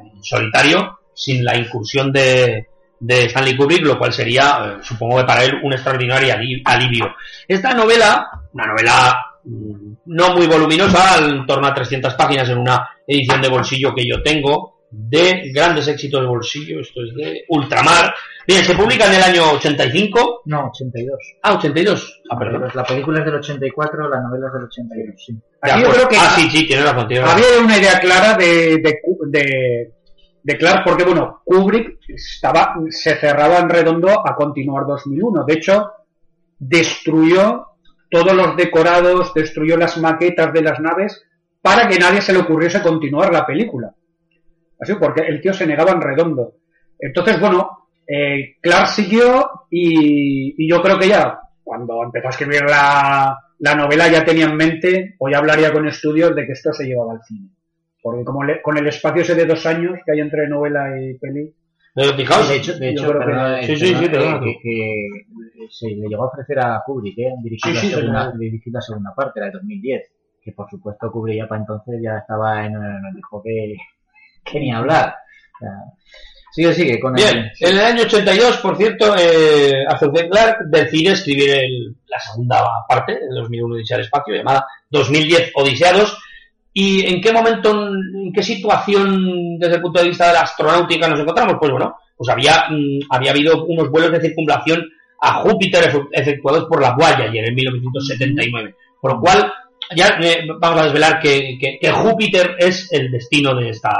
[0.01, 2.67] en solitario, sin la incursión de,
[2.99, 7.15] de Stanley Kubrick, lo cual sería, eh, supongo que para él, un extraordinario ali- alivio.
[7.47, 12.87] Esta novela, una novela mm, no muy voluminosa, en torno a 300 páginas en una
[13.07, 18.13] edición de bolsillo que yo tengo, de grandes éxitos de bolsillo, esto es de Ultramar.
[18.47, 20.41] Bien, se publica en el año 85.
[20.45, 21.15] No, 82.
[21.43, 22.21] Ah, 82.
[22.31, 22.71] Ah, perdón.
[22.73, 25.33] La película es del 84, la novela es del 82, sí.
[25.61, 25.93] Aquí yo acuerdo.
[25.93, 27.07] creo que ah, sí, sí, tienes razón.
[27.07, 27.43] tienes razón.
[27.45, 29.91] había una idea clara de, de, de,
[30.43, 35.43] de Clark, porque bueno, Kubrick estaba, se cerraba en redondo a continuar 2001.
[35.45, 35.91] De hecho,
[36.57, 37.67] destruyó
[38.09, 41.23] todos los decorados, destruyó las maquetas de las naves
[41.61, 43.93] para que nadie se le ocurriese continuar la película.
[44.79, 46.53] Así, porque el tío se negaba en redondo.
[46.97, 53.37] Entonces, bueno, eh, Clark siguió y, yo creo que ya, cuando empezó a escribir la,
[53.59, 56.85] la novela, ya tenía en mente, o ya hablaría con estudios de que esto se
[56.85, 57.49] llevaba al cine.
[58.01, 61.15] Porque como le- con el espacio ese de dos años que hay entre novela y
[61.17, 61.53] peli,
[61.95, 64.41] Eh, fijaos, de hecho, de hecho que- perdona, sí, eh, sí, sí, perdona, perdona.
[64.41, 67.33] que, que se le llegó a ofrecer a Kubrick ¿eh?
[67.43, 68.37] dirigir, Sí, la sí, segunda, sí.
[68.39, 70.11] dirigir la segunda parte, la de 2010.
[70.41, 72.73] Que por supuesto Kubrick ya para entonces ya estaba en.
[72.73, 73.75] Nos dijo que,
[74.45, 75.13] que ni hablar.
[75.55, 75.71] O sea,
[76.53, 76.99] sigue, sigue.
[77.01, 80.29] Con el- Bien, en el año 82, por cierto, eh, Arthur C.
[80.29, 85.91] Clarke decide escribir el- la segunda parte de 2001 Odisea al Espacio, llamada 2010 Odisea
[85.93, 86.17] 2.
[86.81, 91.07] ¿Y en qué momento, en qué situación desde el punto de vista de la astronáutica
[91.09, 91.55] nos encontramos?
[91.59, 94.85] Pues bueno, pues había, mm, había habido unos vuelos de circunvalación
[95.21, 98.75] a Júpiter efe- efectuados por la Voyager en 1979.
[99.01, 99.51] Por lo cual,
[99.95, 103.91] ya eh, vamos a desvelar que, que- que Júpiter es el destino de esta,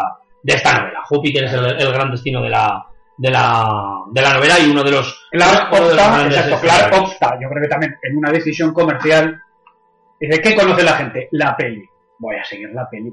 [0.44, 1.00] de esta novela.
[1.10, 2.86] Júpiter es el, el gran destino de la,
[3.18, 3.66] de la,
[4.12, 5.96] de la novela y uno de los, Clark opta,
[6.28, 9.38] exacto, Clark opta, yo creo que también en una decisión comercial,
[10.20, 11.28] dice, ¿qué conoce la gente?
[11.32, 11.84] La peli.
[12.20, 13.12] Voy a seguir la peli.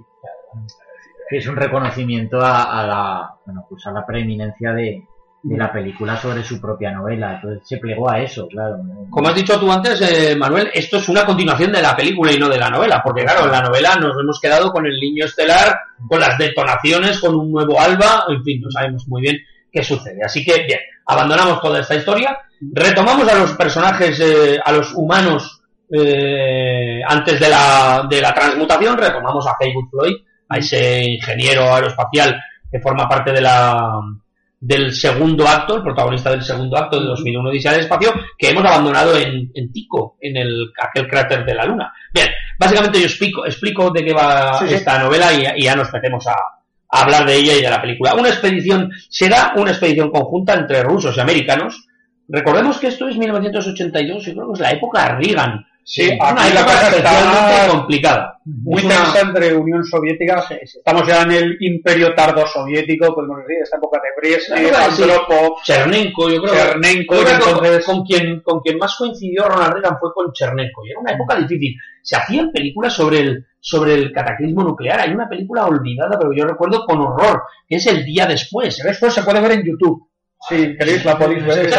[1.29, 5.05] que es un reconocimiento a, a la, bueno, pues a la preeminencia de,
[5.43, 7.37] de la película sobre su propia novela.
[7.37, 8.79] Entonces se plegó a eso, claro.
[9.11, 12.39] Como has dicho tú antes, eh, Manuel, esto es una continuación de la película y
[12.39, 15.25] no de la novela, porque claro, en la novela nos hemos quedado con el niño
[15.25, 15.79] estelar,
[16.09, 19.37] con las detonaciones, con un nuevo alba, en fin, no sabemos muy bien
[19.71, 20.21] qué sucede.
[20.25, 22.39] Así que, bien, abandonamos toda esta historia,
[22.73, 25.56] retomamos a los personajes, eh, a los humanos
[25.91, 30.17] eh, antes de la, de la transmutación, retomamos a Haywood Floyd,
[30.49, 32.41] a ese ingeniero aeroespacial
[32.71, 34.01] que forma parte de la
[34.59, 38.65] del segundo acto, el protagonista del segundo acto de 2001 Odisea del Espacio, que hemos
[38.65, 41.93] abandonado en, en Tico, en el, aquel cráter de la Luna.
[42.13, 42.27] Bien,
[42.59, 44.75] básicamente yo explico, explico de qué va Sí, sí.
[44.75, 47.81] esta novela y, y ya nos metemos a, a hablar de ella y de la
[47.81, 48.15] película.
[48.15, 51.87] Una expedición, será una expedición conjunta entre rusos y americanos.
[52.29, 55.67] Recordemos que esto es 1982, yo creo que es la época Reagan.
[55.89, 58.41] Sí, una aquí la época cosa está complicada.
[58.45, 60.45] muy una- tensa entre Unión Soviética.
[60.61, 64.75] Estamos ya en el imperio tardo soviético, podemos decir, esta época de Brezhnev.
[64.75, 66.55] Andropov, Chernenko, yo creo.
[66.55, 67.85] Chernenko, Yo y creo que entonces...
[67.87, 70.85] con, quien, con quien más coincidió Ronald Reagan fue con Chernenko.
[70.85, 71.77] Y era una época difícil.
[72.03, 74.99] Se hacían películas sobre el, sobre el cataclismo nuclear.
[74.99, 78.77] Hay una película olvidada, pero yo recuerdo con horror, que es El día después.
[78.83, 80.09] Después se puede ver en YouTube.
[80.49, 81.59] Si queréis la podéis ver.
[81.67, 81.71] Es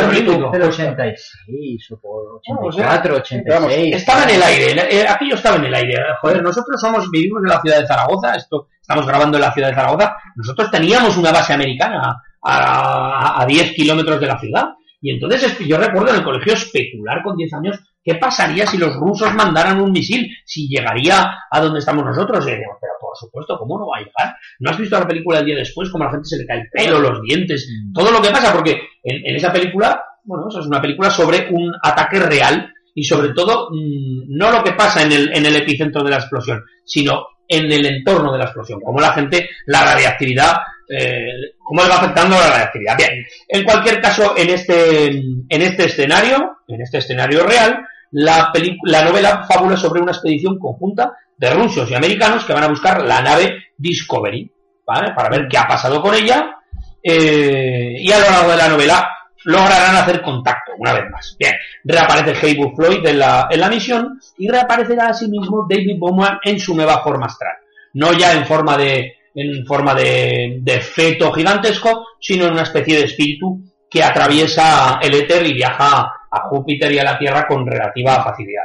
[0.51, 3.95] del 86 o por No, o sea, 84, vamos, 86.
[3.95, 5.95] Estaba en el aire, eh, aquello estaba en el aire.
[6.21, 9.69] Joder, nosotros somos, vivimos en la ciudad de Zaragoza, esto, estamos grabando en la ciudad
[9.69, 14.65] de Zaragoza, nosotros teníamos una base americana a, a 10 kilómetros de la ciudad.
[15.01, 18.77] Y entonces es- yo recuerdo en el colegio especular con 10 años qué pasaría si
[18.77, 22.47] los rusos mandaran un misil, si llegaría a donde estamos nosotros.
[22.47, 24.37] Y decíamos, pero por supuesto, ¿cómo no va a llegar?
[24.59, 25.89] ¿No has visto la película el día después?
[25.89, 28.53] Como a la gente se le cae el pelo, los dientes, todo lo que pasa,
[28.53, 33.03] porque en, en esa película, bueno, eso es una película sobre un ataque real y
[33.03, 36.63] sobre todo mm, no lo que pasa en el, en el epicentro de la explosión,
[36.85, 40.55] sino en el entorno de la explosión, como la gente, la radiactividad,
[40.89, 42.97] eh, cómo le va afectando la radiactividad.
[42.97, 47.85] Bien, en cualquier caso, en este, en este escenario, en este escenario real,
[48.17, 53.03] la, novela fábula sobre una expedición conjunta de rusos y americanos que van a buscar
[53.03, 54.51] la nave Discovery.
[54.83, 56.57] Para ver qué ha pasado con ella,
[57.03, 59.09] eh, y a lo largo de la novela
[59.43, 61.35] lograrán hacer contacto, una vez más.
[61.37, 66.59] Bien, reaparece Haywood Floyd en la, en la misión y reaparecerá asimismo David Bowman en
[66.59, 67.55] su nueva forma astral.
[67.93, 72.97] No ya en forma de, en forma de, de feto gigantesco, sino en una especie
[72.97, 77.65] de espíritu que atraviesa el éter y viaja a Júpiter y a la Tierra con
[77.65, 78.63] relativa facilidad.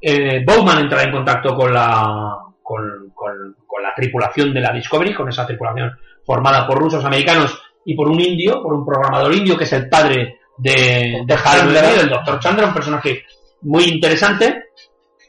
[0.00, 5.14] Eh, Bowman entrará en contacto con la, con, con- con la tripulación de la Discovery,
[5.14, 5.92] con esa tripulación
[6.24, 9.88] formada por rusos americanos y por un indio, por un programador indio que es el
[9.88, 12.38] padre de, de Hal Berry, el Dr.
[12.40, 13.24] Chandra, un personaje
[13.62, 14.64] muy interesante.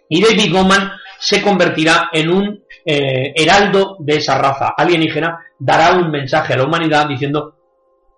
[0.09, 6.09] Y David Bowman se convertirá en un eh, heraldo de esa raza alienígena, dará un
[6.09, 7.56] mensaje a la humanidad diciendo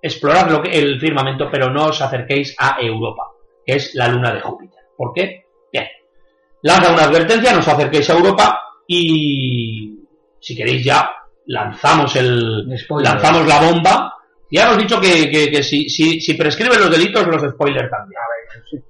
[0.02, 3.24] explorad lo que, el firmamento, pero no os acerquéis a Europa,
[3.66, 4.80] que es la luna de Júpiter.
[4.98, 5.46] ¿Por qué?
[5.72, 5.86] Bien.
[6.64, 9.98] Lanza una advertencia, no os acerquéis a Europa y
[10.40, 11.10] si queréis ya
[11.48, 13.12] lanzamos el Spoiler.
[13.14, 14.14] lanzamos la bomba.
[14.52, 18.20] Ya hemos dicho que, que- que si, si, si prescriben los delitos, los spoilers también.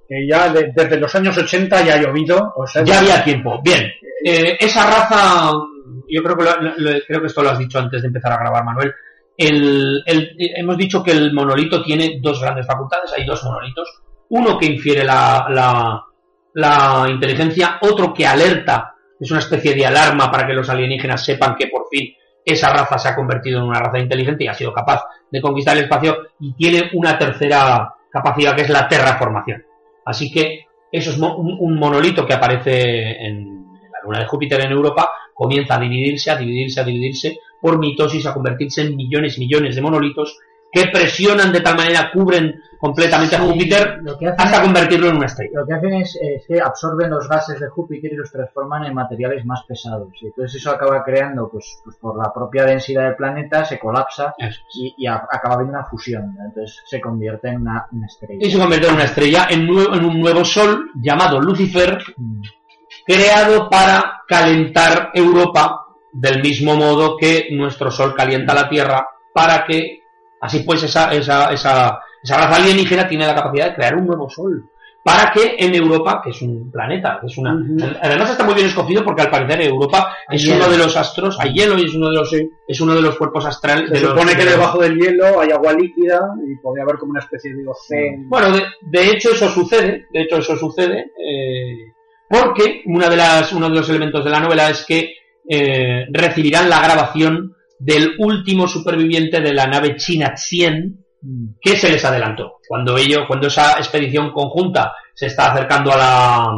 [0.08, 2.52] Que ya de- desde los años 80 ya ha llovido.
[2.56, 3.60] O sea, Ya había tiempo.
[3.62, 3.82] Bien,
[4.24, 5.50] eh, esa raza,
[6.08, 8.38] yo creo que, lo- lo- creo que esto lo has dicho antes de empezar a
[8.38, 8.94] grabar, Manuel.
[9.42, 13.88] El, hemos dicho que el monolito tiene dos grandes facultades, hay dos monolitos.
[14.28, 16.04] Uno que infiere la, la,
[16.52, 21.56] la inteligencia, otro que alerta, es una especie de alarma para que los alienígenas sepan
[21.56, 24.74] que por fin esa raza se ha convertido en una raza inteligente y ha sido
[24.74, 29.64] capaz de conquistar el espacio y tiene una tercera capacidad que es la terraformación.
[30.04, 35.10] Así que eso es un monolito que aparece en la luna de Júpiter en Europa,
[35.32, 39.74] comienza a dividirse, a dividirse, a dividirse por mitosis, a convertirse en millones y millones
[39.76, 40.38] de monolitos
[40.72, 43.98] que presionan de tal manera, cubren completamente a Júpiter
[44.38, 45.50] hasta es- convertirlo en una estrella.
[45.60, 48.94] Lo que hacen es, es que absorben los gases de Júpiter y los transforman en
[48.94, 50.08] materiales más pesados.
[50.22, 54.32] Y entonces eso acaba creando, pues, pues por la propia densidad del planeta, se colapsa
[54.38, 54.60] es.
[54.74, 56.36] y, y a- acaba habiendo una fusión.
[56.46, 58.46] Entonces se convierte en una, una estrella.
[58.46, 62.42] Y se convierte en una estrella, en un nuevo sol llamado Lucifer, Mm.
[63.06, 70.02] creado para calentar Europa del mismo modo que nuestro Sol calienta la Tierra, para que
[70.40, 74.28] así pues esa, esa, esa, esa raza alienígena tiene la capacidad de crear un nuevo
[74.28, 74.68] Sol.
[75.02, 77.58] Para que en Europa, que es un planeta, es una.
[78.02, 80.56] Además está muy bien escogido porque al parecer Europa Hay es hielo.
[80.56, 82.30] uno de los astros, hay hielo y es uno de los,
[82.68, 83.88] es uno de los cuerpos astrales.
[83.88, 86.96] Se de los- supone que de debajo del hielo hay agua líquida y podría haber
[86.98, 88.24] como una especie de océano.
[88.28, 91.94] Bueno, de, de hecho eso sucede, de hecho eso sucede, eh,
[92.28, 95.14] porque una de las, uno de los elementos de la novela es que
[95.48, 101.58] eh, recibirán la grabación del último superviviente de la nave China 100 Mm.
[101.60, 102.58] que se les adelantó.
[102.66, 106.56] Cuando ello, cuando esa expedición conjunta se está acercando a la,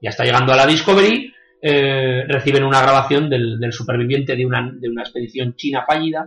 [0.00, 4.68] ya está llegando a la Discovery, eh, reciben una grabación del, del superviviente de una,
[4.72, 6.26] de una expedición china fallida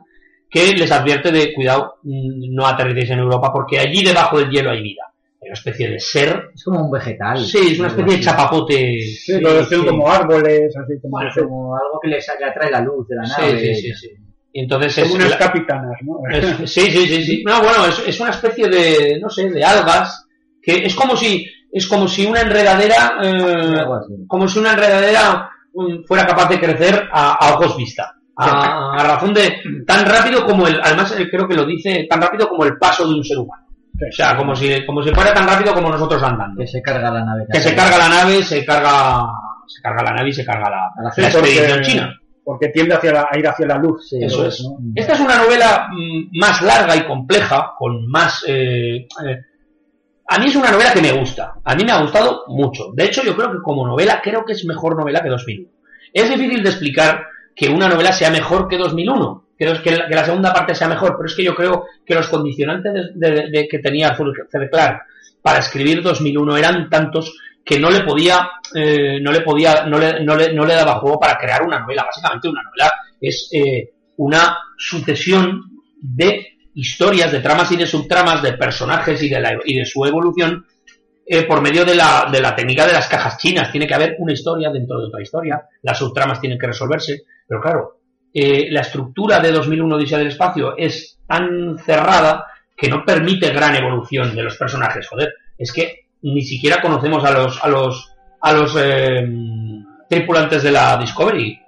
[0.50, 4.72] que les advierte de cuidado, mm, no aterricéis en Europa porque allí debajo del hielo
[4.72, 5.13] hay vida.
[5.46, 6.50] Una especie de ser.
[6.54, 7.40] Es como un vegetal.
[7.40, 8.76] Sí, es una especie de chapapote.
[9.02, 9.34] Sí,
[9.70, 9.86] sí.
[9.86, 13.76] como árboles, así como, Bueno, Como algo que les atrae la luz de la nave.
[13.76, 14.08] sí, sí, sí.
[14.56, 16.20] Y entonces es, como unas la- capitanas, ¿no?
[16.32, 17.44] es- sí, sí, sí, sí.
[17.46, 20.28] No, bueno, es, es una especie de, no sé, de algas
[20.62, 23.84] que es como si, es como si una enredadera, eh,
[24.28, 28.16] como si una enredadera mm, fuera capaz de crecer a, a ojos vista.
[28.36, 32.20] A, a razón de tan rápido como el, además eh, creo que lo dice, tan
[32.22, 33.63] rápido como el paso de un ser humano.
[33.98, 34.06] Sí.
[34.10, 36.60] O sea, como si, como si fuera tan rápido como nosotros andando.
[36.60, 37.46] Que se carga la nave.
[37.52, 39.28] Que se carga la nave, se carga,
[39.68, 42.20] se carga la nave y se carga la, la la Sí, porque- expedición china.
[42.46, 44.10] Porque tiende hacia la, a ir hacia la luz.
[44.10, 44.62] Sí, Eso es.
[44.64, 44.78] ¿no?
[44.96, 48.44] Esta es una novela mm, más larga y compleja, con más...
[48.48, 49.38] eh, eh,
[50.28, 51.54] a mí es una novela que me gusta.
[51.64, 52.92] A mí me ha gustado mucho.
[52.96, 55.70] De hecho, yo creo que como novela, creo que es mejor novela que 2001.
[56.12, 57.24] Es difícil de explicar
[57.56, 59.43] que una novela sea mejor que 2001.
[59.60, 63.12] Los- que la, segunda parte sea mejor, pero es que yo creo que los condicionantes
[63.16, 64.70] de- que tenía Arthur C.
[64.70, 65.04] Clarke
[65.42, 67.34] para escribir 2001 eran tantos
[67.64, 71.00] que no le podía, eh, no le podía, no le, no le, no le daba
[71.00, 72.04] juego para crear una novela.
[72.04, 72.92] Básicamente una novela
[73.22, 75.62] es eh, una sucesión
[76.02, 80.04] de historias, de tramas y de subtramas, de personajes y de, la- y de su
[80.06, 80.66] evolución
[81.26, 83.72] eh, por medio de la, de la técnica de las cajas chinas.
[83.72, 87.62] Tiene que haber una historia dentro de otra historia, las subtramas tienen que resolverse, pero
[87.62, 88.00] claro,
[88.34, 93.76] eh, la estructura de 2001 Odisea del Espacio es tan cerrada que no permite gran
[93.76, 95.08] evolución de los personajes.
[95.08, 99.28] Joder, es que ni siquiera conocemos a los, a los, a los eh,
[100.10, 101.60] tripulantes de la Discovery.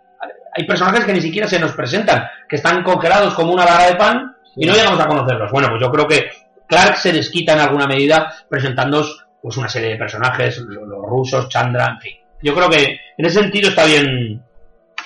[0.58, 3.96] Hay personajes que ni siquiera se nos presentan, que están congelados como una barra de
[3.96, 5.52] pan y no llegamos a conocerlos.
[5.52, 6.30] Bueno, pues yo creo que
[6.68, 11.50] Clark se desquita en alguna medida presentándonos pues una serie de personajes, lo- los, rusos,
[11.50, 12.14] Chandra, en fin.
[12.42, 14.42] Yo creo que en ese sentido está bien,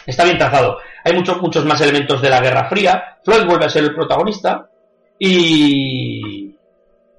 [0.05, 0.77] está bien trazado.
[1.03, 3.17] Hay muchos, muchos más elementos de la Guerra Fría.
[3.23, 4.69] Floyd vuelve a ser el protagonista
[5.17, 6.55] y,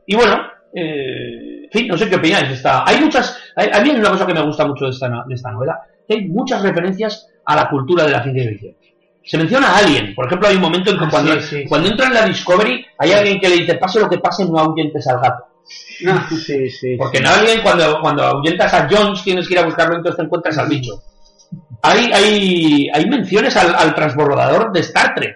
[0.06, 0.36] y bueno,
[0.74, 2.48] eh, en fin, no sé qué opináis.
[2.48, 5.08] de esta- hay muchas, hay- a mí una cosa que me gusta mucho de esta,
[5.26, 8.74] de esta novela, que hay muchas referencias a la cultura de la ciencia ficción.
[9.22, 11.64] Se menciona a Alien, por ejemplo, hay un momento en que Ah, cuando, sí, sí,
[11.68, 14.58] cuando entra en la Discovery hay alguien que le dice, pase lo que pase, no
[14.58, 15.44] ahuyentes al gato.
[16.38, 16.96] Sí, sí.
[16.96, 20.24] Porque en Alien, cuando, cuando ahuyentas a Jones, tienes que ir a buscarlo entonces te
[20.24, 20.94] encuentras al bicho.
[21.82, 25.34] Hay, hay, hay menciones al, al transbordador de Star Trek.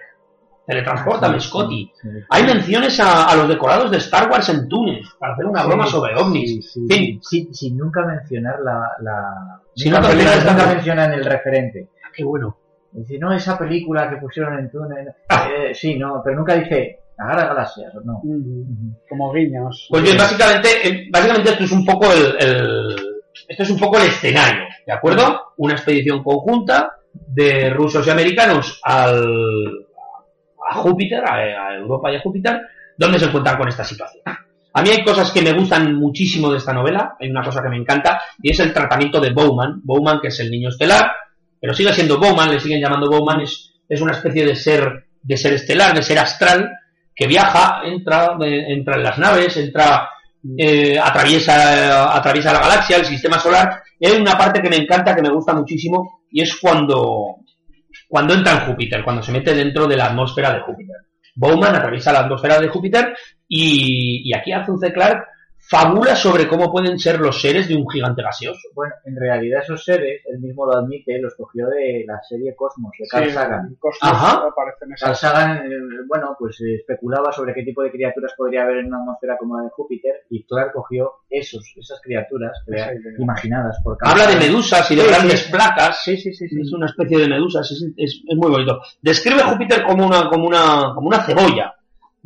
[0.67, 1.91] Teletransportame, Scotty.
[2.01, 2.19] Sí, sí.
[2.29, 5.67] Hay menciones a, a los decorados de Star Wars en Túnez para hacer una Sí,
[5.67, 6.71] broma sobre ovnis.
[6.73, 8.89] sí, sí, sin nunca mencionar la.
[9.01, 9.61] la...
[9.75, 11.89] Sin nunca, nunca mencionar nunca mencionan el referente.
[12.15, 12.57] qué bueno.
[12.91, 15.07] Dice, no, esa película que pusieron en Túnez.
[15.29, 15.47] Ah.
[15.51, 16.75] eh, sí, no, pero nunca dice
[17.17, 18.21] de galaxias, ¿o no?
[19.09, 19.87] Como guiños.
[19.89, 22.95] Pues bien, básicamente, eh, básicamente esto es un poco el, el-
[23.47, 25.53] esto es un poco el escenario, ¿de acuerdo?
[25.57, 29.87] Una expedición conjunta de rusos y americanos al,
[30.69, 32.61] a Júpiter, a, a Europa y a Júpiter,
[32.97, 34.23] donde se encuentran con esta situación.
[34.77, 37.69] A mí hay cosas que me gustan muchísimo de esta novela, hay una cosa que
[37.69, 39.79] me encanta, y es el tratamiento de Bowman.
[39.83, 41.11] Bowman, que es el niño estelar,
[41.61, 45.37] pero sigue siendo Bowman, le siguen llamando Bowman, es, es una especie de ser, de
[45.37, 46.71] ser estelar, de ser astral,
[47.15, 50.09] que viaja, entra, eh, entra en las naves, entra,
[50.57, 53.81] eh, atraviesa, atraviesa la galaxia, el sistema solar.
[54.05, 57.37] Hay una parte que me encanta, que me gusta muchísimo, y es cuando,
[58.07, 60.95] cuando entra en Júpiter, cuando se mete dentro de la atmósfera de Júpiter.
[61.35, 63.13] Bowman atraviesa la atmósfera de Júpiter
[63.47, 64.93] y, y aquí Arthur C.
[64.93, 65.25] Clarke
[65.67, 68.69] fabula sobre cómo pueden ser los seres de un gigante gaseoso.
[68.75, 72.91] Bueno, en realidad esos seres, él mismo lo admite, los cogió de la serie Cosmos,
[72.99, 73.75] de Carl Sí, Sagan.
[73.79, 74.47] Cosmos Ajá.
[74.47, 75.75] aparecen esas- Carl Sagan, eh,
[76.07, 79.57] bueno, pues eh, especulaba sobre qué tipo de criaturas podría haber en una atmósfera como
[79.57, 82.51] la de Júpiter y Clark cogió esos, esas criaturas
[83.17, 85.51] imaginadas por Carl Habla de medusas y de Sí, grandes sí.
[85.51, 86.03] placas.
[86.03, 86.61] Sí, sí, sí, sí.
[86.61, 88.79] Es una especie de medusas, es, es- es muy bonito.
[89.01, 91.74] Describe Júpiter como una, como una, como una cebolla.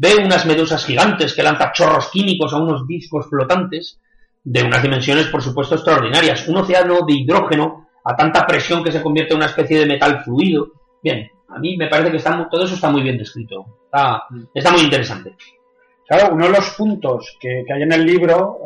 [0.01, 3.99] Ve unas medusas gigantes que lanzan chorros químicos a unos discos flotantes
[4.41, 6.47] de unas dimensiones, por supuesto, extraordinarias.
[6.47, 10.23] Un océano de hidrógeno a tanta presión que se convierte en una especie de metal
[10.23, 10.67] fluido.
[11.03, 13.65] Bien, a mí me parece que todo eso está muy bien descrito.
[13.83, 15.35] Está, está muy interesante.
[16.07, 18.57] Claro, uno de los puntos que, hay en el libro,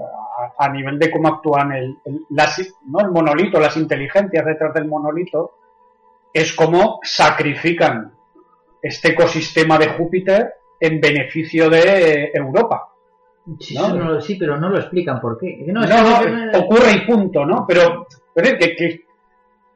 [0.60, 1.98] a, nivel de cómo actúan el-
[2.30, 3.00] las- ¿no?
[3.00, 5.56] el monolito, las inteligencias detrás del monolito,
[6.32, 8.14] es cómo sacrifican
[8.84, 10.54] este ecosistema de Júpiter
[10.86, 11.80] en beneficio de
[12.26, 12.90] eh, Europa.
[13.60, 13.88] Sí, ¿no?
[13.88, 15.64] eso no lo- sí, pero no lo explican por qué.
[15.68, 17.66] No, no, ocurre y punto, ¿no?
[17.68, 19.02] Pero, pero es que, que,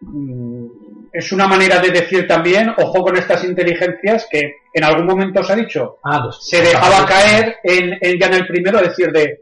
[0.02, 0.66] mm,
[1.11, 5.53] es una manera de decir también, ojo con estas inteligencias que en algún momento se
[5.53, 9.42] ha dicho, Ah, pues, se dejaba caer en, en- ya en el primero, decir de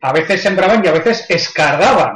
[0.00, 2.14] a veces sembraban y a veces escardaban.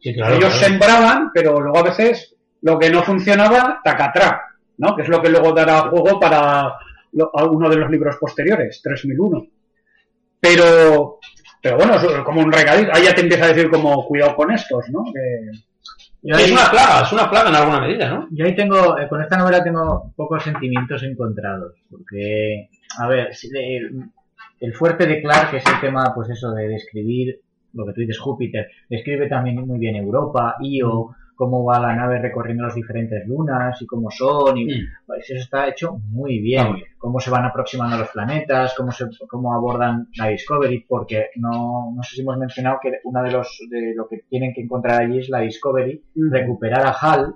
[0.00, 0.64] Sí, claro, Ellos claro.
[0.66, 4.42] sembraban, pero luego a veces lo que no funcionaba, tacatrá,
[4.78, 4.96] ¿no?
[4.96, 6.72] Que es lo que luego dará juego para
[7.12, 9.46] lo- a uno de los libros posteriores, 3001.
[10.40, 11.18] Pero,
[11.62, 12.90] pero bueno, es como un regalito.
[12.94, 15.04] Ahí ya te empieza a decir como, cuidado con estos, ¿no?
[15.12, 15.50] Que-
[16.22, 18.28] Es una plaga, es una plaga en alguna medida, ¿no?
[18.32, 24.02] yo ahí tengo, eh, con esta novela tengo pocos sentimientos encontrados, porque, a ver, el,
[24.60, 27.40] el fuerte de Clark es el tema, pues eso, de describir
[27.72, 32.18] lo que tú dices, Júpiter, describe también muy bien Europa, Io, cómo va la nave
[32.18, 34.86] recorriendo las diferentes lunas y cómo son, y Mm.
[35.06, 39.06] pues eso está hecho muy bien, cómo se van aproximando a los planetas, cómo se,
[39.30, 43.56] cómo abordan la Discovery, porque no, no sé si hemos mencionado que una de los,
[43.70, 47.34] de lo que tienen que encontrar allí es la Discovery, recuperar a Hal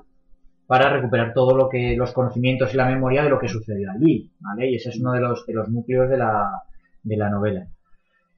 [0.66, 4.32] para recuperar todo lo que los conocimientos y la memoria de lo que sucedió allí,
[4.40, 4.68] ¿vale?
[4.68, 6.50] Y ese es uno de los de los núcleos de la
[7.05, 7.68] de la novela.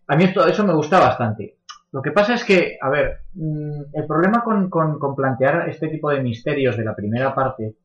[0.09, 1.57] A mí esto eso me gusta bastante.
[1.95, 5.87] Lo que pasa es que, a ver, mm, el problema con, con, con plantear este
[5.87, 7.77] tipo de misterios de la primera parte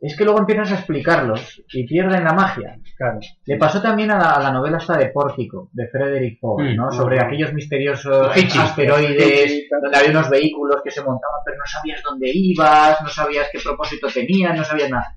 [0.00, 2.76] es que luego empiezas a explicarlos y pierden la magia.
[2.96, 3.18] claro.
[3.46, 6.76] Le pasó también a la, a la novela esta de Pórtico, de Frederick Poe, Mm.
[6.76, 6.92] ¿no?
[6.92, 12.30] Sobre aquellos misteriosos asteroides donde había unos vehículos que se montaban, pero no sabías dónde
[12.32, 15.16] ibas, no sabías qué propósito tenían, no sabías nada.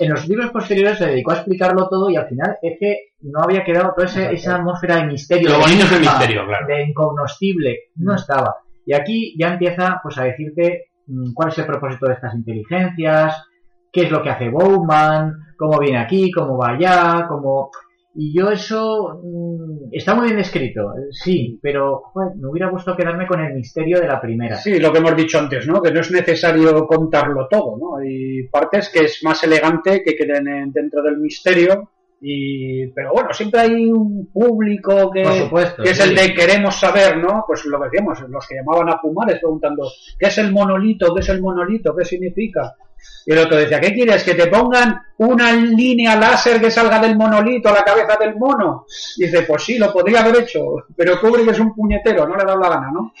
[0.00, 3.40] En los libros posteriores se dedicó a explicarlo todo y al final es que no
[3.42, 5.48] había quedado toda esa atmósfera de misterio.
[5.48, 6.66] Lo de bonito es el misterio, claro.
[6.66, 8.56] De incognoscible, no estaba.
[8.84, 13.46] Y aquí ya empieza pues a decirte mm, cuál es el propósito de estas inteligencias,
[13.92, 17.70] qué es lo que hace Bowman, cómo viene aquí, cómo va allá, cómo...
[18.12, 22.96] Y yo eso mm, está muy bien descrito, eh, sí, pero joder, me hubiera gustado
[22.96, 24.56] quedarme con el misterio de la primera.
[24.56, 25.80] Sí, lo que hemos dicho antes, ¿no?
[25.80, 27.96] Que no es necesario contarlo todo, ¿no?
[27.98, 31.88] Hay partes que es más elegante que queden en- dentro del misterio
[32.20, 36.08] y pero bueno, siempre hay un público que, supuesto, que es sí.
[36.10, 37.44] el de queremos saber, ¿no?
[37.46, 39.84] Pues lo que decíamos, los que llamaban a Pumares preguntando
[40.18, 41.14] ¿qué es el monolito?
[41.14, 41.94] ¿Qué es el monolito?
[41.96, 42.74] ¿Qué significa?
[43.26, 44.24] Y el otro decía, ¿qué quieres?
[44.24, 48.86] ¿Que te pongan una línea láser que salga del monolito a la cabeza del mono?
[49.16, 50.60] Y dice, pues sí, lo podría haber hecho,
[50.96, 53.12] pero Kubrick es un puñetero, no le da la gana, ¿no?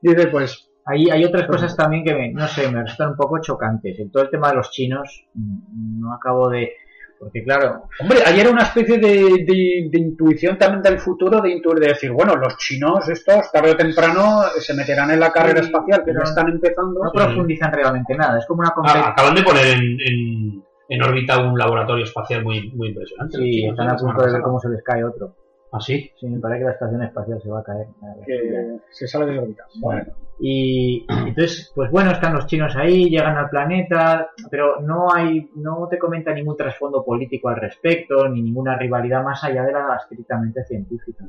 [0.00, 3.40] Dice, pues Hay, hay otras cosas también que, me, no sé, me resultan un poco
[3.42, 3.98] chocantes.
[3.98, 6.72] En todo el tema de los chinos, mm, no acabo de...
[7.18, 11.50] Porque claro, Hombre, ayer era una especie de, de- de intuición también del futuro, de
[11.50, 15.60] intuir, de decir, bueno, los chinos estos tarde o temprano se meterán en la carrera
[15.60, 17.00] Sí, espacial, que pero ya están empezando.
[17.02, 18.38] no profundizan realmente nada.
[18.38, 22.70] Es como una Ah, acaban de poner en, en, en órbita un laboratorio espacial muy,
[22.70, 23.36] muy impresionante.
[23.36, 25.34] Sí, están a punto de ver cómo se les cae otro.
[25.72, 26.10] ¿Ah, sí?
[26.18, 27.86] Sí, me parece que la estación espacial se va a caer.
[28.26, 29.64] Que se sale de órbita.
[29.80, 30.04] Bueno.
[30.40, 35.88] Y entonces, pues bueno, están los chinos ahí, llegan al planeta, pero no hay, no
[35.88, 40.64] te comenta ningún trasfondo político al respecto, ni ninguna rivalidad más allá de la estrictamente
[40.64, 41.24] científica.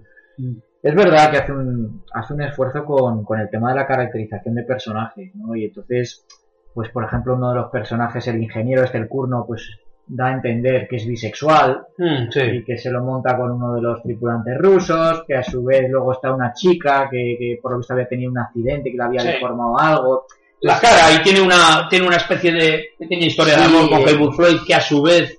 [0.81, 4.55] Es verdad que hace un, hace un esfuerzo con, con el tema de la caracterización
[4.55, 5.55] de personajes, ¿no?
[5.55, 6.25] Y entonces,
[6.73, 9.79] pues por ejemplo, uno de los personajes, el ingeniero este, el Kurno, pues
[10.11, 12.41] da a entender que es bisexual Mm, sí.
[12.41, 15.83] y que se lo monta con uno de los tripulantes rusos, que a su vez
[15.89, 19.03] luego está una chica que, que por lo visto había tenido un accidente, que le
[19.03, 19.27] había Sí.
[19.27, 20.25] deformado algo.
[20.61, 24.33] La cara, y tiene una, tiene una especie de pequeña historia de amor con Helmut
[24.35, 25.37] Freud que a su vez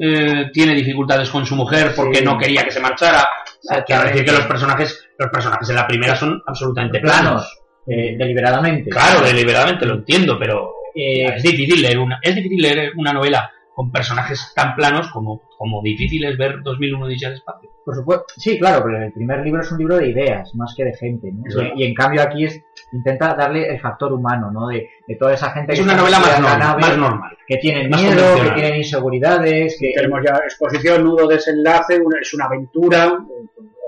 [0.00, 3.26] eh, tiene dificultades con su mujer porque no quería que se marchara.
[3.86, 7.42] Quiero decir que los personajes, los personajes en la primera son absolutamente planos.
[7.42, 8.90] planos, eh, deliberadamente.
[8.90, 13.50] Claro, deliberadamente lo entiendo, pero Eh, es difícil leer una, es difícil leer una novela
[13.76, 17.68] con personajes tan planos como, como difícil es ver 2001 Odisea del espacio.
[17.84, 20.84] Por supuesto, sí, claro, pero el primer libro es un libro de ideas, más que
[20.86, 21.30] de gente,
[21.76, 22.60] Y, en cambio aquí es,
[22.92, 24.68] intenta darle el factor humano, ¿no?
[24.68, 26.80] De, de toda esa gente Es que una novela más metida en la normal, nave,
[26.80, 27.36] más normal.
[27.46, 32.32] que tienen más miedo, que tienen inseguridades, que Tenemos ya exposición, nudo, desenlace, una- es
[32.34, 33.18] una aventura,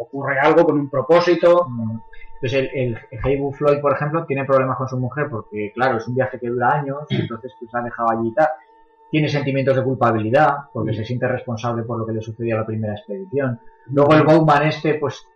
[0.00, 1.66] ocurre algo con un propósito.
[1.68, 1.98] Mm.
[2.40, 5.96] Entonces el, el, el Haywood Floyd, por ejemplo, tiene problemas con su mujer porque, claro,
[5.98, 8.46] es un viaje que dura años, y entonces pues la ha dejado allí y tal.
[9.10, 12.66] Tiene sentimientos de culpabilidad porque se siente responsable por lo que le sucedió a la
[12.66, 13.58] primera expedición.
[13.86, 15.26] Luego el Bowman este, pues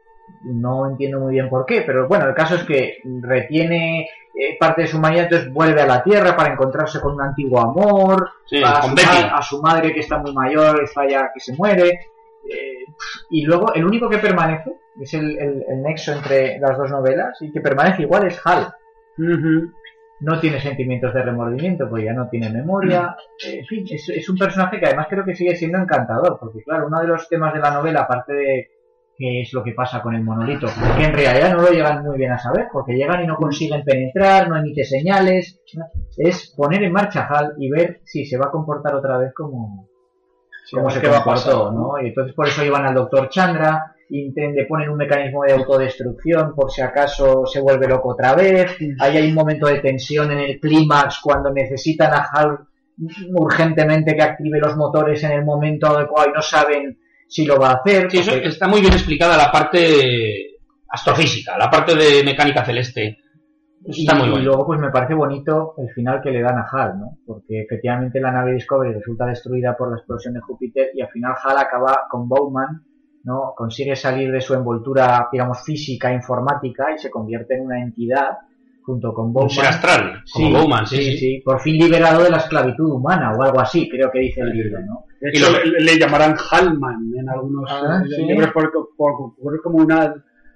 [0.42, 4.02] no entiendo muy bien por qué, pero bueno, el caso es que retiene
[4.34, 7.60] eh, parte de su humanidad, entonces vuelve a la Tierra para encontrarse con un antiguo
[7.60, 8.94] amor, Sí, a, su,
[9.34, 11.89] a su madre que está muy mayor, está ya que se muere.
[12.51, 12.84] eh,
[13.31, 17.36] y luego el único que permanece, es el, el- el nexo entre las dos novelas,
[17.41, 18.68] y que permanece igual es Hal.
[20.23, 23.17] No tiene sentimientos de remordimiento, porque ya no tiene memoria.
[23.44, 26.62] Eh, en fin, es, es un personaje que además creo que sigue siendo encantador, porque
[26.62, 28.70] claro, uno de los temas de la novela, aparte de
[29.17, 32.17] qué es lo que pasa con el monolito, que en realidad no lo llegan muy
[32.17, 35.60] bien a saber, porque llegan y no consiguen penetrar, no emite señales,
[36.17, 39.89] es poner en marcha Hal y ver si se va a comportar otra vez como,
[40.70, 42.01] como se ¿qué va a comportó, pasar, ¿no?
[42.02, 46.70] Y entonces por eso llevan al doctor Chandra, le ponen un mecanismo de autodestrucción por
[46.70, 50.60] si acaso se vuelve loco otra vez, ahí hay un momento de tensión en el
[50.60, 52.58] clímax cuando necesitan a Hal
[53.34, 57.70] urgentemente que active los motores en el momento adecuado y no saben si lo va
[57.70, 58.10] a hacer.
[58.10, 60.58] Sí, eso porque- está muy bien explicada la parte
[60.89, 63.18] astrofísica, la parte de mecánica celeste.
[63.84, 66.58] Eso Y, está muy y luego pues me parece bonito el final que le dan
[66.58, 67.18] a Hal, ¿no?
[67.26, 71.32] Porque efectivamente la nave Discovery resulta destruida por la explosión de Júpiter y al final
[71.42, 72.82] Hal acaba con Bowman,
[73.25, 73.52] ¿no?
[73.57, 78.39] Consigue salir de su envoltura, digamos, física, informática y se convierte en una entidad
[78.84, 79.51] junto con Un Bowman.
[79.51, 81.17] ser astral, como Sí, Bowman, sí, sí.
[81.18, 84.51] sí, por fin liberado de la esclavitud humana o algo así, creo que dice el
[84.51, 85.05] libro, ¿no?
[85.20, 88.25] De Y hecho, lo- le, llamarán Hallman en algunos Ah, eh, sí.
[88.25, 90.12] libros porque, porque ocurre como una...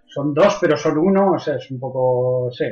[0.09, 2.49] Son dos, pero son uno, o sea, es un poco...
[2.51, 2.65] Sí.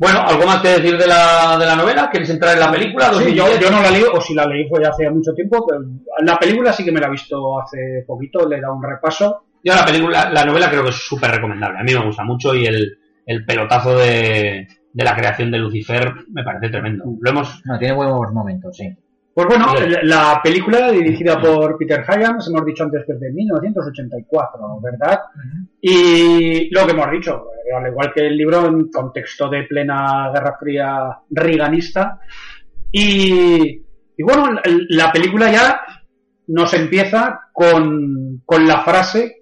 [0.00, 2.08] Bueno, ¿algo más que decir de la, de la novela?
[2.10, 3.12] ¿Queréis entrar en la película?
[3.12, 3.60] Sí, yo, 2010?
[3.60, 5.82] yo no la leí, o si la leí fue hace mucho tiempo, pero
[6.20, 9.44] la película sí que me la he visto hace poquito, le he dado un repaso.
[9.62, 11.80] Yo la película, la novela creo que es súper recomendable.
[11.80, 12.96] A mí me gusta mucho y el,
[13.26, 17.04] el pelotazo de, de la creación de Lucifer me parece tremendo.
[17.20, 17.60] Lo hemos...
[17.66, 18.88] No, tiene buenos momentos, sí.
[19.32, 19.88] Pues bueno, Sí.
[19.88, 25.20] la- la película dirigida por Peter Hyams, hemos dicho antes que es de 1984, ¿verdad?
[25.80, 30.30] Y lo que hemos dicho, eh, al igual que el libro, en contexto de plena
[30.34, 32.18] Guerra Fría riganista.
[32.92, 33.82] Y,
[34.16, 35.80] y bueno, la, la película ya
[36.48, 39.36] nos empieza con, con la frase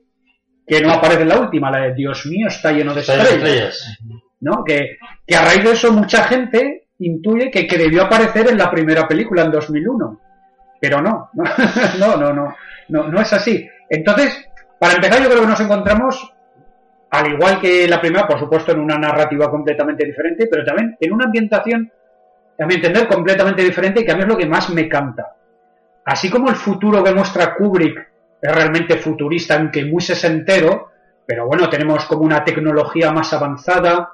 [0.67, 3.99] que no aparece en la última, la de Dios mío, está lleno de estrellas.
[4.41, 4.63] ¿no?
[4.65, 8.71] Que, que a raíz de eso mucha gente intuye que, que debió aparecer en la
[8.71, 10.21] primera película en 2001.
[10.81, 11.45] Pero no, no,
[11.99, 12.55] no, no, no,
[12.89, 13.69] no, no es así.
[13.89, 16.35] Entonces, para empezar, yo creo que nos encontramos,
[17.11, 21.13] al igual que la primera, por supuesto, en una narrativa completamente diferente, pero también en
[21.13, 21.91] una ambientación,
[22.61, 25.35] a mi entender, completamente diferente, que a mí es lo que más me canta.
[26.05, 28.09] Así como el futuro que muestra Kubrick
[28.41, 30.91] es realmente futurista, aunque muy sesentero,
[31.27, 34.13] pero bueno, tenemos como una tecnología más avanzada,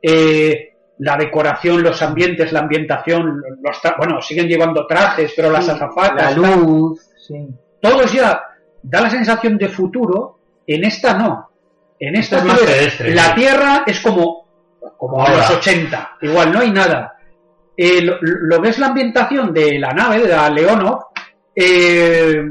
[0.00, 0.67] eh,
[1.00, 5.70] la decoración, los ambientes, la ambientación, los tra- bueno, siguen llevando trajes, pero las Sí,
[5.70, 7.46] azafatas, La luz, sí.
[7.80, 8.40] todos ya
[8.82, 11.50] da la sensación de futuro, en esta no.
[12.00, 13.34] En esta Es más pedestre, la sí.
[13.36, 14.46] Tierra es como,
[14.96, 17.14] como a los 80, igual no hay nada.
[17.76, 20.98] Eh, lo, lo que es la ambientación de la nave, de la Leonov,
[21.54, 22.42] eh,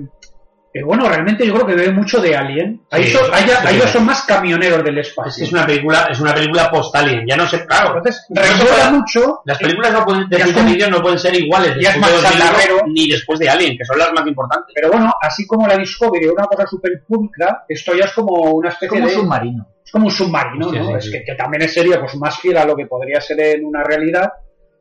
[0.74, 2.82] eh, bueno, realmente yo creo que bebe mucho de Alien.
[2.92, 3.88] Ahí, Sí, son, sí, ahí- sí, ahí sí.
[3.88, 5.30] son más camioneros del espacio.
[5.32, 7.98] Es que es una película, es una película post-alien, ya no sé, claro.
[7.98, 9.42] Entonces, No recuerda mucho.
[9.46, 12.24] Las películas no pueden, de es no pueden ser iguales ya es después de más
[12.24, 12.78] 2001 chatarrero.
[12.94, 14.72] ni después de Alien, que son las más importantes.
[14.76, 18.34] Pero bueno, así como la Discovery era una cosa súper pulcra, esto ya es como
[18.52, 19.14] una especie Como de.
[19.14, 19.68] submarino.
[19.84, 21.00] es como un submarino, ¿no?
[21.00, 21.12] sí, es.
[21.12, 23.84] Que, que también es serio, pues más fiel a lo que podría ser en una
[23.84, 24.32] realidad.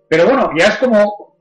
[0.08, 1.34] Pero bueno, ya es como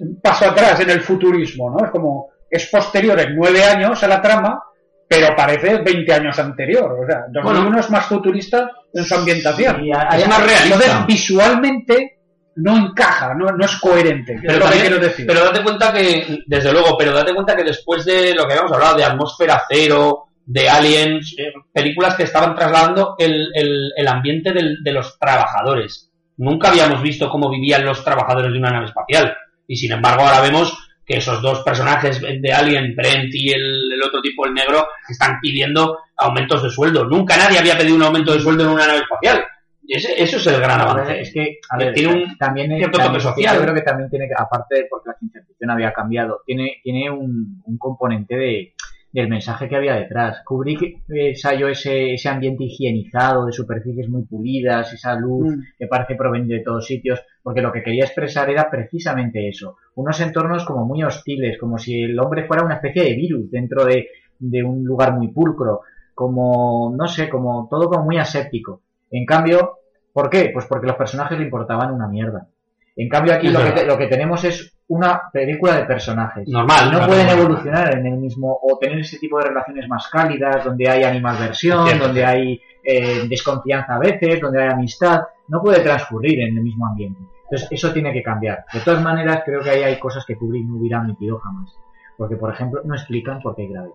[0.00, 1.84] un paso atrás en el futurismo, ¿no?
[1.86, 4.60] Es como, es posterior en nueve años a la trama,
[5.08, 6.96] pero parece 20 años anterior.
[7.02, 7.80] O sea, 2001 Bueno.
[7.80, 9.84] es más futurista en su ambientación.
[9.84, 10.64] Y hay- Es más realista.
[10.74, 12.12] Entonces, visualmente
[12.56, 14.32] no encaja, no, no es coherente.
[14.34, 15.26] es Pero, lo que también- quiero decir.
[15.26, 18.72] pero date cuenta que, desde luego, pero date cuenta que después de lo que habíamos
[18.72, 24.52] hablado, de Atmósfera Cero, de Aliens, eh, películas que estaban trasladando el, el- el ambiente
[24.52, 26.10] del- de los trabajadores.
[26.38, 29.36] Nunca habíamos visto cómo vivían los trabajadores de una nave espacial.
[29.68, 34.02] Y sin embargo, ahora vemos que esos dos personajes de Alien, Brent y el, el
[34.02, 37.04] otro tipo, el negro, están pidiendo aumentos de sueldo.
[37.04, 39.44] Nunca nadie había pedido un aumento de sueldo en una nave espacial.
[39.88, 41.20] Ese- eso es el gran avance.
[41.20, 43.54] Es que, a ver, tiene un también, cierto también- toque social.
[43.56, 47.08] Yo creo que también tiene, que- aparte porque la ciencia ficción había cambiado, tiene, tiene
[47.08, 48.74] un, un componente de,
[49.12, 50.42] del mensaje que había detrás.
[50.44, 55.60] Kubrick eh, ensayó ese, ese ambiente higienizado, de superficies muy pulidas, esa luz Mm.
[55.78, 59.76] que parece provenir de todos sitios, porque lo que quería expresar era precisamente eso.
[59.94, 63.84] Unos entornos como muy hostiles, como si el hombre fuera una especie de virus dentro
[63.84, 65.80] de, de un lugar muy pulcro,
[66.14, 68.82] como, no sé, como todo como muy aséptico.
[69.10, 69.78] En cambio,
[70.12, 70.50] ¿por qué?
[70.52, 72.48] Pues porque los personajes le importaban una mierda.
[72.96, 76.48] En cambio aquí lo que, lo que tenemos es una película de personajes.
[76.48, 80.08] Normal, no una pueden evolucionar en el mismo, o tener ese tipo de relaciones más
[80.08, 85.20] cálidas, donde hay animadversión, cierto, donde hay eh, desconfianza a veces, donde hay amistad.
[85.48, 87.20] No puede transcurrir en el mismo ambiente.
[87.44, 88.64] Entonces eso tiene que cambiar.
[88.72, 91.72] De todas maneras, creo que ahí hay cosas que Kubrick no hubiera admitido jamás.
[92.16, 93.94] Porque, por ejemplo, no explican por qué hay gravedad.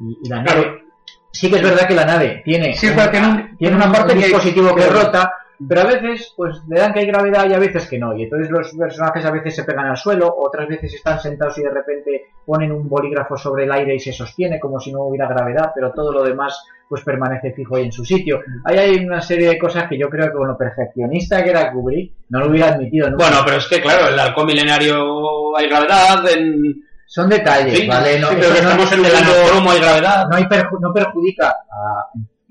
[0.00, 0.60] Y, y la Claro.
[0.62, 0.84] nave,
[1.30, 4.18] sí que es verdad que la nave tiene, Sí, un- tiene una un parte que-
[4.20, 5.00] dispositivo que claro.
[5.04, 5.32] rota,
[5.68, 8.16] pero a veces pues le dan que hay gravedad y a veces que no.
[8.16, 11.62] Y entonces los personajes a veces se pegan al suelo, otras veces están sentados y
[11.62, 15.28] de repente ponen un bolígrafo sobre el aire y se sostiene como si no hubiera
[15.28, 18.40] gravedad, pero todo lo demás pues permanece fijo ahí en su sitio.
[18.64, 21.72] Ahí hay una serie de cosas que yo creo que con lo perfeccionista que era
[21.72, 23.26] Kubrick no lo hubiera admitido nunca.
[23.26, 28.18] Bueno, pero es que, claro, el halcón milenario hay gravedad, en, Son detalles, sí, ¿vale?
[28.20, 30.26] No, sí, pero que no- estamos en el anacromo hay gravedad.
[30.28, 32.06] no, hay perju- no perjudica a-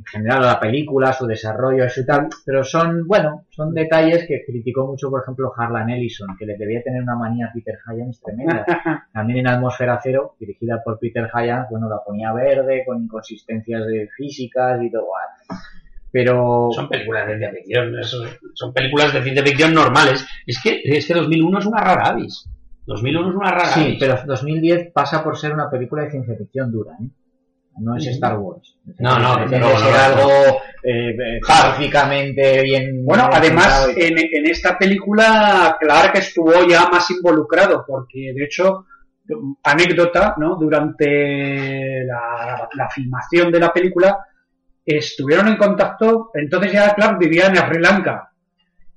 [0.05, 4.43] general a la película, su desarrollo, eso y tal, pero son, bueno, son detalles que
[4.45, 8.21] criticó mucho, por ejemplo, Harlan Ellison, que le debía tener una manía a Peter Hyams
[8.21, 8.65] tremenda.
[9.13, 14.09] También en Atmósfera Cero, dirigida por Peter Hyams, bueno, la ponía verde, con inconsistencias de
[14.15, 15.07] físicas y todo.
[16.11, 20.25] Pero Son películas de ciencia ficción, son películas de ciencia ficción normales.
[20.47, 22.49] Es que, es que 2001 es una rara avis.
[22.85, 23.97] 2001 es una rara sí, avis.
[23.99, 27.09] pero 2010 pasa por ser una película de ciencia ficción dura, ¿eh?
[27.77, 28.77] No es Star Wars.
[28.99, 29.97] No, no, que ser no, no.
[29.97, 30.29] algo
[30.83, 31.61] eh, eh, Hard.
[31.75, 33.03] científicamente bien.
[33.05, 38.43] Bueno, bien además, y- en, en esta película, Clark estuvo ya más involucrado, porque de
[38.45, 38.85] hecho,
[39.63, 40.55] anécdota, ¿no?
[40.55, 44.17] Durante la, la filmación de la película,
[44.85, 48.31] estuvieron en contacto, entonces ya Clark vivía en Sri Lanka.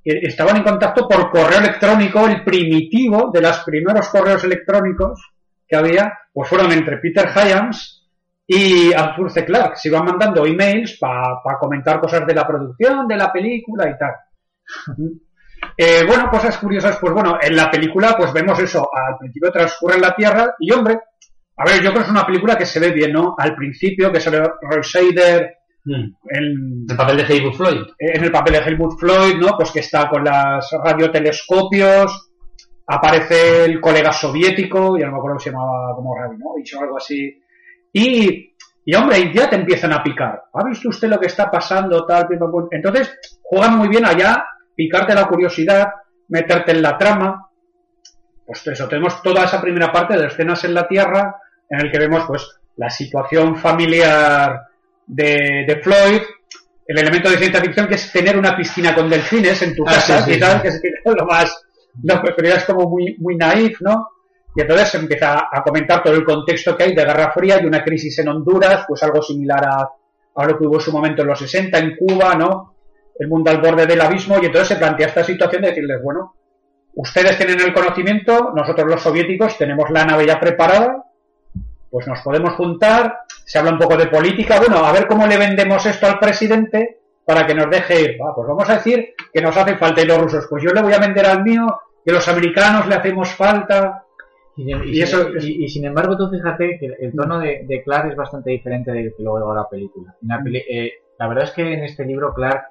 [0.05, 5.32] Eh, Estaban en contacto por correo electrónico, el primitivo de los primeros correos electrónicos
[5.66, 7.97] que había, pues fueron entre Peter Hyams
[8.48, 9.44] y Arthur C.
[9.44, 9.76] Clarke.
[9.76, 14.14] Se iban mandando emails para comentar cosas de la producción, de la película y tal.
[15.76, 19.96] Eh, bueno, cosas curiosas, pues bueno, en la película pues vemos eso, al principio transcurre
[19.96, 21.00] en la Tierra y hombre,
[21.56, 23.34] a ver, yo creo que es una película que se ve bien, ¿no?
[23.36, 26.12] Al principio, que sale Roy Scheider Mm.
[26.28, 27.82] en, El papel de Haywood Floyd.
[27.98, 29.56] en el papel de Helmut Floyd, ¿no?
[29.56, 32.30] Pues que está con las radiotelescopios,
[32.86, 36.96] aparece el colega soviético, ya no me acuerdo que se llamaba como Rabinovich o algo
[36.98, 37.40] así,
[37.98, 38.54] y,
[38.84, 40.44] y hombre, y ya te empiezan a picar.
[40.52, 42.04] ¿Ha visto usted lo que está pasando?
[42.06, 42.26] Tal?
[42.70, 44.44] Entonces, juegan muy bien allá,
[44.74, 45.88] picarte la curiosidad,
[46.28, 47.48] meterte en la trama.
[48.46, 51.36] Pues eso, tenemos toda esa primera parte de escenas en la Tierra,
[51.68, 52.46] en el que vemos pues
[52.76, 54.62] la situación familiar
[55.06, 56.22] de, de Floyd,
[56.86, 59.92] el elemento de ciencia ficción que es tener una piscina con delfines en tu Ah,
[59.94, 60.62] casa sí, sí, y tal, sí.
[60.62, 61.64] que es lo más,
[62.02, 64.08] que pero es como muy, muy naif, ¿no?
[64.54, 67.66] Y entonces se empieza a comentar todo el contexto que hay de Guerra Fría y
[67.66, 69.90] una crisis en Honduras, pues algo similar a,
[70.34, 72.74] a lo que hubo en su momento en los 60 en Cuba, ¿no?
[73.18, 76.34] El mundo al borde del abismo y entonces se plantea esta situación de decirles, bueno,
[76.94, 81.04] ustedes tienen el conocimiento, nosotros los soviéticos tenemos la nave ya preparada,
[81.90, 85.36] pues nos podemos juntar, se habla un poco de política, bueno, a ver cómo le
[85.36, 88.18] vendemos esto al presidente para que nos deje ir.
[88.24, 90.82] Ah, pues vamos a decir que nos hace falta y los rusos, pues yo le
[90.82, 91.66] voy a vender al mío,
[92.04, 94.04] que los americanos le hacemos falta.
[94.58, 98.10] Y, y- Y eso- y- sin embargo, tú fíjate que el tono de, de Clark
[98.10, 100.14] es bastante diferente del que luego la película.
[100.20, 102.64] En la, peli- eh, la verdad es que en este libro Clark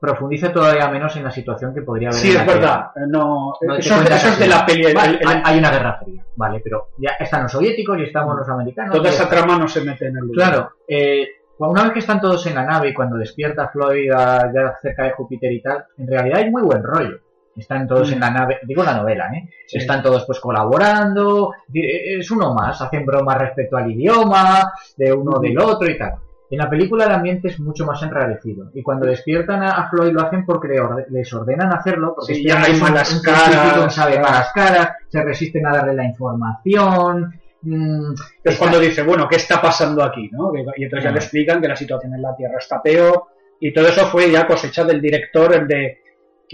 [0.00, 2.90] profundiza todavía menos en la situación que podría haber Sí, en es verdad.
[3.08, 4.84] No, eso, es de la peli.
[4.84, 8.36] el- Vale, el- hay, una guerra fría, vale, pero ya están los soviéticos y estamos
[8.36, 8.94] los americanos.
[8.96, 10.34] toda esa trama no se mete en el libro.
[10.34, 11.28] Claro, eh,
[11.58, 15.12] una vez que están todos en la nave y cuando despierta Floyd ya cerca de
[15.12, 17.18] Júpiter y tal, en realidad hay muy buen rollo.
[17.56, 18.14] Están todos Mm.
[18.14, 19.48] en la nave, digo la novela, ¿eh?
[19.66, 19.78] Sí.
[19.78, 25.42] Están todos pues colaborando, es uno más, hacen bromas respecto al idioma, de uno Mm.
[25.42, 26.14] del otro y tal.
[26.50, 30.20] En la película el ambiente es mucho más enrarecido y cuando despiertan a, Floyd lo
[30.22, 34.18] hacen porque le orde- les ordenan hacerlo porque Sí, este ya hay malas caras, sabe
[34.20, 37.40] malas caras, se resisten a darle la información.
[37.62, 38.20] mm, Es
[38.52, 40.28] está- cuando dice, bueno, ¿qué está pasando aquí?
[40.32, 40.52] ¿no?
[40.76, 43.24] Y entonces ya le explican que la situación en la Tierra está peor
[43.58, 46.02] y todo eso fue ya cosecha del director, el de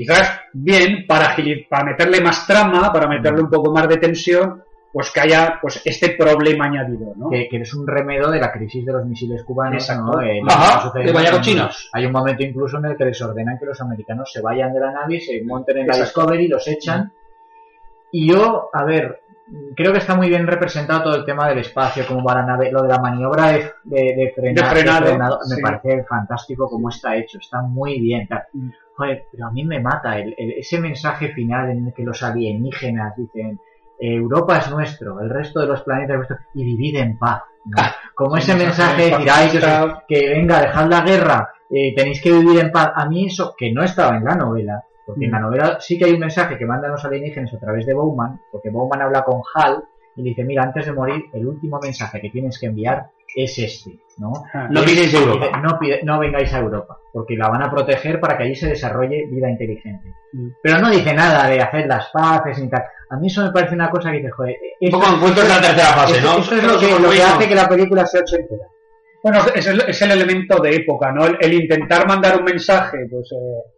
[0.00, 1.36] quizás bien para,
[1.84, 4.62] meterle más trama, para meterle un poco más de tensión,
[4.92, 7.28] pues que haya pues este problema añadido, ¿no?
[7.28, 9.82] que, que es un remedo de la crisis de los misiles cubanos.
[9.82, 10.12] Exacto.
[10.12, 10.22] ¿no?
[10.22, 11.90] Eh, Ajá, que está sucediendo de vaya en- cochinos.
[11.92, 14.80] Hay un momento incluso en el que les ordenan que los americanos se vayan de
[14.80, 16.20] la nave se monten en la Exacto.
[16.22, 17.12] Discovery, los echan.
[18.12, 19.19] Y yo, a ver,
[19.76, 22.70] creo que está muy bien representado todo el tema del espacio, cómo va la nave,
[22.70, 25.62] lo de la maniobra de, de, de frena- De frenado, frenado, me sí.
[25.62, 28.28] parece fantástico cómo está hecho, está muy bien.
[28.52, 28.70] Mm.
[28.96, 32.22] Joder, pero a mí me mata el- el- ese mensaje final en el que los
[32.22, 33.58] alienígenas dicen
[33.98, 37.42] Europa es nuestro, el resto de los planetas es nuestro, y vivid en paz.
[37.66, 37.82] ¿no?
[38.14, 40.04] Como ese mensaje de decir, "Ay, que, os- pacifista".
[40.08, 42.90] que venga, dejad la guerra, eh, tenéis que vivir en paz.
[42.94, 45.42] A mí eso, que no estaba en la novela, porque en la Mm.
[45.42, 48.70] novela sí que hay un mensaje que mandan los alienígenas a través de Bowman, porque
[48.70, 49.82] Bowman habla con Hal
[50.16, 53.06] y le dice, mira, antes de morir, el último mensaje que tienes que enviar
[53.36, 54.32] es este, ¿no?
[54.52, 55.60] Ah, No piséis Europa.
[55.62, 58.68] No, pide- no vengáis a Europa, porque la van a proteger para que allí se
[58.70, 60.12] desarrolle vida inteligente.
[60.32, 60.48] Mm.
[60.62, 62.82] Pero no dice nada de hacer las paces ni tal.
[63.08, 65.54] A mí eso me parece una cosa que dice, joder, Un esto, poco encuentros de
[65.54, 66.38] la tercera fase, esto- ¿no?
[66.38, 68.66] esto es lo que, lo que hace que la película sea ochentera.
[69.22, 71.26] Bueno, es el, es el elemento de época, ¿no?
[71.26, 73.70] El, el intentar mandar un mensaje, pues eh,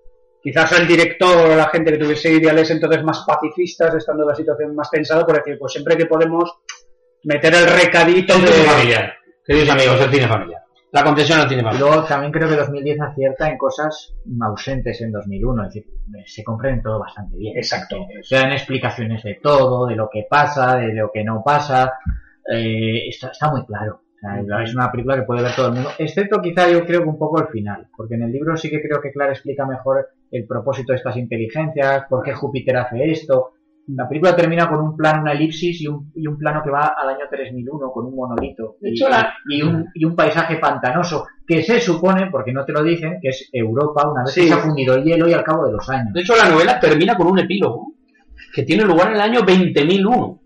[0.43, 4.75] quizás al director o la gente que tuviese ideales entonces más pacifistas, estando la situación
[4.75, 6.51] más tensada, por decir, pues siempre que podemos
[7.25, 8.65] meter el recadito El cine de...
[8.65, 9.15] familiar.
[9.45, 10.63] Queridos amigos, el cine familiar.
[10.93, 11.89] La concesión al cine Y familiar.
[11.89, 15.87] luego también creo que 2010 acierta en cosas ausentes en 2001, es decir,
[16.27, 17.57] se comprende todo bastante bien.
[17.57, 17.97] Exacto.
[18.23, 21.95] Se dan explicaciones de todo, de lo que pasa, de lo que no pasa.
[22.53, 24.03] Eh, está, está muy claro.
[24.25, 27.03] O sea, es una película que puede ver todo el mundo, excepto quizá yo creo
[27.03, 29.67] que un poco el final, porque en el libro sí que creo que Clara explica
[29.67, 33.51] mejor el propósito de estas inteligencias, por qué Júpiter hace esto.
[33.89, 36.95] La película termina con un plano, una elipsis y un, y un plano que va
[36.97, 38.77] al año 3001 con un monolito
[39.49, 43.29] y, un, y un paisaje pantanoso que se supone, porque no te lo dicen, que
[43.29, 44.43] es Europa una vez Sí.
[44.43, 46.13] que se ha fundido el hielo y al cabo de los años.
[46.15, 47.93] De hecho, la novela termina con un epílogo
[48.55, 50.39] que tiene lugar en el año 20.001.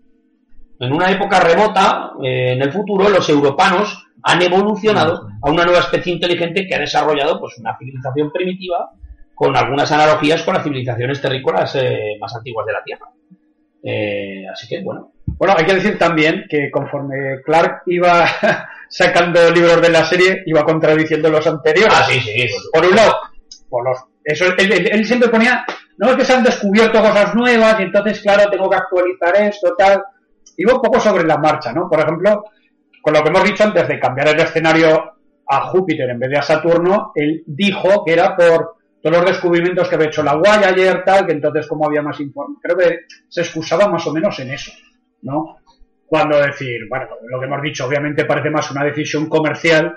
[0.79, 5.79] En una época remota, eh, en el futuro, los europanos han evolucionado a una nueva
[5.79, 8.89] especie inteligente que ha desarrollado pues, una civilización primitiva
[9.37, 13.05] con algunas analogías con las civilizaciones terrícolas eh, más antiguas de la Tierra.
[13.83, 18.25] Eh, así que, bueno, Bueno, hay que decir también que conforme Clark iba
[18.89, 21.93] sacando libros de la serie, iba contradiciendo los anteriores.
[21.95, 23.13] ah, sí, sí, por un lado,
[23.69, 25.63] por los, eso, él, él- él siempre ponía,
[25.97, 29.75] no es que se han descubierto cosas nuevas y entonces, claro, tengo que actualizar esto,
[29.77, 30.01] tal.
[30.57, 31.87] Iba un poco sobre la marcha, ¿no?
[31.87, 32.43] Por ejemplo,
[33.03, 35.11] con lo que hemos dicho antes de cambiar el escenario
[35.47, 39.87] a Júpiter en vez de a Saturno, él dijo que era por todos los descubrimientos
[39.87, 42.57] que había hecho la Voyager, tal, que entonces como había más informe.
[42.61, 44.71] Creo que se excusaba más o menos en eso,
[45.21, 45.57] ¿no?
[46.05, 49.93] Cuando decir, bueno, lo que hemos dicho obviamente parece más una decisión comercial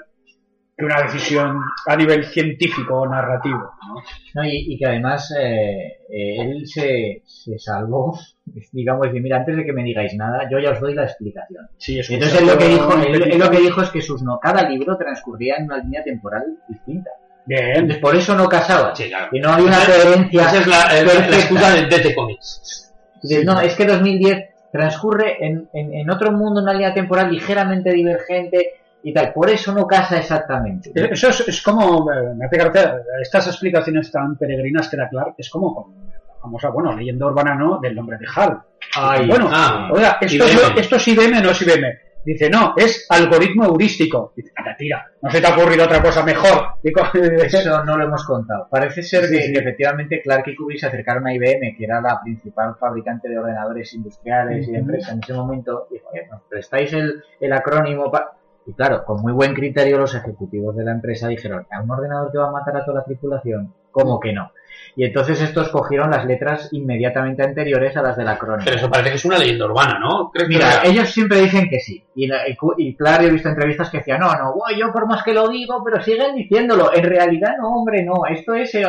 [0.80, 3.58] que una decisión a nivel científico o narrativo.
[3.86, 3.94] ¿no?
[4.34, 4.44] ¿no?
[4.44, 8.18] Y, y que además eh, eh, él se, se salvó,
[8.72, 11.68] digamos, de mira, antes de que me digáis nada, yo ya os doy la explicación.
[11.76, 14.38] Sí, entonces él lo que dijo, él, él lo que dijo es que sus no,
[14.40, 17.10] cada libro transcurría en una línea temporal distinta.
[17.50, 18.94] Bien, por eso no casaba.
[18.94, 19.28] Sí, claro.
[19.32, 20.42] Y no había una coherencia.
[20.46, 21.36] Esa es la, eh, la perfecta.
[21.36, 22.92] excusa de DC Comics.
[23.20, 27.90] Dices, no, es que 2010 transcurre en, en, en otro mundo, una línea temporal ligeramente
[27.92, 29.32] divergente y tal.
[29.32, 30.92] Por eso no casa exactamente.
[30.94, 35.34] eso es, es como, eh, me hace gracia, estas explicaciones tan peregrinas que da Clark,
[35.36, 35.92] es como
[36.28, 38.60] la famosa, bueno, leyenda urbana no, del nombre de Hal.
[38.94, 40.78] Ay, bueno, ah, oiga, esto, es, IBM.
[40.78, 41.98] esto es IBM, no es IBM.
[42.24, 44.32] Dice, no, es algoritmo heurístico.
[44.36, 46.74] Dice, anda, tira, no se te ha ocurrido otra cosa mejor.
[47.44, 48.68] Eso no lo hemos contado.
[48.70, 49.52] Parece ser Sí, que, sí.
[49.52, 53.38] que efectivamente Clark y Kubrick se acercaron a IBM, que era la principal fabricante de
[53.38, 55.86] ordenadores industriales y de empresa en ese momento.
[55.90, 58.10] Dijo, "Oye, ¿nos prestáis el, el acrónimo?
[58.10, 58.32] pa-?"
[58.66, 62.30] Y claro, con muy buen criterio los ejecutivos de la empresa dijeron, ¿a un ordenador
[62.30, 63.72] que va a matar a toda la tripulación?
[63.90, 64.52] ¿Cómo que no?
[64.96, 68.64] Y entonces estos cogieron las letras inmediatamente anteriores a las de la crónica.
[68.64, 70.30] Pero eso parece que es una leyenda urbana, ¿no?
[70.32, 72.04] ¿Crees que Mira, ellos siempre dicen que sí.
[72.16, 74.92] Y, la- y cu- y claro, he visto entrevistas que decían, no, no, guay, yo
[74.92, 76.90] por más que lo digo, pero siguen diciéndolo.
[76.94, 78.26] En realidad, no, hombre, no.
[78.28, 78.84] Esto es eh,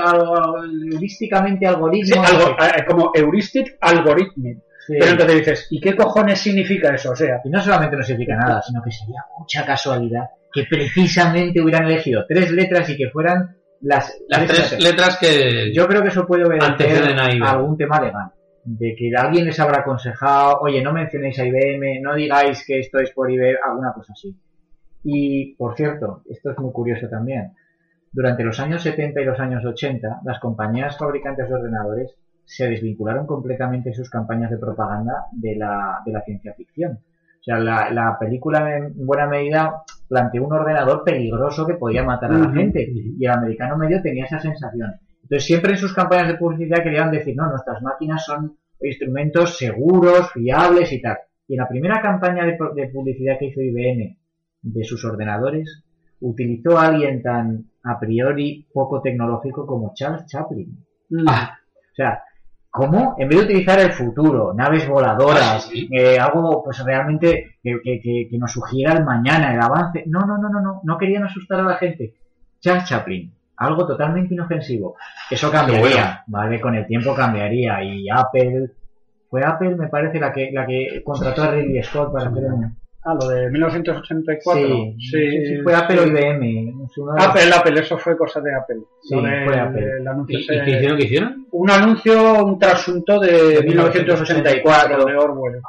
[0.92, 2.24] heurísticamente Sí, algoritmo.
[2.24, 4.60] algo, eh, como heuristic algorithm.
[4.88, 4.94] Sí.
[5.00, 7.12] Pero entonces dices, ¿y qué cojones significa eso?
[7.12, 11.62] O sea, Y no solamente no significa nada, sino que sería mucha casualidad que precisamente
[11.62, 15.72] hubieran elegido tres letras y que fueran las, Las tres letras que...
[15.74, 18.32] Yo creo que eso puede obedecer a algún tema legal.
[18.64, 23.00] De que alguien les habrá aconsejado, oye, no mencionéis a IBM, no digáis que esto
[23.00, 24.36] es por IBM, alguna cosa así.
[25.04, 27.54] Y, por cierto, esto es muy curioso también.
[28.12, 33.26] Durante los años 70 y los años 80, las compañías fabricantes de ordenadores se desvincularon
[33.26, 37.00] completamente en sus campañas de propaganda de la, de la ciencia ficción.
[37.42, 42.32] O sea, la, la película en buena medida planteó un ordenador peligroso que podía matar
[42.32, 42.88] a la gente.
[43.18, 44.92] Y el americano medio tenía esa sensación.
[45.24, 50.32] Entonces siempre en sus campañas de publicidad querían decir, no, nuestras máquinas son instrumentos seguros,
[50.34, 51.18] fiables y tal.
[51.48, 54.18] Y en la primera campaña de, pu- de publicidad que hizo IBM
[54.64, 55.84] de sus ordenadores,
[56.20, 60.78] utilizó a alguien tan a priori poco tecnológico como Charles Chaplin.
[61.28, 61.58] Ah,
[61.92, 62.22] O sea,
[62.72, 63.16] ¿cómo?
[63.20, 65.90] En vez de utilizar el futuro, naves voladoras, Ah, sí, sí.
[65.92, 70.04] eh, algo pues realmente que, que- que- que nos sugiera el mañana, el avance.
[70.08, 72.14] No, no, no, no, no, no querían asustar a la gente.
[72.60, 74.96] Charles Chaplin, algo totalmente inofensivo.
[75.30, 76.24] Eso cambiaría.
[76.28, 76.60] ¿vale?
[76.62, 77.84] Con el tiempo cambiaría.
[77.84, 78.72] Y Apple,
[79.30, 82.78] fue Apple, me parece, la que, la que contrató a Ridley Scott para hacer un...
[83.04, 84.62] ah, lo de 1984.
[84.68, 86.40] Sí, sí, sí, fue Apple o IBM.
[86.40, 88.82] de Apple, Apple, eso fue cosa de Apple.
[89.02, 89.84] Sí, de- fue Apple.
[89.98, 90.98] el ¿Y, anuncio y ese- qué hicieron?
[90.98, 91.48] ¿Qué hicieron?
[91.52, 95.62] un anuncio, un trasunto de De 1984 de Orwell.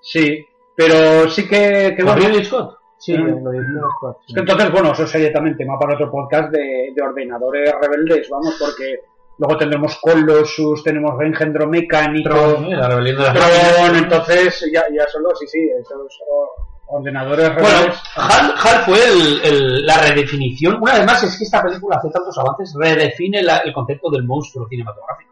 [0.00, 2.76] Sí, pero sí que, que ¿Con bueno, Ridley Scott?
[2.98, 3.44] Sí, Mm.
[3.44, 4.18] lo dirigió Scott.
[4.28, 8.28] es que entonces, bueno, eso sería también tema para otro podcast de, de ordenadores rebeldes,
[8.28, 9.00] vamos, porque
[9.38, 12.76] luego tendremos Colossus, tenemos Engendro Mecánico, Tron, ¿eh?
[12.76, 16.50] La rebelión de las Tron, entonces ya, ya solo, sí, sí, esos o-
[16.90, 17.92] ordenadores Bueno.
[18.16, 20.78] HAL, HAL fue el- el- la redefinición.
[20.80, 24.24] Una vez más, es que esta película hace tantos avances, redefine la- el concepto del
[24.24, 25.28] monstruo cinematográfico.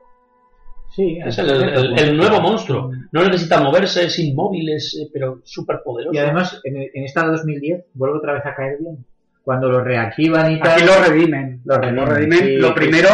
[0.94, 2.90] Sí, Es el, el- el nuevo monstruo.
[3.12, 6.14] No necesita moverse, es inmóvil, es, eh, pero súper poderoso.
[6.14, 9.04] Y además, en, en esta 2010, vuelve otra vez a caer bien.
[9.42, 10.72] Cuando lo reactivan y tal.
[10.72, 11.60] Aquí lo redimen.
[11.66, 13.08] Lo Lo redimen, sí, lo primero,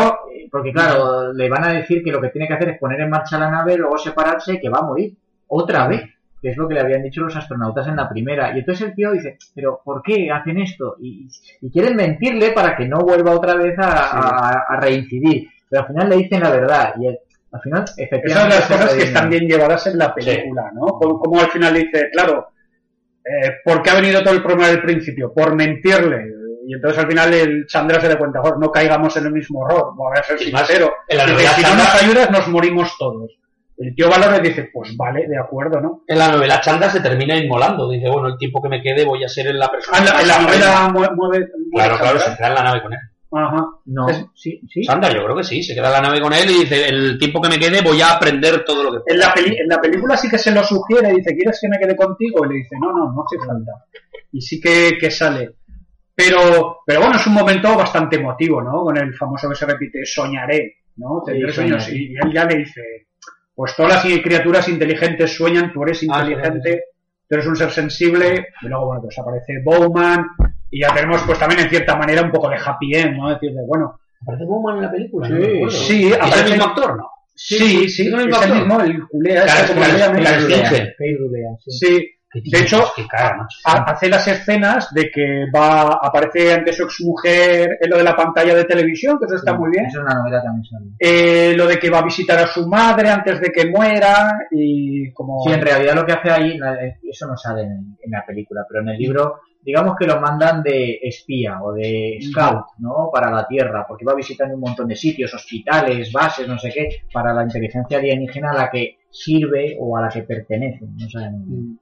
[0.52, 3.08] Porque claro, le van a decir que lo que tiene que hacer es poner en
[3.10, 5.14] marcha la nave, luego separarse, que va a morir.
[5.48, 6.02] Otra vez.
[6.42, 8.54] Que es lo que le habían dicho los astronautas en la primera.
[8.54, 10.96] Y entonces el tío dice, pero ¿por qué hacen esto?
[11.00, 11.26] Y,
[11.62, 15.48] y quieren mentirle para que no vuelva otra vez a, a- a reincidir.
[15.70, 16.94] Pero al final le dicen la verdad.
[17.00, 17.18] Y el-
[17.52, 18.56] al final, Esas efectivamente...
[18.56, 20.86] son las cosas que están bien llevadas en la película, ¿no?
[20.86, 22.48] Como, como al final dice, claro,
[23.24, 25.32] eh, ¿por qué ha venido todo el problema del principio?
[25.32, 26.26] Por mentirle.
[26.66, 29.66] Y entonces al final el Chandra se da cuenta, "Joder, no caigamos en el mismo
[29.68, 30.92] error, voy a ser sincero.
[31.08, 33.30] en la Dice, novela si no Chandra- nos ayudas, nos morimos todos.
[33.78, 36.02] El tío Valor le dice, pues vale, de acuerdo, ¿no?
[36.06, 37.90] En la novela Chanda se termina inmolando.
[37.90, 39.98] Dice, bueno, el tiempo que me quede voy a ser en la persona.
[39.98, 41.48] Ah, en la, novela mue- mueve...
[41.74, 42.36] Claro, claro, se Chandra.
[42.36, 42.98] queda en la nave con él.
[43.34, 43.64] Ajá.
[43.86, 44.84] No, Es- sí, sí.
[44.84, 47.18] Sandra, yo creo que sí, se queda en la nave con él y dice, el
[47.18, 49.80] tiempo que me quede voy a aprender todo lo que En la, peli- en la
[49.80, 52.44] película sí que se lo sugiere, dice, ¿quieres que me quede contigo?
[52.44, 53.72] Y le dice, no, no, no hace falta.
[54.32, 55.56] Y sí que, que sale.
[56.14, 58.82] Pero, pero bueno, es un momento bastante emotivo, ¿no?
[58.82, 61.22] Con el famoso que se repite, soñaré, ¿no?
[61.24, 61.84] Tendré Sí, sueños.
[61.84, 62.02] soñaré.
[62.02, 62.82] Y él ya le dice,
[63.54, 66.84] pues todas las criaturas inteligentes sueñan, tú eres Ah, inteligente,
[67.28, 70.26] tú eres un ser sensible, y luego, bueno, pues aparece Bowman,
[70.70, 73.30] y ya tenemos, pues también en cierta manera un poco de happy end, ¿no?
[73.30, 75.26] Decirle, bueno, ¿Aparece Bowman en la película?
[75.26, 77.08] Sí, No sí, ¿Es aparece- el mismo actor, no?
[77.34, 80.46] sí, sí, es el es mismo el mismo, el culea, Claro, claro, sí.
[80.54, 80.94] Finge.
[80.98, 82.10] Kate Rulea, sí.
[82.34, 82.78] De hecho,
[83.10, 88.16] cara, hace las escenas de que va, aparece ante su exmujer en lo de la
[88.16, 89.84] pantalla de televisión, que eso está muy bien.
[89.86, 90.64] Eso es una novela también.
[90.98, 95.12] Eh, lo de que va a visitar a su madre antes de que muera y
[95.12, 95.42] como...
[95.44, 98.64] Sí, en realidad lo que hace ahí, la- eso no sale en, en la película,
[98.68, 103.10] pero en el libro, digamos que lo mandan de espía o de scout, ¿no?
[103.12, 106.88] Para la Tierra, porque va visitando un montón de sitios, hospitales, bases, no sé qué,
[107.12, 111.46] para la inteligencia alienígena a la que sirve o a la que pertenece, no saben
[111.46, 111.78] bien.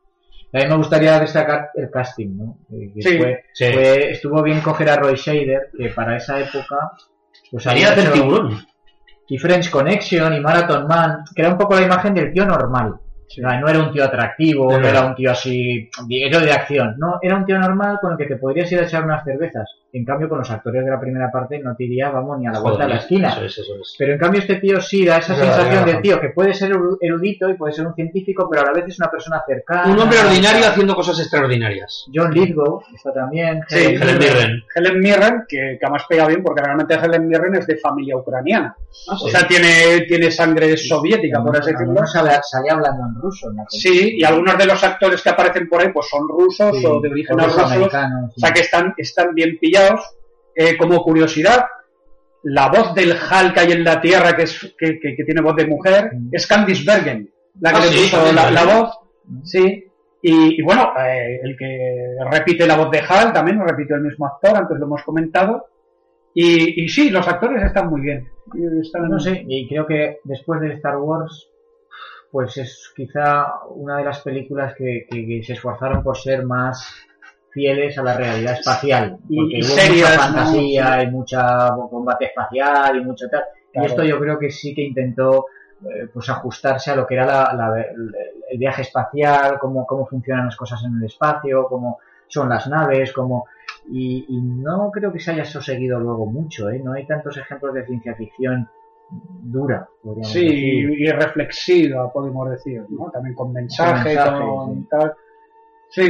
[0.53, 2.59] A mí me gustaría destacar el casting, ¿no?
[2.73, 3.73] Eh, que Sí, fue- sí.
[3.73, 6.93] fue- estuvo bien coger a Roy Shader, que para esa época,
[7.51, 8.67] pues Salía había del tiburón.
[9.29, 12.95] y French Connection y Marathon Man, que era un poco la imagen del tío normal.
[13.39, 16.95] No era un tío atractivo, no era un tío así, héroe de acción.
[16.99, 19.69] No, era un tío normal con el que te podrías ir a echar unas cervezas.
[19.93, 22.53] En cambio, con los actores de la primera parte no te iría, vamos, ni a
[22.53, 23.29] la vuelta de la esquina.
[23.31, 23.97] Eso es, eso es.
[23.99, 26.97] Pero en cambio este tío sí da esa sensación de tío que puede ser eru-
[27.01, 29.93] erudito y puede ser un científico, pero a la vez es una persona cercana.
[29.93, 32.07] Un hombre ordinario haciendo cosas extraordinarias.
[32.15, 33.63] John Lithgow está también.
[33.67, 34.63] Sí, Helen Helen Mirren.
[34.77, 38.77] Helen Mirren, que, que además pega bien porque realmente Helen Mirren es de familia ucraniana.
[39.09, 41.95] Ah, O sea, tiene, tiene sangre soviética, por así decirlo.
[41.95, 42.31] No sale,
[42.71, 43.51] hablando en ruso.
[43.51, 43.93] en la película.
[44.03, 47.01] Sí, y algunos de los actores que aparecen por ahí pues son rusos Sí, o
[47.01, 47.71] de origen o rusos.
[47.73, 50.01] americanos, O sea que están, están bien pillados.
[50.55, 51.65] Eh, como curiosidad,
[52.43, 55.41] la voz del Hal que hay en la Tierra, que, es, que, que- que tiene
[55.43, 56.29] voz de mujer, Mm.
[56.33, 58.99] es Candice Bergen, la que Ah, le sí, puso la, voz.
[59.45, 59.85] Sí.
[60.23, 64.03] Y, y bueno, eh, el que repite la voz de Hal también lo repitió el
[64.03, 65.67] mismo actor, antes lo hemos comentado.
[66.35, 68.29] Y, y sí, los actores están muy bien.
[68.83, 71.49] Están- No sé, y creo que después de Star Wars,
[72.31, 76.95] pues es quizá una de las películas que, que- que se esforzaron por ser más
[77.53, 79.17] fieles a la realidad espacial.
[79.23, 80.23] Porque y hubo serias, mucha ¿no?
[80.37, 83.43] fantasía y mucha combate espacial y mucho tal.
[83.73, 83.87] Claro.
[83.89, 85.47] Y esto yo creo que sí que intentó
[85.83, 87.85] eh, pues ajustarse a lo que era la-
[88.51, 93.13] el viaje espacial, cómo, cómo funcionan las cosas en el espacio, cómo son las naves,
[93.13, 93.47] cómo...
[93.91, 96.81] Y, y no creo que se haya soseguido luego mucho, ¿eh?
[96.85, 98.69] No hay tantos ejemplos de ciencia ficción
[99.11, 101.01] dura, podríamos Sí, decir.
[101.01, 103.11] y reflexiva, podemos decir, ¿no?
[103.11, 104.87] También con mensaje, mensaje, con sí.
[104.91, 105.13] tal.
[105.91, 106.03] Sí.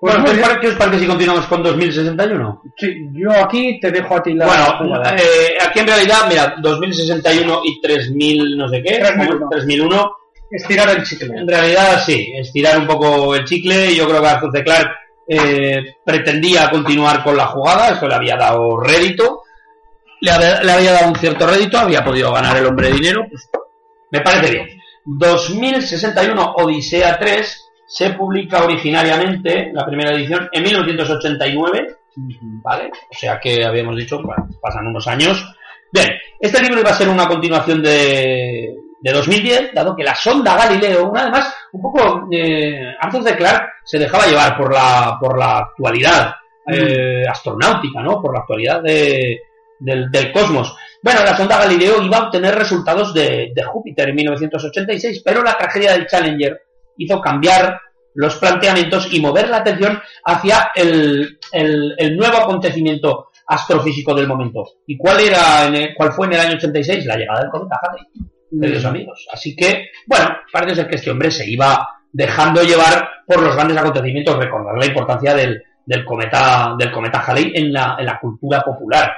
[0.00, 0.48] Pues Bueno, muy ¿qué os bien.
[0.48, 2.62] pare- ¿qué os parece si continuamos con 2061?
[2.76, 7.60] Sí, yo aquí te dejo a ti la Bueno, eh, aquí en realidad, mira, 2061
[7.64, 9.48] y 3000 no sé qué, 3001.
[9.50, 10.10] 3001,
[10.50, 11.36] Estirar el chicle.
[11.38, 14.64] en realidad sí, estirar un poco el chicle, yo creo que Arthur C.
[14.64, 14.90] Clarke
[15.28, 19.39] eh, pretendía continuar con la jugada, eso le había dado rédito,
[20.20, 23.24] le había, le había dado un cierto rédito, había podido ganar el hombre de dinero,
[23.30, 23.48] pues
[24.10, 24.80] me parece bien.
[25.04, 31.96] 2061 Odisea 3 se publica originariamente, la primera edición, en 1989,
[32.62, 32.90] ¿vale?
[33.10, 35.44] O sea que habíamos dicho, bueno, pasan unos años.
[35.92, 36.08] Bien,
[36.38, 41.08] este libro iba a ser una continuación de, de 2010, dado que la sonda Galileo,
[41.10, 43.36] una además, un poco, eh, Arthur C.
[43.36, 46.34] Clarke se dejaba llevar por la, por la actualidad
[46.66, 48.20] eh, astronáutica, ¿no?
[48.22, 49.40] Por la actualidad de-
[49.80, 50.76] del, del cosmos.
[51.02, 55.56] Bueno, la sonda Galileo iba a obtener resultados de, de Júpiter en 1986, pero la
[55.56, 56.60] tragedia del Challenger
[56.98, 57.80] hizo cambiar
[58.14, 64.64] los planteamientos y mover la atención hacia el, el- el nuevo acontecimiento astrofísico del momento.
[64.86, 67.06] ¿Y cuál era en el- cuál fue en el año 86?
[67.06, 68.04] La llegada del cometa Halley,
[68.60, 69.26] queridos amigos.
[69.32, 73.76] Así que, bueno, parece ser que este hombre se iba dejando llevar por los grandes
[73.78, 78.62] acontecimientos, recordar la importancia del, del cometa del cometa Halley en la, en la cultura
[78.62, 79.12] popular.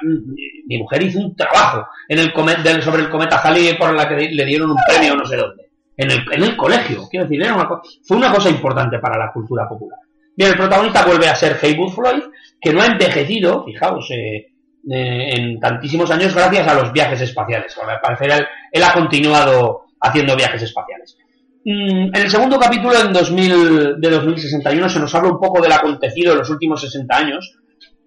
[0.66, 4.08] Mi mujer hizo un trabajo en el comet, del- sobre el cometa Halley por la
[4.08, 5.68] que le dieron un premio no sé dónde.
[5.96, 7.68] En el, en el colegio, quiero decir, era una
[8.02, 9.98] fue una cosa importante para la cultura popular.
[10.34, 12.22] Bien, el protagonista vuelve a ser Haywood Floyd,
[12.58, 14.46] que no ha envejecido, fijaos, eh,
[14.90, 17.76] eh, en tantísimos años gracias a los viajes espaciales.
[17.86, 21.18] Al parecer él, él ha continuado haciendo viajes espaciales.
[21.64, 25.72] Mm, En el segundo capítulo en 2000, de 2061 se nos habla un poco del
[25.72, 27.54] acontecido en los últimos 60 años,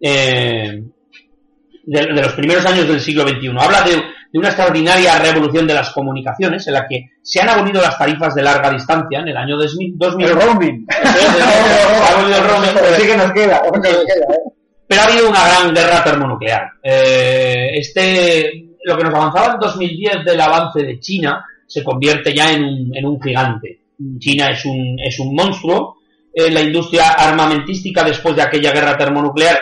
[0.02, 0.84] eh,
[1.86, 3.50] de, de los primeros años del siglo XXI.
[3.58, 7.82] Habla de, de una extraordinaria revolución de las comunicaciones en la que se han abolido
[7.82, 9.94] las tarifas de larga distancia en el año 2000.
[9.98, 10.28] 2000.
[10.28, 10.86] El roaming.
[10.90, 12.70] Eso es, eso es, se ha abolido el roaming.
[13.00, 13.62] Sí que nos queda.
[14.88, 16.70] Pero ha habido una gran guerra termonuclear.
[16.84, 22.52] Eh, este, lo que nos avanzaba en 2010 del avance de China se convierte ya
[22.52, 23.80] en un, en un gigante.
[24.20, 25.98] China es un, es un monstruo.
[26.34, 29.58] Eh, la industria armamentística después de aquella guerra termonuclear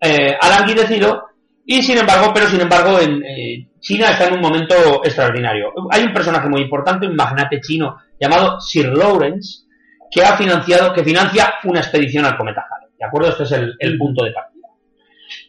[0.00, 1.28] eh, ha languidecido
[1.70, 5.70] y sin embargo, pero sin embargo, en, eh, China está en un momento extraordinario.
[5.90, 9.66] Hay un personaje muy importante, un magnate chino llamado Sir Lawrence,
[10.10, 12.94] que ha financiado, que financia una expedición al cometa Halley.
[12.98, 13.28] ¿De acuerdo?
[13.28, 14.68] Este es el, el punto de partida.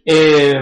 [0.05, 0.53] Eh,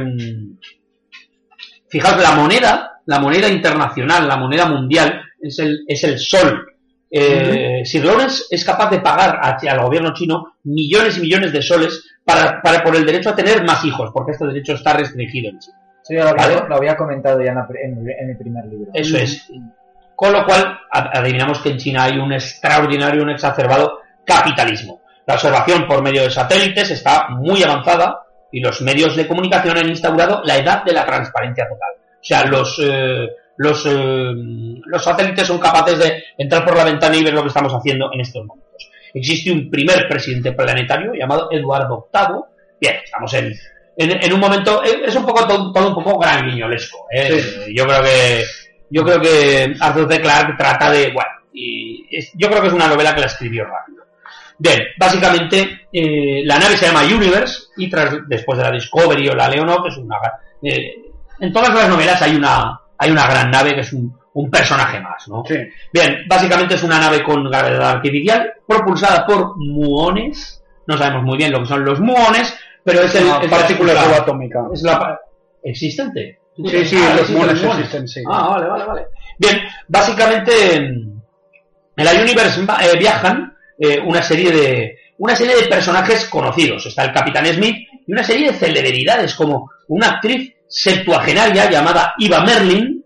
[1.90, 6.66] fijaos, la moneda, la moneda internacional, la moneda mundial, es el, es el sol.
[7.09, 11.61] Eh, Sir Lawrence es capaz de pagar a- al gobierno chino millones y millones de
[11.61, 15.49] soles para, para- por el derecho a tener más hijos, porque este derecho está restringido
[15.51, 15.77] en China.
[16.03, 16.69] Sí, lo había, Vale.
[16.69, 18.91] lo había comentado ya en, la en el- en el primer libro.
[18.93, 19.49] Eso es.
[20.16, 25.01] Con lo cual, adivinamos que en China hay un extraordinario, un exacerbado capitalismo.
[25.25, 29.90] La observación por medio de satélites está muy avanzada y los medios de comunicación han
[29.90, 31.90] instaurado la edad de la transparencia total.
[31.99, 34.33] O sea, los, eh, los, eh,
[34.85, 38.09] los satélites son capaces de entrar por la ventana y ver lo que estamos haciendo
[38.13, 38.89] en estos momentos.
[39.13, 42.41] Existe un primer presidente planetario llamado Eduardo VIII.
[42.79, 43.53] Bien, estamos en,
[43.97, 47.07] en, en un momento, eh, es un poco todo, todo un poco gran guiñolesco.
[47.11, 47.41] ¿eh?
[47.75, 48.43] Yo creo que
[48.89, 50.21] yo creo que Arthur C.
[50.21, 53.65] Clarke trata de, bueno, y es- yo creo que es una novela que la escribió
[53.65, 54.03] rápido.
[54.59, 59.35] Bien, básicamente eh, la nave se llama Universe y tras, después de la Discovery o
[59.35, 60.17] la Leonov es una
[60.63, 60.93] eh,
[61.39, 65.00] en todas las novelas hay una hay una gran nave que es un, un personaje
[65.00, 65.43] más, ¿no?
[65.48, 65.56] Sí.
[65.93, 70.64] Bien, básicamente es una nave con gravedad artificial propulsada por muones.
[70.88, 73.93] No sabemos muy bien lo que son los muones, pero es el, Una el- partícula
[73.93, 74.59] la- subatómica.
[74.74, 75.19] es la
[75.64, 76.40] existente.
[76.56, 78.24] Sí, sí, Ah, los muones existen, sí.
[78.27, 79.06] Ah, vale, vale, vale.
[79.38, 81.22] Bien, básicamente en
[81.98, 86.85] la Universe eh, viajan eh, una serie de una serie de personajes conocidos.
[86.85, 87.76] Está el Capitán Smith
[88.08, 93.03] y una serie de celebridades como una actriz septuagenaria llamada Eva Merlin,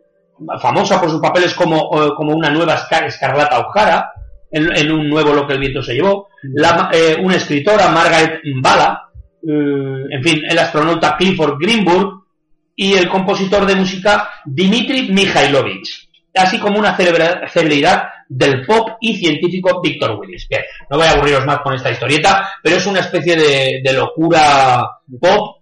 [0.60, 4.12] famosa por sus papeles como, eh, como una nueva Esca- Escarlata O'Hara
[4.52, 9.04] en, un nuevo Lo que el viento se llevó, la, eh, una escritora Margaret Mbala,
[9.48, 12.10] eh, en fin, el astronauta Clifford Greenberg
[12.76, 18.04] y el compositor de música Dmitry Mikhailovich, así como una celebridad
[18.34, 20.48] del pop y científico Victor Willis.
[20.48, 23.94] Bien, no voy a aburriros más con esta historieta, pero es una especie de, de
[23.94, 24.82] locura
[25.20, 25.58] pop,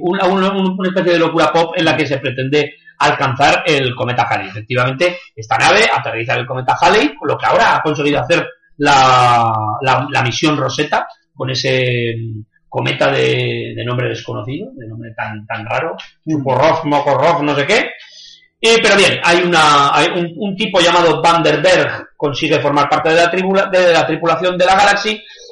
[0.00, 4.48] una, especie de locura pop en la que se pretende alcanzar el cometa Halley.
[4.48, 10.06] Efectivamente, esta nave aterriza el cometa Halley, lo que ahora ha conseguido hacer la, la-
[10.10, 15.66] la misión Rosetta, con ese mm, cometa de, de nombre desconocido, de nombre tan, tan
[15.66, 15.96] raro,
[16.26, 17.90] Chuporrov, Mokorrov, no sé qué.
[18.60, 23.16] Eh, pero bien, hay, una, hay un, un tipo llamado Vanderberg consigue formar parte de
[23.16, 25.10] la, tribula- de la tripulación de la Galaxy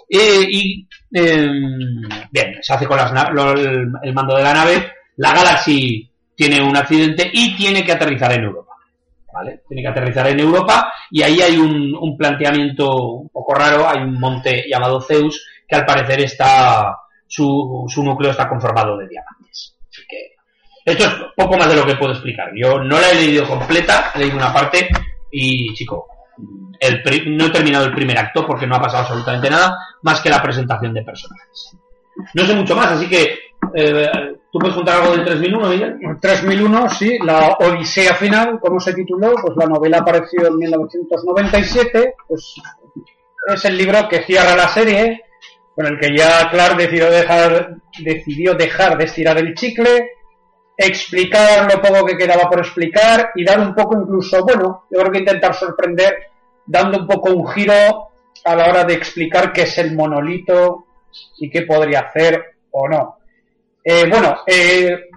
[0.08, 1.46] eh, y eh,
[2.30, 4.92] bien, se hace con las lo- el, el mando de la nave.
[5.16, 8.72] La Galaxy tiene un accidente y tiene que aterrizar en Europa.
[9.32, 9.62] ¿Vale?
[9.68, 13.88] Tiene que aterrizar en Europa y ahí hay un, un planteamiento un poco raro.
[13.88, 19.08] Hay un monte llamado Zeus que al parecer está su, su núcleo está conformado de
[19.08, 19.43] diamantes.
[20.84, 22.50] Esto es poco más de lo que puedo explicar.
[22.54, 24.88] Yo no la he leído completa, he leído una parte
[25.30, 26.06] y, chico,
[26.78, 27.02] el
[27.36, 30.42] no he terminado el primer acto porque no ha pasado absolutamente nada más que la
[30.42, 31.76] presentación de personajes.
[32.34, 33.38] No sé mucho más, así que
[33.74, 35.96] eh, ¿tú puedes contar algo del 3001, Miguel?
[36.20, 42.54] 3001, sí, la Odisea Final, como se tituló, pues la novela apareció en 1997, pues
[43.54, 45.22] es el libro que cierra la serie,
[45.74, 50.08] con el que ya Clark decidió dejar, decidió dejar de estirar el chicle,
[50.76, 55.12] explicar lo poco que quedaba por explicar y dar un poco incluso, bueno, yo creo
[55.12, 56.14] que intentar sorprender
[56.66, 58.10] dando un poco un giro
[58.44, 60.86] a la hora de explicar qué es el monolito
[61.38, 63.18] y qué podría hacer o no.
[63.82, 65.10] Eh, bueno, eh,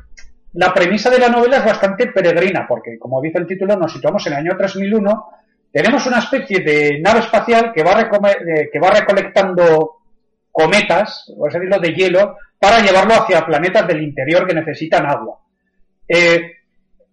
[0.53, 4.25] la premisa de la novela es bastante peregrina, porque como dice el título, nos situamos
[4.27, 5.29] en el año 3001.
[5.71, 9.97] Tenemos una especie de nave espacial que va, eh, que va recolectando
[10.51, 15.39] cometas, por así decirlo, de hielo, para llevarlo hacia planetas del interior que necesitan agua.
[16.07, 16.57] Eh,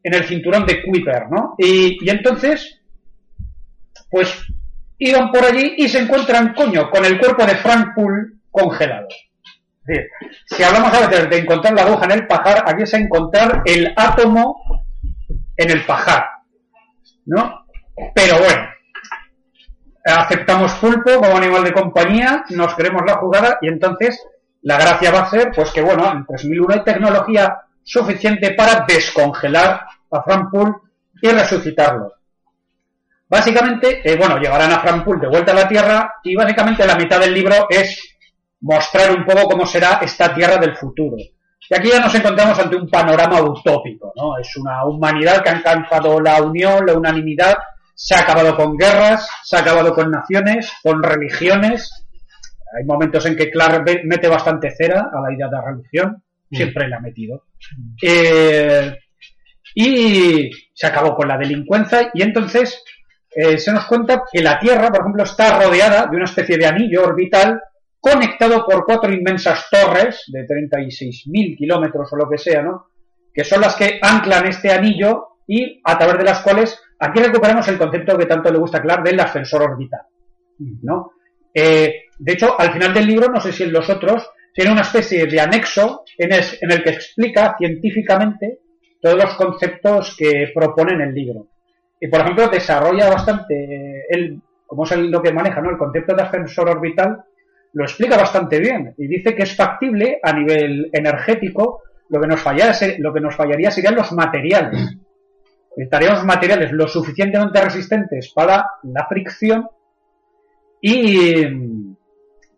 [0.04, 1.54] en el cinturón de Kuiper, ¿no?
[1.56, 2.78] Y, entonces,
[4.10, 4.46] pues
[4.98, 9.08] iban por allí y se encuentran, coño, con el cuerpo de Frank Poole congelado.
[9.08, 10.10] Es decir,
[10.46, 13.92] si hablamos a veces de encontrar la aguja en el pajar, aquí es encontrar el
[13.96, 14.84] átomo
[15.56, 16.24] en el pajar,
[17.26, 17.66] ¿no?
[18.14, 18.68] Pero bueno,
[20.04, 24.22] aceptamos pulpo como animal de compañía, nos queremos la jugada y entonces
[24.62, 29.86] la gracia va a ser, pues que bueno, en 3001 hay tecnología suficiente para descongelar
[30.10, 30.48] a Frank
[31.20, 32.14] y resucitarlo.
[33.28, 36.96] Básicamente, eh, bueno, llegarán a Frank Poole de vuelta a la Tierra y básicamente la
[36.96, 38.16] mitad del libro es
[38.60, 41.16] mostrar un poco cómo será esta Tierra del futuro.
[41.18, 44.38] Y aquí ya nos encontramos ante un panorama utópico, ¿no?
[44.38, 47.56] Es una humanidad que ha alcanzado la unión, la unanimidad,
[47.94, 52.04] se ha acabado con guerras, se ha acabado con naciones, con religiones.
[52.76, 56.88] Hay momentos en que Clark mete bastante cera a la idea de la religión, siempre
[56.88, 57.44] la ha metido.
[58.02, 58.96] Eh,
[59.74, 62.82] y se acabó con la delincuencia y entonces
[63.34, 66.66] eh, se nos cuenta que la Tierra, por ejemplo, está rodeada de una especie de
[66.66, 67.60] anillo orbital
[67.98, 72.86] conectado por cuatro inmensas torres de 36.000 kilómetros o lo que sea, ¿no?
[73.32, 77.66] Que son las que anclan este anillo y a través de las cuales aquí recuperamos
[77.68, 80.02] el concepto que tanto le gusta a Clark del ascensor orbital,
[80.82, 81.12] ¿no?
[81.52, 84.82] Eh, de hecho, al final del libro, no sé si en los otros, tiene una
[84.82, 88.58] especie de anexo en el, que explica científicamente
[89.00, 91.48] todos los conceptos que propone en el libro.
[92.00, 95.70] Y, por ejemplo, desarrolla bastante, el, como es el- lo que maneja, ¿no?
[95.70, 97.22] El concepto de ascensor orbital,
[97.72, 101.82] lo explica bastante bien y dice que es factible a nivel energético.
[102.08, 102.44] Lo que nos,
[102.98, 104.96] lo que nos fallaría serían los materiales.
[105.76, 109.66] Necesitaríamos materiales lo suficientemente resistentes para la fricción
[110.80, 111.93] y,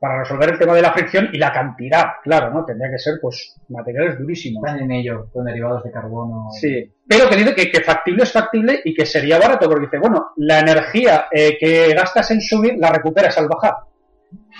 [0.01, 2.65] para resolver el tema de la fricción y la cantidad, claro, ¿no?
[2.65, 4.65] Tendría que ser, pues, materiales durísimos.
[4.65, 6.49] Están en ello, con derivados de carbono.
[6.53, 9.99] Sí, pero que dice que, que factible es factible y que sería barato, porque dice,
[9.99, 13.75] bueno, la energía eh, que gastas en subir la recuperas al bajar,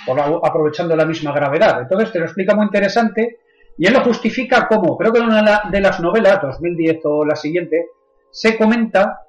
[0.07, 1.81] por la- aprovechando la misma gravedad.
[1.83, 3.39] Entonces te lo explica muy interesante
[3.79, 7.01] y él lo justifica como, creo que en una de la- de las novelas, 2010
[7.05, 7.87] o la siguiente,
[8.31, 9.21] se comenta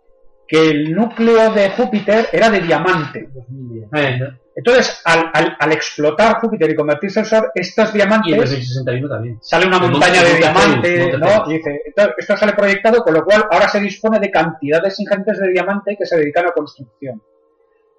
[0.47, 3.27] que el núcleo de Júpiter era de diamante.
[3.33, 3.89] 2010.
[3.93, 4.19] Eh,
[4.59, 9.07] Entonces, al, al- al explotar Júpiter y convertirse en Sol, estos y en diamantes 2061
[9.07, 9.37] también.
[9.39, 11.51] sale una montaña de el monte diamante, Ceres, monte ¿no?
[11.51, 15.39] Y dice, entonces, esto sale proyectado, con lo cual ahora se dispone de cantidades ingentes
[15.39, 17.21] de diamante que se dedican a construcción.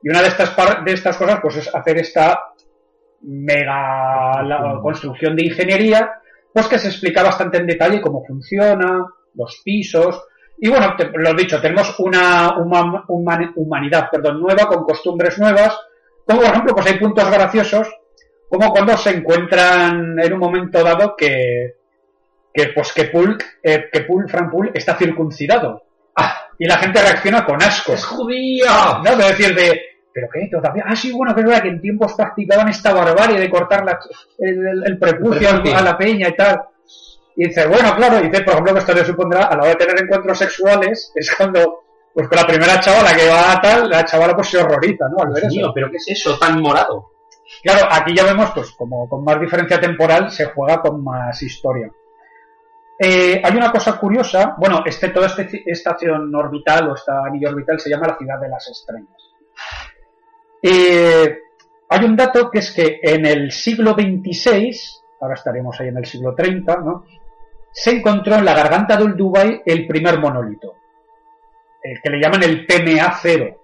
[0.02, 2.40] Y una de estas, par- de estas cosas, pues es hacer esta
[3.22, 6.10] mega la- construcción de ingeniería,
[6.52, 9.04] pues que se explica bastante en detalle cómo funciona,
[9.34, 10.22] los pisos.
[10.58, 15.76] Y bueno, te- lo dicho, tenemos una huma- human- humanidad perdón, nueva, con costumbres nuevas,
[16.28, 17.88] como por ejemplo, pues hay puntos graciosos,
[18.48, 21.74] como cuando se encuentran en un momento dado que,
[22.52, 25.82] que pues que Pulk, eh, que Pul, Frank Pul está circuncidado.
[26.16, 27.92] Ah, y la gente reacciona con asco.
[27.92, 28.66] ¡Es judío!
[29.04, 29.16] ¿no?
[29.16, 29.80] De decir de,
[30.12, 30.48] ¿pero qué?
[30.50, 30.84] ¿Todavía?
[30.86, 33.98] Ah, sí, bueno, que es verdad que en tiempos practicaban esta barbarie de cortar la-
[34.38, 36.60] el, el- el prepucio El a la peña y tal.
[37.36, 39.76] Y dice, bueno, claro, dice, por ejemplo, que esto le supondrá a la hora de
[39.76, 41.84] tener encuentros sexuales, es cuando,
[42.18, 45.22] pues con la primera chavala que va a tal, la chavala pues se horroriza, ¿no?
[45.22, 45.60] Al ver Dios eso.
[45.60, 47.12] mío, ¿pero qué es eso tan morado?
[47.62, 51.88] Claro, aquí ya vemos, pues, como con más diferencia temporal, se juega con más historia.
[52.98, 57.78] Eh, hay una cosa curiosa, bueno, este, toda esta estación orbital o esta anillo orbital
[57.78, 59.32] se llama la ciudad de las estrellas.
[60.60, 61.38] Eh,
[61.88, 64.76] hay un dato que es que en el siglo XXVI,
[65.20, 67.04] ahora estaremos ahí en el siglo 30, ¿no?
[67.70, 70.74] se encontró en la garganta del Dubai el primer monolito,
[71.82, 73.56] el que le llaman el PMA0,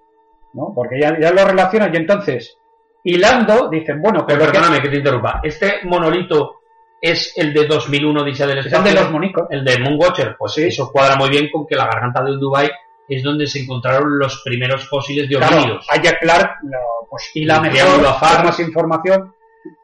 [0.53, 0.71] ¿no?
[0.73, 2.57] porque ya, ya lo relacionan y entonces,
[3.03, 5.39] hilando, dicen, bueno, Pero perdóname que te interrumpa.
[5.43, 6.61] ¿Este monolito
[7.01, 8.93] es el de 2001 Odisea del es el Espacio?
[8.95, 9.47] de los monicos.
[9.51, 10.35] El de Moonwatcher.
[10.39, 10.63] Pues Sí.
[10.63, 12.69] eso cuadra muy bien con que la garganta del Dubai
[13.07, 15.85] es donde se encontraron los primeros fósiles de Claro, homínidos.
[15.91, 18.01] hay que Clark lo- pues hila El mejor,
[18.43, 19.35] más información.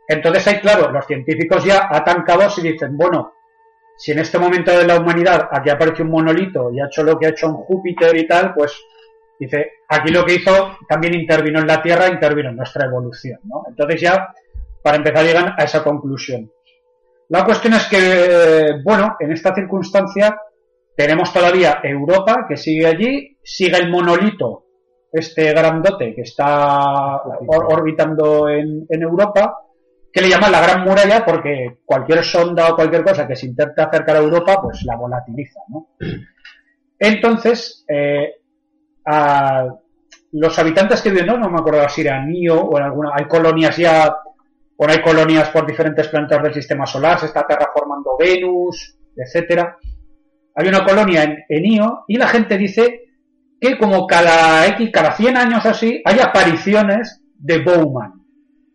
[0.07, 3.33] Entonces hay, claro, los científicos ya atan cabos y dicen, bueno,
[4.01, 7.19] si en este momento de la humanidad aquí aparece un monolito y ha hecho lo
[7.19, 8.73] que ha hecho en Júpiter y tal, pues
[9.39, 13.63] dice, aquí lo que hizo también intervino en la Tierra, intervino en nuestra evolución, ¿no?
[13.67, 14.33] Entonces ya,
[14.81, 16.51] para empezar, llegan a esa conclusión.
[17.29, 20.35] La cuestión es que, bueno, en esta circunstancia
[20.95, 24.65] tenemos todavía Europa que sigue allí, sigue el monolito,
[25.13, 29.57] este grandote que está or- orbitando en, en Europa,
[30.11, 33.81] que le llaman la Gran Muralla porque cualquier sonda o cualquier cosa que se intente
[33.81, 35.89] acercar a Europa, pues la volatiliza, ¿no?
[36.99, 38.35] Entonces, eh,
[39.05, 39.67] a
[40.33, 43.75] los habitantes que viven, no, me acuerdo si era Nio o en alguna, hay colonias
[43.77, 44.15] ya,
[44.77, 49.77] o hay colonias por diferentes planetas del sistema solar, se está terraformando Venus, etcétera.
[50.55, 53.01] Hay una colonia en, en y la gente dice
[53.59, 58.20] que como cada X, cada 100 años así, hay apariciones de Bowman,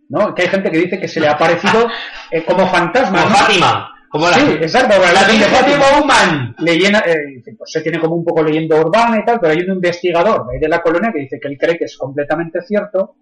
[0.08, 0.34] ¿no?
[0.34, 1.88] Que hay gente que dice que se le ha aparecido
[2.30, 3.36] eh, como fantasma, Como ¿no?
[3.36, 3.92] Fátima.
[4.08, 6.54] Como la, Sí, exacto, la Virgen de Fátima Bowman.
[6.60, 9.74] leyenda, eh, pues se tiene como un poco leyenda urbana y tal, pero hay un
[9.76, 13.16] investigador de la colonia que dice que él cree que es completamente cierto.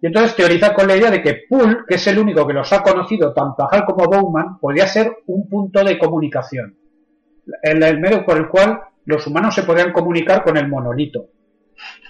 [0.00, 2.72] Y entonces teoriza con la idea de que Poole, que es el único que los
[2.72, 6.76] ha conocido, tanto a Hal como a Bowman, podría ser un punto de comunicación.
[7.62, 11.26] El, el medio por el cual los humanos se podrían comunicar con el monolito.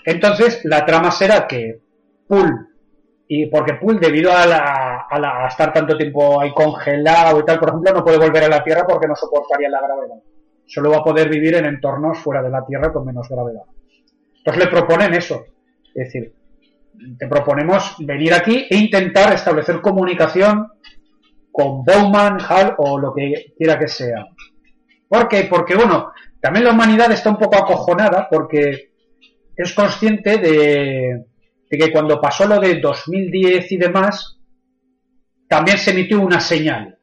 [0.04, 1.80] Entonces, la trama será que
[2.26, 2.52] Poole,
[3.34, 7.58] y porque Poole, debido a, la, a, a estar tanto tiempo ahí congelado y tal,
[7.58, 10.16] por ejemplo, no puede volver a la Tierra porque no soportaría la gravedad.
[10.66, 13.62] Solo va a poder vivir en entornos fuera de la Tierra con menos gravedad.
[14.36, 15.46] Entonces le proponen eso.
[15.94, 16.34] Es decir,
[17.18, 20.68] te proponemos venir aquí e intentar establecer comunicación
[21.50, 24.26] con Bowman, Hal o lo que quiera que sea.
[25.08, 25.44] ¿Por qué?
[25.44, 28.90] Porque, bueno, también la humanidad está un poco acojonada porque
[29.56, 31.31] es consciente de,
[31.72, 34.38] de que cuando pasó lo de 2010 y demás,
[35.48, 36.98] también se emitió una señal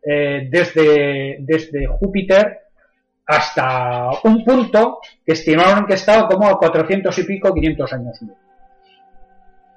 [0.00, 2.60] eh, desde, desde Júpiter
[3.26, 8.20] hasta un punto que estimaron que estaba como a 400 y pico, 500 años.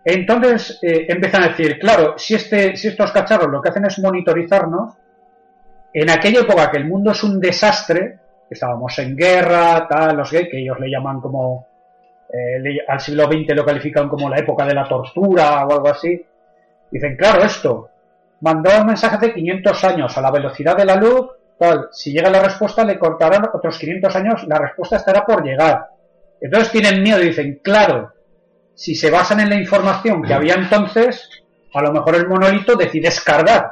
[0.04, 3.98] Entonces eh, empiezan a decir, claro, si, este, si estos cacharros lo que hacen es
[3.98, 4.94] monitorizarnos,
[5.92, 10.30] en aquella época que el mundo es un desastre, que estábamos en guerra, tal, los
[10.30, 11.66] que ellos le llaman como,
[12.36, 16.22] eh, al siglo XX lo califican como la época de la tortura o algo así,
[16.92, 17.90] dicen, claro, esto,
[18.42, 22.30] mandó un mensaje hace 500 años a la velocidad de la luz, tal, si llega
[22.30, 25.88] la respuesta le cortarán otros 500 años, la respuesta estará por llegar.
[26.42, 28.14] Entonces tienen miedo y dicen, claro,
[28.74, 31.30] si se basan en la información que había entonces,
[31.74, 33.70] a lo mejor el monolito decides cargar.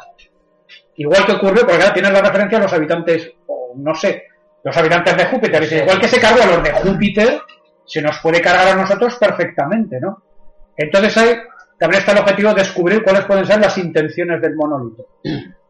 [0.95, 4.23] Igual que ocurre, porque ahora tienes la referencia a los habitantes, o no sé,
[4.63, 5.61] los habitantes de Júpiter.
[5.61, 7.41] Dice, igual que se cargó a los de Júpiter,
[7.85, 10.23] se nos puede cargar a nosotros perfectamente, ¿no?
[10.75, 11.35] Entonces ahí
[11.77, 15.07] también está el objetivo de descubrir cuáles pueden ser las intenciones del monolito.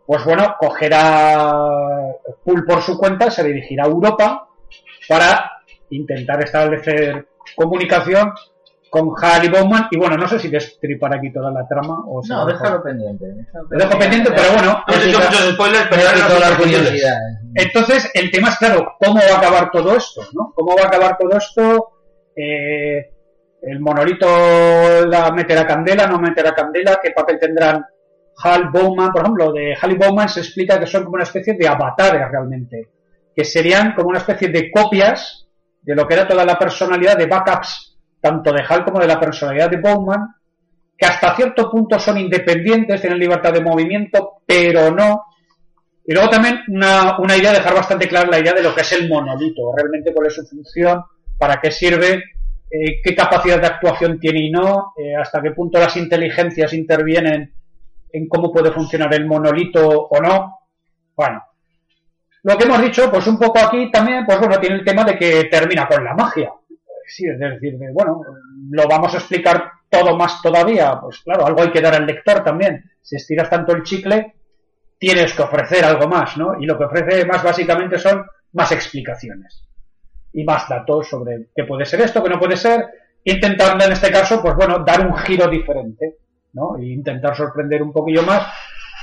[0.06, 1.52] Pues bueno, cogerá
[2.44, 4.48] Pool por su cuenta, se dirigirá a Europa
[5.08, 5.52] para
[5.90, 8.34] intentar establecer comunicación
[8.94, 9.88] con Hal y Bowman.
[9.90, 13.26] Y bueno, no sé si destripar aquí toda la trama o No, déjalo pendiente.
[13.72, 14.84] Lo dejo pendiente, pero bueno.
[14.88, 17.40] No he hecho muchos spoilers, pero todas las curiosidades.
[17.56, 20.22] Entonces, el tema es claro, ¿cómo va a acabar todo esto?
[20.34, 20.54] ¿no?
[20.56, 21.93] ¿Cómo va a acabar todo esto?
[22.36, 23.10] Eh,
[23.62, 27.86] el monolito la meterá candela, no meterá candela, qué papel tendrán
[28.44, 31.54] Hal Bowman, por ejemplo, de Hal y Bowman se explica que son como una especie
[31.54, 32.90] de avatares realmente,
[33.36, 35.48] que serían como una especie de copias
[35.82, 39.20] de lo que era toda la personalidad de backups, tanto de Hal como de la
[39.20, 40.28] personalidad de Bowman,
[40.98, 45.26] que hasta cierto punto son independientes, tienen libertad de movimiento, pero no.
[46.06, 48.92] Y luego también una, una idea, dejar bastante clara la idea de lo que es
[48.94, 51.02] el monolito, realmente cuál es su función,
[51.38, 52.24] para qué sirve,
[52.76, 57.54] eh, qué capacidad de actuación tiene y no, eh, hasta qué punto las inteligencias intervienen
[58.12, 60.60] en cómo puede funcionar el monolito o no.
[61.16, 61.44] Bueno,
[62.42, 65.18] lo que hemos dicho, pues un poco aquí también, pues bueno, tiene el tema de
[65.18, 66.52] que termina con la magia.
[67.06, 68.22] Sí, es decir, de, bueno,
[68.72, 72.44] lo vamos a explicar todo más todavía, pues claro, algo hay que dar al lector
[72.44, 72.90] también.
[73.02, 74.34] Si estiras tanto el chicle,
[74.98, 76.60] tienes que ofrecer algo más, ¿no?
[76.60, 79.68] Y lo que ofrece más básicamente son más explicaciones
[80.34, 82.86] y más datos sobre qué puede ser esto, qué no puede ser,
[83.24, 86.18] intentando en este caso, pues bueno, dar un giro diferente,
[86.54, 86.78] ¿no?
[86.78, 88.48] E intentar sorprender un poquillo más.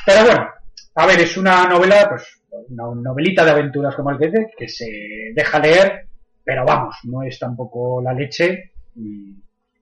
[0.04, 0.48] Pero bueno,
[0.96, 4.68] a ver, es una novela, pues, una novelita de aventuras como el que dice, que
[4.68, 4.86] se
[5.34, 6.06] deja leer,
[6.44, 9.34] pero vamos, no es tampoco la leche, y-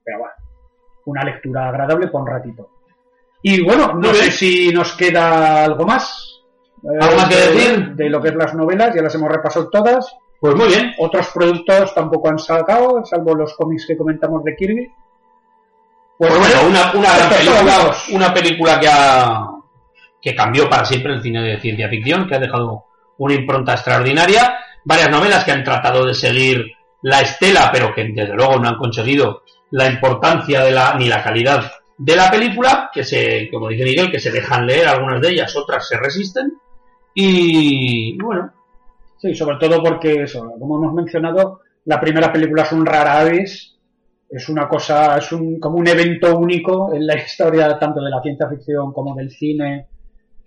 [0.03, 0.33] pero bueno,
[1.05, 2.69] una lectura agradable por un ratito.
[3.41, 6.25] Y bueno, no sé si nos queda algo más.
[6.83, 7.95] eh, ¿Algo más que de- decir?
[7.95, 10.13] De lo que es las novelas, ya las hemos repasado todas.
[10.39, 10.93] Pues muy bien.
[10.97, 14.91] Otros productos tampoco han sacado, salvo los cómics que comentamos de Kirby.
[16.17, 19.51] Pues bueno, una, una gran película, una película que ha,
[20.21, 22.85] que cambió para siempre el cine de ciencia ficción, que ha dejado
[23.17, 28.33] una impronta extraordinaria, varias novelas que han tratado de seguir la estela, pero que desde
[28.33, 33.03] luego no han conseguido la importancia de la, ni la calidad de la película, que
[33.03, 36.53] se, como dice Miguel, que se dejan leer algunas de ellas, otras se resisten,
[37.13, 38.51] y bueno,
[39.19, 43.77] Sí, sobre todo porque eso, como hemos mencionado, la primera película es un rara avis,
[44.29, 48.21] es una cosa, es un, como un evento único en la historia tanto de la
[48.21, 49.87] ciencia ficción como del cine.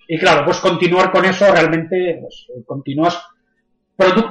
[0.08, 3.22] Y claro, pues continuar con eso realmente, pues, continúas,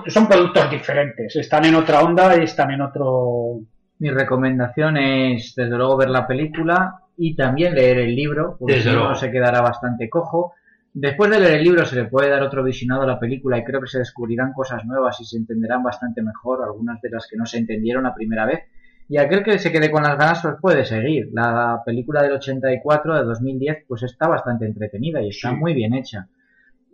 [0.07, 3.59] son productos diferentes, están en otra onda y están en otro,
[3.99, 8.89] Mi recomendación es, desde luego, ver la película y también leer el libro, porque Desde
[8.89, 9.15] si no luego.
[9.15, 10.53] se quedará bastante cojo.
[10.93, 13.63] Después de leer el libro se le puede dar otro visionado a la película y
[13.63, 17.37] creo que se descubrirán cosas nuevas y se entenderán bastante mejor, algunas de las que
[17.37, 18.59] no se entendieron la primera vez.
[19.07, 21.29] Y aquel que se quede con las ganas pues puede seguir.
[21.33, 25.55] La película del 84, de 2010, pues está bastante entretenida y está Sí.
[25.55, 26.27] muy bien hecha.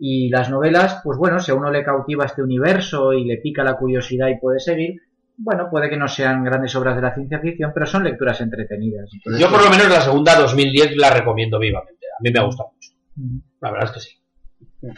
[0.00, 3.64] Y las novelas, pues bueno, si a uno le cautiva este universo y le pica
[3.64, 5.00] la curiosidad y puede seguir,
[5.36, 9.10] bueno, puede que no sean grandes obras de la ciencia ficción, pero son lecturas entretenidas.
[9.12, 12.44] Entonces, yo por lo menos la segunda 2010 la recomiendo vivamente, a mí me ha
[12.44, 12.90] gustado mucho.
[13.60, 14.16] La verdad es que sí.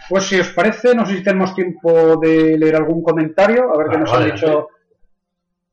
[0.08, 3.88] Pues si os parece, no sé si tenemos tiempo de leer algún comentario, a ver
[3.90, 4.68] qué nos han dicho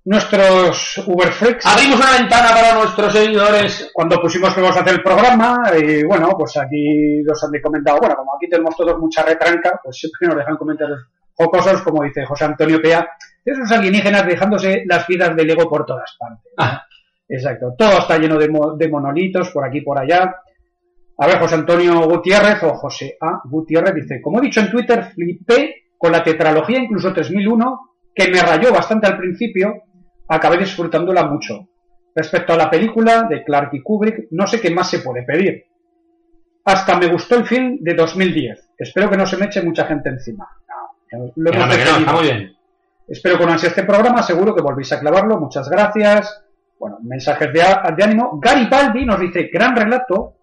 [0.05, 1.65] nuestros Uberfreaks.
[1.65, 3.89] Abrimos una ventana para nuestros seguidores.
[3.93, 7.99] Cuando pusimos que vamos a hacer el programa, y bueno, pues aquí los han comentado,
[7.99, 12.25] bueno, como aquí tenemos todos mucha retranca, pues siempre nos dejan comentarios jocosos, como dice
[12.25, 13.07] José Antonio Pea,
[13.43, 16.53] esos alienígenas dejándose las piedras de Lego por todas partes.
[16.57, 16.83] Ah.
[17.29, 20.33] Exacto, todo está lleno de, mo- de monolitos por aquí y por allá.
[21.19, 23.41] A ver, José Antonio Gutiérrez o José A.
[23.45, 27.79] Gutiérrez dice, como he dicho en Twitter, flipé con la tetralogía, incluso 3001,
[28.13, 29.73] que me rayó bastante al principio,
[30.27, 31.69] acabé disfrutándola mucho.
[32.13, 35.65] Respecto a la película de Clark y Kubrick, no sé qué más se puede pedir.
[36.65, 38.73] Hasta me gustó el film de 2010.
[38.77, 40.47] Espero que no se me eche mucha gente encima.
[41.11, 42.55] No, lo Que hemos no, que no, está muy bien.
[43.07, 45.39] Espero con ansia este programa, seguro que volvéis a clavarlo.
[45.39, 46.43] Muchas gracias.
[46.79, 47.63] Bueno, mensajes de,
[47.95, 48.39] de ánimo.
[48.39, 50.36] Garibaldi nos dice, gran relato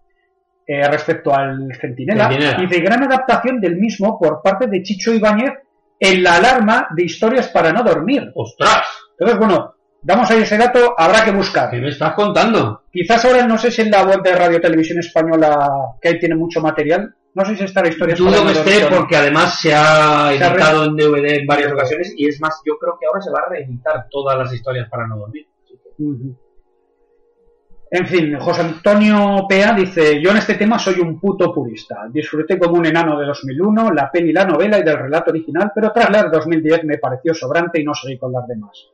[0.67, 2.29] eh, respecto al Centinela.
[2.29, 2.59] Centinela.
[2.59, 5.53] Dice, gran adaptación del mismo por parte de Chicho Ibáñez
[6.01, 8.31] en la alarma de historias para no dormir.
[8.35, 8.83] ¡Ostras!
[9.19, 11.71] Entonces, bueno, damos ahí ese dato, habrá que buscar.
[11.71, 12.83] ¿Qué me estás contando?
[12.93, 15.69] Quizás ahora no sé si en la web de Radio Televisión Española,
[16.01, 18.15] que ahí tiene mucho material, no sé si está la historia.
[18.15, 21.73] Dudo que esté porque además se ha Se ha re- editado en DVD en varias
[21.73, 24.89] ocasiones y es más, yo creo que ahora se va a reeditar todas las historias
[24.89, 25.47] para no dormir.
[27.97, 32.09] En fin, José Antonio Pea dice, yo en este tema soy un puto purista.
[32.11, 35.93] Disfruté como un enano de 2001, la peli, la novela y del relato original, pero
[35.93, 38.89] tras leer 2010 me pareció sobrante y no seguí con las demás.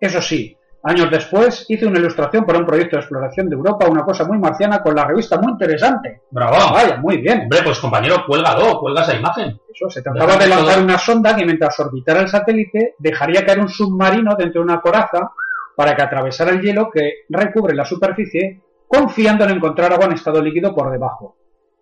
[0.00, 4.04] Eso sí, años después hice una ilustración para un proyecto de exploración de Europa, una
[4.04, 6.22] cosa muy marciana con la revista muy interesante.
[6.30, 6.56] Bravo.
[6.72, 7.40] Vaya, muy bien.
[7.42, 9.60] Hombre, pues compañero, cuélgalo, cuelga esa imagen.
[9.70, 13.68] Eso, se trataba de lanzar una sonda que mientras orbitara el satélite dejaría caer un
[13.68, 15.30] submarino dentro de una coraza
[15.76, 20.42] para que atravesara el hielo que recubre la superficie, confiando en encontrar agua en estado
[20.42, 21.36] líquido por debajo.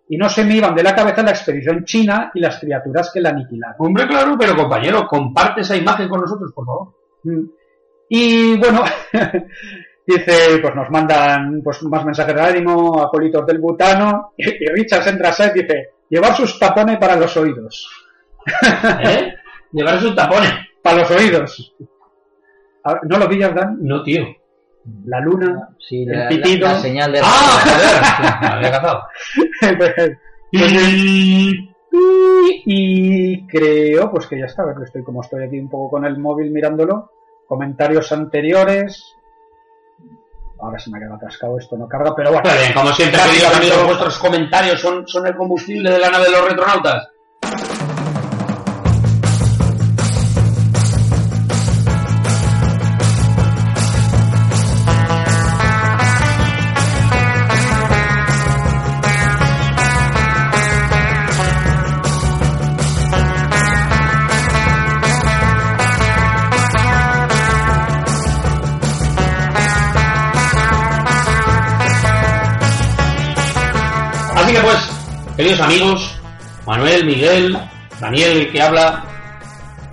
[0.07, 3.21] Y no se me iban de la cabeza la expedición china y las criaturas que
[3.21, 3.75] la aniquilaron.
[3.79, 6.93] Hombre, claro, pero compañero, comparte esa imagen con nosotros, por favor.
[7.23, 7.45] Mm.
[8.09, 8.83] Y bueno,
[10.07, 15.03] dice, pues nos mandan pues más mensajes de ánimo, acólitos del butano, y, y Richard
[15.03, 17.87] Sendraset dice, llevar sus tapones para los oídos.
[19.03, 19.33] ¿Eh?
[19.71, 20.51] Llevar sus tapones.
[20.81, 21.75] Para los oídos.
[22.83, 23.77] A ver, ¿No lo pillas, Dan?
[23.81, 24.23] No, tío.
[25.05, 26.67] La luna, Sí, El la, la- pitido.
[26.67, 27.19] la señal de...
[27.23, 29.03] ¡Ah, había cazado.
[30.51, 31.69] y,
[32.65, 36.05] y creo pues que ya está, a ver, estoy como estoy aquí un poco con
[36.05, 37.11] el móvil mirándolo.
[37.47, 39.15] Comentarios anteriores.
[40.61, 42.47] Ahora se me ha quedado atascado esto, no carga, pero bueno.
[42.47, 46.25] Está bien, como siempre, queridos amigos, vuestros comentarios son, son el combustible de la nave
[46.25, 47.07] de los retronautas.
[75.39, 76.21] Queridos amigos,
[76.67, 77.57] Manuel, Miguel,
[78.01, 79.05] Daniel, el que habla,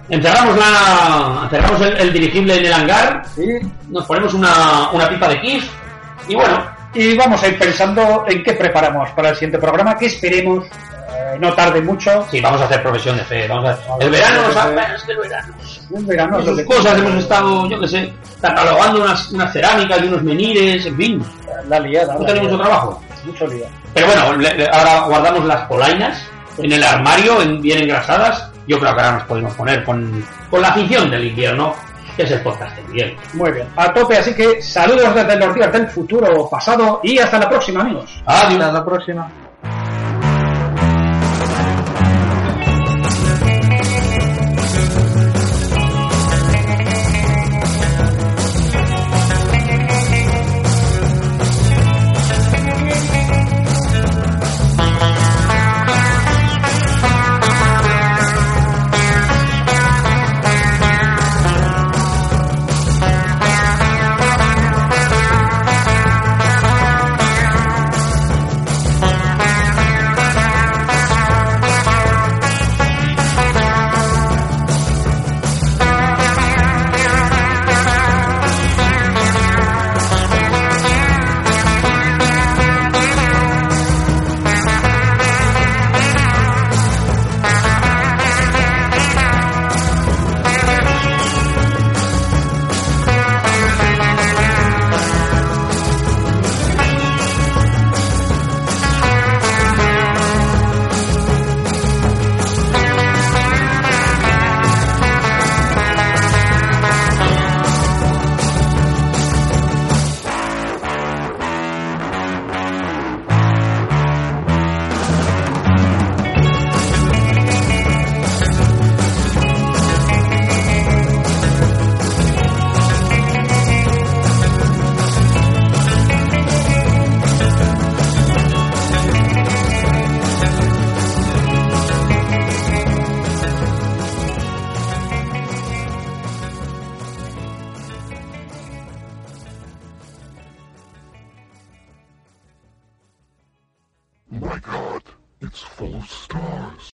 [0.08, 3.46] encerramos la, encerramos el, el dirigible en el hangar, Sí,
[3.88, 5.70] nos ponemos una, una pipa de kiff
[6.26, 10.06] y bueno, Y vamos a ir pensando en qué preparamos para el siguiente programa, que
[10.06, 10.64] esperemos
[11.08, 12.26] eh, no tarde mucho.
[12.30, 15.12] sí, vamos a hacer profesión de fe, vamos a el verano, nos ha- es que
[15.12, 15.54] el verano,
[15.90, 20.06] Un verano sus que- cosas hemos estado, yo que sé, catalogando unas, unas cerámicas y
[20.06, 21.22] unos menires, en fin,
[21.68, 22.14] La liada.
[22.14, 22.64] no la tenemos liada.
[22.64, 23.02] trabajo.
[23.24, 23.64] Mucho lío.
[23.94, 26.22] Pero bueno, le- le- ahora guardamos las polainas
[26.58, 28.50] en el armario, en- bien engrasadas.
[28.68, 31.72] Yo creo que ahora nos podemos poner con, con la afición del invierno,
[32.16, 33.16] que es el podcast Miguel.
[33.34, 33.68] Muy bien.
[33.76, 37.82] A tope, así que saludos desde los días del futuro pasado y hasta la próxima,
[37.82, 38.10] amigos.
[38.26, 38.60] Adiós.
[38.60, 39.28] Hasta la próxima.